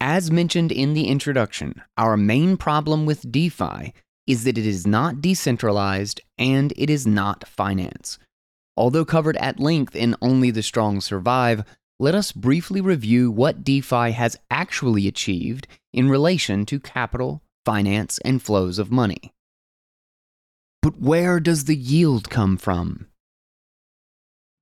As 0.00 0.30
mentioned 0.30 0.72
in 0.72 0.94
the 0.94 1.08
introduction, 1.08 1.82
our 1.98 2.16
main 2.16 2.56
problem 2.56 3.04
with 3.04 3.30
DeFi 3.30 3.92
is 4.30 4.44
that 4.44 4.56
it 4.56 4.66
is 4.66 4.86
not 4.86 5.20
decentralized 5.20 6.20
and 6.38 6.72
it 6.76 6.88
is 6.88 7.06
not 7.06 7.48
finance. 7.48 8.18
Although 8.76 9.04
covered 9.04 9.36
at 9.38 9.58
length 9.58 9.96
in 9.96 10.14
Only 10.22 10.50
the 10.50 10.62
Strong 10.62 11.00
Survive, 11.00 11.64
let 11.98 12.14
us 12.14 12.32
briefly 12.32 12.80
review 12.80 13.30
what 13.30 13.64
DeFi 13.64 14.12
has 14.12 14.38
actually 14.50 15.08
achieved 15.08 15.66
in 15.92 16.08
relation 16.08 16.64
to 16.66 16.78
capital, 16.80 17.42
finance, 17.66 18.18
and 18.24 18.40
flows 18.40 18.78
of 18.78 18.92
money. 18.92 19.32
But 20.80 20.98
where 21.00 21.40
does 21.40 21.64
the 21.64 21.76
yield 21.76 22.30
come 22.30 22.56
from? 22.56 23.08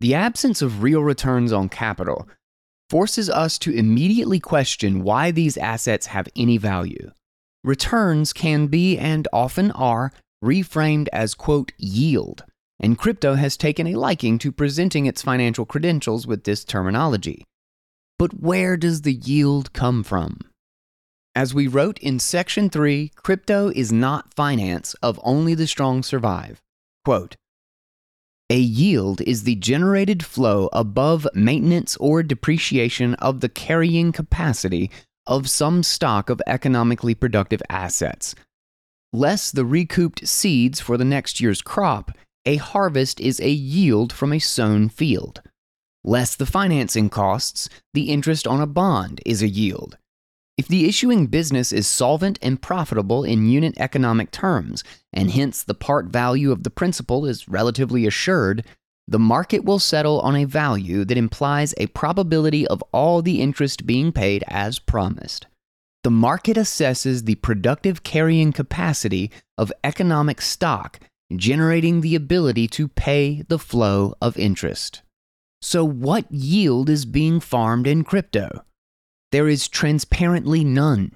The 0.01 0.15
absence 0.15 0.63
of 0.63 0.83
real 0.83 1.03
returns 1.03 1.53
on 1.53 1.69
capital 1.69 2.29
forces 2.89 3.29
us 3.29 3.59
to 3.59 3.71
immediately 3.71 4.41
question 4.41 5.03
why 5.03 5.31
these 5.31 5.59
assets 5.59 6.07
have 6.07 6.29
any 6.35 6.57
value. 6.57 7.13
Returns 7.69 8.33
can 8.33 8.69
be 8.69 8.97
and 8.97 9.29
often 9.31 9.73
are 9.73 10.11
reframed 10.43 11.07
as, 11.13 11.35
quote, 11.35 11.73
yield, 11.77 12.45
and 12.81 12.97
crypto 12.97 13.35
has 13.35 13.59
taken 13.59 13.87
a 13.87 13.95
liking 13.95 14.39
to 14.39 14.51
presenting 14.51 15.05
its 15.05 15.21
financial 15.21 15.67
credentials 15.67 16.27
with 16.27 16.45
this 16.45 16.65
terminology. 16.65 17.45
But 18.19 18.41
where 18.41 18.79
does 18.79 19.03
the 19.03 19.13
yield 19.13 19.75
come 19.75 20.03
from? 20.03 20.39
As 21.35 21.53
we 21.53 21.67
wrote 21.67 21.99
in 21.99 22.19
Section 22.19 22.71
3, 22.71 23.13
crypto 23.17 23.69
is 23.69 23.93
not 23.93 24.33
finance 24.33 24.95
of 25.03 25.21
only 25.23 25.55
the 25.55 25.67
strong 25.67 26.03
survive. 26.03 26.63
Quote, 27.05 27.37
a 28.49 28.59
yield 28.59 29.21
is 29.21 29.43
the 29.43 29.57
generated 29.57 30.25
flow 30.25 30.71
above 30.73 31.29
maintenance 31.35 31.99
or 31.99 32.23
depreciation 32.23 33.13
of 33.17 33.41
the 33.41 33.51
carrying 33.51 34.11
capacity 34.11 34.91
of 35.29 35.49
some 35.49 35.83
stock 35.85 36.31
of 36.31 36.43
economically 36.47 37.15
productive 37.15 37.63
assets. 37.69 38.35
Less 39.13 39.53
the 39.53 39.65
recouped 39.65 40.27
seeds 40.27 40.81
for 40.81 40.97
the 40.97 41.05
next 41.05 41.41
year's 41.41 41.63
crop, 41.63 42.11
a 42.45 42.57
harvest 42.57 43.21
is 43.21 43.39
a 43.41 43.51
yield 43.51 44.13
from 44.13 44.33
a 44.33 44.39
sown 44.39 44.89
field. 44.89 45.43
Less 46.03 46.35
the 46.35 46.47
financing 46.47 47.11
costs, 47.11 47.69
the 47.95 48.11
interest 48.11 48.47
on 48.47 48.61
a 48.61 48.67
bond 48.67 49.21
is 49.27 49.43
a 49.43 49.49
yield. 49.49 49.99
If 50.57 50.67
the 50.67 50.89
issuing 50.89 51.27
business 51.27 51.73
is 51.73 51.87
solvent 51.87 52.39
and 52.43 52.61
profitable 52.61 53.23
in 53.23 53.49
unit 53.49 53.75
economic 53.79 54.31
terms, 54.31 54.83
and 55.13 55.31
hence 55.31 55.63
the 55.63 55.75
part 55.75 56.07
value 56.07 56.51
of 56.51 56.65
the 56.65 56.71
principal 56.71 57.27
is 57.27 57.49
relatively 57.49 58.07
assured, 58.07 58.65
the 59.09 59.19
market 59.19 59.65
will 59.65 59.79
settle 59.79 60.21
on 60.21 60.37
a 60.37 60.45
value 60.45 61.03
that 61.07 61.17
implies 61.17 61.75
a 61.79 61.87
probability 61.89 62.67
of 62.67 62.85
all 62.93 63.23
the 63.23 63.41
interest 63.41 63.87
being 63.87 64.13
paid 64.13 64.45
as 64.49 64.79
promised. 64.79 65.47
The 66.05 66.11
market 66.11 66.59
assesses 66.59 67.25
the 67.25 67.37
productive 67.37 68.03
carrying 68.03 68.53
capacity 68.53 69.31
of 69.57 69.73
economic 69.83 70.43
stock, 70.43 71.01
generating 71.35 72.03
the 72.03 72.15
ability 72.15 72.69
to 72.69 72.87
pay 72.87 73.43
the 73.49 73.59
flow 73.59 74.15
of 74.21 74.39
interest. 74.39 75.01
So, 75.63 75.85
what 75.85 76.31
yield 76.31 76.91
is 76.91 77.07
being 77.07 77.41
farmed 77.41 77.87
in 77.87 78.05
crypto? 78.05 78.63
There 79.33 79.49
is 79.49 79.69
transparently 79.69 80.65
none. 80.65 81.13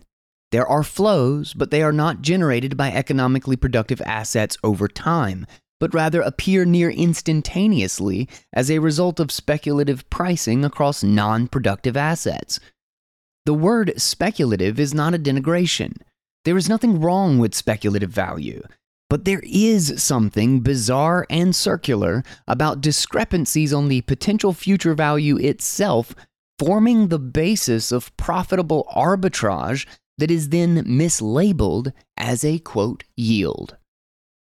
There 0.51 0.67
are 0.67 0.83
flows, 0.83 1.55
but 1.55 1.71
they 1.71 1.83
are 1.83 1.93
not 1.93 2.23
generated 2.23 2.77
by 2.77 2.91
economically 2.91 3.57
productive 3.57 4.03
assets 4.03 4.59
over 4.65 4.89
time, 4.89 5.47
but 5.83 5.95
rather 5.95 6.21
appear 6.23 6.65
near 6.65 6.91
instantaneously 6.91 8.29
as 8.53 8.71
a 8.71 8.79
result 8.79 9.19
of 9.19 9.33
speculative 9.33 10.09
pricing 10.11 10.65
across 10.65 11.03
non 11.03 11.49
productive 11.49 11.97
assets. 11.97 12.61
The 13.47 13.55
word 13.55 13.93
speculative 13.97 14.79
is 14.79 14.95
not 14.95 15.13
a 15.13 15.19
denigration. 15.19 15.97
There 16.45 16.57
is 16.57 16.69
nothing 16.69 17.01
wrong 17.01 17.41
with 17.41 17.53
speculative 17.53 18.11
value. 18.11 18.63
But 19.11 19.25
there 19.25 19.43
is 19.43 20.01
something 20.01 20.61
bizarre 20.61 21.27
and 21.29 21.53
circular 21.53 22.23
about 22.47 22.81
discrepancies 22.81 23.75
on 23.75 23.89
the 23.89 24.03
potential 24.03 24.53
future 24.53 24.95
value 24.95 25.37
itself 25.37 26.15
forming 26.61 27.09
the 27.09 27.19
basis 27.19 27.91
of 27.91 28.17
profitable 28.17 28.87
arbitrage 28.95 29.89
that 30.19 30.31
is 30.31 30.51
then 30.51 30.85
mislabeled 30.85 31.93
as 32.17 32.45
a 32.45 32.61
quote 32.61 33.03
yield. 33.17 33.77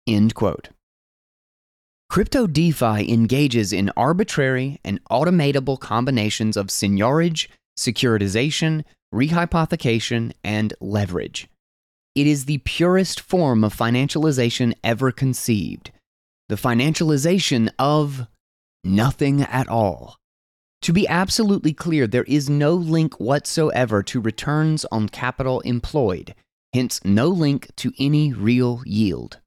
End 0.06 0.34
quote. 0.34 0.70
Crypto 2.08 2.46
DeFi 2.46 3.12
engages 3.12 3.72
in 3.72 3.90
arbitrary 3.96 4.80
and 4.84 5.02
automatable 5.10 5.78
combinations 5.78 6.56
of 6.56 6.68
seigniorage, 6.68 7.48
securitization, 7.78 8.84
rehypothecation, 9.12 10.32
and 10.42 10.72
leverage. 10.80 11.48
It 12.14 12.26
is 12.26 12.46
the 12.46 12.58
purest 12.58 13.20
form 13.20 13.62
of 13.64 13.76
financialization 13.76 14.72
ever 14.82 15.12
conceived. 15.12 15.90
The 16.48 16.54
financialization 16.54 17.68
of 17.78 18.26
nothing 18.82 19.42
at 19.42 19.68
all. 19.68 20.16
To 20.82 20.92
be 20.92 21.08
absolutely 21.08 21.74
clear, 21.74 22.06
there 22.06 22.24
is 22.24 22.48
no 22.48 22.72
link 22.74 23.18
whatsoever 23.20 24.02
to 24.04 24.20
returns 24.20 24.86
on 24.92 25.08
capital 25.08 25.60
employed, 25.60 26.34
hence, 26.72 27.00
no 27.04 27.28
link 27.28 27.68
to 27.76 27.92
any 27.98 28.32
real 28.32 28.82
yield. 28.86 29.40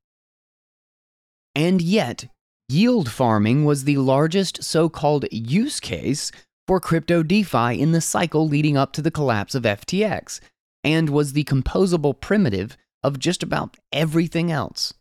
And 1.55 1.81
yet, 1.81 2.27
yield 2.69 3.09
farming 3.09 3.65
was 3.65 3.83
the 3.83 3.97
largest 3.97 4.63
so 4.63 4.87
called 4.87 5.25
use 5.31 5.79
case 5.79 6.31
for 6.67 6.79
crypto 6.79 7.23
DeFi 7.23 7.81
in 7.81 7.91
the 7.91 8.01
cycle 8.01 8.47
leading 8.47 8.77
up 8.77 8.93
to 8.93 9.01
the 9.01 9.11
collapse 9.11 9.55
of 9.55 9.63
FTX, 9.63 10.39
and 10.83 11.09
was 11.09 11.33
the 11.33 11.43
composable 11.45 12.19
primitive 12.19 12.77
of 13.03 13.19
just 13.19 13.41
about 13.41 13.77
everything 13.91 14.51
else. 14.51 14.93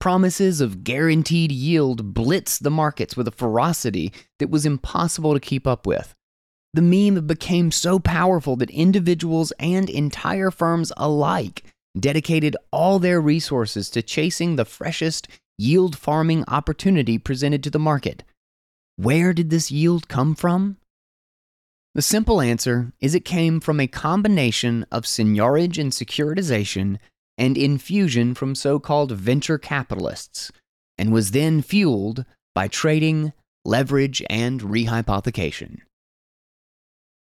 Promises 0.00 0.60
of 0.60 0.84
guaranteed 0.84 1.50
yield 1.50 2.14
blitzed 2.14 2.60
the 2.60 2.70
markets 2.70 3.16
with 3.16 3.26
a 3.26 3.32
ferocity 3.32 4.12
that 4.38 4.50
was 4.50 4.64
impossible 4.64 5.34
to 5.34 5.40
keep 5.40 5.66
up 5.66 5.86
with. 5.86 6.14
The 6.74 6.82
meme 6.82 7.26
became 7.26 7.72
so 7.72 7.98
powerful 7.98 8.54
that 8.56 8.70
individuals 8.70 9.52
and 9.58 9.90
entire 9.90 10.52
firms 10.52 10.92
alike 10.96 11.64
dedicated 11.98 12.56
all 12.70 13.00
their 13.00 13.20
resources 13.20 13.90
to 13.90 14.02
chasing 14.02 14.54
the 14.54 14.64
freshest 14.64 15.26
yield 15.58 15.98
farming 15.98 16.44
opportunity 16.48 17.18
presented 17.18 17.62
to 17.64 17.70
the 17.70 17.78
market. 17.78 18.22
Where 18.96 19.32
did 19.32 19.50
this 19.50 19.70
yield 19.70 20.08
come 20.08 20.34
from? 20.34 20.78
The 21.94 22.02
simple 22.02 22.40
answer 22.40 22.92
is 23.00 23.14
it 23.14 23.24
came 23.24 23.60
from 23.60 23.80
a 23.80 23.88
combination 23.88 24.86
of 24.92 25.04
seigniorage 25.04 25.78
and 25.78 25.90
securitization 25.90 26.98
and 27.36 27.58
infusion 27.58 28.34
from 28.34 28.54
so 28.54 28.78
called 28.78 29.12
venture 29.12 29.58
capitalists, 29.58 30.52
and 30.96 31.12
was 31.12 31.32
then 31.32 31.62
fueled 31.62 32.24
by 32.54 32.68
trading, 32.68 33.32
leverage, 33.64 34.22
and 34.28 34.60
rehypothecation. 34.60 35.78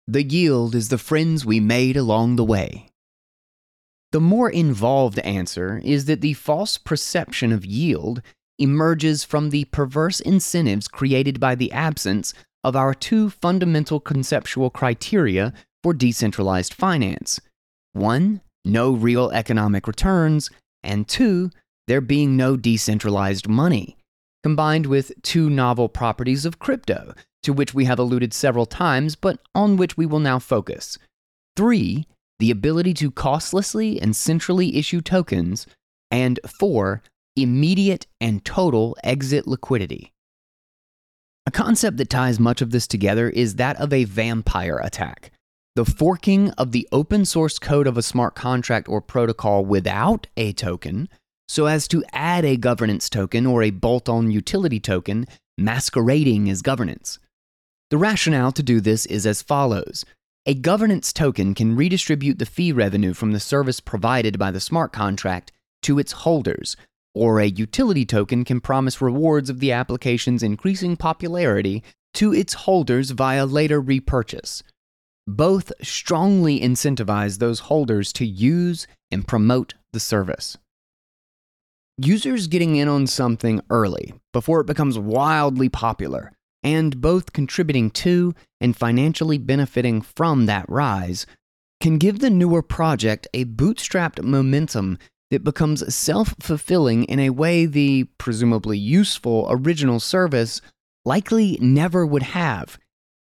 The 0.08 0.24
yield 0.24 0.74
is 0.74 0.88
the 0.88 0.98
friends 0.98 1.46
we 1.46 1.60
made 1.60 1.96
along 1.96 2.36
the 2.36 2.44
way. 2.44 2.88
The 4.12 4.20
more 4.20 4.50
involved 4.50 5.18
answer 5.20 5.80
is 5.82 6.04
that 6.04 6.20
the 6.20 6.34
false 6.34 6.76
perception 6.78 7.50
of 7.50 7.64
yield 7.64 8.22
emerges 8.58 9.24
from 9.24 9.50
the 9.50 9.64
perverse 9.64 10.20
incentives 10.20 10.86
created 10.86 11.40
by 11.40 11.54
the 11.54 11.72
absence 11.72 12.34
of 12.62 12.76
our 12.76 12.94
two 12.94 13.30
fundamental 13.30 14.00
conceptual 14.00 14.70
criteria 14.70 15.52
for 15.82 15.94
decentralized 15.94 16.74
finance. 16.74 17.40
One, 17.94 18.42
no 18.64 18.92
real 18.92 19.30
economic 19.30 19.88
returns, 19.88 20.50
and 20.82 21.08
two, 21.08 21.50
there 21.88 22.02
being 22.02 22.36
no 22.36 22.56
decentralized 22.56 23.48
money, 23.48 23.96
combined 24.42 24.86
with 24.86 25.12
two 25.22 25.50
novel 25.50 25.88
properties 25.88 26.44
of 26.44 26.58
crypto, 26.58 27.14
to 27.42 27.52
which 27.52 27.74
we 27.74 27.86
have 27.86 27.98
alluded 27.98 28.32
several 28.32 28.66
times, 28.66 29.16
but 29.16 29.38
on 29.54 29.76
which 29.76 29.96
we 29.96 30.06
will 30.06 30.20
now 30.20 30.38
focus. 30.38 30.98
Three, 31.56 32.06
the 32.42 32.50
ability 32.50 32.92
to 32.92 33.08
costlessly 33.08 34.02
and 34.02 34.16
centrally 34.16 34.76
issue 34.76 35.00
tokens. 35.00 35.64
And 36.10 36.40
four, 36.58 37.00
immediate 37.36 38.08
and 38.20 38.44
total 38.44 38.96
exit 39.04 39.46
liquidity. 39.46 40.12
A 41.46 41.52
concept 41.52 41.98
that 41.98 42.10
ties 42.10 42.40
much 42.40 42.60
of 42.60 42.72
this 42.72 42.88
together 42.88 43.30
is 43.30 43.54
that 43.54 43.80
of 43.80 43.92
a 43.92 44.04
vampire 44.04 44.80
attack 44.82 45.30
the 45.76 45.84
forking 45.84 46.50
of 46.58 46.72
the 46.72 46.88
open 46.90 47.24
source 47.24 47.60
code 47.60 47.86
of 47.86 47.96
a 47.96 48.02
smart 48.02 48.34
contract 48.34 48.88
or 48.88 49.00
protocol 49.00 49.64
without 49.64 50.26
a 50.36 50.52
token 50.52 51.08
so 51.46 51.66
as 51.66 51.86
to 51.86 52.04
add 52.12 52.44
a 52.44 52.56
governance 52.56 53.08
token 53.08 53.46
or 53.46 53.62
a 53.62 53.70
bolt 53.70 54.08
on 54.08 54.32
utility 54.32 54.80
token 54.80 55.26
masquerading 55.56 56.50
as 56.50 56.60
governance. 56.60 57.20
The 57.90 57.98
rationale 57.98 58.50
to 58.52 58.64
do 58.64 58.80
this 58.80 59.06
is 59.06 59.26
as 59.26 59.42
follows 59.42 60.04
A 60.44 60.54
governance 60.54 61.12
token 61.12 61.54
can 61.54 61.76
redistribute 61.76 62.40
the 62.40 62.46
fee 62.46 62.72
revenue 62.72 63.14
from 63.14 63.30
the 63.30 63.38
service 63.38 63.78
provided 63.78 64.40
by 64.40 64.50
the 64.50 64.58
smart 64.58 64.92
contract 64.92 65.52
to 65.82 66.00
its 66.00 66.10
holders, 66.10 66.76
or 67.14 67.38
a 67.38 67.46
utility 67.46 68.04
token 68.04 68.44
can 68.44 68.60
promise 68.60 69.00
rewards 69.00 69.48
of 69.48 69.60
the 69.60 69.70
application's 69.70 70.42
increasing 70.42 70.96
popularity 70.96 71.84
to 72.14 72.34
its 72.34 72.54
holders 72.54 73.10
via 73.10 73.46
later 73.46 73.80
repurchase. 73.80 74.64
Both 75.28 75.72
strongly 75.80 76.58
incentivize 76.58 77.38
those 77.38 77.60
holders 77.60 78.12
to 78.14 78.26
use 78.26 78.88
and 79.12 79.28
promote 79.28 79.74
the 79.92 80.00
service. 80.00 80.58
Users 81.98 82.48
getting 82.48 82.74
in 82.74 82.88
on 82.88 83.06
something 83.06 83.60
early, 83.70 84.14
before 84.32 84.60
it 84.60 84.66
becomes 84.66 84.98
wildly 84.98 85.68
popular, 85.68 86.32
and 86.62 87.00
both 87.00 87.32
contributing 87.32 87.90
to 87.90 88.34
and 88.60 88.76
financially 88.76 89.38
benefiting 89.38 90.00
from 90.00 90.46
that 90.46 90.68
rise, 90.68 91.26
can 91.80 91.98
give 91.98 92.20
the 92.20 92.30
newer 92.30 92.62
project 92.62 93.26
a 93.34 93.44
bootstrapped 93.44 94.22
momentum 94.22 94.98
that 95.30 95.42
becomes 95.42 95.94
self 95.94 96.34
fulfilling 96.38 97.04
in 97.04 97.18
a 97.18 97.30
way 97.30 97.66
the 97.66 98.04
presumably 98.18 98.78
useful 98.78 99.46
original 99.50 99.98
service 99.98 100.60
likely 101.04 101.58
never 101.60 102.06
would 102.06 102.22
have, 102.22 102.78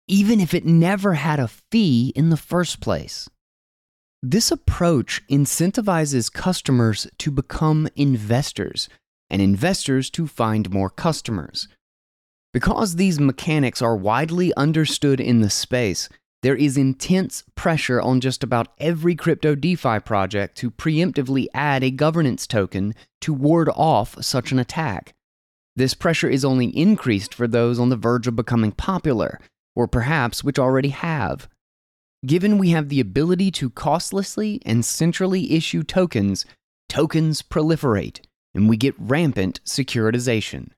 even 0.08 0.40
if 0.40 0.54
it 0.54 0.64
never 0.64 1.14
had 1.14 1.38
a 1.38 1.48
fee 1.70 2.12
in 2.16 2.30
the 2.30 2.36
first 2.36 2.80
place. 2.80 3.28
This 4.22 4.50
approach 4.50 5.22
incentivizes 5.28 6.32
customers 6.32 7.06
to 7.18 7.30
become 7.30 7.88
investors 7.96 8.88
and 9.28 9.42
investors 9.42 10.10
to 10.10 10.26
find 10.26 10.70
more 10.70 10.90
customers. 10.90 11.68
Because 12.52 12.96
these 12.96 13.18
mechanics 13.18 13.80
are 13.80 13.96
widely 13.96 14.54
understood 14.56 15.20
in 15.20 15.40
the 15.40 15.48
space, 15.48 16.08
there 16.42 16.56
is 16.56 16.76
intense 16.76 17.44
pressure 17.54 18.00
on 18.00 18.20
just 18.20 18.42
about 18.42 18.68
every 18.78 19.14
crypto 19.14 19.54
DeFi 19.54 20.00
project 20.00 20.56
to 20.58 20.70
preemptively 20.70 21.46
add 21.54 21.82
a 21.82 21.90
governance 21.90 22.46
token 22.46 22.94
to 23.20 23.32
ward 23.32 23.70
off 23.74 24.22
such 24.22 24.52
an 24.52 24.58
attack. 24.58 25.14
This 25.76 25.94
pressure 25.94 26.28
is 26.28 26.44
only 26.44 26.66
increased 26.66 27.32
for 27.32 27.46
those 27.46 27.78
on 27.78 27.88
the 27.88 27.96
verge 27.96 28.26
of 28.26 28.36
becoming 28.36 28.72
popular, 28.72 29.40
or 29.74 29.86
perhaps 29.86 30.44
which 30.44 30.58
already 30.58 30.90
have. 30.90 31.48
Given 32.26 32.58
we 32.58 32.70
have 32.70 32.88
the 32.88 33.00
ability 33.00 33.50
to 33.52 33.70
costlessly 33.70 34.60
and 34.66 34.84
centrally 34.84 35.52
issue 35.52 35.82
tokens, 35.82 36.44
tokens 36.88 37.40
proliferate, 37.40 38.20
and 38.54 38.68
we 38.68 38.76
get 38.76 38.94
rampant 38.98 39.60
securitization. 39.64 40.70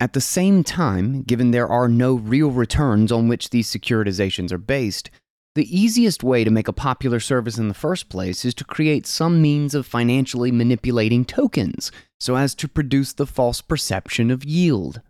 At 0.00 0.12
the 0.12 0.20
same 0.20 0.62
time, 0.62 1.22
given 1.22 1.50
there 1.50 1.66
are 1.66 1.88
no 1.88 2.14
real 2.14 2.50
returns 2.50 3.10
on 3.10 3.26
which 3.26 3.50
these 3.50 3.68
securitizations 3.68 4.52
are 4.52 4.58
based, 4.58 5.10
the 5.56 5.76
easiest 5.76 6.22
way 6.22 6.44
to 6.44 6.52
make 6.52 6.68
a 6.68 6.72
popular 6.72 7.18
service 7.18 7.58
in 7.58 7.66
the 7.66 7.74
first 7.74 8.08
place 8.08 8.44
is 8.44 8.54
to 8.54 8.64
create 8.64 9.08
some 9.08 9.42
means 9.42 9.74
of 9.74 9.86
financially 9.86 10.52
manipulating 10.52 11.24
tokens 11.24 11.90
so 12.20 12.36
as 12.36 12.54
to 12.54 12.68
produce 12.68 13.12
the 13.12 13.26
false 13.26 13.60
perception 13.60 14.30
of 14.30 14.44
yield. 14.44 15.00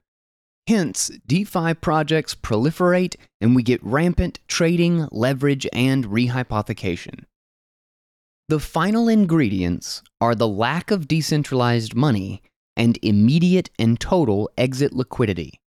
Hence, 0.66 1.10
DeFi 1.26 1.74
projects 1.74 2.34
proliferate 2.34 3.16
and 3.42 3.54
we 3.54 3.62
get 3.62 3.84
rampant 3.84 4.38
trading, 4.48 5.06
leverage, 5.12 5.66
and 5.72 6.06
rehypothecation. 6.06 7.24
The 8.48 8.60
final 8.60 9.06
ingredients 9.06 10.02
are 10.18 10.34
the 10.34 10.48
lack 10.48 10.90
of 10.90 11.06
decentralized 11.06 11.94
money 11.94 12.40
and 12.78 12.98
immediate 13.02 13.68
and 13.78 14.00
total 14.00 14.48
exit 14.56 14.92
liquidity. 14.94 15.60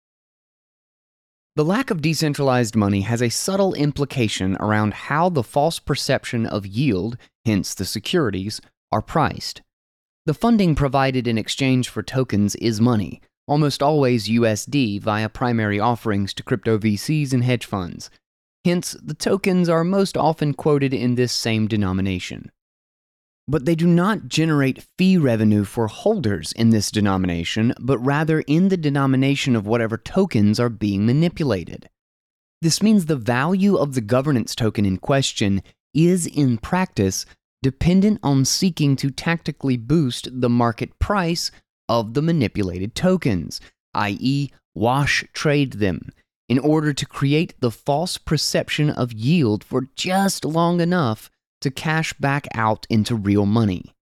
The 1.57 1.65
lack 1.65 1.91
of 1.91 2.03
decentralized 2.03 2.77
money 2.77 3.01
has 3.01 3.21
a 3.21 3.31
subtle 3.31 3.75
implication 3.75 4.57
around 4.61 4.95
how 4.95 5.29
the 5.29 5.43
false 5.43 5.81
perception 5.81 6.47
of 6.47 6.67
yield, 6.67 7.17
hence 7.45 7.75
the 7.75 7.85
securities, 7.85 8.61
are 8.93 9.03
priced. 9.03 9.63
The 10.27 10.35
funding 10.35 10.77
provided 10.77 11.27
in 11.27 11.39
exchange 11.39 11.89
for 11.89 12.03
tokens 12.03 12.55
is 12.57 12.81
money, 12.81 13.21
almost 13.49 13.83
always 13.83 14.29
USD 14.29 15.01
via 15.01 15.29
primary 15.29 15.81
offerings 15.81 16.33
to 16.35 16.45
crypto 16.45 16.79
VCs 16.79 17.33
and 17.33 17.43
hedge 17.43 17.65
funds. 17.65 18.11
Hence, 18.65 18.95
the 19.03 19.15
tokens 19.15 19.69
are 19.69 19.83
most 19.83 20.17
often 20.17 20.53
quoted 20.53 20.93
in 20.93 21.15
this 21.15 21.33
same 21.33 21.67
denomination 21.67 22.53
but 23.49 23.65
they 23.65 23.75
do 23.75 23.87
not 23.87 24.29
generate 24.29 24.87
fee 24.99 25.16
revenue 25.16 25.65
for 25.65 25.87
holders 25.87 26.53
in 26.53 26.69
this 26.69 26.91
denomination, 26.91 27.73
but 27.81 27.99
rather 27.99 28.41
in 28.43 28.69
the 28.69 28.77
denomination 28.77 29.57
of 29.57 29.66
whatever 29.66 29.97
tokens 29.97 30.61
are 30.61 30.69
being 30.69 31.07
manipulated. 31.07 31.89
This 32.61 32.83
means 32.83 33.07
the 33.07 33.16
value 33.16 33.77
of 33.77 33.95
the 33.95 34.03
governance 34.03 34.55
token 34.55 34.85
in 34.85 34.99
question 34.99 35.62
is, 35.95 36.27
in 36.27 36.59
practice, 36.59 37.25
dependent 37.62 38.20
on 38.23 38.45
seeking 38.45 38.97
to 38.97 39.11
tactically 39.11 39.79
boost 39.79 40.29
the 40.31 40.51
market 40.51 40.99
price 40.99 41.51
of 41.89 42.12
the 42.12 42.23
manipulated 42.23 42.95
tokens, 42.95 43.61
i.e., 43.95 44.51
wash 44.75 45.25
trade 45.33 45.75
them, 45.75 46.11
in 46.49 46.59
order 46.59 46.93
to 46.93 47.07
create 47.07 47.55
the 47.61 47.70
false 47.70 48.19
perception 48.19 48.91
of 48.91 49.12
yield 49.12 49.65
for 49.65 49.89
just 49.97 50.45
long 50.45 50.81
enough 50.81 51.31
to 51.61 51.71
cash 51.71 52.13
back 52.15 52.47
out 52.55 52.87
into 52.89 53.15
real 53.15 53.47
money. 53.47 53.95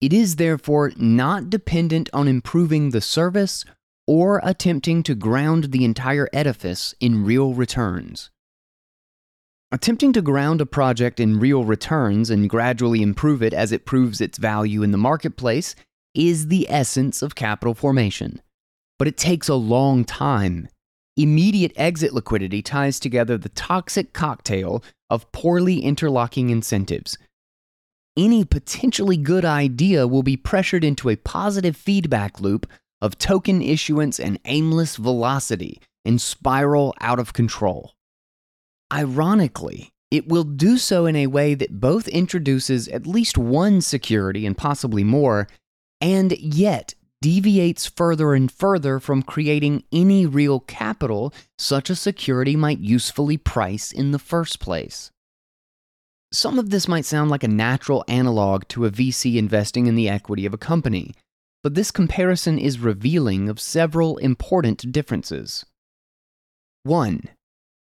It 0.00 0.12
is 0.12 0.36
therefore 0.36 0.92
not 0.96 1.50
dependent 1.50 2.10
on 2.12 2.28
improving 2.28 2.90
the 2.90 3.00
service 3.00 3.64
or 4.06 4.40
attempting 4.44 5.02
to 5.04 5.14
ground 5.14 5.72
the 5.72 5.84
entire 5.84 6.28
edifice 6.32 6.94
in 7.00 7.24
real 7.24 7.54
returns. 7.54 8.30
Attempting 9.72 10.12
to 10.12 10.22
ground 10.22 10.60
a 10.60 10.66
project 10.66 11.18
in 11.18 11.40
real 11.40 11.64
returns 11.64 12.30
and 12.30 12.48
gradually 12.48 13.02
improve 13.02 13.42
it 13.42 13.52
as 13.52 13.72
it 13.72 13.84
proves 13.84 14.20
its 14.20 14.38
value 14.38 14.82
in 14.82 14.92
the 14.92 14.98
marketplace 14.98 15.74
is 16.14 16.48
the 16.48 16.70
essence 16.70 17.20
of 17.20 17.34
capital 17.34 17.74
formation. 17.74 18.40
But 18.98 19.08
it 19.08 19.16
takes 19.16 19.48
a 19.48 19.54
long 19.54 20.04
time 20.04 20.68
Immediate 21.16 21.72
exit 21.76 22.12
liquidity 22.12 22.60
ties 22.60 23.00
together 23.00 23.38
the 23.38 23.48
toxic 23.48 24.12
cocktail 24.12 24.84
of 25.08 25.30
poorly 25.32 25.80
interlocking 25.80 26.50
incentives. 26.50 27.16
Any 28.18 28.44
potentially 28.44 29.16
good 29.16 29.44
idea 29.44 30.06
will 30.06 30.22
be 30.22 30.36
pressured 30.36 30.84
into 30.84 31.08
a 31.08 31.16
positive 31.16 31.76
feedback 31.76 32.40
loop 32.40 32.66
of 33.00 33.18
token 33.18 33.62
issuance 33.62 34.20
and 34.20 34.38
aimless 34.44 34.96
velocity 34.96 35.80
and 36.04 36.20
spiral 36.20 36.94
out 37.00 37.18
of 37.18 37.32
control. 37.32 37.94
Ironically, 38.92 39.90
it 40.10 40.28
will 40.28 40.44
do 40.44 40.78
so 40.78 41.06
in 41.06 41.16
a 41.16 41.26
way 41.26 41.54
that 41.54 41.80
both 41.80 42.08
introduces 42.08 42.88
at 42.88 43.06
least 43.06 43.36
one 43.36 43.80
security 43.80 44.46
and 44.46 44.56
possibly 44.56 45.02
more, 45.02 45.48
and 46.00 46.36
yet 46.38 46.94
deviates 47.22 47.86
further 47.86 48.34
and 48.34 48.50
further 48.52 49.00
from 49.00 49.22
creating 49.22 49.84
any 49.92 50.26
real 50.26 50.60
capital 50.60 51.32
such 51.58 51.90
a 51.90 51.96
security 51.96 52.56
might 52.56 52.78
usefully 52.78 53.36
price 53.36 53.90
in 53.90 54.12
the 54.12 54.18
first 54.18 54.60
place. 54.60 55.10
Some 56.32 56.58
of 56.58 56.70
this 56.70 56.88
might 56.88 57.04
sound 57.04 57.30
like 57.30 57.44
a 57.44 57.48
natural 57.48 58.04
analog 58.08 58.68
to 58.68 58.84
a 58.84 58.90
VC 58.90 59.36
investing 59.36 59.86
in 59.86 59.94
the 59.94 60.08
equity 60.08 60.44
of 60.44 60.52
a 60.52 60.58
company, 60.58 61.14
but 61.62 61.74
this 61.74 61.90
comparison 61.90 62.58
is 62.58 62.78
revealing 62.78 63.48
of 63.48 63.60
several 63.60 64.18
important 64.18 64.92
differences. 64.92 65.64
1. 66.82 67.22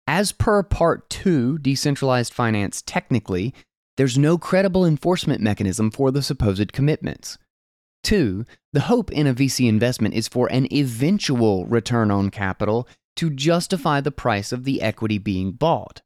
As 0.08 0.32
per 0.32 0.64
Part 0.64 1.10
2, 1.10 1.58
Decentralized 1.58 2.34
Finance 2.34 2.82
technically, 2.82 3.54
there's 3.98 4.18
no 4.18 4.38
credible 4.38 4.86
enforcement 4.86 5.42
mechanism 5.42 5.92
for 5.92 6.12
the 6.12 6.24
supposed 6.24 6.72
commitments. 6.72 7.38
Two, 8.04 8.46
the 8.74 8.82
hope 8.82 9.12
in 9.12 9.28
a 9.28 9.34
VC 9.34 9.68
investment 9.68 10.14
is 10.14 10.28
for 10.28 10.48
an 10.52 10.72
eventual 10.74 11.66
return 11.66 12.12
on 12.12 12.30
capital 12.30 12.88
to 13.18 13.30
justify 13.30 14.00
the 14.00 14.12
price 14.12 14.52
of 14.52 14.64
the 14.64 14.82
equity 14.82 15.18
being 15.18 15.52
bought. 15.52 16.02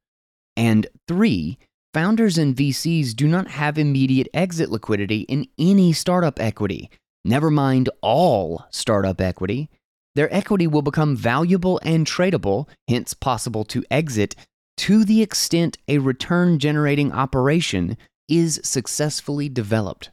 And 0.55 0.87
three, 1.07 1.59
founders 1.93 2.37
and 2.37 2.55
VCs 2.55 3.15
do 3.15 3.27
not 3.27 3.49
have 3.49 3.77
immediate 3.77 4.29
exit 4.33 4.71
liquidity 4.71 5.21
in 5.21 5.47
any 5.59 5.93
startup 5.93 6.39
equity, 6.39 6.89
never 7.23 7.51
mind 7.51 7.89
all 8.01 8.65
startup 8.71 9.21
equity. 9.21 9.69
Their 10.15 10.33
equity 10.33 10.67
will 10.67 10.81
become 10.81 11.15
valuable 11.15 11.79
and 11.83 12.05
tradable, 12.05 12.67
hence 12.87 13.13
possible 13.13 13.63
to 13.65 13.83
exit, 13.89 14.35
to 14.77 15.05
the 15.05 15.21
extent 15.21 15.77
a 15.87 15.99
return 15.99 16.59
generating 16.59 17.11
operation 17.11 17.97
is 18.27 18.59
successfully 18.63 19.47
developed. 19.47 20.09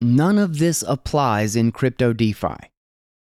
None 0.00 0.38
of 0.38 0.58
this 0.58 0.84
applies 0.86 1.56
in 1.56 1.72
crypto 1.72 2.12
DeFi. 2.12 2.56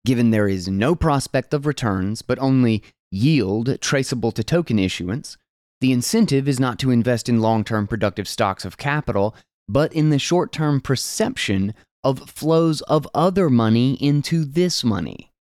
Given 0.05 0.31
there 0.31 0.47
is 0.47 0.67
no 0.67 0.95
prospect 0.95 1.53
of 1.53 1.65
returns, 1.65 2.21
but 2.23 2.39
only 2.39 2.81
yield 3.11 3.79
traceable 3.79 4.31
to 4.31 4.43
token 4.43 4.79
issuance, 4.79 5.37
the 5.81 5.91
incentive 5.91 6.47
is 6.47 6.59
not 6.59 6.79
to 6.79 6.89
invest 6.89 7.29
in 7.29 7.41
long 7.41 7.63
term 7.63 7.85
productive 7.87 8.27
stocks 8.27 8.65
of 8.65 8.77
capital, 8.77 9.35
but 9.69 9.93
in 9.93 10.09
the 10.09 10.17
short 10.17 10.51
term 10.51 10.81
perception 10.81 11.75
of 12.03 12.29
flows 12.29 12.81
of 12.81 13.07
other 13.13 13.49
money 13.49 13.93
into 14.01 14.43
this 14.43 14.83
money. 14.83 15.31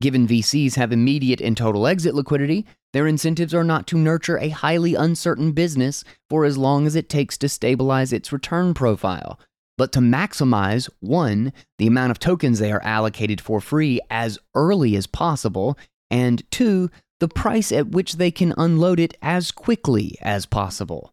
Given 0.00 0.26
VCs 0.26 0.74
have 0.74 0.92
immediate 0.92 1.40
and 1.40 1.56
total 1.56 1.86
exit 1.86 2.14
liquidity, 2.14 2.66
Their 2.92 3.06
incentives 3.06 3.54
are 3.54 3.64
not 3.64 3.86
to 3.88 3.96
nurture 3.96 4.38
a 4.38 4.50
highly 4.50 4.94
uncertain 4.94 5.52
business 5.52 6.04
for 6.28 6.44
as 6.44 6.58
long 6.58 6.86
as 6.86 6.94
it 6.94 7.08
takes 7.08 7.38
to 7.38 7.48
stabilize 7.48 8.12
its 8.12 8.32
return 8.32 8.74
profile, 8.74 9.40
but 9.78 9.92
to 9.92 10.00
maximize 10.00 10.88
one, 11.00 11.52
the 11.78 11.86
amount 11.86 12.10
of 12.10 12.18
tokens 12.18 12.58
they 12.58 12.72
are 12.72 12.82
allocated 12.82 13.40
for 13.40 13.60
free 13.60 14.00
as 14.10 14.38
early 14.54 14.96
as 14.96 15.06
possible, 15.06 15.78
and 16.10 16.48
two, 16.50 16.90
the 17.20 17.28
price 17.28 17.72
at 17.72 17.88
which 17.88 18.14
they 18.14 18.30
can 18.30 18.54
unload 18.56 19.00
it 19.00 19.16
as 19.22 19.50
quickly 19.50 20.16
as 20.20 20.46
possible. 20.46 21.12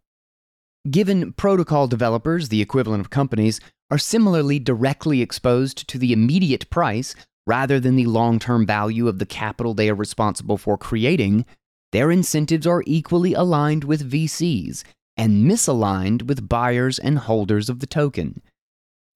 Given 0.90 1.34
protocol 1.34 1.88
developers, 1.88 2.49
the 2.49 2.61
equivalent 2.61 3.02
of 3.02 3.10
companies, 3.10 3.60
are 3.91 3.98
similarly 3.98 4.60
directly 4.60 5.22
exposed 5.22 5.88
to 5.88 5.98
the 5.98 6.14
immediate 6.14 6.69
price 6.69 7.15
rather 7.48 7.80
than 7.80 7.95
the 7.95 8.06
long 8.06 8.40
term 8.40 8.65
value 8.65 9.07
of 9.07 9.19
the 9.19 9.26
capital 9.26 9.73
they 9.73 9.90
are 9.90 9.95
responsible 9.95 10.57
for 10.57 10.77
creating, 10.77 11.45
their 11.91 12.11
incentives 12.11 12.68
are 12.68 12.84
equally 12.86 13.34
aligned 13.34 13.84
with 13.84 14.10
VCs 14.10 14.84
and 15.19 15.43
misaligned 15.45 16.23
with 16.23 16.47
buyers 16.47 16.97
and 16.97 17.19
holders 17.19 17.69
of 17.69 17.81
the 17.81 17.85
token. 17.85 18.41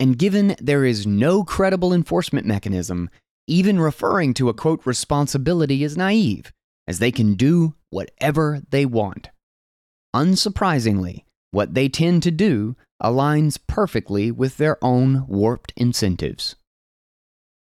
And 0.02 0.20
given 0.20 0.58
there 0.60 0.84
is 0.84 1.08
no 1.08 1.46
credible 1.46 1.94
enforcement 1.94 2.46
mechanism, 2.46 3.10
even 3.48 3.80
referring 3.80 4.34
to 4.34 4.50
a 4.50 4.54
quote 4.54 4.86
responsibility 4.86 5.82
is 5.82 5.96
naive, 5.96 6.52
as 6.88 7.00
they 7.00 7.10
can 7.10 7.36
do 7.36 7.76
whatever 7.90 8.62
they 8.70 8.86
want. 8.86 9.30
Unsurprisingly, 10.14 11.24
what 11.52 11.74
they 11.74 11.88
tend 11.88 12.22
to 12.24 12.32
do 12.32 12.76
aligns 13.02 13.58
perfectly 13.66 14.30
with 14.30 14.58
their 14.58 14.84
own 14.84 15.26
warped 15.28 15.72
incentives. 15.78 16.58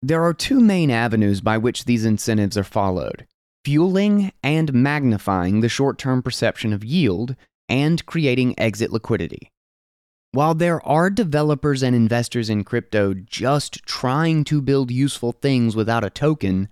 There 0.00 0.24
are 0.24 0.32
two 0.32 0.60
main 0.60 0.90
avenues 0.90 1.42
by 1.42 1.58
which 1.58 1.84
these 1.84 2.06
incentives 2.06 2.56
are 2.56 2.64
followed 2.64 3.26
fueling 3.66 4.30
and 4.42 4.74
magnifying 4.74 5.60
the 5.60 5.68
short 5.68 5.98
term 5.98 6.22
perception 6.22 6.72
of 6.72 6.84
yield 6.84 7.34
and 7.68 8.04
creating 8.06 8.58
exit 8.58 8.92
liquidity. 8.92 9.50
While 10.32 10.54
there 10.54 10.84
are 10.86 11.10
developers 11.10 11.82
and 11.82 11.94
investors 11.94 12.50
in 12.50 12.64
crypto 12.64 13.14
just 13.14 13.84
trying 13.86 14.42
to 14.44 14.60
build 14.60 14.90
useful 14.90 15.32
things 15.32 15.76
without 15.76 16.04
a 16.04 16.10
token, 16.10 16.68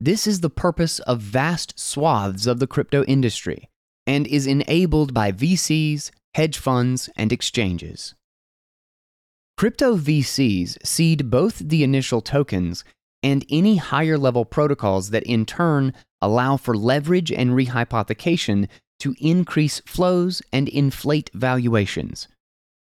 this 0.00 0.26
is 0.26 0.40
the 0.40 0.50
purpose 0.50 0.98
of 1.00 1.20
vast 1.20 1.78
swaths 1.78 2.46
of 2.46 2.58
the 2.58 2.66
crypto 2.66 3.04
industry 3.04 3.68
and 4.06 4.26
is 4.26 4.46
enabled 4.46 5.12
by 5.12 5.32
VCs, 5.32 6.10
hedge 6.34 6.58
funds, 6.58 7.10
and 7.16 7.32
exchanges. 7.32 8.14
Crypto 9.56 9.96
VCs 9.96 10.84
seed 10.86 11.30
both 11.30 11.58
the 11.58 11.82
initial 11.82 12.20
tokens 12.20 12.84
and 13.22 13.44
any 13.50 13.76
higher 13.76 14.18
level 14.18 14.44
protocols 14.44 15.10
that 15.10 15.22
in 15.24 15.46
turn 15.46 15.92
allow 16.20 16.56
for 16.56 16.76
leverage 16.76 17.32
and 17.32 17.50
rehypothecation 17.50 18.68
to 19.00 19.14
increase 19.18 19.80
flows 19.80 20.42
and 20.52 20.68
inflate 20.68 21.30
valuations. 21.34 22.28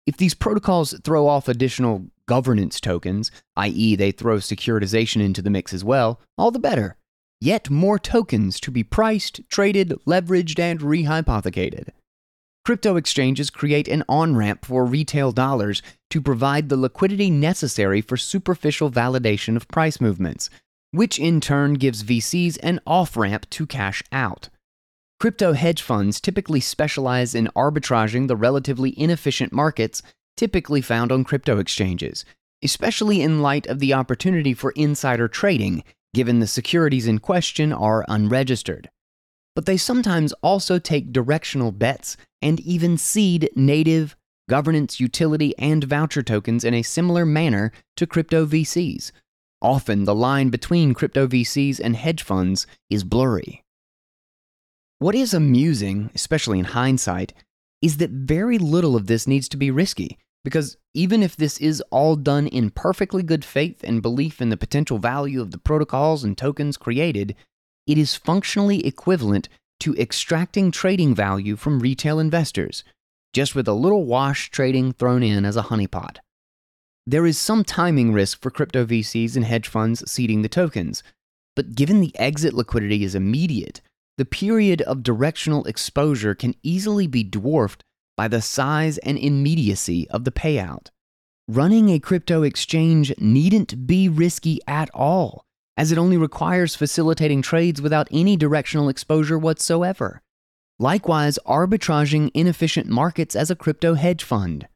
If 0.07 0.17
these 0.17 0.33
protocols 0.33 0.97
throw 1.03 1.27
off 1.27 1.47
additional 1.47 2.05
governance 2.25 2.79
tokens, 2.79 3.29
i.e., 3.55 3.95
they 3.95 4.11
throw 4.11 4.37
securitization 4.37 5.21
into 5.21 5.41
the 5.41 5.49
mix 5.49 5.73
as 5.73 5.83
well, 5.83 6.19
all 6.37 6.51
the 6.51 6.59
better. 6.59 6.97
Yet 7.39 7.69
more 7.69 7.99
tokens 7.99 8.59
to 8.61 8.71
be 8.71 8.83
priced, 8.83 9.41
traded, 9.49 9.89
leveraged, 10.07 10.59
and 10.59 10.79
rehypothecated. 10.79 11.89
Crypto 12.63 12.95
exchanges 12.95 13.49
create 13.49 13.87
an 13.87 14.03
on 14.07 14.35
ramp 14.35 14.65
for 14.65 14.85
retail 14.85 15.31
dollars 15.31 15.81
to 16.11 16.21
provide 16.21 16.69
the 16.69 16.77
liquidity 16.77 17.31
necessary 17.31 18.01
for 18.01 18.17
superficial 18.17 18.91
validation 18.91 19.55
of 19.55 19.67
price 19.67 19.99
movements, 19.99 20.49
which 20.91 21.17
in 21.17 21.41
turn 21.41 21.73
gives 21.73 22.03
VCs 22.03 22.59
an 22.61 22.79
off 22.85 23.17
ramp 23.17 23.49
to 23.49 23.65
cash 23.65 24.03
out. 24.11 24.49
Crypto 25.21 25.53
hedge 25.53 25.81
funds 25.81 26.19
typically 26.19 26.59
specialize 26.59 27.33
in 27.33 27.47
arbitraging 27.55 28.27
the 28.27 28.35
relatively 28.35 28.99
inefficient 28.99 29.53
markets 29.53 30.01
typically 30.35 30.81
found 30.81 31.11
on 31.11 31.23
crypto 31.23 31.59
exchanges, 31.59 32.25
especially 32.63 33.21
in 33.21 33.41
light 33.41 33.67
of 33.67 33.79
the 33.79 33.93
opportunity 33.93 34.53
for 34.53 34.71
insider 34.71 35.27
trading, 35.27 35.83
given 36.13 36.39
the 36.39 36.47
securities 36.47 37.07
in 37.07 37.19
question 37.19 37.71
are 37.71 38.03
unregistered 38.09 38.89
but 39.55 39.65
they 39.65 39.77
sometimes 39.77 40.33
also 40.41 40.79
take 40.79 41.11
directional 41.11 41.71
bets 41.71 42.17
and 42.41 42.59
even 42.61 42.97
seed 42.97 43.49
native 43.55 44.15
governance, 44.49 44.99
utility, 44.99 45.57
and 45.57 45.83
voucher 45.83 46.23
tokens 46.23 46.63
in 46.63 46.73
a 46.73 46.81
similar 46.81 47.25
manner 47.25 47.71
to 47.95 48.07
crypto 48.07 48.45
VCs. 48.45 49.11
Often, 49.61 50.05
the 50.05 50.15
line 50.15 50.49
between 50.49 50.93
crypto 50.93 51.27
VCs 51.27 51.79
and 51.79 51.95
hedge 51.95 52.23
funds 52.23 52.65
is 52.89 53.03
blurry. 53.03 53.63
What 55.01 55.15
is 55.15 55.33
amusing, 55.33 56.11
especially 56.13 56.59
in 56.59 56.65
hindsight, 56.65 57.33
is 57.81 57.97
that 57.97 58.11
very 58.11 58.59
little 58.59 58.95
of 58.95 59.07
this 59.07 59.25
needs 59.25 59.49
to 59.49 59.57
be 59.57 59.71
risky, 59.71 60.19
because 60.43 60.77
even 60.93 61.23
if 61.23 61.35
this 61.35 61.57
is 61.57 61.81
all 61.89 62.15
done 62.15 62.45
in 62.45 62.69
perfectly 62.69 63.23
good 63.23 63.43
faith 63.43 63.83
and 63.83 64.03
belief 64.03 64.39
in 64.39 64.49
the 64.49 64.57
potential 64.57 64.99
value 64.99 65.41
of 65.41 65.49
the 65.49 65.57
protocols 65.57 66.23
and 66.23 66.37
tokens 66.37 66.77
created, 66.77 67.33
it 67.87 67.97
is 67.97 68.13
functionally 68.13 68.85
equivalent 68.85 69.49
to 69.79 69.95
extracting 69.95 70.69
trading 70.69 71.15
value 71.15 71.55
from 71.55 71.79
retail 71.79 72.19
investors, 72.19 72.83
just 73.33 73.55
with 73.55 73.67
a 73.67 73.73
little 73.73 74.05
wash 74.05 74.51
trading 74.51 74.93
thrown 74.93 75.23
in 75.23 75.45
as 75.45 75.57
a 75.57 75.63
honeypot. 75.63 76.17
There 77.07 77.25
is 77.25 77.39
some 77.39 77.63
timing 77.63 78.13
risk 78.13 78.39
for 78.39 78.51
crypto 78.51 78.85
VCs 78.85 79.35
and 79.35 79.45
hedge 79.45 79.67
funds 79.67 80.03
seeding 80.05 80.43
the 80.43 80.47
tokens, 80.47 81.01
but 81.55 81.73
given 81.73 82.01
the 82.01 82.15
exit 82.19 82.53
liquidity 82.53 83.03
is 83.03 83.15
immediate, 83.15 83.81
the 84.17 84.25
period 84.25 84.81
of 84.81 85.03
directional 85.03 85.65
exposure 85.65 86.35
can 86.35 86.55
easily 86.63 87.07
be 87.07 87.23
dwarfed 87.23 87.83
by 88.17 88.27
the 88.27 88.41
size 88.41 88.97
and 88.99 89.17
immediacy 89.17 90.09
of 90.09 90.23
the 90.25 90.31
payout. 90.31 90.89
Running 91.47 91.89
a 91.89 91.99
crypto 91.99 92.43
exchange 92.43 93.13
needn't 93.17 93.87
be 93.87 94.07
risky 94.07 94.59
at 94.67 94.89
all 94.93 95.45
as 95.77 95.91
it 95.91 95.97
only 95.97 96.17
requires 96.17 96.75
facilitating 96.75 97.41
trades 97.41 97.81
without 97.81 98.07
any 98.11 98.37
directional 98.37 98.89
exposure 98.89 99.39
whatsoever. 99.39 100.21
Likewise, 100.77 101.39
arbitraging 101.45 102.29
inefficient 102.33 102.87
markets 102.87 103.35
as 103.35 103.49
a 103.49 103.55
crypto 103.55 103.93
hedge 103.95 104.23
fund. 104.23 104.67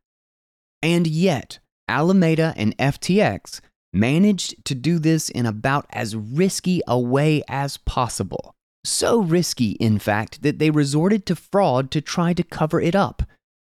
And 0.82 1.07
yet, 1.07 1.60
Alameda 1.88 2.53
and 2.56 2.78
FTX 2.78 3.60
managed 3.91 4.66
to 4.66 4.76
do 4.76 4.99
this 4.99 5.30
in 5.30 5.45
about 5.45 5.86
as 5.91 6.16
risky 6.16 6.82
a 6.88 6.99
way 6.99 7.44
as 7.48 7.78
possible. 7.78 8.56
So 8.86 9.20
risky, 9.20 9.72
in 9.72 9.98
fact, 9.98 10.44
that 10.44 10.60
they 10.60 10.70
resorted 10.70 11.26
to 11.26 11.36
fraud 11.36 11.90
to 11.90 12.02
try 12.02 12.34
to 12.34 12.44
cover 12.44 12.80
it 12.80 12.95
up. 12.95 13.24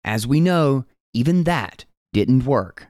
As 0.05 0.25
we 0.25 0.41
know, 0.41 0.85
even 1.13 1.45
that 1.45 1.85
didn't 2.13 2.45
work. 2.45 2.87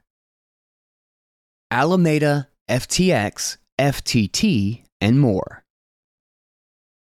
Alameda, 1.71 2.49
FTX, 2.69 3.57
FTT, 3.79 4.83
and 4.99 5.19
more. 5.19 5.63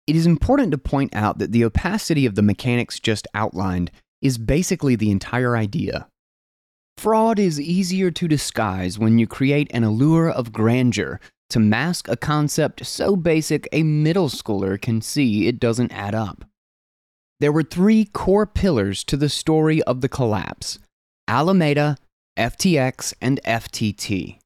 It 0.06 0.16
is 0.16 0.24
important 0.24 0.72
to 0.72 0.78
point 0.78 1.14
out 1.14 1.38
that 1.38 1.52
the 1.52 1.64
opacity 1.64 2.24
of 2.24 2.34
the 2.34 2.42
mechanics 2.42 2.98
just 2.98 3.28
outlined 3.34 3.90
is 4.22 4.38
basically 4.38 4.96
the 4.96 5.10
entire 5.10 5.54
idea. 5.54 6.08
Fraud 6.96 7.38
is 7.38 7.60
easier 7.60 8.10
to 8.10 8.26
disguise 8.26 8.98
when 8.98 9.18
you 9.18 9.26
create 9.26 9.70
an 9.72 9.84
allure 9.84 10.30
of 10.30 10.52
grandeur 10.52 11.20
to 11.50 11.60
mask 11.60 12.08
a 12.08 12.16
concept 12.16 12.86
so 12.86 13.16
basic 13.16 13.68
a 13.72 13.82
middle 13.82 14.28
schooler 14.28 14.80
can 14.80 15.00
see 15.00 15.46
it 15.46 15.60
doesn't 15.60 15.92
add 15.92 16.14
up. 16.14 16.44
There 17.40 17.52
were 17.52 17.62
three 17.62 18.04
core 18.04 18.46
pillars 18.46 19.04
to 19.04 19.16
the 19.16 19.28
story 19.28 19.82
of 19.82 20.00
the 20.00 20.08
collapse 20.08 20.78
Alameda, 21.28 21.96
FTX, 22.38 23.14
and 23.20 23.40
FTT. 23.44 24.38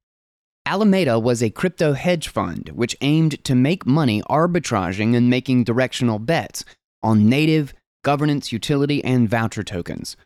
Alameda 0.67 1.19
was 1.19 1.43
a 1.43 1.51
crypto 1.51 1.93
hedge 1.93 2.29
fund 2.29 2.71
which 2.71 2.97
aimed 3.01 3.43
to 3.45 3.55
make 3.55 3.87
money 3.87 4.23
arbitraging 4.23 5.15
and 5.15 5.29
making 5.29 5.65
directional 5.65 6.19
bets 6.19 6.65
on 7.03 7.29
native, 7.29 7.75
governance, 8.03 8.53
utility, 8.53 9.05
and 9.05 9.29
voucher 9.29 9.63
tokens. 9.63 10.17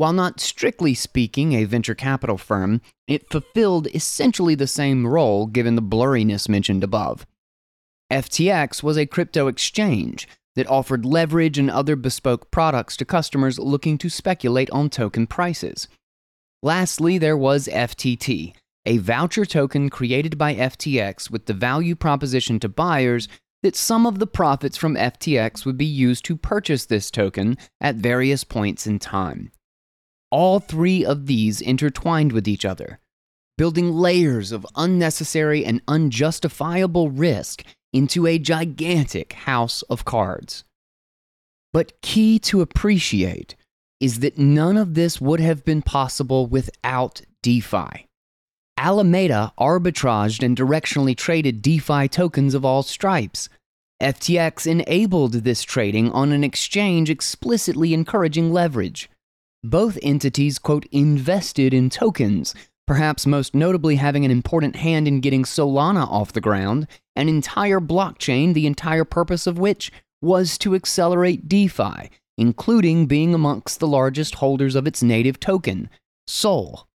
While 0.00 0.14
not 0.14 0.40
strictly 0.40 0.94
speaking 0.94 1.52
a 1.52 1.64
venture 1.64 1.94
capital 1.94 2.38
firm, 2.38 2.80
it 3.06 3.28
fulfilled 3.28 3.86
essentially 3.94 4.54
the 4.54 4.66
same 4.66 5.06
role 5.06 5.46
given 5.46 5.74
the 5.74 5.82
blurriness 5.82 6.48
mentioned 6.48 6.82
above. 6.82 7.26
FTX 8.10 8.82
was 8.82 8.96
a 8.96 9.04
crypto 9.04 9.46
exchange 9.46 10.26
that 10.56 10.66
offered 10.70 11.04
leverage 11.04 11.58
and 11.58 11.70
other 11.70 11.96
bespoke 11.96 12.50
products 12.50 12.96
to 12.96 13.04
customers 13.04 13.58
looking 13.58 13.98
to 13.98 14.08
speculate 14.08 14.70
on 14.70 14.88
token 14.88 15.26
prices. 15.26 15.86
Lastly, 16.62 17.18
there 17.18 17.36
was 17.36 17.68
FTT, 17.68 18.54
a 18.86 18.96
voucher 18.96 19.44
token 19.44 19.90
created 19.90 20.38
by 20.38 20.54
FTX 20.54 21.30
with 21.30 21.44
the 21.44 21.52
value 21.52 21.94
proposition 21.94 22.58
to 22.60 22.70
buyers 22.70 23.28
that 23.62 23.76
some 23.76 24.06
of 24.06 24.18
the 24.18 24.26
profits 24.26 24.78
from 24.78 24.94
FTX 24.94 25.66
would 25.66 25.76
be 25.76 25.84
used 25.84 26.24
to 26.24 26.38
purchase 26.38 26.86
this 26.86 27.10
token 27.10 27.58
at 27.82 27.96
various 27.96 28.44
points 28.44 28.86
in 28.86 28.98
time. 28.98 29.52
All 30.30 30.60
three 30.60 31.04
of 31.04 31.26
these 31.26 31.60
intertwined 31.60 32.32
with 32.32 32.46
each 32.46 32.64
other, 32.64 33.00
building 33.58 33.92
layers 33.92 34.52
of 34.52 34.66
unnecessary 34.76 35.64
and 35.64 35.82
unjustifiable 35.88 37.10
risk 37.10 37.64
into 37.92 38.26
a 38.26 38.38
gigantic 38.38 39.32
house 39.32 39.82
of 39.82 40.04
cards. 40.04 40.64
But 41.72 42.00
key 42.00 42.38
to 42.40 42.60
appreciate 42.60 43.56
is 44.00 44.20
that 44.20 44.38
none 44.38 44.76
of 44.76 44.94
this 44.94 45.20
would 45.20 45.40
have 45.40 45.64
been 45.64 45.82
possible 45.82 46.46
without 46.46 47.22
DeFi. 47.42 48.06
Alameda 48.76 49.52
arbitraged 49.58 50.42
and 50.42 50.56
directionally 50.56 51.14
traded 51.14 51.60
DeFi 51.60 52.08
tokens 52.08 52.54
of 52.54 52.64
all 52.64 52.82
stripes. 52.82 53.48
FTX 54.02 54.66
enabled 54.66 55.32
this 55.32 55.62
trading 55.62 56.10
on 56.12 56.32
an 56.32 56.42
exchange 56.42 57.10
explicitly 57.10 57.92
encouraging 57.92 58.52
leverage. 58.52 59.10
Both 59.62 59.98
entities, 60.02 60.58
quote, 60.58 60.86
invested 60.90 61.74
in 61.74 61.90
tokens, 61.90 62.54
perhaps 62.86 63.26
most 63.26 63.54
notably 63.54 63.96
having 63.96 64.24
an 64.24 64.30
important 64.30 64.76
hand 64.76 65.06
in 65.06 65.20
getting 65.20 65.44
Solana 65.44 66.06
off 66.08 66.32
the 66.32 66.40
ground, 66.40 66.86
an 67.14 67.28
entire 67.28 67.80
blockchain, 67.80 68.54
the 68.54 68.66
entire 68.66 69.04
purpose 69.04 69.46
of 69.46 69.58
which 69.58 69.92
was 70.22 70.56
to 70.58 70.74
accelerate 70.74 71.48
DeFi, 71.48 72.10
including 72.38 73.06
being 73.06 73.34
amongst 73.34 73.80
the 73.80 73.86
largest 73.86 74.36
holders 74.36 74.74
of 74.74 74.86
its 74.86 75.02
native 75.02 75.38
token, 75.38 75.90
SOL. 76.26 76.88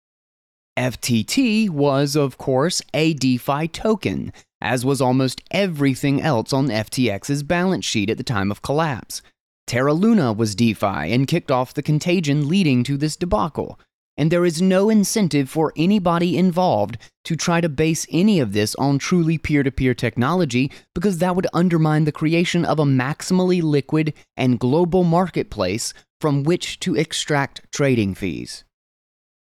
FTT 0.78 1.68
was, 1.68 2.16
of 2.16 2.38
course, 2.38 2.80
a 2.94 3.12
DeFi 3.14 3.68
token, 3.68 4.32
as 4.60 4.84
was 4.84 5.00
almost 5.00 5.42
everything 5.50 6.22
else 6.22 6.52
on 6.52 6.68
FTX's 6.68 7.42
balance 7.42 7.84
sheet 7.84 8.08
at 8.08 8.16
the 8.16 8.22
time 8.22 8.50
of 8.50 8.62
collapse. 8.62 9.20
Terra 9.66 9.94
Luna 9.94 10.32
was 10.32 10.54
DeFi 10.54 11.12
and 11.12 11.26
kicked 11.26 11.50
off 11.50 11.74
the 11.74 11.82
contagion 11.82 12.48
leading 12.48 12.82
to 12.84 12.96
this 12.96 13.16
debacle. 13.16 13.78
And 14.16 14.30
there 14.30 14.44
is 14.44 14.60
no 14.60 14.90
incentive 14.90 15.48
for 15.48 15.72
anybody 15.76 16.36
involved 16.36 16.98
to 17.24 17.36
try 17.36 17.60
to 17.62 17.68
base 17.68 18.06
any 18.10 18.40
of 18.40 18.52
this 18.52 18.74
on 18.74 18.98
truly 18.98 19.38
peer 19.38 19.62
to 19.62 19.70
peer 19.70 19.94
technology 19.94 20.70
because 20.94 21.18
that 21.18 21.34
would 21.34 21.46
undermine 21.54 22.04
the 22.04 22.12
creation 22.12 22.64
of 22.64 22.78
a 22.78 22.84
maximally 22.84 23.62
liquid 23.62 24.12
and 24.36 24.60
global 24.60 25.02
marketplace 25.04 25.94
from 26.20 26.42
which 26.42 26.78
to 26.80 26.94
extract 26.94 27.62
trading 27.72 28.14
fees. 28.14 28.64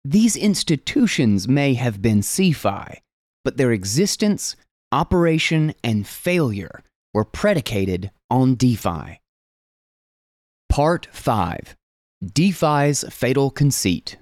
These 0.05 0.35
institutions 0.35 1.47
may 1.47 1.73
have 1.75 2.01
been 2.01 2.21
CeFi, 2.21 2.97
but 3.43 3.57
their 3.57 3.71
existence, 3.71 4.55
operation, 4.91 5.73
and 5.83 6.07
failure 6.07 6.83
were 7.13 7.25
predicated 7.25 8.11
on 8.29 8.55
DeFi. 8.55 9.20
Part 10.72 11.10
5 11.11 11.76
DeFi's 12.23 13.03
Fatal 13.14 13.52
Conceit. 13.52 14.18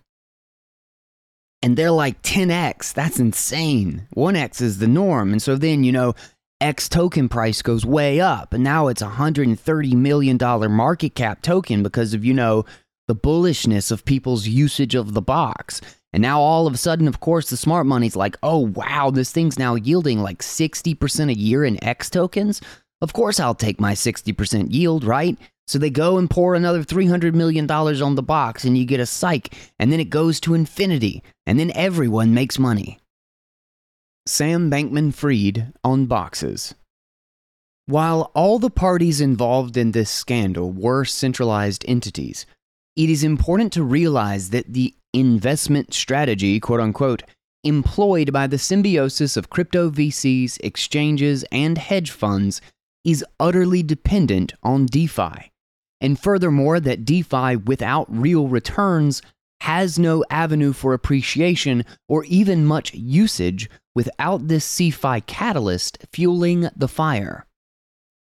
And 1.61 1.77
they're 1.77 1.91
like 1.91 2.23
10x. 2.23 2.91
That's 2.91 3.19
insane. 3.19 4.07
1x 4.15 4.59
is 4.59 4.79
the 4.79 4.87
norm. 4.87 5.31
And 5.31 5.39
so 5.39 5.57
then, 5.57 5.83
you 5.83 5.91
know, 5.91 6.15
X 6.59 6.89
token 6.89 7.29
price 7.29 7.61
goes 7.61 7.85
way 7.85 8.19
up. 8.19 8.51
And 8.51 8.63
now 8.63 8.87
it's 8.87 9.03
a 9.03 9.09
$130 9.09 9.93
million 9.93 10.39
market 10.71 11.13
cap 11.13 11.43
token 11.43 11.83
because 11.83 12.15
of, 12.15 12.25
you 12.25 12.33
know, 12.33 12.65
the 13.07 13.15
bullishness 13.15 13.91
of 13.91 14.03
people's 14.03 14.47
usage 14.47 14.95
of 14.95 15.13
the 15.13 15.21
box. 15.21 15.81
And 16.13 16.23
now 16.23 16.41
all 16.41 16.65
of 16.65 16.73
a 16.73 16.77
sudden, 16.77 17.07
of 17.07 17.19
course, 17.19 17.51
the 17.51 17.57
smart 17.57 17.85
money's 17.85 18.15
like, 18.15 18.37
oh, 18.41 18.57
wow, 18.57 19.11
this 19.11 19.31
thing's 19.31 19.59
now 19.59 19.75
yielding 19.75 20.23
like 20.23 20.39
60% 20.39 21.29
a 21.29 21.37
year 21.37 21.63
in 21.63 21.83
X 21.83 22.09
tokens. 22.09 22.59
Of 23.01 23.13
course, 23.13 23.39
I'll 23.39 23.53
take 23.53 23.79
my 23.79 23.93
60% 23.93 24.73
yield, 24.73 25.03
right? 25.03 25.37
So 25.69 25.77
they 25.77 25.91
go 25.91 26.17
and 26.17 26.27
pour 26.27 26.55
another 26.55 26.83
$300 26.83 27.35
million 27.35 27.69
on 27.69 28.15
the 28.15 28.23
box, 28.23 28.63
and 28.63 28.75
you 28.75 28.85
get 28.85 28.99
a 28.99 29.05
psych, 29.05 29.53
and 29.77 29.91
then 29.93 29.99
it 29.99 30.09
goes 30.09 30.39
to 30.39 30.55
infinity, 30.55 31.21
and 31.45 31.59
then 31.59 31.71
everyone 31.75 32.33
makes 32.33 32.57
money. 32.57 32.97
Sam 34.25 34.71
Bankman 34.71 35.13
Fried 35.13 35.71
on 35.83 36.07
boxes. 36.07 36.73
While 37.85 38.31
all 38.33 38.57
the 38.57 38.71
parties 38.71 39.21
involved 39.21 39.77
in 39.77 39.91
this 39.91 40.09
scandal 40.09 40.71
were 40.71 41.05
centralized 41.05 41.85
entities, 41.87 42.47
it 42.95 43.11
is 43.11 43.23
important 43.23 43.71
to 43.73 43.83
realize 43.83 44.49
that 44.49 44.73
the 44.73 44.95
investment 45.13 45.93
strategy, 45.93 46.59
quote 46.59 46.79
unquote, 46.79 47.21
employed 47.63 48.33
by 48.33 48.47
the 48.47 48.57
symbiosis 48.57 49.37
of 49.37 49.51
crypto 49.51 49.91
VCs, 49.91 50.57
exchanges, 50.63 51.45
and 51.51 51.77
hedge 51.77 52.09
funds 52.09 52.59
is 53.05 53.23
utterly 53.39 53.83
dependent 53.83 54.53
on 54.63 54.87
DeFi. 54.87 55.48
And 56.01 56.19
furthermore, 56.19 56.79
that 56.79 57.05
DeFi 57.05 57.57
without 57.57 58.07
real 58.09 58.47
returns 58.47 59.21
has 59.61 59.99
no 59.99 60.23
avenue 60.29 60.71
for 60.71 60.93
appreciation 60.93 61.83
or 62.07 62.23
even 62.25 62.65
much 62.65 62.93
usage 62.93 63.69
without 63.93 64.47
this 64.47 64.65
CeFi 64.65 65.25
catalyst 65.25 65.97
fueling 66.13 66.69
the 66.75 66.87
fire. 66.87 67.45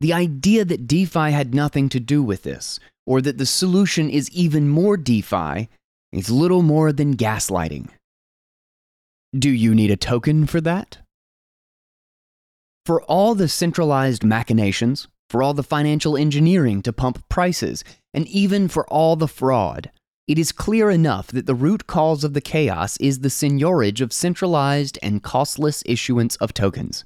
The 0.00 0.12
idea 0.12 0.64
that 0.64 0.86
DeFi 0.86 1.30
had 1.30 1.54
nothing 1.54 1.88
to 1.90 2.00
do 2.00 2.22
with 2.22 2.42
this, 2.42 2.80
or 3.06 3.20
that 3.20 3.38
the 3.38 3.46
solution 3.46 4.10
is 4.10 4.30
even 4.30 4.68
more 4.68 4.96
DeFi, 4.96 5.68
is 6.12 6.30
little 6.30 6.62
more 6.62 6.92
than 6.92 7.16
gaslighting. 7.16 7.88
Do 9.36 9.50
you 9.50 9.74
need 9.74 9.90
a 9.90 9.96
token 9.96 10.46
for 10.46 10.60
that? 10.62 10.98
For 12.86 13.02
all 13.02 13.34
the 13.34 13.48
centralized 13.48 14.24
machinations, 14.24 15.06
for 15.30 15.42
all 15.42 15.54
the 15.54 15.62
financial 15.62 16.16
engineering 16.16 16.82
to 16.82 16.92
pump 16.92 17.28
prices, 17.28 17.84
and 18.14 18.26
even 18.28 18.68
for 18.68 18.86
all 18.88 19.16
the 19.16 19.28
fraud, 19.28 19.90
it 20.26 20.38
is 20.38 20.52
clear 20.52 20.90
enough 20.90 21.28
that 21.28 21.46
the 21.46 21.54
root 21.54 21.86
cause 21.86 22.22
of 22.22 22.34
the 22.34 22.40
chaos 22.40 22.98
is 22.98 23.20
the 23.20 23.30
seigniorage 23.30 24.02
of 24.02 24.12
centralized 24.12 24.98
and 25.02 25.22
costless 25.22 25.82
issuance 25.86 26.36
of 26.36 26.52
tokens. 26.52 27.04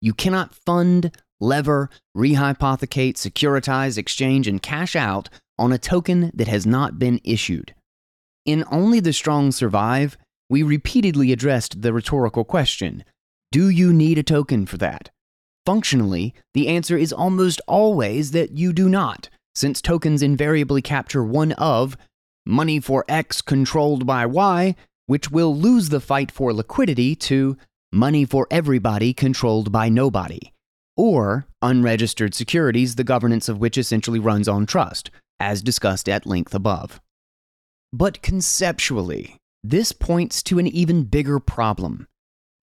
You 0.00 0.12
cannot 0.12 0.54
fund, 0.54 1.16
lever, 1.40 1.90
rehypothecate, 2.16 3.14
securitize, 3.14 3.96
exchange, 3.96 4.48
and 4.48 4.60
cash 4.60 4.96
out 4.96 5.28
on 5.58 5.72
a 5.72 5.78
token 5.78 6.32
that 6.34 6.48
has 6.48 6.66
not 6.66 6.98
been 6.98 7.20
issued. 7.22 7.72
In 8.44 8.64
Only 8.70 9.00
the 9.00 9.12
Strong 9.12 9.52
Survive, 9.52 10.18
we 10.50 10.62
repeatedly 10.62 11.32
addressed 11.32 11.82
the 11.82 11.92
rhetorical 11.92 12.44
question 12.44 13.04
Do 13.52 13.68
you 13.68 13.92
need 13.92 14.18
a 14.18 14.22
token 14.22 14.66
for 14.66 14.76
that? 14.78 15.10
Functionally, 15.66 16.32
the 16.54 16.68
answer 16.68 16.96
is 16.96 17.12
almost 17.12 17.60
always 17.66 18.30
that 18.30 18.52
you 18.52 18.72
do 18.72 18.88
not, 18.88 19.28
since 19.54 19.82
tokens 19.82 20.22
invariably 20.22 20.80
capture 20.80 21.24
one 21.24 21.52
of 21.52 21.96
money 22.46 22.78
for 22.78 23.04
X 23.08 23.42
controlled 23.42 24.06
by 24.06 24.24
Y, 24.24 24.76
which 25.06 25.32
will 25.32 25.54
lose 25.56 25.88
the 25.88 26.00
fight 26.00 26.30
for 26.30 26.54
liquidity 26.54 27.16
to 27.16 27.56
money 27.92 28.24
for 28.24 28.46
everybody 28.48 29.12
controlled 29.12 29.72
by 29.72 29.88
nobody 29.88 30.52
or 30.96 31.46
unregistered 31.60 32.32
securities, 32.32 32.94
the 32.94 33.04
governance 33.04 33.48
of 33.48 33.58
which 33.58 33.76
essentially 33.76 34.20
runs 34.20 34.48
on 34.48 34.66
trust, 34.66 35.10
as 35.40 35.62
discussed 35.62 36.08
at 36.08 36.26
length 36.26 36.54
above. 36.54 37.00
But 37.92 38.22
conceptually, 38.22 39.36
this 39.64 39.90
points 39.92 40.42
to 40.44 40.58
an 40.58 40.66
even 40.68 41.04
bigger 41.04 41.40
problem 41.40 42.06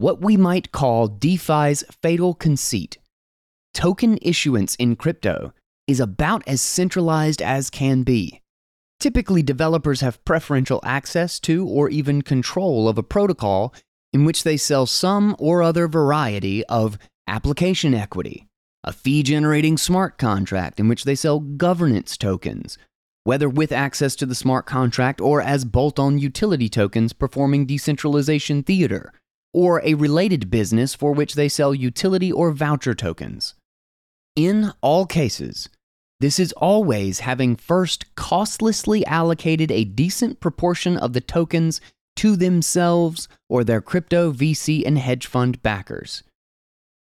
what 0.04 0.20
we 0.20 0.36
might 0.36 0.74
call 0.74 1.08
DeFi's 1.08 1.82
fatal 2.02 2.34
conceit. 2.34 2.98
Token 3.74 4.20
issuance 4.22 4.76
in 4.76 4.98
crypto 4.98 5.54
is 5.88 6.02
about 6.02 6.44
as 6.46 6.62
centralized 6.62 7.42
as 7.42 7.70
can 7.70 8.04
be. 8.04 8.42
Typically, 9.00 9.42
developers 9.42 10.02
have 10.02 10.24
preferential 10.26 10.82
access 10.84 11.40
to 11.40 11.66
or 11.66 11.88
even 11.88 12.22
control 12.22 12.90
of 12.90 12.98
a 12.98 13.04
protocol 13.04 13.74
in 14.12 14.26
which 14.26 14.44
they 14.44 14.58
sell 14.58 14.86
some 14.86 15.38
or 15.40 15.64
other 15.64 15.88
variety 15.88 16.66
of 16.66 16.98
application 17.26 17.94
equity, 17.94 18.46
a 18.84 18.92
fee 18.92 19.24
generating 19.24 19.78
smart 19.78 20.18
contract 20.18 20.82
in 20.82 20.90
which 20.90 21.06
they 21.06 21.16
sell 21.16 21.40
governance 21.40 22.18
tokens, 22.18 22.78
whether 23.24 23.48
with 23.48 23.72
access 23.72 24.18
to 24.18 24.26
the 24.26 24.36
smart 24.36 24.66
contract 24.66 25.22
or 25.22 25.42
as 25.42 25.64
bolt 25.64 25.98
on 25.98 26.20
utility 26.20 26.68
tokens 26.68 27.14
performing 27.14 27.66
decentralization 27.66 28.64
theater, 28.64 29.14
or 29.54 29.82
a 29.84 29.94
related 29.94 30.50
business 30.50 30.96
for 30.96 31.14
which 31.14 31.36
they 31.36 31.48
sell 31.48 31.74
utility 31.74 32.32
or 32.32 32.52
voucher 32.52 32.94
tokens. 32.94 33.54
In 34.36 34.72
all 34.82 35.06
cases, 35.06 35.70
this 36.20 36.40
is 36.40 36.54
always 36.54 37.20
having 37.20 37.56
first 37.56 38.16
costlessly 38.16 39.06
allocated 39.06 39.72
a 39.72 39.84
decent 39.84 40.40
proportion 40.40 40.98
of 40.98 41.14
the 41.14 41.22
tokens 41.22 41.82
to 42.16 42.36
themselves 42.36 43.28
or 43.50 43.64
their 43.64 43.82
crypto 43.82 44.32
VC 44.32 44.84
and 44.86 44.98
hedge 44.98 45.28
fund 45.28 45.62
backers. 45.62 46.24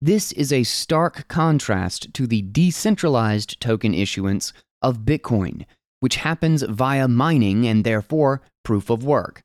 This 0.01 0.31
is 0.33 0.51
a 0.51 0.63
stark 0.63 1.27
contrast 1.27 2.13
to 2.15 2.27
the 2.27 2.41
decentralized 2.41 3.61
token 3.61 3.93
issuance 3.93 4.51
of 4.81 5.05
Bitcoin, 5.05 5.65
which 6.01 6.17
happens 6.17 6.61
via 6.63 7.07
mining 7.07 7.65
and 7.65 7.83
therefore 7.83 8.41
proof 8.65 8.89
of 8.89 9.05
work. 9.05 9.43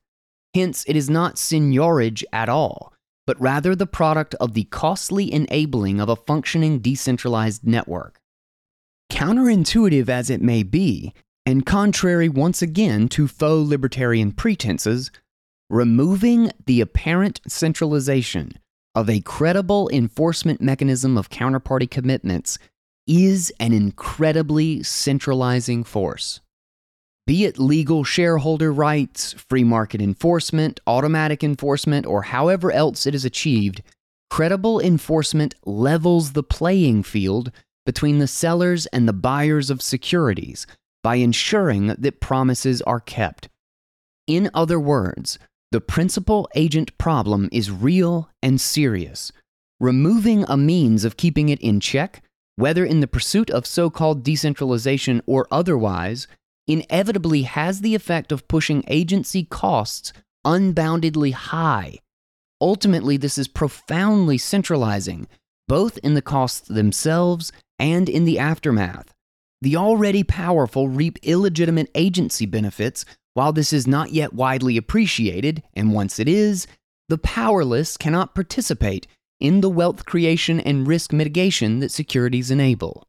Hence, 0.59 0.83
it 0.87 0.97
is 0.97 1.09
not 1.09 1.35
seigniorage 1.35 2.25
at 2.33 2.49
all, 2.49 2.91
but 3.25 3.39
rather 3.39 3.75
the 3.75 3.87
product 3.87 4.35
of 4.41 4.53
the 4.53 4.65
costly 4.65 5.31
enabling 5.31 6.01
of 6.01 6.09
a 6.09 6.17
functioning 6.17 6.79
decentralized 6.79 7.65
network. 7.65 8.19
Counterintuitive 9.09 10.09
as 10.09 10.29
it 10.29 10.41
may 10.41 10.63
be, 10.63 11.13
and 11.45 11.65
contrary 11.65 12.27
once 12.27 12.61
again 12.61 13.07
to 13.07 13.29
faux 13.29 13.69
libertarian 13.69 14.33
pretenses, 14.33 15.11
removing 15.69 16.51
the 16.65 16.81
apparent 16.81 17.39
centralization 17.47 18.51
of 18.93 19.09
a 19.09 19.21
credible 19.21 19.89
enforcement 19.93 20.59
mechanism 20.59 21.17
of 21.17 21.29
counterparty 21.29 21.89
commitments 21.89 22.59
is 23.07 23.49
an 23.61 23.71
incredibly 23.71 24.83
centralizing 24.83 25.85
force. 25.85 26.41
Be 27.29 27.45
it 27.45 27.59
legal 27.59 28.03
shareholder 28.03 28.73
rights, 28.73 29.33
free 29.33 29.63
market 29.63 30.01
enforcement, 30.01 30.79
automatic 30.87 31.43
enforcement, 31.43 32.07
or 32.07 32.23
however 32.23 32.71
else 32.71 33.05
it 33.05 33.13
is 33.13 33.23
achieved, 33.23 33.83
credible 34.31 34.79
enforcement 34.79 35.53
levels 35.63 36.31
the 36.31 36.41
playing 36.41 37.03
field 37.03 37.51
between 37.85 38.17
the 38.17 38.25
sellers 38.25 38.87
and 38.87 39.07
the 39.07 39.13
buyers 39.13 39.69
of 39.69 39.79
securities 39.79 40.65
by 41.03 41.17
ensuring 41.17 41.93
that 41.99 42.19
promises 42.19 42.81
are 42.81 42.99
kept. 42.99 43.47
In 44.25 44.49
other 44.55 44.79
words, 44.79 45.37
the 45.71 45.81
principal 45.81 46.49
agent 46.55 46.97
problem 46.97 47.47
is 47.51 47.69
real 47.69 48.27
and 48.41 48.59
serious. 48.59 49.31
Removing 49.79 50.45
a 50.47 50.57
means 50.57 51.05
of 51.05 51.15
keeping 51.15 51.49
it 51.49 51.61
in 51.61 51.79
check, 51.79 52.23
whether 52.55 52.83
in 52.83 53.01
the 53.01 53.07
pursuit 53.07 53.51
of 53.51 53.67
so 53.67 53.91
called 53.91 54.23
decentralization 54.23 55.21
or 55.27 55.45
otherwise, 55.51 56.25
inevitably 56.69 57.41
has 57.41 57.81
the 57.81 57.95
effect 57.95 58.31
of 58.31 58.47
pushing 58.47 58.83
agency 58.87 59.43
costs 59.43 60.13
unboundedly 60.45 61.33
high. 61.33 61.97
Ultimately, 62.61 63.17
this 63.17 63.37
is 63.37 63.47
profoundly 63.47 64.37
centralizing, 64.37 65.27
both 65.67 65.97
in 65.99 66.13
the 66.13 66.21
costs 66.21 66.67
themselves 66.67 67.51
and 67.79 68.07
in 68.07 68.25
the 68.25 68.37
aftermath. 68.37 69.13
The 69.61 69.75
already 69.75 70.23
powerful 70.23 70.87
reap 70.87 71.17
illegitimate 71.23 71.89
agency 71.95 72.45
benefits, 72.45 73.03
while 73.33 73.51
this 73.51 73.73
is 73.73 73.87
not 73.87 74.11
yet 74.11 74.33
widely 74.33 74.77
appreciated, 74.77 75.63
and 75.73 75.91
once 75.91 76.19
it 76.19 76.29
is, 76.29 76.67
the 77.09 77.17
powerless 77.17 77.97
cannot 77.97 78.35
participate 78.35 79.07
in 79.39 79.61
the 79.61 79.69
wealth 79.69 80.05
creation 80.05 80.59
and 80.59 80.87
risk 80.87 81.11
mitigation 81.11 81.79
that 81.79 81.91
securities 81.91 82.51
enable. 82.51 83.07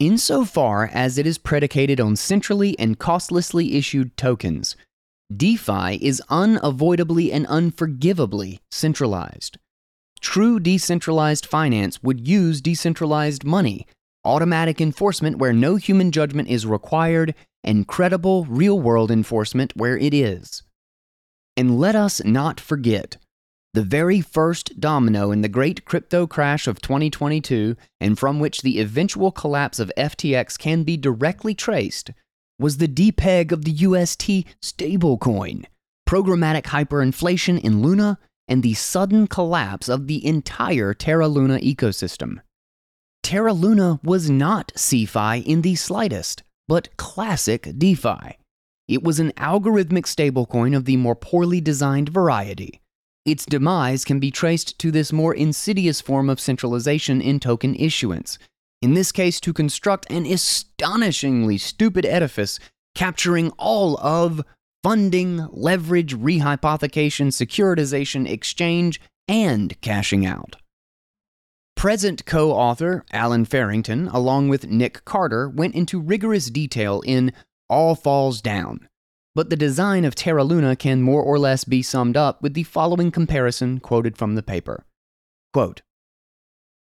Insofar 0.00 0.88
as 0.94 1.18
it 1.18 1.26
is 1.26 1.36
predicated 1.36 2.00
on 2.00 2.16
centrally 2.16 2.74
and 2.78 2.98
costlessly 2.98 3.76
issued 3.76 4.16
tokens, 4.16 4.74
DeFi 5.30 5.96
is 5.96 6.22
unavoidably 6.30 7.30
and 7.30 7.46
unforgivably 7.50 8.60
centralized. 8.70 9.58
True 10.22 10.58
decentralized 10.58 11.44
finance 11.44 12.02
would 12.02 12.26
use 12.26 12.62
decentralized 12.62 13.44
money, 13.44 13.86
automatic 14.24 14.80
enforcement 14.80 15.36
where 15.36 15.52
no 15.52 15.76
human 15.76 16.12
judgment 16.12 16.48
is 16.48 16.64
required, 16.64 17.34
and 17.62 17.86
credible 17.86 18.46
real 18.46 18.80
world 18.80 19.10
enforcement 19.10 19.76
where 19.76 19.98
it 19.98 20.14
is. 20.14 20.62
And 21.58 21.78
let 21.78 21.94
us 21.94 22.24
not 22.24 22.58
forget 22.58 23.18
the 23.72 23.82
very 23.82 24.20
first 24.20 24.80
domino 24.80 25.30
in 25.30 25.42
the 25.42 25.48
great 25.48 25.84
crypto 25.84 26.26
crash 26.26 26.66
of 26.66 26.82
2022, 26.82 27.76
and 28.00 28.18
from 28.18 28.40
which 28.40 28.62
the 28.62 28.80
eventual 28.80 29.30
collapse 29.30 29.78
of 29.78 29.92
FTX 29.96 30.58
can 30.58 30.82
be 30.82 30.96
directly 30.96 31.54
traced, 31.54 32.10
was 32.58 32.78
the 32.78 32.88
depeg 32.88 33.52
of 33.52 33.64
the 33.64 33.70
UST 33.70 34.44
stablecoin, 34.60 35.66
programmatic 36.08 36.64
hyperinflation 36.64 37.60
in 37.60 37.80
Luna, 37.80 38.18
and 38.48 38.64
the 38.64 38.74
sudden 38.74 39.28
collapse 39.28 39.88
of 39.88 40.08
the 40.08 40.26
entire 40.26 40.92
Terra 40.92 41.28
Luna 41.28 41.58
ecosystem. 41.58 42.40
Terra 43.22 43.52
Luna 43.52 44.00
was 44.02 44.28
not 44.28 44.72
CeFi 44.74 45.46
in 45.46 45.62
the 45.62 45.76
slightest, 45.76 46.42
but 46.66 46.96
classic 46.96 47.70
DeFi. 47.78 48.36
It 48.88 49.04
was 49.04 49.20
an 49.20 49.30
algorithmic 49.36 50.06
stablecoin 50.06 50.76
of 50.76 50.86
the 50.86 50.96
more 50.96 51.14
poorly 51.14 51.60
designed 51.60 52.08
variety 52.08 52.79
its 53.24 53.44
demise 53.44 54.04
can 54.04 54.18
be 54.18 54.30
traced 54.30 54.78
to 54.78 54.90
this 54.90 55.12
more 55.12 55.34
insidious 55.34 56.00
form 56.00 56.30
of 56.30 56.40
centralization 56.40 57.20
in 57.20 57.38
token 57.38 57.74
issuance, 57.74 58.38
in 58.80 58.94
this 58.94 59.12
case, 59.12 59.40
to 59.40 59.52
construct 59.52 60.10
an 60.10 60.26
astonishingly 60.26 61.58
stupid 61.58 62.06
edifice 62.06 62.58
capturing 62.94 63.50
all 63.58 63.98
of 63.98 64.42
funding, 64.82 65.46
leverage, 65.50 66.16
rehypothecation, 66.16 67.28
securitization, 67.28 68.28
exchange, 68.28 69.00
and 69.28 69.80
cashing 69.80 70.24
out. 70.24 70.56
Present 71.76 72.26
co 72.26 72.52
author 72.52 73.04
Allen 73.12 73.44
Farrington, 73.44 74.08
along 74.08 74.48
with 74.48 74.68
Nick 74.68 75.04
Carter, 75.04 75.48
went 75.48 75.74
into 75.74 76.00
rigorous 76.00 76.50
detail 76.50 77.02
in 77.06 77.32
All 77.68 77.94
Falls 77.94 78.42
Down, 78.42 78.88
but 79.34 79.50
the 79.50 79.56
design 79.56 80.04
of 80.04 80.14
Terra 80.14 80.44
Luna 80.44 80.76
can 80.76 81.02
more 81.02 81.22
or 81.22 81.38
less 81.38 81.64
be 81.64 81.82
summed 81.82 82.16
up 82.16 82.42
with 82.42 82.54
the 82.54 82.64
following 82.64 83.10
comparison 83.10 83.80
quoted 83.80 84.16
from 84.16 84.34
the 84.34 84.42
paper. 84.42 84.84
Quote, 85.52 85.82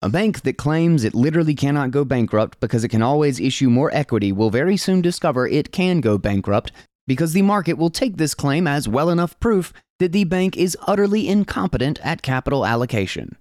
a 0.01 0.09
bank 0.09 0.41
that 0.41 0.57
claims 0.57 1.05
it 1.05 1.15
literally 1.15 1.55
cannot 1.55 1.91
go 1.91 2.03
bankrupt 2.03 2.59
because 2.59 2.83
it 2.83 2.89
can 2.89 3.01
always 3.01 3.39
issue 3.39 3.69
more 3.69 3.89
equity 3.93 4.33
will 4.33 4.49
very 4.49 4.75
soon 4.75 5.01
discover 5.01 5.47
it 5.47 5.71
can 5.71 6.01
go 6.01 6.17
bankrupt 6.17 6.73
because 7.07 7.31
the 7.31 7.41
market 7.41 7.77
will 7.77 7.89
take 7.89 8.17
this 8.17 8.33
claim 8.33 8.67
as 8.67 8.85
well 8.85 9.09
enough 9.09 9.39
proof 9.39 9.71
that 9.99 10.11
the 10.11 10.25
bank 10.25 10.57
is 10.57 10.77
utterly 10.87 11.29
incompetent 11.29 12.01
at 12.03 12.21
capital 12.21 12.65
allocation. 12.65 13.37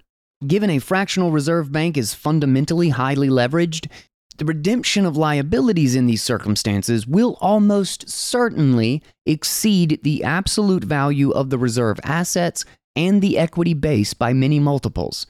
Given 0.47 0.71
a 0.71 0.79
fractional 0.79 1.33
reserve 1.33 1.73
bank 1.73 1.97
is 1.97 2.15
fundamentally 2.15 2.91
highly 2.91 3.29
leveraged, 3.29 3.89
the 4.35 4.45
redemption 4.45 5.05
of 5.07 5.17
liabilities 5.17 5.95
in 5.95 6.07
these 6.07 6.23
circumstances 6.23 7.07
will 7.07 7.37
almost 7.41 8.09
certainly 8.09 9.03
exceed 9.27 10.01
the 10.03 10.25
absolute 10.25 10.85
value 10.85 11.31
of 11.31 11.51
the 11.51 11.59
reserve 11.59 11.99
assets 12.05 12.65
and 12.97 13.23
the 13.23 13.39
equity 13.39 13.75
base 13.75 14.15
by 14.15 14.33
many 14.33 14.59
multiples. 14.59 15.27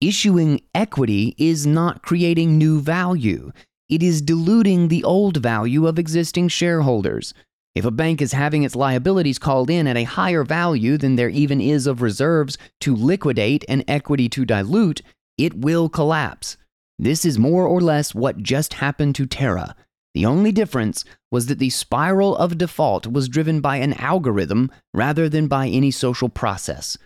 Issuing 0.00 0.62
equity 0.74 1.34
is 1.38 1.66
not 1.66 2.02
creating 2.02 2.58
new 2.58 2.80
value, 2.80 3.52
it 3.88 4.02
is 4.02 4.22
diluting 4.22 4.88
the 4.88 5.04
old 5.04 5.36
value 5.36 5.86
of 5.86 5.98
existing 5.98 6.48
shareholders. 6.48 7.34
If 7.74 7.84
a 7.84 7.90
bank 7.90 8.20
is 8.20 8.32
having 8.32 8.62
its 8.62 8.74
liabilities 8.74 9.38
called 9.38 9.70
in 9.70 9.86
at 9.86 9.96
a 9.96 10.04
higher 10.04 10.44
value 10.44 10.98
than 10.98 11.16
there 11.16 11.28
even 11.28 11.60
is 11.60 11.86
of 11.86 12.02
reserves 12.02 12.58
to 12.80 12.96
liquidate 12.96 13.64
and 13.68 13.84
equity 13.88 14.28
to 14.30 14.44
dilute, 14.44 15.02
it 15.38 15.54
will 15.54 15.88
collapse. 15.88 16.56
This 17.02 17.24
is 17.24 17.36
more 17.36 17.66
or 17.66 17.80
less 17.80 18.14
what 18.14 18.44
just 18.44 18.74
happened 18.74 19.16
to 19.16 19.26
Terra. 19.26 19.74
The 20.14 20.24
only 20.24 20.52
difference 20.52 21.04
was 21.32 21.46
that 21.46 21.58
the 21.58 21.70
spiral 21.70 22.36
of 22.36 22.58
default 22.58 23.08
was 23.08 23.28
driven 23.28 23.60
by 23.60 23.78
an 23.78 23.94
algorithm 23.94 24.70
rather 24.94 25.28
than 25.28 25.48
by 25.48 25.66
any 25.66 25.90
social 25.90 26.28
process. 26.28 26.96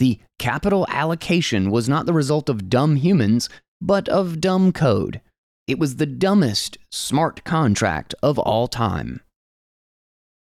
The 0.00 0.20
capital 0.38 0.86
allocation 0.90 1.70
was 1.70 1.88
not 1.88 2.04
the 2.04 2.12
result 2.12 2.50
of 2.50 2.68
dumb 2.68 2.96
humans, 2.96 3.48
but 3.80 4.06
of 4.10 4.42
dumb 4.42 4.70
code. 4.70 5.22
It 5.66 5.78
was 5.78 5.96
the 5.96 6.04
dumbest 6.04 6.76
smart 6.92 7.42
contract 7.44 8.14
of 8.22 8.38
all 8.38 8.68
time. 8.68 9.22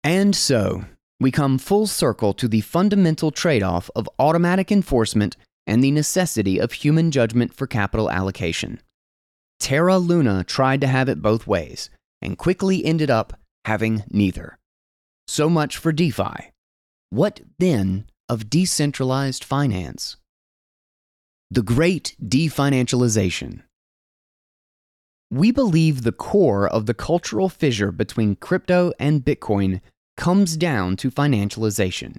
And 0.03 0.35
so, 0.35 0.87
we 1.21 1.31
come 1.31 1.59
full 1.59 1.87
circle 1.87 2.33
to 2.33 2.49
the 2.49 2.63
fundamental 2.63 3.31
trade 3.31 3.63
off 3.63 3.91
of 3.95 4.09
automatic 4.19 4.73
enforcement 4.73 5.37
and 5.67 5.85
the 5.85 5.91
necessity 5.91 6.59
of 6.59 6.73
human 6.73 7.11
judgment 7.11 7.53
for 7.53 7.67
capital 7.67 8.11
allocation. 8.11 8.81
Terra 9.59 9.99
Luna 9.99 10.45
tried 10.45 10.81
to 10.83 10.87
have 10.87 11.09
it 11.09 11.23
both 11.23 11.47
ways 11.47 11.91
and 12.23 12.39
quickly 12.39 12.85
ended 12.85 13.11
up 13.11 13.39
having 13.65 14.05
neither. 14.11 14.59
So 15.27 15.51
much 15.51 15.77
for 15.77 15.93
DeFi. 15.93 16.53
What 17.11 17.41
then 17.59 18.07
of 18.29 18.51
decentralized 18.51 19.45
finance? 19.45 20.17
The 21.51 21.63
Great 21.63 22.17
Definancialization. 22.23 23.63
We 25.31 25.51
believe 25.51 26.03
the 26.03 26.13
core 26.13 26.69
of 26.69 26.87
the 26.87 26.95
cultural 26.95 27.49
fissure 27.49 27.91
between 27.91 28.37
crypto 28.37 28.93
and 28.99 29.25
Bitcoin 29.25 29.81
comes 30.17 30.57
down 30.57 30.97
to 30.97 31.11
financialization. 31.11 32.19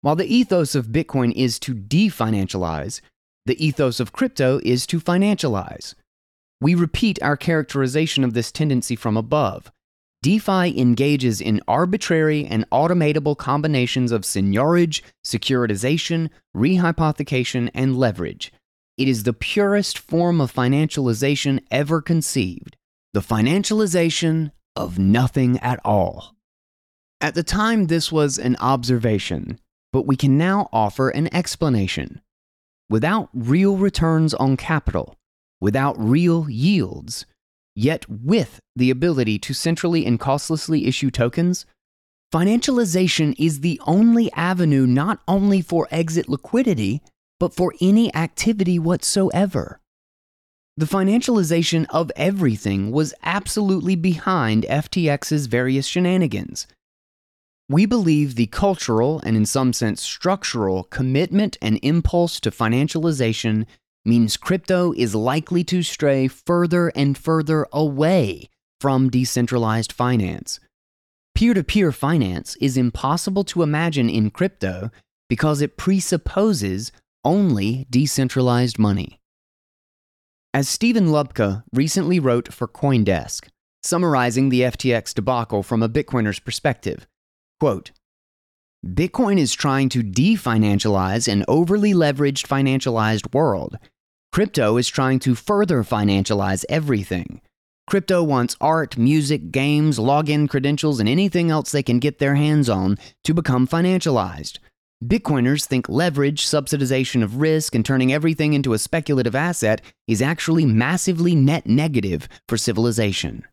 While 0.00 0.16
the 0.16 0.32
ethos 0.32 0.74
of 0.74 0.86
Bitcoin 0.86 1.32
is 1.34 1.58
to 1.60 1.74
definancialize, 1.74 3.00
the 3.46 3.64
ethos 3.64 3.98
of 3.98 4.12
crypto 4.12 4.60
is 4.62 4.86
to 4.86 5.00
financialize. 5.00 5.94
We 6.60 6.74
repeat 6.74 7.22
our 7.22 7.36
characterization 7.36 8.24
of 8.24 8.34
this 8.34 8.50
tendency 8.50 8.96
from 8.96 9.16
above. 9.16 9.70
DeFi 10.22 10.78
engages 10.78 11.40
in 11.40 11.60
arbitrary 11.68 12.44
and 12.44 12.68
automatable 12.70 13.36
combinations 13.36 14.10
of 14.10 14.22
seigniorage, 14.22 15.02
securitization, 15.24 16.30
rehypothecation, 16.56 17.70
and 17.72 17.96
leverage. 17.96 18.52
It 18.96 19.06
is 19.06 19.22
the 19.22 19.32
purest 19.32 19.96
form 19.96 20.40
of 20.40 20.52
financialization 20.52 21.60
ever 21.70 22.02
conceived 22.02 22.76
the 23.14 23.20
financialization 23.20 24.52
of 24.76 24.98
nothing 24.98 25.58
at 25.60 25.80
all. 25.84 26.36
At 27.20 27.34
the 27.34 27.42
time, 27.42 27.86
this 27.86 28.12
was 28.12 28.38
an 28.38 28.56
observation, 28.60 29.58
but 29.92 30.06
we 30.06 30.14
can 30.14 30.36
now 30.36 30.68
offer 30.72 31.08
an 31.08 31.34
explanation. 31.34 32.20
Without 32.90 33.28
real 33.32 33.76
returns 33.76 34.34
on 34.34 34.56
capital, 34.56 35.17
without 35.60 35.98
real 35.98 36.48
yields, 36.48 37.26
yet 37.74 38.08
with 38.08 38.60
the 38.76 38.90
ability 38.90 39.38
to 39.38 39.54
centrally 39.54 40.04
and 40.06 40.20
costlessly 40.20 40.86
issue 40.86 41.10
tokens, 41.10 41.66
financialization 42.32 43.34
is 43.38 43.60
the 43.60 43.80
only 43.86 44.32
avenue 44.32 44.86
not 44.86 45.20
only 45.26 45.60
for 45.60 45.88
exit 45.90 46.28
liquidity, 46.28 47.02
but 47.40 47.54
for 47.54 47.72
any 47.80 48.14
activity 48.14 48.78
whatsoever. 48.78 49.80
The 50.76 50.86
financialization 50.86 51.86
of 51.90 52.12
everything 52.14 52.92
was 52.92 53.14
absolutely 53.24 53.96
behind 53.96 54.64
FTX's 54.64 55.46
various 55.46 55.86
shenanigans. 55.86 56.68
We 57.68 57.84
believe 57.84 58.34
the 58.34 58.46
cultural 58.46 59.20
and, 59.24 59.36
in 59.36 59.44
some 59.44 59.72
sense, 59.72 60.00
structural 60.02 60.84
commitment 60.84 61.58
and 61.60 61.78
impulse 61.82 62.40
to 62.40 62.50
financialization 62.50 63.66
means 64.08 64.36
crypto 64.36 64.92
is 64.96 65.14
likely 65.14 65.62
to 65.64 65.82
stray 65.82 66.26
further 66.26 66.88
and 66.96 67.16
further 67.16 67.66
away 67.72 68.48
from 68.80 69.10
decentralized 69.10 69.92
finance. 69.92 70.58
Peer 71.34 71.54
to 71.54 71.62
peer 71.62 71.92
finance 71.92 72.56
is 72.60 72.76
impossible 72.76 73.44
to 73.44 73.62
imagine 73.62 74.10
in 74.10 74.30
crypto 74.30 74.90
because 75.28 75.60
it 75.60 75.76
presupposes 75.76 76.90
only 77.24 77.86
decentralized 77.90 78.78
money. 78.78 79.20
As 80.52 80.68
Stephen 80.68 81.08
Lubka 81.08 81.62
recently 81.72 82.18
wrote 82.18 82.52
for 82.52 82.66
Coindesk, 82.66 83.48
summarizing 83.82 84.48
the 84.48 84.62
FTX 84.62 85.14
debacle 85.14 85.62
from 85.62 85.82
a 85.82 85.88
Bitcoiner's 85.88 86.40
perspective, 86.40 87.06
Quote 87.60 87.90
Bitcoin 88.86 89.38
is 89.38 89.52
trying 89.52 89.88
to 89.88 90.04
definancialize 90.04 91.30
an 91.30 91.44
overly 91.48 91.92
leveraged 91.92 92.46
financialized 92.46 93.34
world. 93.34 93.76
Crypto 94.32 94.76
is 94.76 94.88
trying 94.88 95.18
to 95.20 95.34
further 95.34 95.82
financialize 95.82 96.64
everything. 96.68 97.40
Crypto 97.88 98.22
wants 98.22 98.56
art, 98.60 98.98
music, 98.98 99.50
games, 99.50 99.98
login 99.98 100.48
credentials, 100.48 101.00
and 101.00 101.08
anything 101.08 101.50
else 101.50 101.72
they 101.72 101.82
can 101.82 101.98
get 101.98 102.18
their 102.18 102.34
hands 102.34 102.68
on 102.68 102.98
to 103.24 103.32
become 103.32 103.66
financialized. 103.66 104.58
Bitcoiners 105.02 105.64
think 105.64 105.88
leverage, 105.88 106.44
subsidization 106.44 107.22
of 107.22 107.36
risk, 107.36 107.74
and 107.74 107.86
turning 107.86 108.12
everything 108.12 108.52
into 108.52 108.74
a 108.74 108.78
speculative 108.78 109.34
asset 109.34 109.80
is 110.06 110.20
actually 110.20 110.66
massively 110.66 111.34
net 111.34 111.66
negative 111.66 112.28
for 112.48 112.56
civilization. 112.56 113.44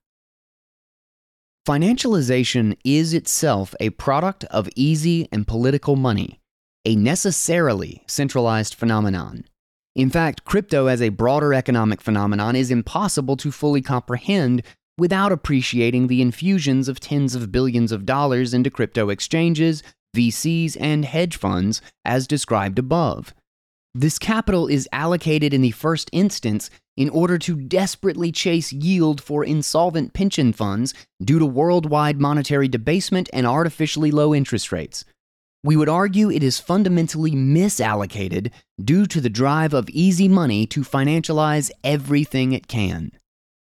Financialization 1.66 2.78
is 2.84 3.14
itself 3.14 3.74
a 3.80 3.92
product 3.92 4.44
of 4.46 4.70
easy 4.76 5.30
and 5.32 5.48
political 5.48 5.96
money, 5.96 6.40
a 6.84 6.96
necessarily 6.96 8.04
centralized 8.08 8.76
phenomenon. 8.76 9.46
In 9.96 10.10
fact, 10.10 10.44
crypto 10.44 10.88
as 10.88 11.02
a 11.02 11.10
broader 11.10 11.54
economic 11.54 12.02
phenomenon 12.02 12.56
is 12.56 12.70
impossible 12.70 13.38
to 13.38 13.52
fully 13.52 13.82
comprehend 13.82 14.62
without 14.98 15.32
appreciating 15.32 16.08
the 16.08 16.22
infusions 16.22 16.90
of 16.90 17.00
tens 17.00 17.34
of 17.34 17.52
billions 17.52 17.94
of 17.94 18.06
dollars 18.06 18.54
into 18.54 18.70
crypto 18.70 19.10
exchanges, 19.10 19.84
VCs, 20.16 20.76
and 20.80 21.06
hedge 21.06 21.38
funds, 21.38 21.82
as 22.04 22.28
described 22.28 22.78
above. 22.78 23.34
This 23.94 24.20
capital 24.20 24.68
is 24.68 24.90
allocated 24.92 25.54
in 25.54 25.62
the 25.62 25.72
first 25.72 26.10
instance 26.12 26.70
in 26.98 27.10
order 27.10 27.38
to 27.38 27.56
desperately 27.56 28.34
chase 28.34 28.74
yield 28.74 29.22
for 29.22 29.46
insolvent 29.46 30.14
pension 30.14 30.52
funds 30.52 30.94
due 31.24 31.40
to 31.40 31.46
worldwide 31.46 32.20
monetary 32.20 32.68
debasement 32.68 33.30
and 33.32 33.48
artificially 33.48 34.12
low 34.12 34.36
interest 34.36 34.74
rates. 34.74 35.06
We 35.66 35.76
would 35.76 35.90
argue 35.90 36.30
it 36.30 36.44
is 36.44 36.60
fundamentally 36.60 37.32
misallocated 37.32 38.52
due 38.80 39.08
to 39.08 39.20
the 39.20 39.32
drive 39.32 39.74
of 39.74 39.90
easy 39.90 40.28
money 40.28 40.68
to 40.68 40.82
financialize 40.82 41.72
everything 41.84 42.52
it 42.52 42.68
can. 42.68 43.10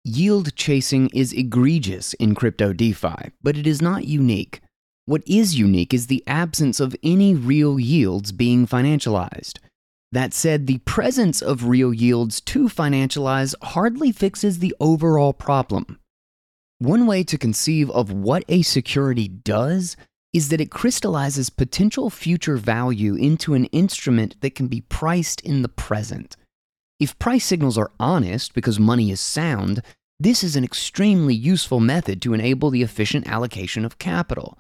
Yield 0.04 0.56
chasing 0.56 1.10
is 1.16 1.34
egregious 1.34 2.14
in 2.14 2.36
crypto 2.36 2.74
DeFi, 2.74 3.32
but 3.42 3.58
it 3.58 3.66
is 3.66 3.82
not 3.82 4.06
unique. 4.06 4.62
What 5.08 5.24
is 5.26 5.58
unique 5.58 5.92
is 5.92 6.06
the 6.06 6.24
absence 6.28 6.80
of 6.80 6.96
any 7.02 7.34
real 7.34 7.80
yields 7.80 8.32
being 8.32 8.68
financialized. 8.68 9.58
That 10.12 10.32
said, 10.32 10.68
the 10.68 10.78
presence 10.86 11.42
of 11.42 11.70
real 11.70 11.92
yields 11.92 12.40
to 12.42 12.66
financialize 12.66 13.56
hardly 13.64 14.12
fixes 14.12 14.60
the 14.60 14.76
overall 14.80 15.34
problem. 15.34 16.00
One 16.78 17.08
way 17.08 17.24
to 17.24 17.38
conceive 17.40 17.90
of 17.90 18.12
what 18.12 18.46
a 18.48 18.62
security 18.62 19.28
does 19.28 19.98
is 20.34 20.50
that 20.50 20.62
it 20.62 20.72
crystallizes 20.72 21.50
potential 21.50 22.10
future 22.10 22.58
value 22.58 23.16
into 23.16 23.54
an 23.54 23.66
instrument 23.66 24.36
that 24.42 24.56
can 24.56 24.68
be 24.68 24.82
priced 24.82 25.42
in 25.42 25.62
the 25.62 25.70
present. 25.70 26.36
If 27.00 27.18
price 27.18 27.46
signals 27.46 27.78
are 27.78 27.92
honest 28.00 28.54
because 28.54 28.80
money 28.80 29.10
is 29.10 29.20
sound, 29.20 29.82
this 30.20 30.44
is 30.44 30.56
an 30.56 30.64
extremely 30.64 31.34
useful 31.34 31.80
method 31.80 32.22
to 32.22 32.34
enable 32.34 32.70
the 32.70 32.84
efficient 32.84 33.28
allocation 33.28 33.86
of 33.86 33.98
capital. 33.98 34.60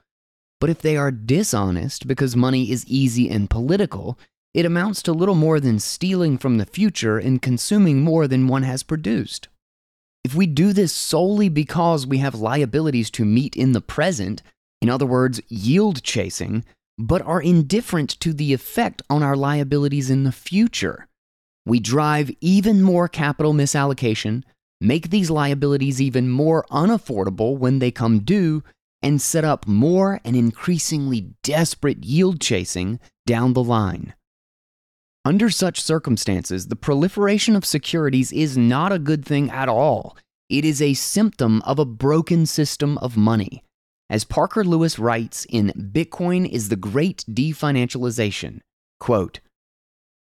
But 0.59 0.69
if 0.69 0.81
they 0.81 0.97
are 0.97 1.11
dishonest 1.11 2.07
because 2.07 2.35
money 2.35 2.71
is 2.71 2.85
easy 2.87 3.29
and 3.29 3.49
political, 3.49 4.17
it 4.53 4.65
amounts 4.65 5.03
to 5.03 5.13
little 5.13 5.35
more 5.35 5.59
than 5.59 5.79
stealing 5.79 6.37
from 6.37 6.57
the 6.57 6.65
future 6.65 7.17
and 7.17 7.41
consuming 7.41 8.01
more 8.01 8.27
than 8.27 8.47
one 8.47 8.63
has 8.63 8.83
produced. 8.83 9.47
If 10.23 10.33
we 10.33 10.47
do 10.47 10.73
this 10.73 10.91
solely 10.91 11.49
because 11.49 12.07
we 12.07 12.17
have 12.17 12.35
liabilities 12.35 13.09
to 13.11 13.25
meet 13.25 13.55
in 13.55 13.73
the 13.73 13.81
present, 13.81 14.41
in 14.81 14.89
other 14.89 15.05
words, 15.05 15.41
yield 15.47 16.03
chasing, 16.03 16.63
but 16.97 17.21
are 17.21 17.41
indifferent 17.41 18.09
to 18.19 18.33
the 18.33 18.53
effect 18.53 19.01
on 19.09 19.23
our 19.23 19.35
liabilities 19.35 20.09
in 20.09 20.23
the 20.23 20.31
future, 20.31 21.07
we 21.65 21.79
drive 21.79 22.31
even 22.41 22.81
more 22.81 23.07
capital 23.07 23.53
misallocation, 23.53 24.43
make 24.81 25.09
these 25.09 25.29
liabilities 25.29 26.01
even 26.01 26.29
more 26.29 26.65
unaffordable 26.71 27.57
when 27.57 27.79
they 27.79 27.91
come 27.91 28.19
due, 28.19 28.63
and 29.01 29.21
set 29.21 29.45
up 29.45 29.67
more 29.67 30.19
and 30.25 30.35
increasingly 30.35 31.31
desperate 31.43 32.03
yield 32.03 32.41
chasing 32.41 32.99
down 33.25 33.53
the 33.53 33.63
line. 33.63 34.13
Under 35.23 35.49
such 35.49 35.81
circumstances, 35.81 36.67
the 36.67 36.75
proliferation 36.75 37.55
of 37.55 37.65
securities 37.65 38.31
is 38.31 38.57
not 38.57 38.91
a 38.91 38.99
good 38.99 39.25
thing 39.25 39.51
at 39.51 39.69
all. 39.69 40.17
It 40.49 40.65
is 40.65 40.81
a 40.81 40.95
symptom 40.95 41.61
of 41.63 41.77
a 41.77 41.85
broken 41.85 42.45
system 42.45 42.97
of 42.97 43.15
money. 43.15 43.63
As 44.09 44.23
Parker 44.23 44.63
Lewis 44.63 44.97
writes 44.97 45.45
in 45.49 45.71
Bitcoin 45.93 46.49
is 46.49 46.69
the 46.69 46.75
Great 46.75 47.23
Definancialization, 47.29 48.61
quote, 48.99 49.39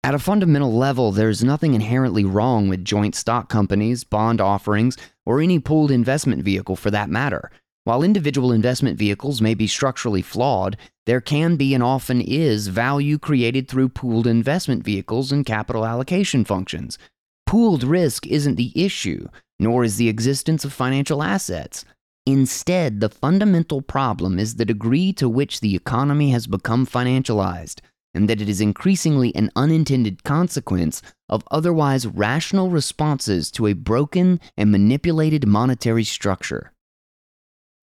at 0.02 0.14
a 0.14 0.20
fundamental 0.20 0.72
level, 0.72 1.12
there's 1.12 1.44
nothing 1.44 1.74
inherently 1.74 2.24
wrong 2.24 2.70
with 2.70 2.86
joint 2.86 3.16
stock 3.16 3.50
companies, 3.50 4.04
bond 4.04 4.40
offerings, 4.40 4.96
or 5.26 5.42
any 5.42 5.58
pooled 5.58 5.90
investment 5.90 6.44
vehicle 6.44 6.76
for 6.76 6.92
that 6.92 7.10
matter. 7.10 7.50
While 7.86 8.04
individual 8.04 8.52
investment 8.52 9.00
vehicles 9.00 9.42
may 9.42 9.56
be 9.56 9.66
structurally 9.66 10.22
flawed, 10.22 10.78
there 11.08 11.22
can 11.22 11.56
be 11.56 11.74
and 11.74 11.84
often 11.84 12.22
is 12.22 12.68
value 12.68 13.18
created 13.18 13.68
through 13.68 13.90
pooled 13.90 14.28
investment 14.28 14.84
vehicles 14.84 15.32
and 15.32 15.44
capital 15.44 15.86
allocation 15.86 16.46
functions. 16.46 17.00
Pooled 17.48 17.84
risk 17.84 18.28
isn't 18.28 18.56
the 18.56 18.72
issue, 18.76 19.28
nor 19.60 19.84
is 19.84 19.98
the 19.98 20.08
existence 20.08 20.64
of 20.64 20.72
financial 20.72 21.24
assets. 21.24 21.84
Instead, 22.26 23.02
the 23.02 23.10
fundamental 23.10 23.82
problem 23.82 24.40
is 24.40 24.56
the 24.56 24.66
degree 24.66 25.14
to 25.14 25.30
which 25.30 25.60
the 25.60 25.76
economy 25.76 26.32
has 26.32 26.48
become 26.48 26.86
financialized, 26.86 27.82
and 28.16 28.28
that 28.28 28.42
it 28.42 28.50
is 28.50 28.62
increasingly 28.62 29.36
an 29.36 29.52
unintended 29.56 30.24
consequence 30.24 31.04
of 31.30 31.48
otherwise 31.52 32.08
rational 32.08 32.72
responses 32.72 33.52
to 33.52 33.68
a 33.68 33.74
broken 33.74 34.40
and 34.58 34.72
manipulated 34.72 35.48
monetary 35.48 36.04
structure. 36.04 36.72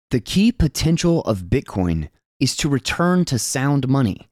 The 0.09 0.19
key 0.19 0.51
potential 0.51 1.21
of 1.21 1.43
Bitcoin 1.43 2.09
is 2.39 2.55
to 2.57 2.69
return 2.69 3.25
to 3.25 3.37
sound 3.37 3.87
money, 3.87 4.27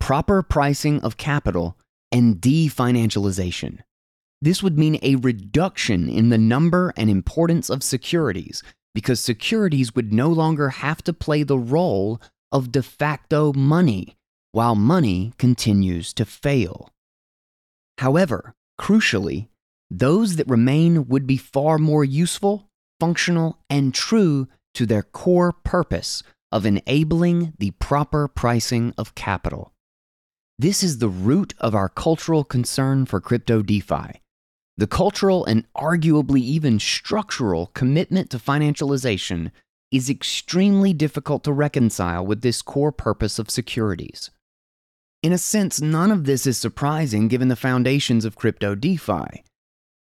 proper 0.00 0.42
pricing 0.42 1.00
of 1.02 1.16
capital, 1.16 1.78
and 2.10 2.36
definancialization. 2.36 3.78
This 4.42 4.62
would 4.62 4.76
mean 4.76 4.98
a 5.02 5.14
reduction 5.16 6.08
in 6.08 6.30
the 6.30 6.38
number 6.38 6.92
and 6.96 7.08
importance 7.08 7.70
of 7.70 7.84
securities 7.84 8.62
because 8.94 9.20
securities 9.20 9.94
would 9.94 10.12
no 10.12 10.28
longer 10.28 10.68
have 10.68 11.02
to 11.02 11.12
play 11.12 11.42
the 11.42 11.58
role 11.58 12.20
of 12.50 12.72
de 12.72 12.82
facto 12.82 13.52
money 13.52 14.16
while 14.52 14.74
money 14.74 15.32
continues 15.38 16.12
to 16.12 16.24
fail. 16.24 16.90
However, 17.98 18.54
crucially, 18.80 19.48
those 19.90 20.36
that 20.36 20.48
remain 20.48 21.08
would 21.08 21.26
be 21.26 21.36
far 21.36 21.78
more 21.78 22.04
useful, 22.04 22.68
functional, 23.00 23.58
and 23.68 23.94
true 23.94 24.48
to 24.74 24.86
their 24.86 25.02
core 25.02 25.52
purpose 25.52 26.22
of 26.50 26.66
enabling 26.66 27.54
the 27.58 27.70
proper 27.72 28.28
pricing 28.28 28.94
of 28.98 29.14
capital. 29.14 29.72
This 30.58 30.82
is 30.82 30.98
the 30.98 31.08
root 31.08 31.54
of 31.58 31.74
our 31.74 31.88
cultural 31.88 32.44
concern 32.44 33.06
for 33.06 33.20
crypto 33.20 33.62
DeFi. 33.62 34.20
The 34.76 34.86
cultural 34.86 35.44
and 35.44 35.66
arguably 35.74 36.40
even 36.40 36.78
structural 36.78 37.66
commitment 37.74 38.30
to 38.30 38.38
financialization 38.38 39.50
is 39.90 40.08
extremely 40.08 40.94
difficult 40.94 41.44
to 41.44 41.52
reconcile 41.52 42.24
with 42.24 42.40
this 42.40 42.62
core 42.62 42.92
purpose 42.92 43.38
of 43.38 43.50
securities. 43.50 44.30
In 45.22 45.32
a 45.32 45.38
sense, 45.38 45.80
none 45.80 46.10
of 46.10 46.24
this 46.24 46.46
is 46.46 46.56
surprising 46.56 47.28
given 47.28 47.48
the 47.48 47.56
foundations 47.56 48.24
of 48.24 48.34
crypto 48.34 48.74
DeFi. 48.74 49.44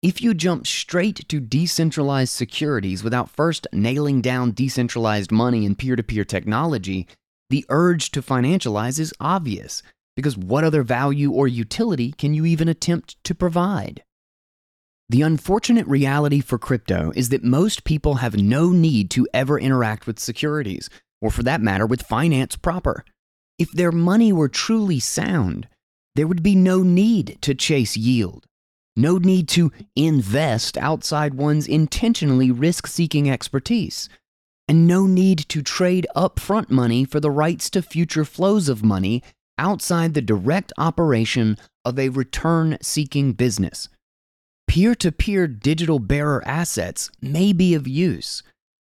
If 0.03 0.22
you 0.22 0.34
jump 0.34 0.68
straight 0.68 1.27
to 1.30 1.39
decentralized 1.39 2.34
securities 2.34 3.03
without 3.03 3.31
first 3.31 3.65
nailing 3.73 4.22
down 4.22 4.52
decentralized 4.52 5.31
money 5.31 5.65
and 5.65 5.77
peer 5.77 5.95
to 5.95 6.03
peer 6.03 6.23
technology, 6.23 7.07
the 7.49 7.65
urge 7.69 8.11
to 8.11 8.22
financialize 8.22 8.99
is 8.99 9.14
obvious, 9.19 9.81
because 10.15 10.38
what 10.38 10.64
other 10.64 10.84
value 10.84 11.31
or 11.31 11.48
utility 11.48 12.11
can 12.11 12.34
you 12.34 12.45
even 12.45 12.68
attempt 12.68 13.15
to 13.23 13.34
provide? 13.34 14.03
The 15.09 15.21
unfortunate 15.21 15.88
reality 15.88 16.41
for 16.41 16.57
crypto 16.57 17.13
is 17.15 17.29
that 17.29 17.43
most 17.43 17.85
people 17.85 18.15
have 18.15 18.35
no 18.35 18.71
need 18.71 19.09
to 19.11 19.25
ever 19.34 19.57
interact 19.57 20.05
with 20.05 20.19
securities, 20.19 20.89
or 21.21 21.31
for 21.31 21.43
that 21.43 21.61
matter, 21.61 21.85
with 21.85 22.01
finance 22.01 22.57
proper. 22.57 23.05
If 23.57 23.71
their 23.71 23.93
money 23.93 24.34
were 24.34 24.49
truly 24.49 24.99
sound, 24.99 25.69
there 26.15 26.27
would 26.27 26.43
be 26.43 26.55
no 26.55 26.84
need 26.84 27.38
to 27.41 27.55
chase 27.55 27.95
yield, 27.95 28.45
no 28.97 29.17
need 29.17 29.47
to 29.49 29.71
invest 29.95 30.77
outside 30.77 31.35
one's 31.35 31.67
intentionally 31.67 32.51
risk 32.51 32.85
seeking 32.85 33.29
expertise, 33.29 34.09
and 34.67 34.88
no 34.88 35.07
need 35.07 35.39
to 35.47 35.61
trade 35.61 36.05
upfront 36.17 36.69
money 36.69 37.05
for 37.05 37.21
the 37.21 37.31
rights 37.31 37.69
to 37.69 37.81
future 37.81 38.25
flows 38.25 38.67
of 38.67 38.84
money 38.84 39.23
outside 39.57 40.13
the 40.13 40.21
direct 40.21 40.73
operation 40.77 41.57
of 41.85 41.97
a 41.97 42.09
return 42.09 42.77
seeking 42.81 43.31
business. 43.31 43.88
Peer 44.68 44.94
to 44.95 45.11
peer 45.11 45.48
digital 45.48 45.99
bearer 45.99 46.45
assets 46.48 47.10
may 47.22 47.53
be 47.53 47.73
of 47.73 47.88
use, 47.88 48.44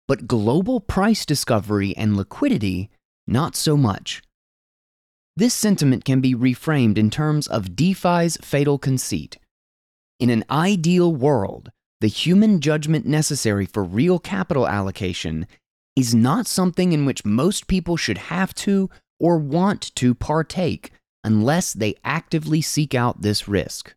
but 0.08 0.26
global 0.26 0.80
price 0.80 1.26
discovery 1.26 1.96
and 1.96 2.16
liquidity, 2.16 2.90
not 3.26 3.54
so 3.54 3.76
much. 3.76 4.22
This 5.36 5.52
sentiment 5.52 6.04
can 6.04 6.20
be 6.20 6.34
reframed 6.34 6.96
in 6.96 7.10
terms 7.10 7.46
of 7.46 7.76
DeFi's 7.76 8.38
fatal 8.38 8.78
conceit. 8.78 9.36
In 10.18 10.30
an 10.30 10.44
ideal 10.50 11.14
world, 11.14 11.70
the 12.00 12.08
human 12.08 12.60
judgment 12.60 13.04
necessary 13.04 13.66
for 13.66 13.84
real 13.84 14.18
capital 14.18 14.66
allocation 14.66 15.46
is 15.94 16.14
not 16.14 16.46
something 16.46 16.92
in 16.92 17.04
which 17.04 17.24
most 17.24 17.66
people 17.66 17.96
should 17.96 18.18
have 18.18 18.54
to 18.54 18.88
or 19.20 19.38
want 19.38 19.94
to 19.96 20.14
partake 20.14 20.90
unless 21.22 21.72
they 21.72 21.94
actively 22.04 22.62
seek 22.62 22.94
out 22.94 23.22
this 23.22 23.46
risk. 23.46 23.94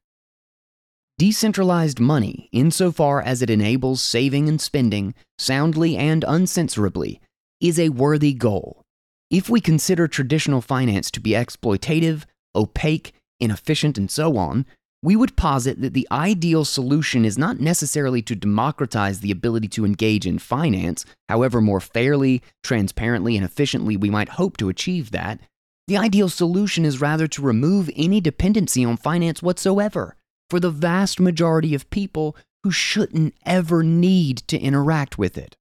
Decentralized 1.20 2.00
money, 2.00 2.48
insofar 2.54 3.22
as 3.22 3.42
it 3.42 3.50
enables 3.50 4.02
saving 4.02 4.48
and 4.48 4.62
spending 4.62 5.14
soundly 5.38 5.98
and 5.98 6.24
uncensorably, 6.24 7.20
is 7.60 7.78
a 7.78 7.90
worthy 7.90 8.34
goal. 8.34 8.84
If 9.30 9.50
we 9.50 9.60
consider 9.60 10.08
traditional 10.08 10.62
finance 10.62 11.12
to 11.12 11.20
be 11.20 11.32
exploitative, 11.32 12.24
opaque, 12.56 13.12
inefficient, 13.38 13.98
and 13.98 14.10
so 14.10 14.38
on, 14.38 14.66
we 15.04 15.18
would 15.18 15.36
posit 15.36 15.82
that 15.82 15.94
the 15.94 16.08
ideal 16.10 16.64
solution 16.64 17.26
is 17.26 17.38
not 17.38 17.60
necessarily 17.60 18.22
to 18.22 18.34
democratize 18.34 19.20
the 19.20 19.32
ability 19.32 19.68
to 19.68 19.84
engage 19.84 20.26
in 20.26 20.40
finance, 20.40 21.04
however 21.28 21.60
more 21.60 21.82
fairly, 21.82 22.42
transparently, 22.64 23.36
and 23.36 23.44
efficiently 23.44 23.98
we 23.98 24.10
might 24.10 24.30
hope 24.30 24.56
to 24.56 24.70
achieve 24.70 25.12
that. 25.12 25.42
The 25.90 25.98
ideal 25.98 26.30
solution 26.30 26.86
is 26.86 27.02
rather 27.02 27.28
to 27.28 27.42
remove 27.42 27.90
any 27.94 28.22
dependency 28.22 28.86
on 28.86 28.96
finance 28.96 29.44
whatsoever 29.44 30.16
for 30.50 30.60
the 30.60 30.72
vast 30.72 31.20
majority 31.20 31.76
of 31.76 31.90
people 31.90 32.36
who 32.64 32.72
shouldn't 32.72 33.36
ever 33.46 33.84
need 33.84 34.38
to 34.48 34.58
interact 34.60 35.18
with 35.18 35.38
it. 35.38 35.56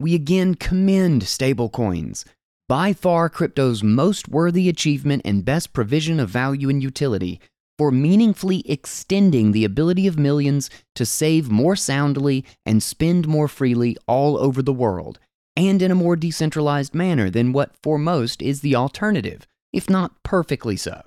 We 0.00 0.14
again 0.14 0.54
commend 0.54 1.22
stablecoins, 1.22 2.24
by 2.68 2.92
far 2.92 3.28
crypto's 3.28 3.82
most 3.82 4.28
worthy 4.28 4.68
achievement 4.68 5.22
and 5.24 5.44
best 5.44 5.72
provision 5.72 6.18
of 6.18 6.30
value 6.30 6.68
and 6.68 6.82
utility, 6.82 7.40
for 7.78 7.90
meaningfully 7.90 8.62
extending 8.70 9.52
the 9.52 9.64
ability 9.64 10.06
of 10.06 10.18
millions 10.18 10.70
to 10.94 11.04
save 11.04 11.50
more 11.50 11.76
soundly 11.76 12.44
and 12.64 12.82
spend 12.82 13.26
more 13.26 13.48
freely 13.48 13.96
all 14.06 14.36
over 14.38 14.62
the 14.62 14.72
world, 14.72 15.18
and 15.56 15.82
in 15.82 15.90
a 15.90 15.96
more 15.96 16.16
decentralized 16.16 16.94
manner 16.94 17.30
than 17.30 17.52
what 17.52 17.74
for 17.82 17.98
most 17.98 18.42
is 18.42 18.60
the 18.60 18.76
alternative, 18.76 19.46
if 19.72 19.90
not 19.90 20.22
perfectly 20.22 20.76
so. 20.76 21.02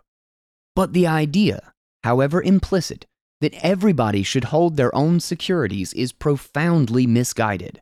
But 0.75 0.93
the 0.93 1.07
idea 1.07 1.73
however 2.03 2.41
implicit, 2.41 3.05
that 3.41 3.53
everybody 3.63 4.23
should 4.23 4.45
hold 4.45 4.77
their 4.77 4.93
own 4.95 5.19
securities 5.19 5.93
is 5.93 6.11
profoundly 6.11 7.05
misguided. 7.05 7.81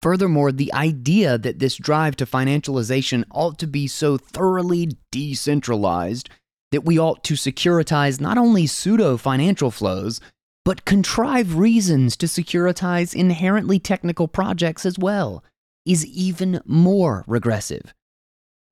Furthermore, 0.00 0.52
the 0.52 0.72
idea 0.72 1.36
that 1.38 1.58
this 1.58 1.76
drive 1.76 2.14
to 2.16 2.26
financialization 2.26 3.24
ought 3.30 3.58
to 3.58 3.66
be 3.66 3.86
so 3.86 4.16
thoroughly 4.16 4.90
decentralized 5.10 6.30
that 6.70 6.84
we 6.84 6.98
ought 6.98 7.24
to 7.24 7.34
securitize 7.34 8.20
not 8.20 8.38
only 8.38 8.66
pseudo 8.66 9.16
financial 9.16 9.70
flows, 9.70 10.20
but 10.64 10.84
contrive 10.84 11.56
reasons 11.56 12.16
to 12.16 12.26
securitize 12.26 13.14
inherently 13.14 13.78
technical 13.78 14.28
projects 14.28 14.86
as 14.86 14.98
well, 14.98 15.42
is 15.86 16.06
even 16.06 16.60
more 16.66 17.24
regressive. 17.26 17.94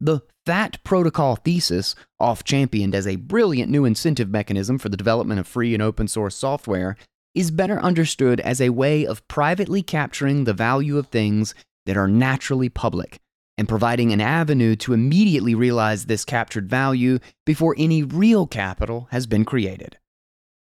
The 0.01 0.21
FAT 0.45 0.83
protocol 0.85 1.37
thesis, 1.37 1.95
oft 2.21 2.47
championed 2.47 2.95
as 2.95 3.07
a 3.07 3.17
brilliant 3.17 3.71
new 3.71 3.85
incentive 3.85 4.29
mechanism 4.29 4.79
for 4.79 4.89
the 4.89 4.97
development 4.97 5.41
of 5.41 5.47
free 5.47 5.75
and 5.75 5.83
open 5.83 6.07
source 6.07 6.37
software, 6.37 6.97
is 7.35 7.51
better 7.51 7.81
understood 7.81 8.41
as 8.41 8.61
a 8.61 8.71
way 8.71 9.07
of 9.07 9.27
privately 9.29 9.83
capturing 9.83 10.45
the 10.45 10.55
value 10.55 10.99
of 10.99 11.09
things 11.09 11.55
that 11.87 11.97
are 11.97 12.09
naturally 12.09 12.69
public 12.69 13.21
and 13.59 13.69
providing 13.69 14.13
an 14.13 14.21
avenue 14.21 14.77
to 14.77 14.93
immediately 14.93 15.55
realize 15.55 16.05
this 16.05 16.25
captured 16.25 16.69
value 16.69 17.19
before 17.45 17.75
any 17.79 18.03
real 18.03 18.47
capital 18.47 19.09
has 19.11 19.27
been 19.27 19.45
created. 19.45 19.97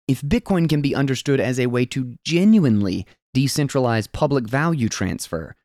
If 0.06 0.20
Bitcoin 0.20 0.68
can 0.68 0.82
be 0.82 0.94
understood 0.94 1.40
as 1.40 1.59
a 1.59 1.66
way 1.66 1.86
to 1.86 2.14
genuinely 2.24 3.06
decentralize 3.34 4.10
public 4.12 4.46
value 4.46 4.88
transfer, 4.88 5.56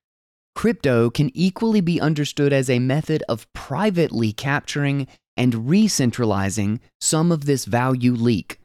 Crypto 0.55 1.09
can 1.09 1.31
equally 1.33 1.81
be 1.81 2.01
understood 2.01 2.51
as 2.51 2.69
a 2.69 2.79
method 2.79 3.23
of 3.29 3.51
privately 3.53 4.33
capturing 4.33 5.07
and 5.37 5.69
re-centralizing 5.69 6.81
some 6.99 7.31
of 7.31 7.45
this 7.45 7.63
value 7.63 8.13
leak, 8.13 8.59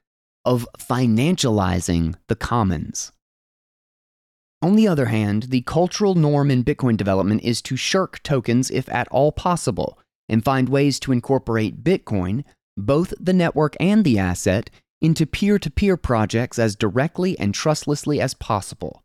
of 0.44 0.66
financializing 0.78 2.16
the 2.28 2.34
commons. 2.34 3.12
On 4.60 4.74
the 4.74 4.88
other 4.88 5.06
hand, 5.06 5.44
the 5.44 5.60
cultural 5.60 6.14
norm 6.14 6.50
in 6.50 6.64
Bitcoin 6.64 6.96
development 6.96 7.42
is 7.44 7.62
to 7.62 7.76
shirk 7.76 8.20
tokens 8.22 8.70
if 8.70 8.88
at 8.88 9.06
all 9.08 9.30
possible 9.30 9.98
and 10.28 10.44
find 10.44 10.68
ways 10.68 10.98
to 11.00 11.12
incorporate 11.12 11.84
Bitcoin, 11.84 12.44
both 12.76 13.14
the 13.20 13.32
network 13.32 13.76
and 13.78 14.04
the 14.04 14.18
asset, 14.18 14.70
into 15.00 15.26
peer 15.26 15.58
to 15.58 15.70
peer 15.70 15.96
projects 15.96 16.58
as 16.58 16.74
directly 16.74 17.38
and 17.38 17.54
trustlessly 17.54 18.20
as 18.20 18.34
possible 18.34 19.03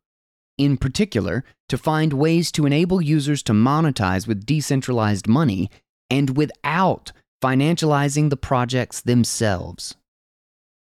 in 0.60 0.77
particular, 0.77 1.44
to 1.69 1.77
find 1.77 2.14
ways 2.14 2.52
to 2.52 2.68
enable 2.68 3.02
users 3.02 3.41
to 3.44 3.53
monetize 3.53 4.27
with 4.27 4.45
decentralized 4.45 5.27
money 5.27 5.72
and 6.10 6.38
without 6.38 7.11
financializing 7.41 8.30
the 8.30 8.38
projects 8.38 9.02
themselves. 9.02 9.95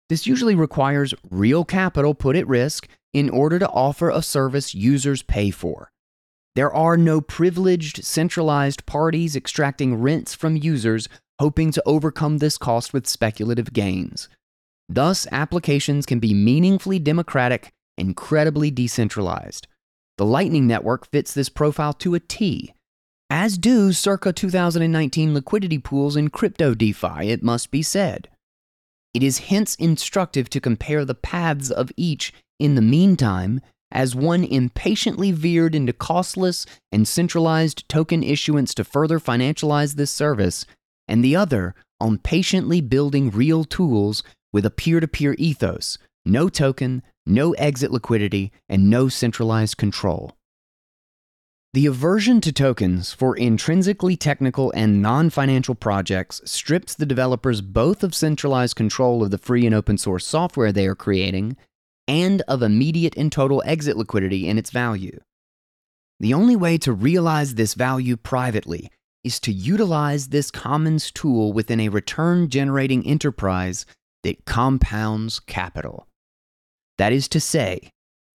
This 0.09 0.27
usually 0.27 0.53
requires 0.53 1.13
real 1.31 1.63
capital 1.63 2.13
put 2.13 2.35
at 2.35 2.47
risk 2.47 2.87
in 3.13 3.29
order 3.29 3.57
to 3.57 3.69
offer 3.69 4.09
a 4.09 4.21
service 4.21 4.75
users 4.75 5.23
pay 5.23 5.49
for. 5.49 5.89
There 6.55 6.73
are 6.73 6.97
no 6.97 7.21
privileged, 7.21 8.03
centralized 8.03 8.85
parties 8.85 9.35
extracting 9.35 9.95
rents 9.95 10.35
from 10.35 10.57
users 10.57 11.07
hoping 11.39 11.71
to 11.71 11.83
overcome 11.85 12.37
this 12.37 12.57
cost 12.57 12.93
with 12.93 13.07
speculative 13.07 13.73
gains. 13.73 14.27
Thus, 14.89 15.25
applications 15.31 16.05
can 16.05 16.19
be 16.19 16.33
meaningfully 16.33 16.99
democratic 16.99 17.71
incredibly 17.97 18.71
decentralized. 18.71 19.67
The 20.17 20.25
Lightning 20.25 20.67
Network 20.67 21.09
fits 21.09 21.33
this 21.33 21.49
profile 21.49 21.93
to 21.93 22.15
a 22.15 22.19
T, 22.19 22.73
as 23.35 23.57
do 23.57 23.91
circa 23.91 24.31
2019 24.31 25.33
liquidity 25.33 25.79
pools 25.79 26.15
in 26.15 26.29
crypto 26.29 26.75
DeFi, 26.75 27.31
it 27.31 27.41
must 27.41 27.71
be 27.71 27.81
said. 27.81 28.29
It 29.11 29.23
is 29.23 29.49
hence 29.49 29.73
instructive 29.73 30.51
to 30.51 30.61
compare 30.61 31.03
the 31.03 31.15
paths 31.15 31.71
of 31.71 31.91
each 31.97 32.31
in 32.59 32.75
the 32.75 32.81
meantime, 32.83 33.59
as 33.91 34.15
one 34.15 34.43
impatiently 34.43 35.31
veered 35.31 35.73
into 35.73 35.93
costless 35.93 36.67
and 36.91 37.07
centralized 37.07 37.89
token 37.89 38.21
issuance 38.21 38.75
to 38.75 38.83
further 38.83 39.19
financialize 39.19 39.95
this 39.95 40.11
service, 40.11 40.67
and 41.07 41.23
the 41.23 41.35
other 41.35 41.73
on 41.99 42.19
patiently 42.19 42.81
building 42.81 43.31
real 43.31 43.63
tools 43.63 44.21
with 44.51 44.63
a 44.63 44.69
peer 44.69 44.99
to 44.99 45.07
peer 45.07 45.33
ethos, 45.39 45.97
no 46.23 46.49
token, 46.49 47.01
no 47.25 47.53
exit 47.53 47.91
liquidity, 47.91 48.51
and 48.67 48.89
no 48.89 49.09
centralized 49.09 49.77
control. 49.77 50.37
The 51.73 51.87
aversion 51.87 52.39
to 52.41 52.51
tokens 52.51 53.13
for 53.13 53.35
intrinsically 53.35 54.15
technical 54.15 54.71
and 54.75 55.01
non 55.01 55.31
financial 55.31 55.73
projects 55.73 56.39
strips 56.45 56.93
the 56.93 57.05
developers 57.05 57.61
both 57.61 58.03
of 58.03 58.13
centralized 58.13 58.75
control 58.75 59.23
of 59.23 59.31
the 59.31 59.39
free 59.39 59.65
and 59.65 59.73
open 59.73 59.97
source 59.97 60.25
software 60.25 60.71
they 60.71 60.85
are 60.85 60.93
creating 60.93 61.57
and 62.07 62.43
of 62.47 62.61
immediate 62.61 63.17
and 63.17 63.31
total 63.31 63.63
exit 63.65 63.97
liquidity 63.97 64.47
in 64.47 64.59
its 64.59 64.69
value. 64.69 65.19
The 66.19 66.33
only 66.33 66.55
way 66.55 66.77
to 66.79 66.93
realize 66.93 67.55
this 67.55 67.73
value 67.73 68.17
privately 68.17 68.91
is 69.23 69.39
to 69.39 69.51
utilize 69.51 70.27
this 70.27 70.51
commons 70.51 71.11
tool 71.11 71.53
within 71.53 71.79
a 71.79 71.89
return 71.89 72.49
generating 72.49 73.05
enterprise 73.07 73.85
that 74.21 74.45
compounds 74.45 75.39
capital. 75.39 76.07
That 76.97 77.13
is 77.13 77.27
to 77.29 77.39
say, 77.39 77.89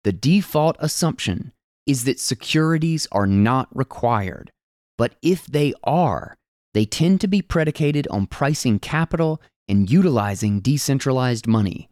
the 0.05 0.13
default 0.13 0.77
assumption 0.81 1.53
is 1.87 2.05
that 2.05 2.21
securities 2.21 3.07
are 3.13 3.27
not 3.27 3.69
required, 3.75 4.51
but 4.97 5.15
if 5.23 5.47
they 5.47 5.75
are, 5.85 6.37
they 6.75 6.85
tend 6.85 7.21
to 7.21 7.29
be 7.29 7.43
predicated 7.43 8.07
on 8.09 8.27
pricing 8.27 8.79
capital 8.79 9.41
and 9.69 9.91
utilizing 9.91 10.61
decentralized 10.61 11.47
money, 11.47 11.89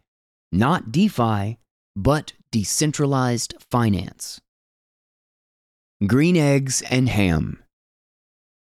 not 0.51 0.91
DeFi, 0.91 1.57
but 1.95 2.33
decentralized 2.51 3.55
finance. 3.59 4.39
Green 6.05 6.37
eggs 6.37 6.83
and 6.91 7.09
ham. 7.09 7.63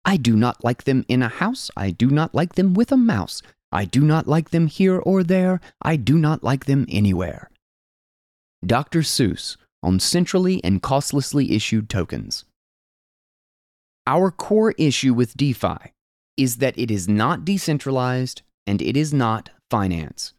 I 0.05 0.17
do 0.17 0.35
not 0.35 0.63
like 0.63 0.83
them 0.83 1.03
in 1.07 1.21
a 1.21 1.27
house. 1.27 1.69
I 1.75 1.91
do 1.91 2.09
not 2.09 2.35
like 2.35 2.55
them 2.55 2.73
with 2.73 2.91
a 2.91 2.97
mouse. 2.97 3.41
I 3.71 3.85
do 3.85 4.01
not 4.01 4.27
like 4.27 4.51
them 4.51 4.67
here 4.67 4.97
or 4.99 5.23
there. 5.23 5.59
I 5.81 5.95
do 5.95 6.17
not 6.17 6.43
like 6.43 6.65
them 6.65 6.85
anywhere. 6.89 7.49
Dr. 8.65 9.01
Seuss 9.01 9.57
on 9.83 9.99
centrally 9.99 10.61
and 10.63 10.81
costlessly 10.81 11.51
issued 11.53 11.89
tokens. 11.89 12.45
Our 14.05 14.31
core 14.31 14.73
issue 14.77 15.13
with 15.13 15.37
DeFi 15.37 15.93
is 16.37 16.57
that 16.57 16.77
it 16.77 16.89
is 16.89 17.07
not 17.07 17.45
decentralized 17.45 18.41
and 18.65 18.81
it 18.81 18.95
is 18.95 19.13
not 19.13 19.49
finance. 19.69 20.33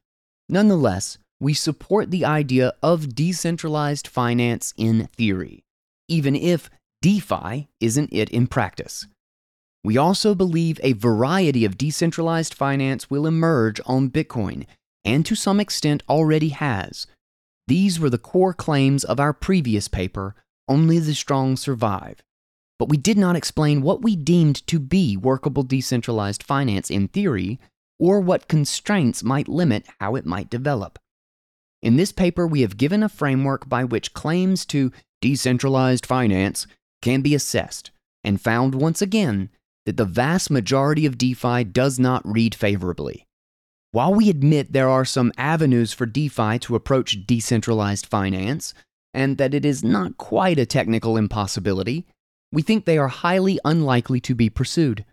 Nonetheless, 0.49 1.19
we 1.41 1.55
support 1.55 2.11
the 2.11 2.25
idea 2.25 2.73
of 2.83 3.15
decentralized 3.15 4.09
finance 4.09 4.75
in 4.77 5.07
theory, 5.09 5.63
even 6.09 6.35
if 6.35 6.71
DeFi 7.03 7.69
isn't 7.81 8.13
it 8.13 8.29
in 8.31 8.47
practice. 8.47 9.07
We 9.85 9.97
also 9.97 10.35
believe 10.35 10.81
a 10.83 10.95
variety 10.95 11.65
of 11.65 11.79
decentralized 11.79 12.55
finance 12.55 13.09
will 13.09 13.27
emerge 13.27 13.81
on 13.87 14.11
Bitcoin, 14.11 14.67
and 15.05 15.25
to 15.25 15.37
some 15.37 15.61
extent 15.61 16.03
already 16.09 16.49
has. 16.49 17.07
These 17.69 18.01
were 18.01 18.09
the 18.09 18.17
core 18.17 18.55
claims 18.55 19.05
of 19.05 19.21
our 19.21 19.35
previous 19.35 19.89
paper, 19.89 20.35
Only 20.69 20.99
the 21.01 21.15
Strong 21.15 21.59
Survive. 21.59 22.23
But 22.79 22.89
we 22.89 22.97
did 22.97 23.19
not 23.19 23.37
explain 23.37 23.83
what 23.83 24.01
we 24.01 24.17
deemed 24.17 24.67
to 24.69 24.79
be 24.79 25.19
workable 25.19 25.65
decentralized 25.65 26.43
finance 26.43 26.91
in 26.91 27.09
theory, 27.09 27.61
or 28.01 28.21
what 28.21 28.49
constraints 28.49 29.23
might 29.23 29.49
limit 29.49 29.85
how 30.01 30.15
it 30.15 30.25
might 30.25 30.49
develop. 30.49 30.99
In 31.83 31.97
this 31.97 32.11
paper, 32.11 32.47
we 32.47 32.63
have 32.63 32.79
given 32.79 33.03
a 33.03 33.09
framework 33.09 33.69
by 33.69 33.85
which 33.85 34.15
claims 34.15 34.65
to 34.67 34.91
decentralized 35.21 36.07
finance 36.07 36.67
can 37.03 37.21
be 37.21 37.35
assessed, 37.35 37.91
and 38.25 38.41
found 38.41 38.75
once 38.75 39.03
again 39.03 39.51
that 39.85 39.99
the 39.99 40.07
vast 40.07 40.51
majority 40.51 41.05
of 41.05 41.19
DeFi 41.19 41.65
does 41.65 41.99
not 41.99 42.23
read 42.25 42.55
favorably. 42.55 43.27
While 43.91 44.15
we 44.15 44.29
admit 44.29 44.73
there 44.73 44.89
are 44.89 45.05
some 45.05 45.33
avenues 45.39 45.93
for 45.93 46.05
DeFi 46.05 46.59
to 46.61 46.75
approach 46.75 47.27
decentralized 47.27 48.07
finance, 48.07 48.75
and 49.15 49.39
that 49.39 49.55
it 49.55 49.65
is 49.65 49.83
not 49.83 50.19
quite 50.19 50.59
a 50.59 50.67
technical 50.67 51.17
impossibility, 51.17 52.07
we 52.53 52.63
think 52.63 52.85
they 52.85 52.99
are 52.99 53.09
highly 53.09 53.59
unlikely 53.65 54.21
to 54.21 54.35
be 54.35 54.51
pursued. 54.51 55.05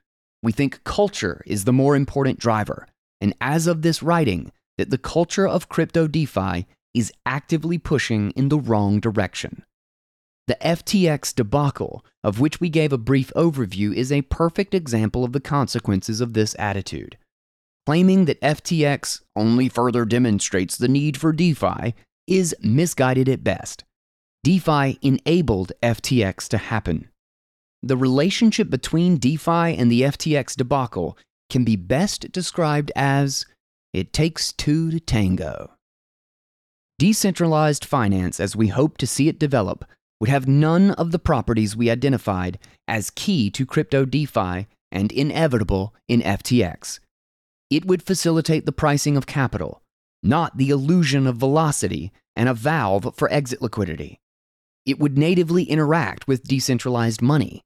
We 0.44 0.52
think 0.52 0.84
culture 0.84 1.42
is 1.46 1.64
the 1.64 1.74
more 1.74 1.96
important 1.96 2.40
driver, 2.40 2.88
and 3.22 3.34
as 3.40 3.66
of 3.66 3.82
this 3.82 4.04
writing, 4.04 4.52
that 4.78 4.90
the 4.90 4.98
culture 4.98 5.48
of 5.48 5.70
crypto 5.70 6.08
DeFi 6.08 6.68
is 6.94 7.14
actively 7.26 7.78
pushing 7.78 8.32
in 8.32 8.50
the 8.50 8.60
wrong 8.60 9.00
direction. 9.00 9.64
The 10.48 10.58
FTX 10.62 11.34
debacle, 11.34 12.06
of 12.24 12.40
which 12.40 12.60
we 12.60 12.70
gave 12.70 12.94
a 12.94 12.98
brief 12.98 13.32
overview, 13.36 13.94
is 13.94 14.12
a 14.12 14.22
perfect 14.24 14.74
example 14.74 15.24
of 15.24 15.32
the 15.32 15.40
consequences 15.40 16.22
of 16.22 16.34
this 16.34 16.56
attitude. 16.60 17.18
Claiming 17.86 18.26
that 18.26 18.42
FTX 18.42 19.22
only 19.36 19.70
further 19.70 20.06
demonstrates 20.06 20.76
the 20.76 20.88
need 20.88 21.18
for 21.18 21.32
DeFi 21.32 21.94
is 22.28 22.56
misguided 22.62 23.30
at 23.30 23.44
best. 23.44 23.84
DeFi 24.44 24.98
enabled 25.02 25.72
FTX 25.84 26.48
to 26.50 26.58
happen. 26.58 27.10
The 27.84 27.98
relationship 27.98 28.72
between 28.72 29.18
DeFi 29.18 29.76
and 29.76 29.92
the 29.92 30.02
FTX 30.02 30.56
debacle 30.56 31.18
can 31.52 31.64
be 31.64 31.76
best 31.76 32.32
described 32.32 32.92
as 32.96 33.46
it 33.94 34.12
takes 34.12 34.52
two 34.52 34.90
to 34.90 35.00
tango. 35.00 35.72
Decentralized 36.98 37.86
finance, 37.86 38.40
as 38.40 38.56
we 38.56 38.70
hope 38.70 38.98
to 38.98 39.08
see 39.08 39.28
it 39.28 39.38
develop, 39.38 39.86
would 40.20 40.30
have 40.30 40.48
none 40.48 40.92
of 40.92 41.12
the 41.12 41.20
properties 41.20 41.76
we 41.76 41.92
identified 41.92 42.58
as 42.88 43.12
key 43.12 43.52
to 43.52 43.66
crypto 43.66 44.06
DeFi 44.06 44.66
and 44.92 45.12
inevitable 45.12 45.94
in 46.08 46.22
FTX. 46.22 47.00
It 47.70 47.86
would 47.86 48.04
facilitate 48.04 48.66
the 48.66 48.72
pricing 48.72 49.18
of 49.18 49.26
capital, 49.26 49.82
not 50.22 50.58
the 50.58 50.70
illusion 50.70 51.26
of 51.28 51.38
velocity 51.38 52.12
and 52.36 52.48
a 52.48 52.54
valve 52.54 53.14
for 53.16 53.32
exit 53.32 53.62
liquidity. 53.62 54.20
It 54.86 55.00
would 55.00 55.18
natively 55.18 55.64
interact 55.64 56.28
with 56.28 56.44
decentralized 56.44 57.22
money, 57.22 57.62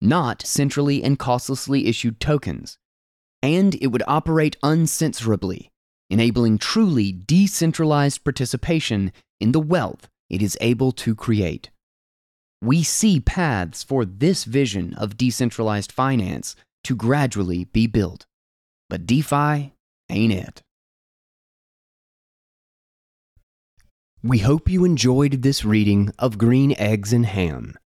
not 0.00 0.44
centrally 0.44 1.02
and 1.02 1.18
costlessly 1.18 1.86
issued 1.86 2.18
tokens. 2.18 2.78
And 3.42 3.76
it 3.76 3.88
would 3.88 4.02
operate 4.08 4.56
uncensorably, 4.62 5.68
enabling 6.10 6.58
truly 6.58 7.12
decentralized 7.12 8.24
participation 8.24 9.12
in 9.40 9.52
the 9.52 9.60
wealth 9.60 10.08
it 10.30 10.42
is 10.42 10.58
able 10.60 10.90
to 10.92 11.14
create. 11.14 11.70
We 12.60 12.82
see 12.82 13.20
paths 13.20 13.82
for 13.82 14.04
this 14.04 14.44
vision 14.44 14.94
of 14.94 15.16
decentralized 15.16 15.92
finance 15.92 16.56
to 16.84 16.96
gradually 16.96 17.64
be 17.64 17.86
built. 17.86 18.26
But 18.88 19.06
DeFi 19.06 19.72
ain't 20.10 20.32
it. 20.32 20.62
We 24.22 24.38
hope 24.38 24.70
you 24.70 24.84
enjoyed 24.84 25.42
this 25.42 25.64
reading 25.64 26.10
of 26.18 26.38
Green 26.38 26.74
Eggs 26.78 27.12
and 27.12 27.26
Ham 27.26 27.76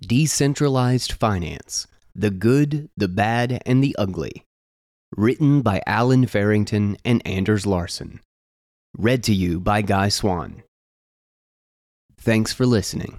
Decentralized 0.00 1.12
Finance 1.12 1.86
The 2.14 2.30
Good, 2.30 2.88
the 2.96 3.08
Bad, 3.08 3.62
and 3.66 3.84
the 3.84 3.94
Ugly. 3.98 4.44
Written 5.16 5.60
by 5.60 5.82
Allen 5.86 6.26
Farrington 6.26 6.96
and 7.04 7.20
Anders 7.26 7.66
Larson. 7.66 8.20
Read 8.96 9.22
to 9.24 9.34
you 9.34 9.60
by 9.60 9.82
Guy 9.82 10.08
Swann. 10.08 10.62
Thanks 12.16 12.52
for 12.52 12.64
listening. 12.64 13.18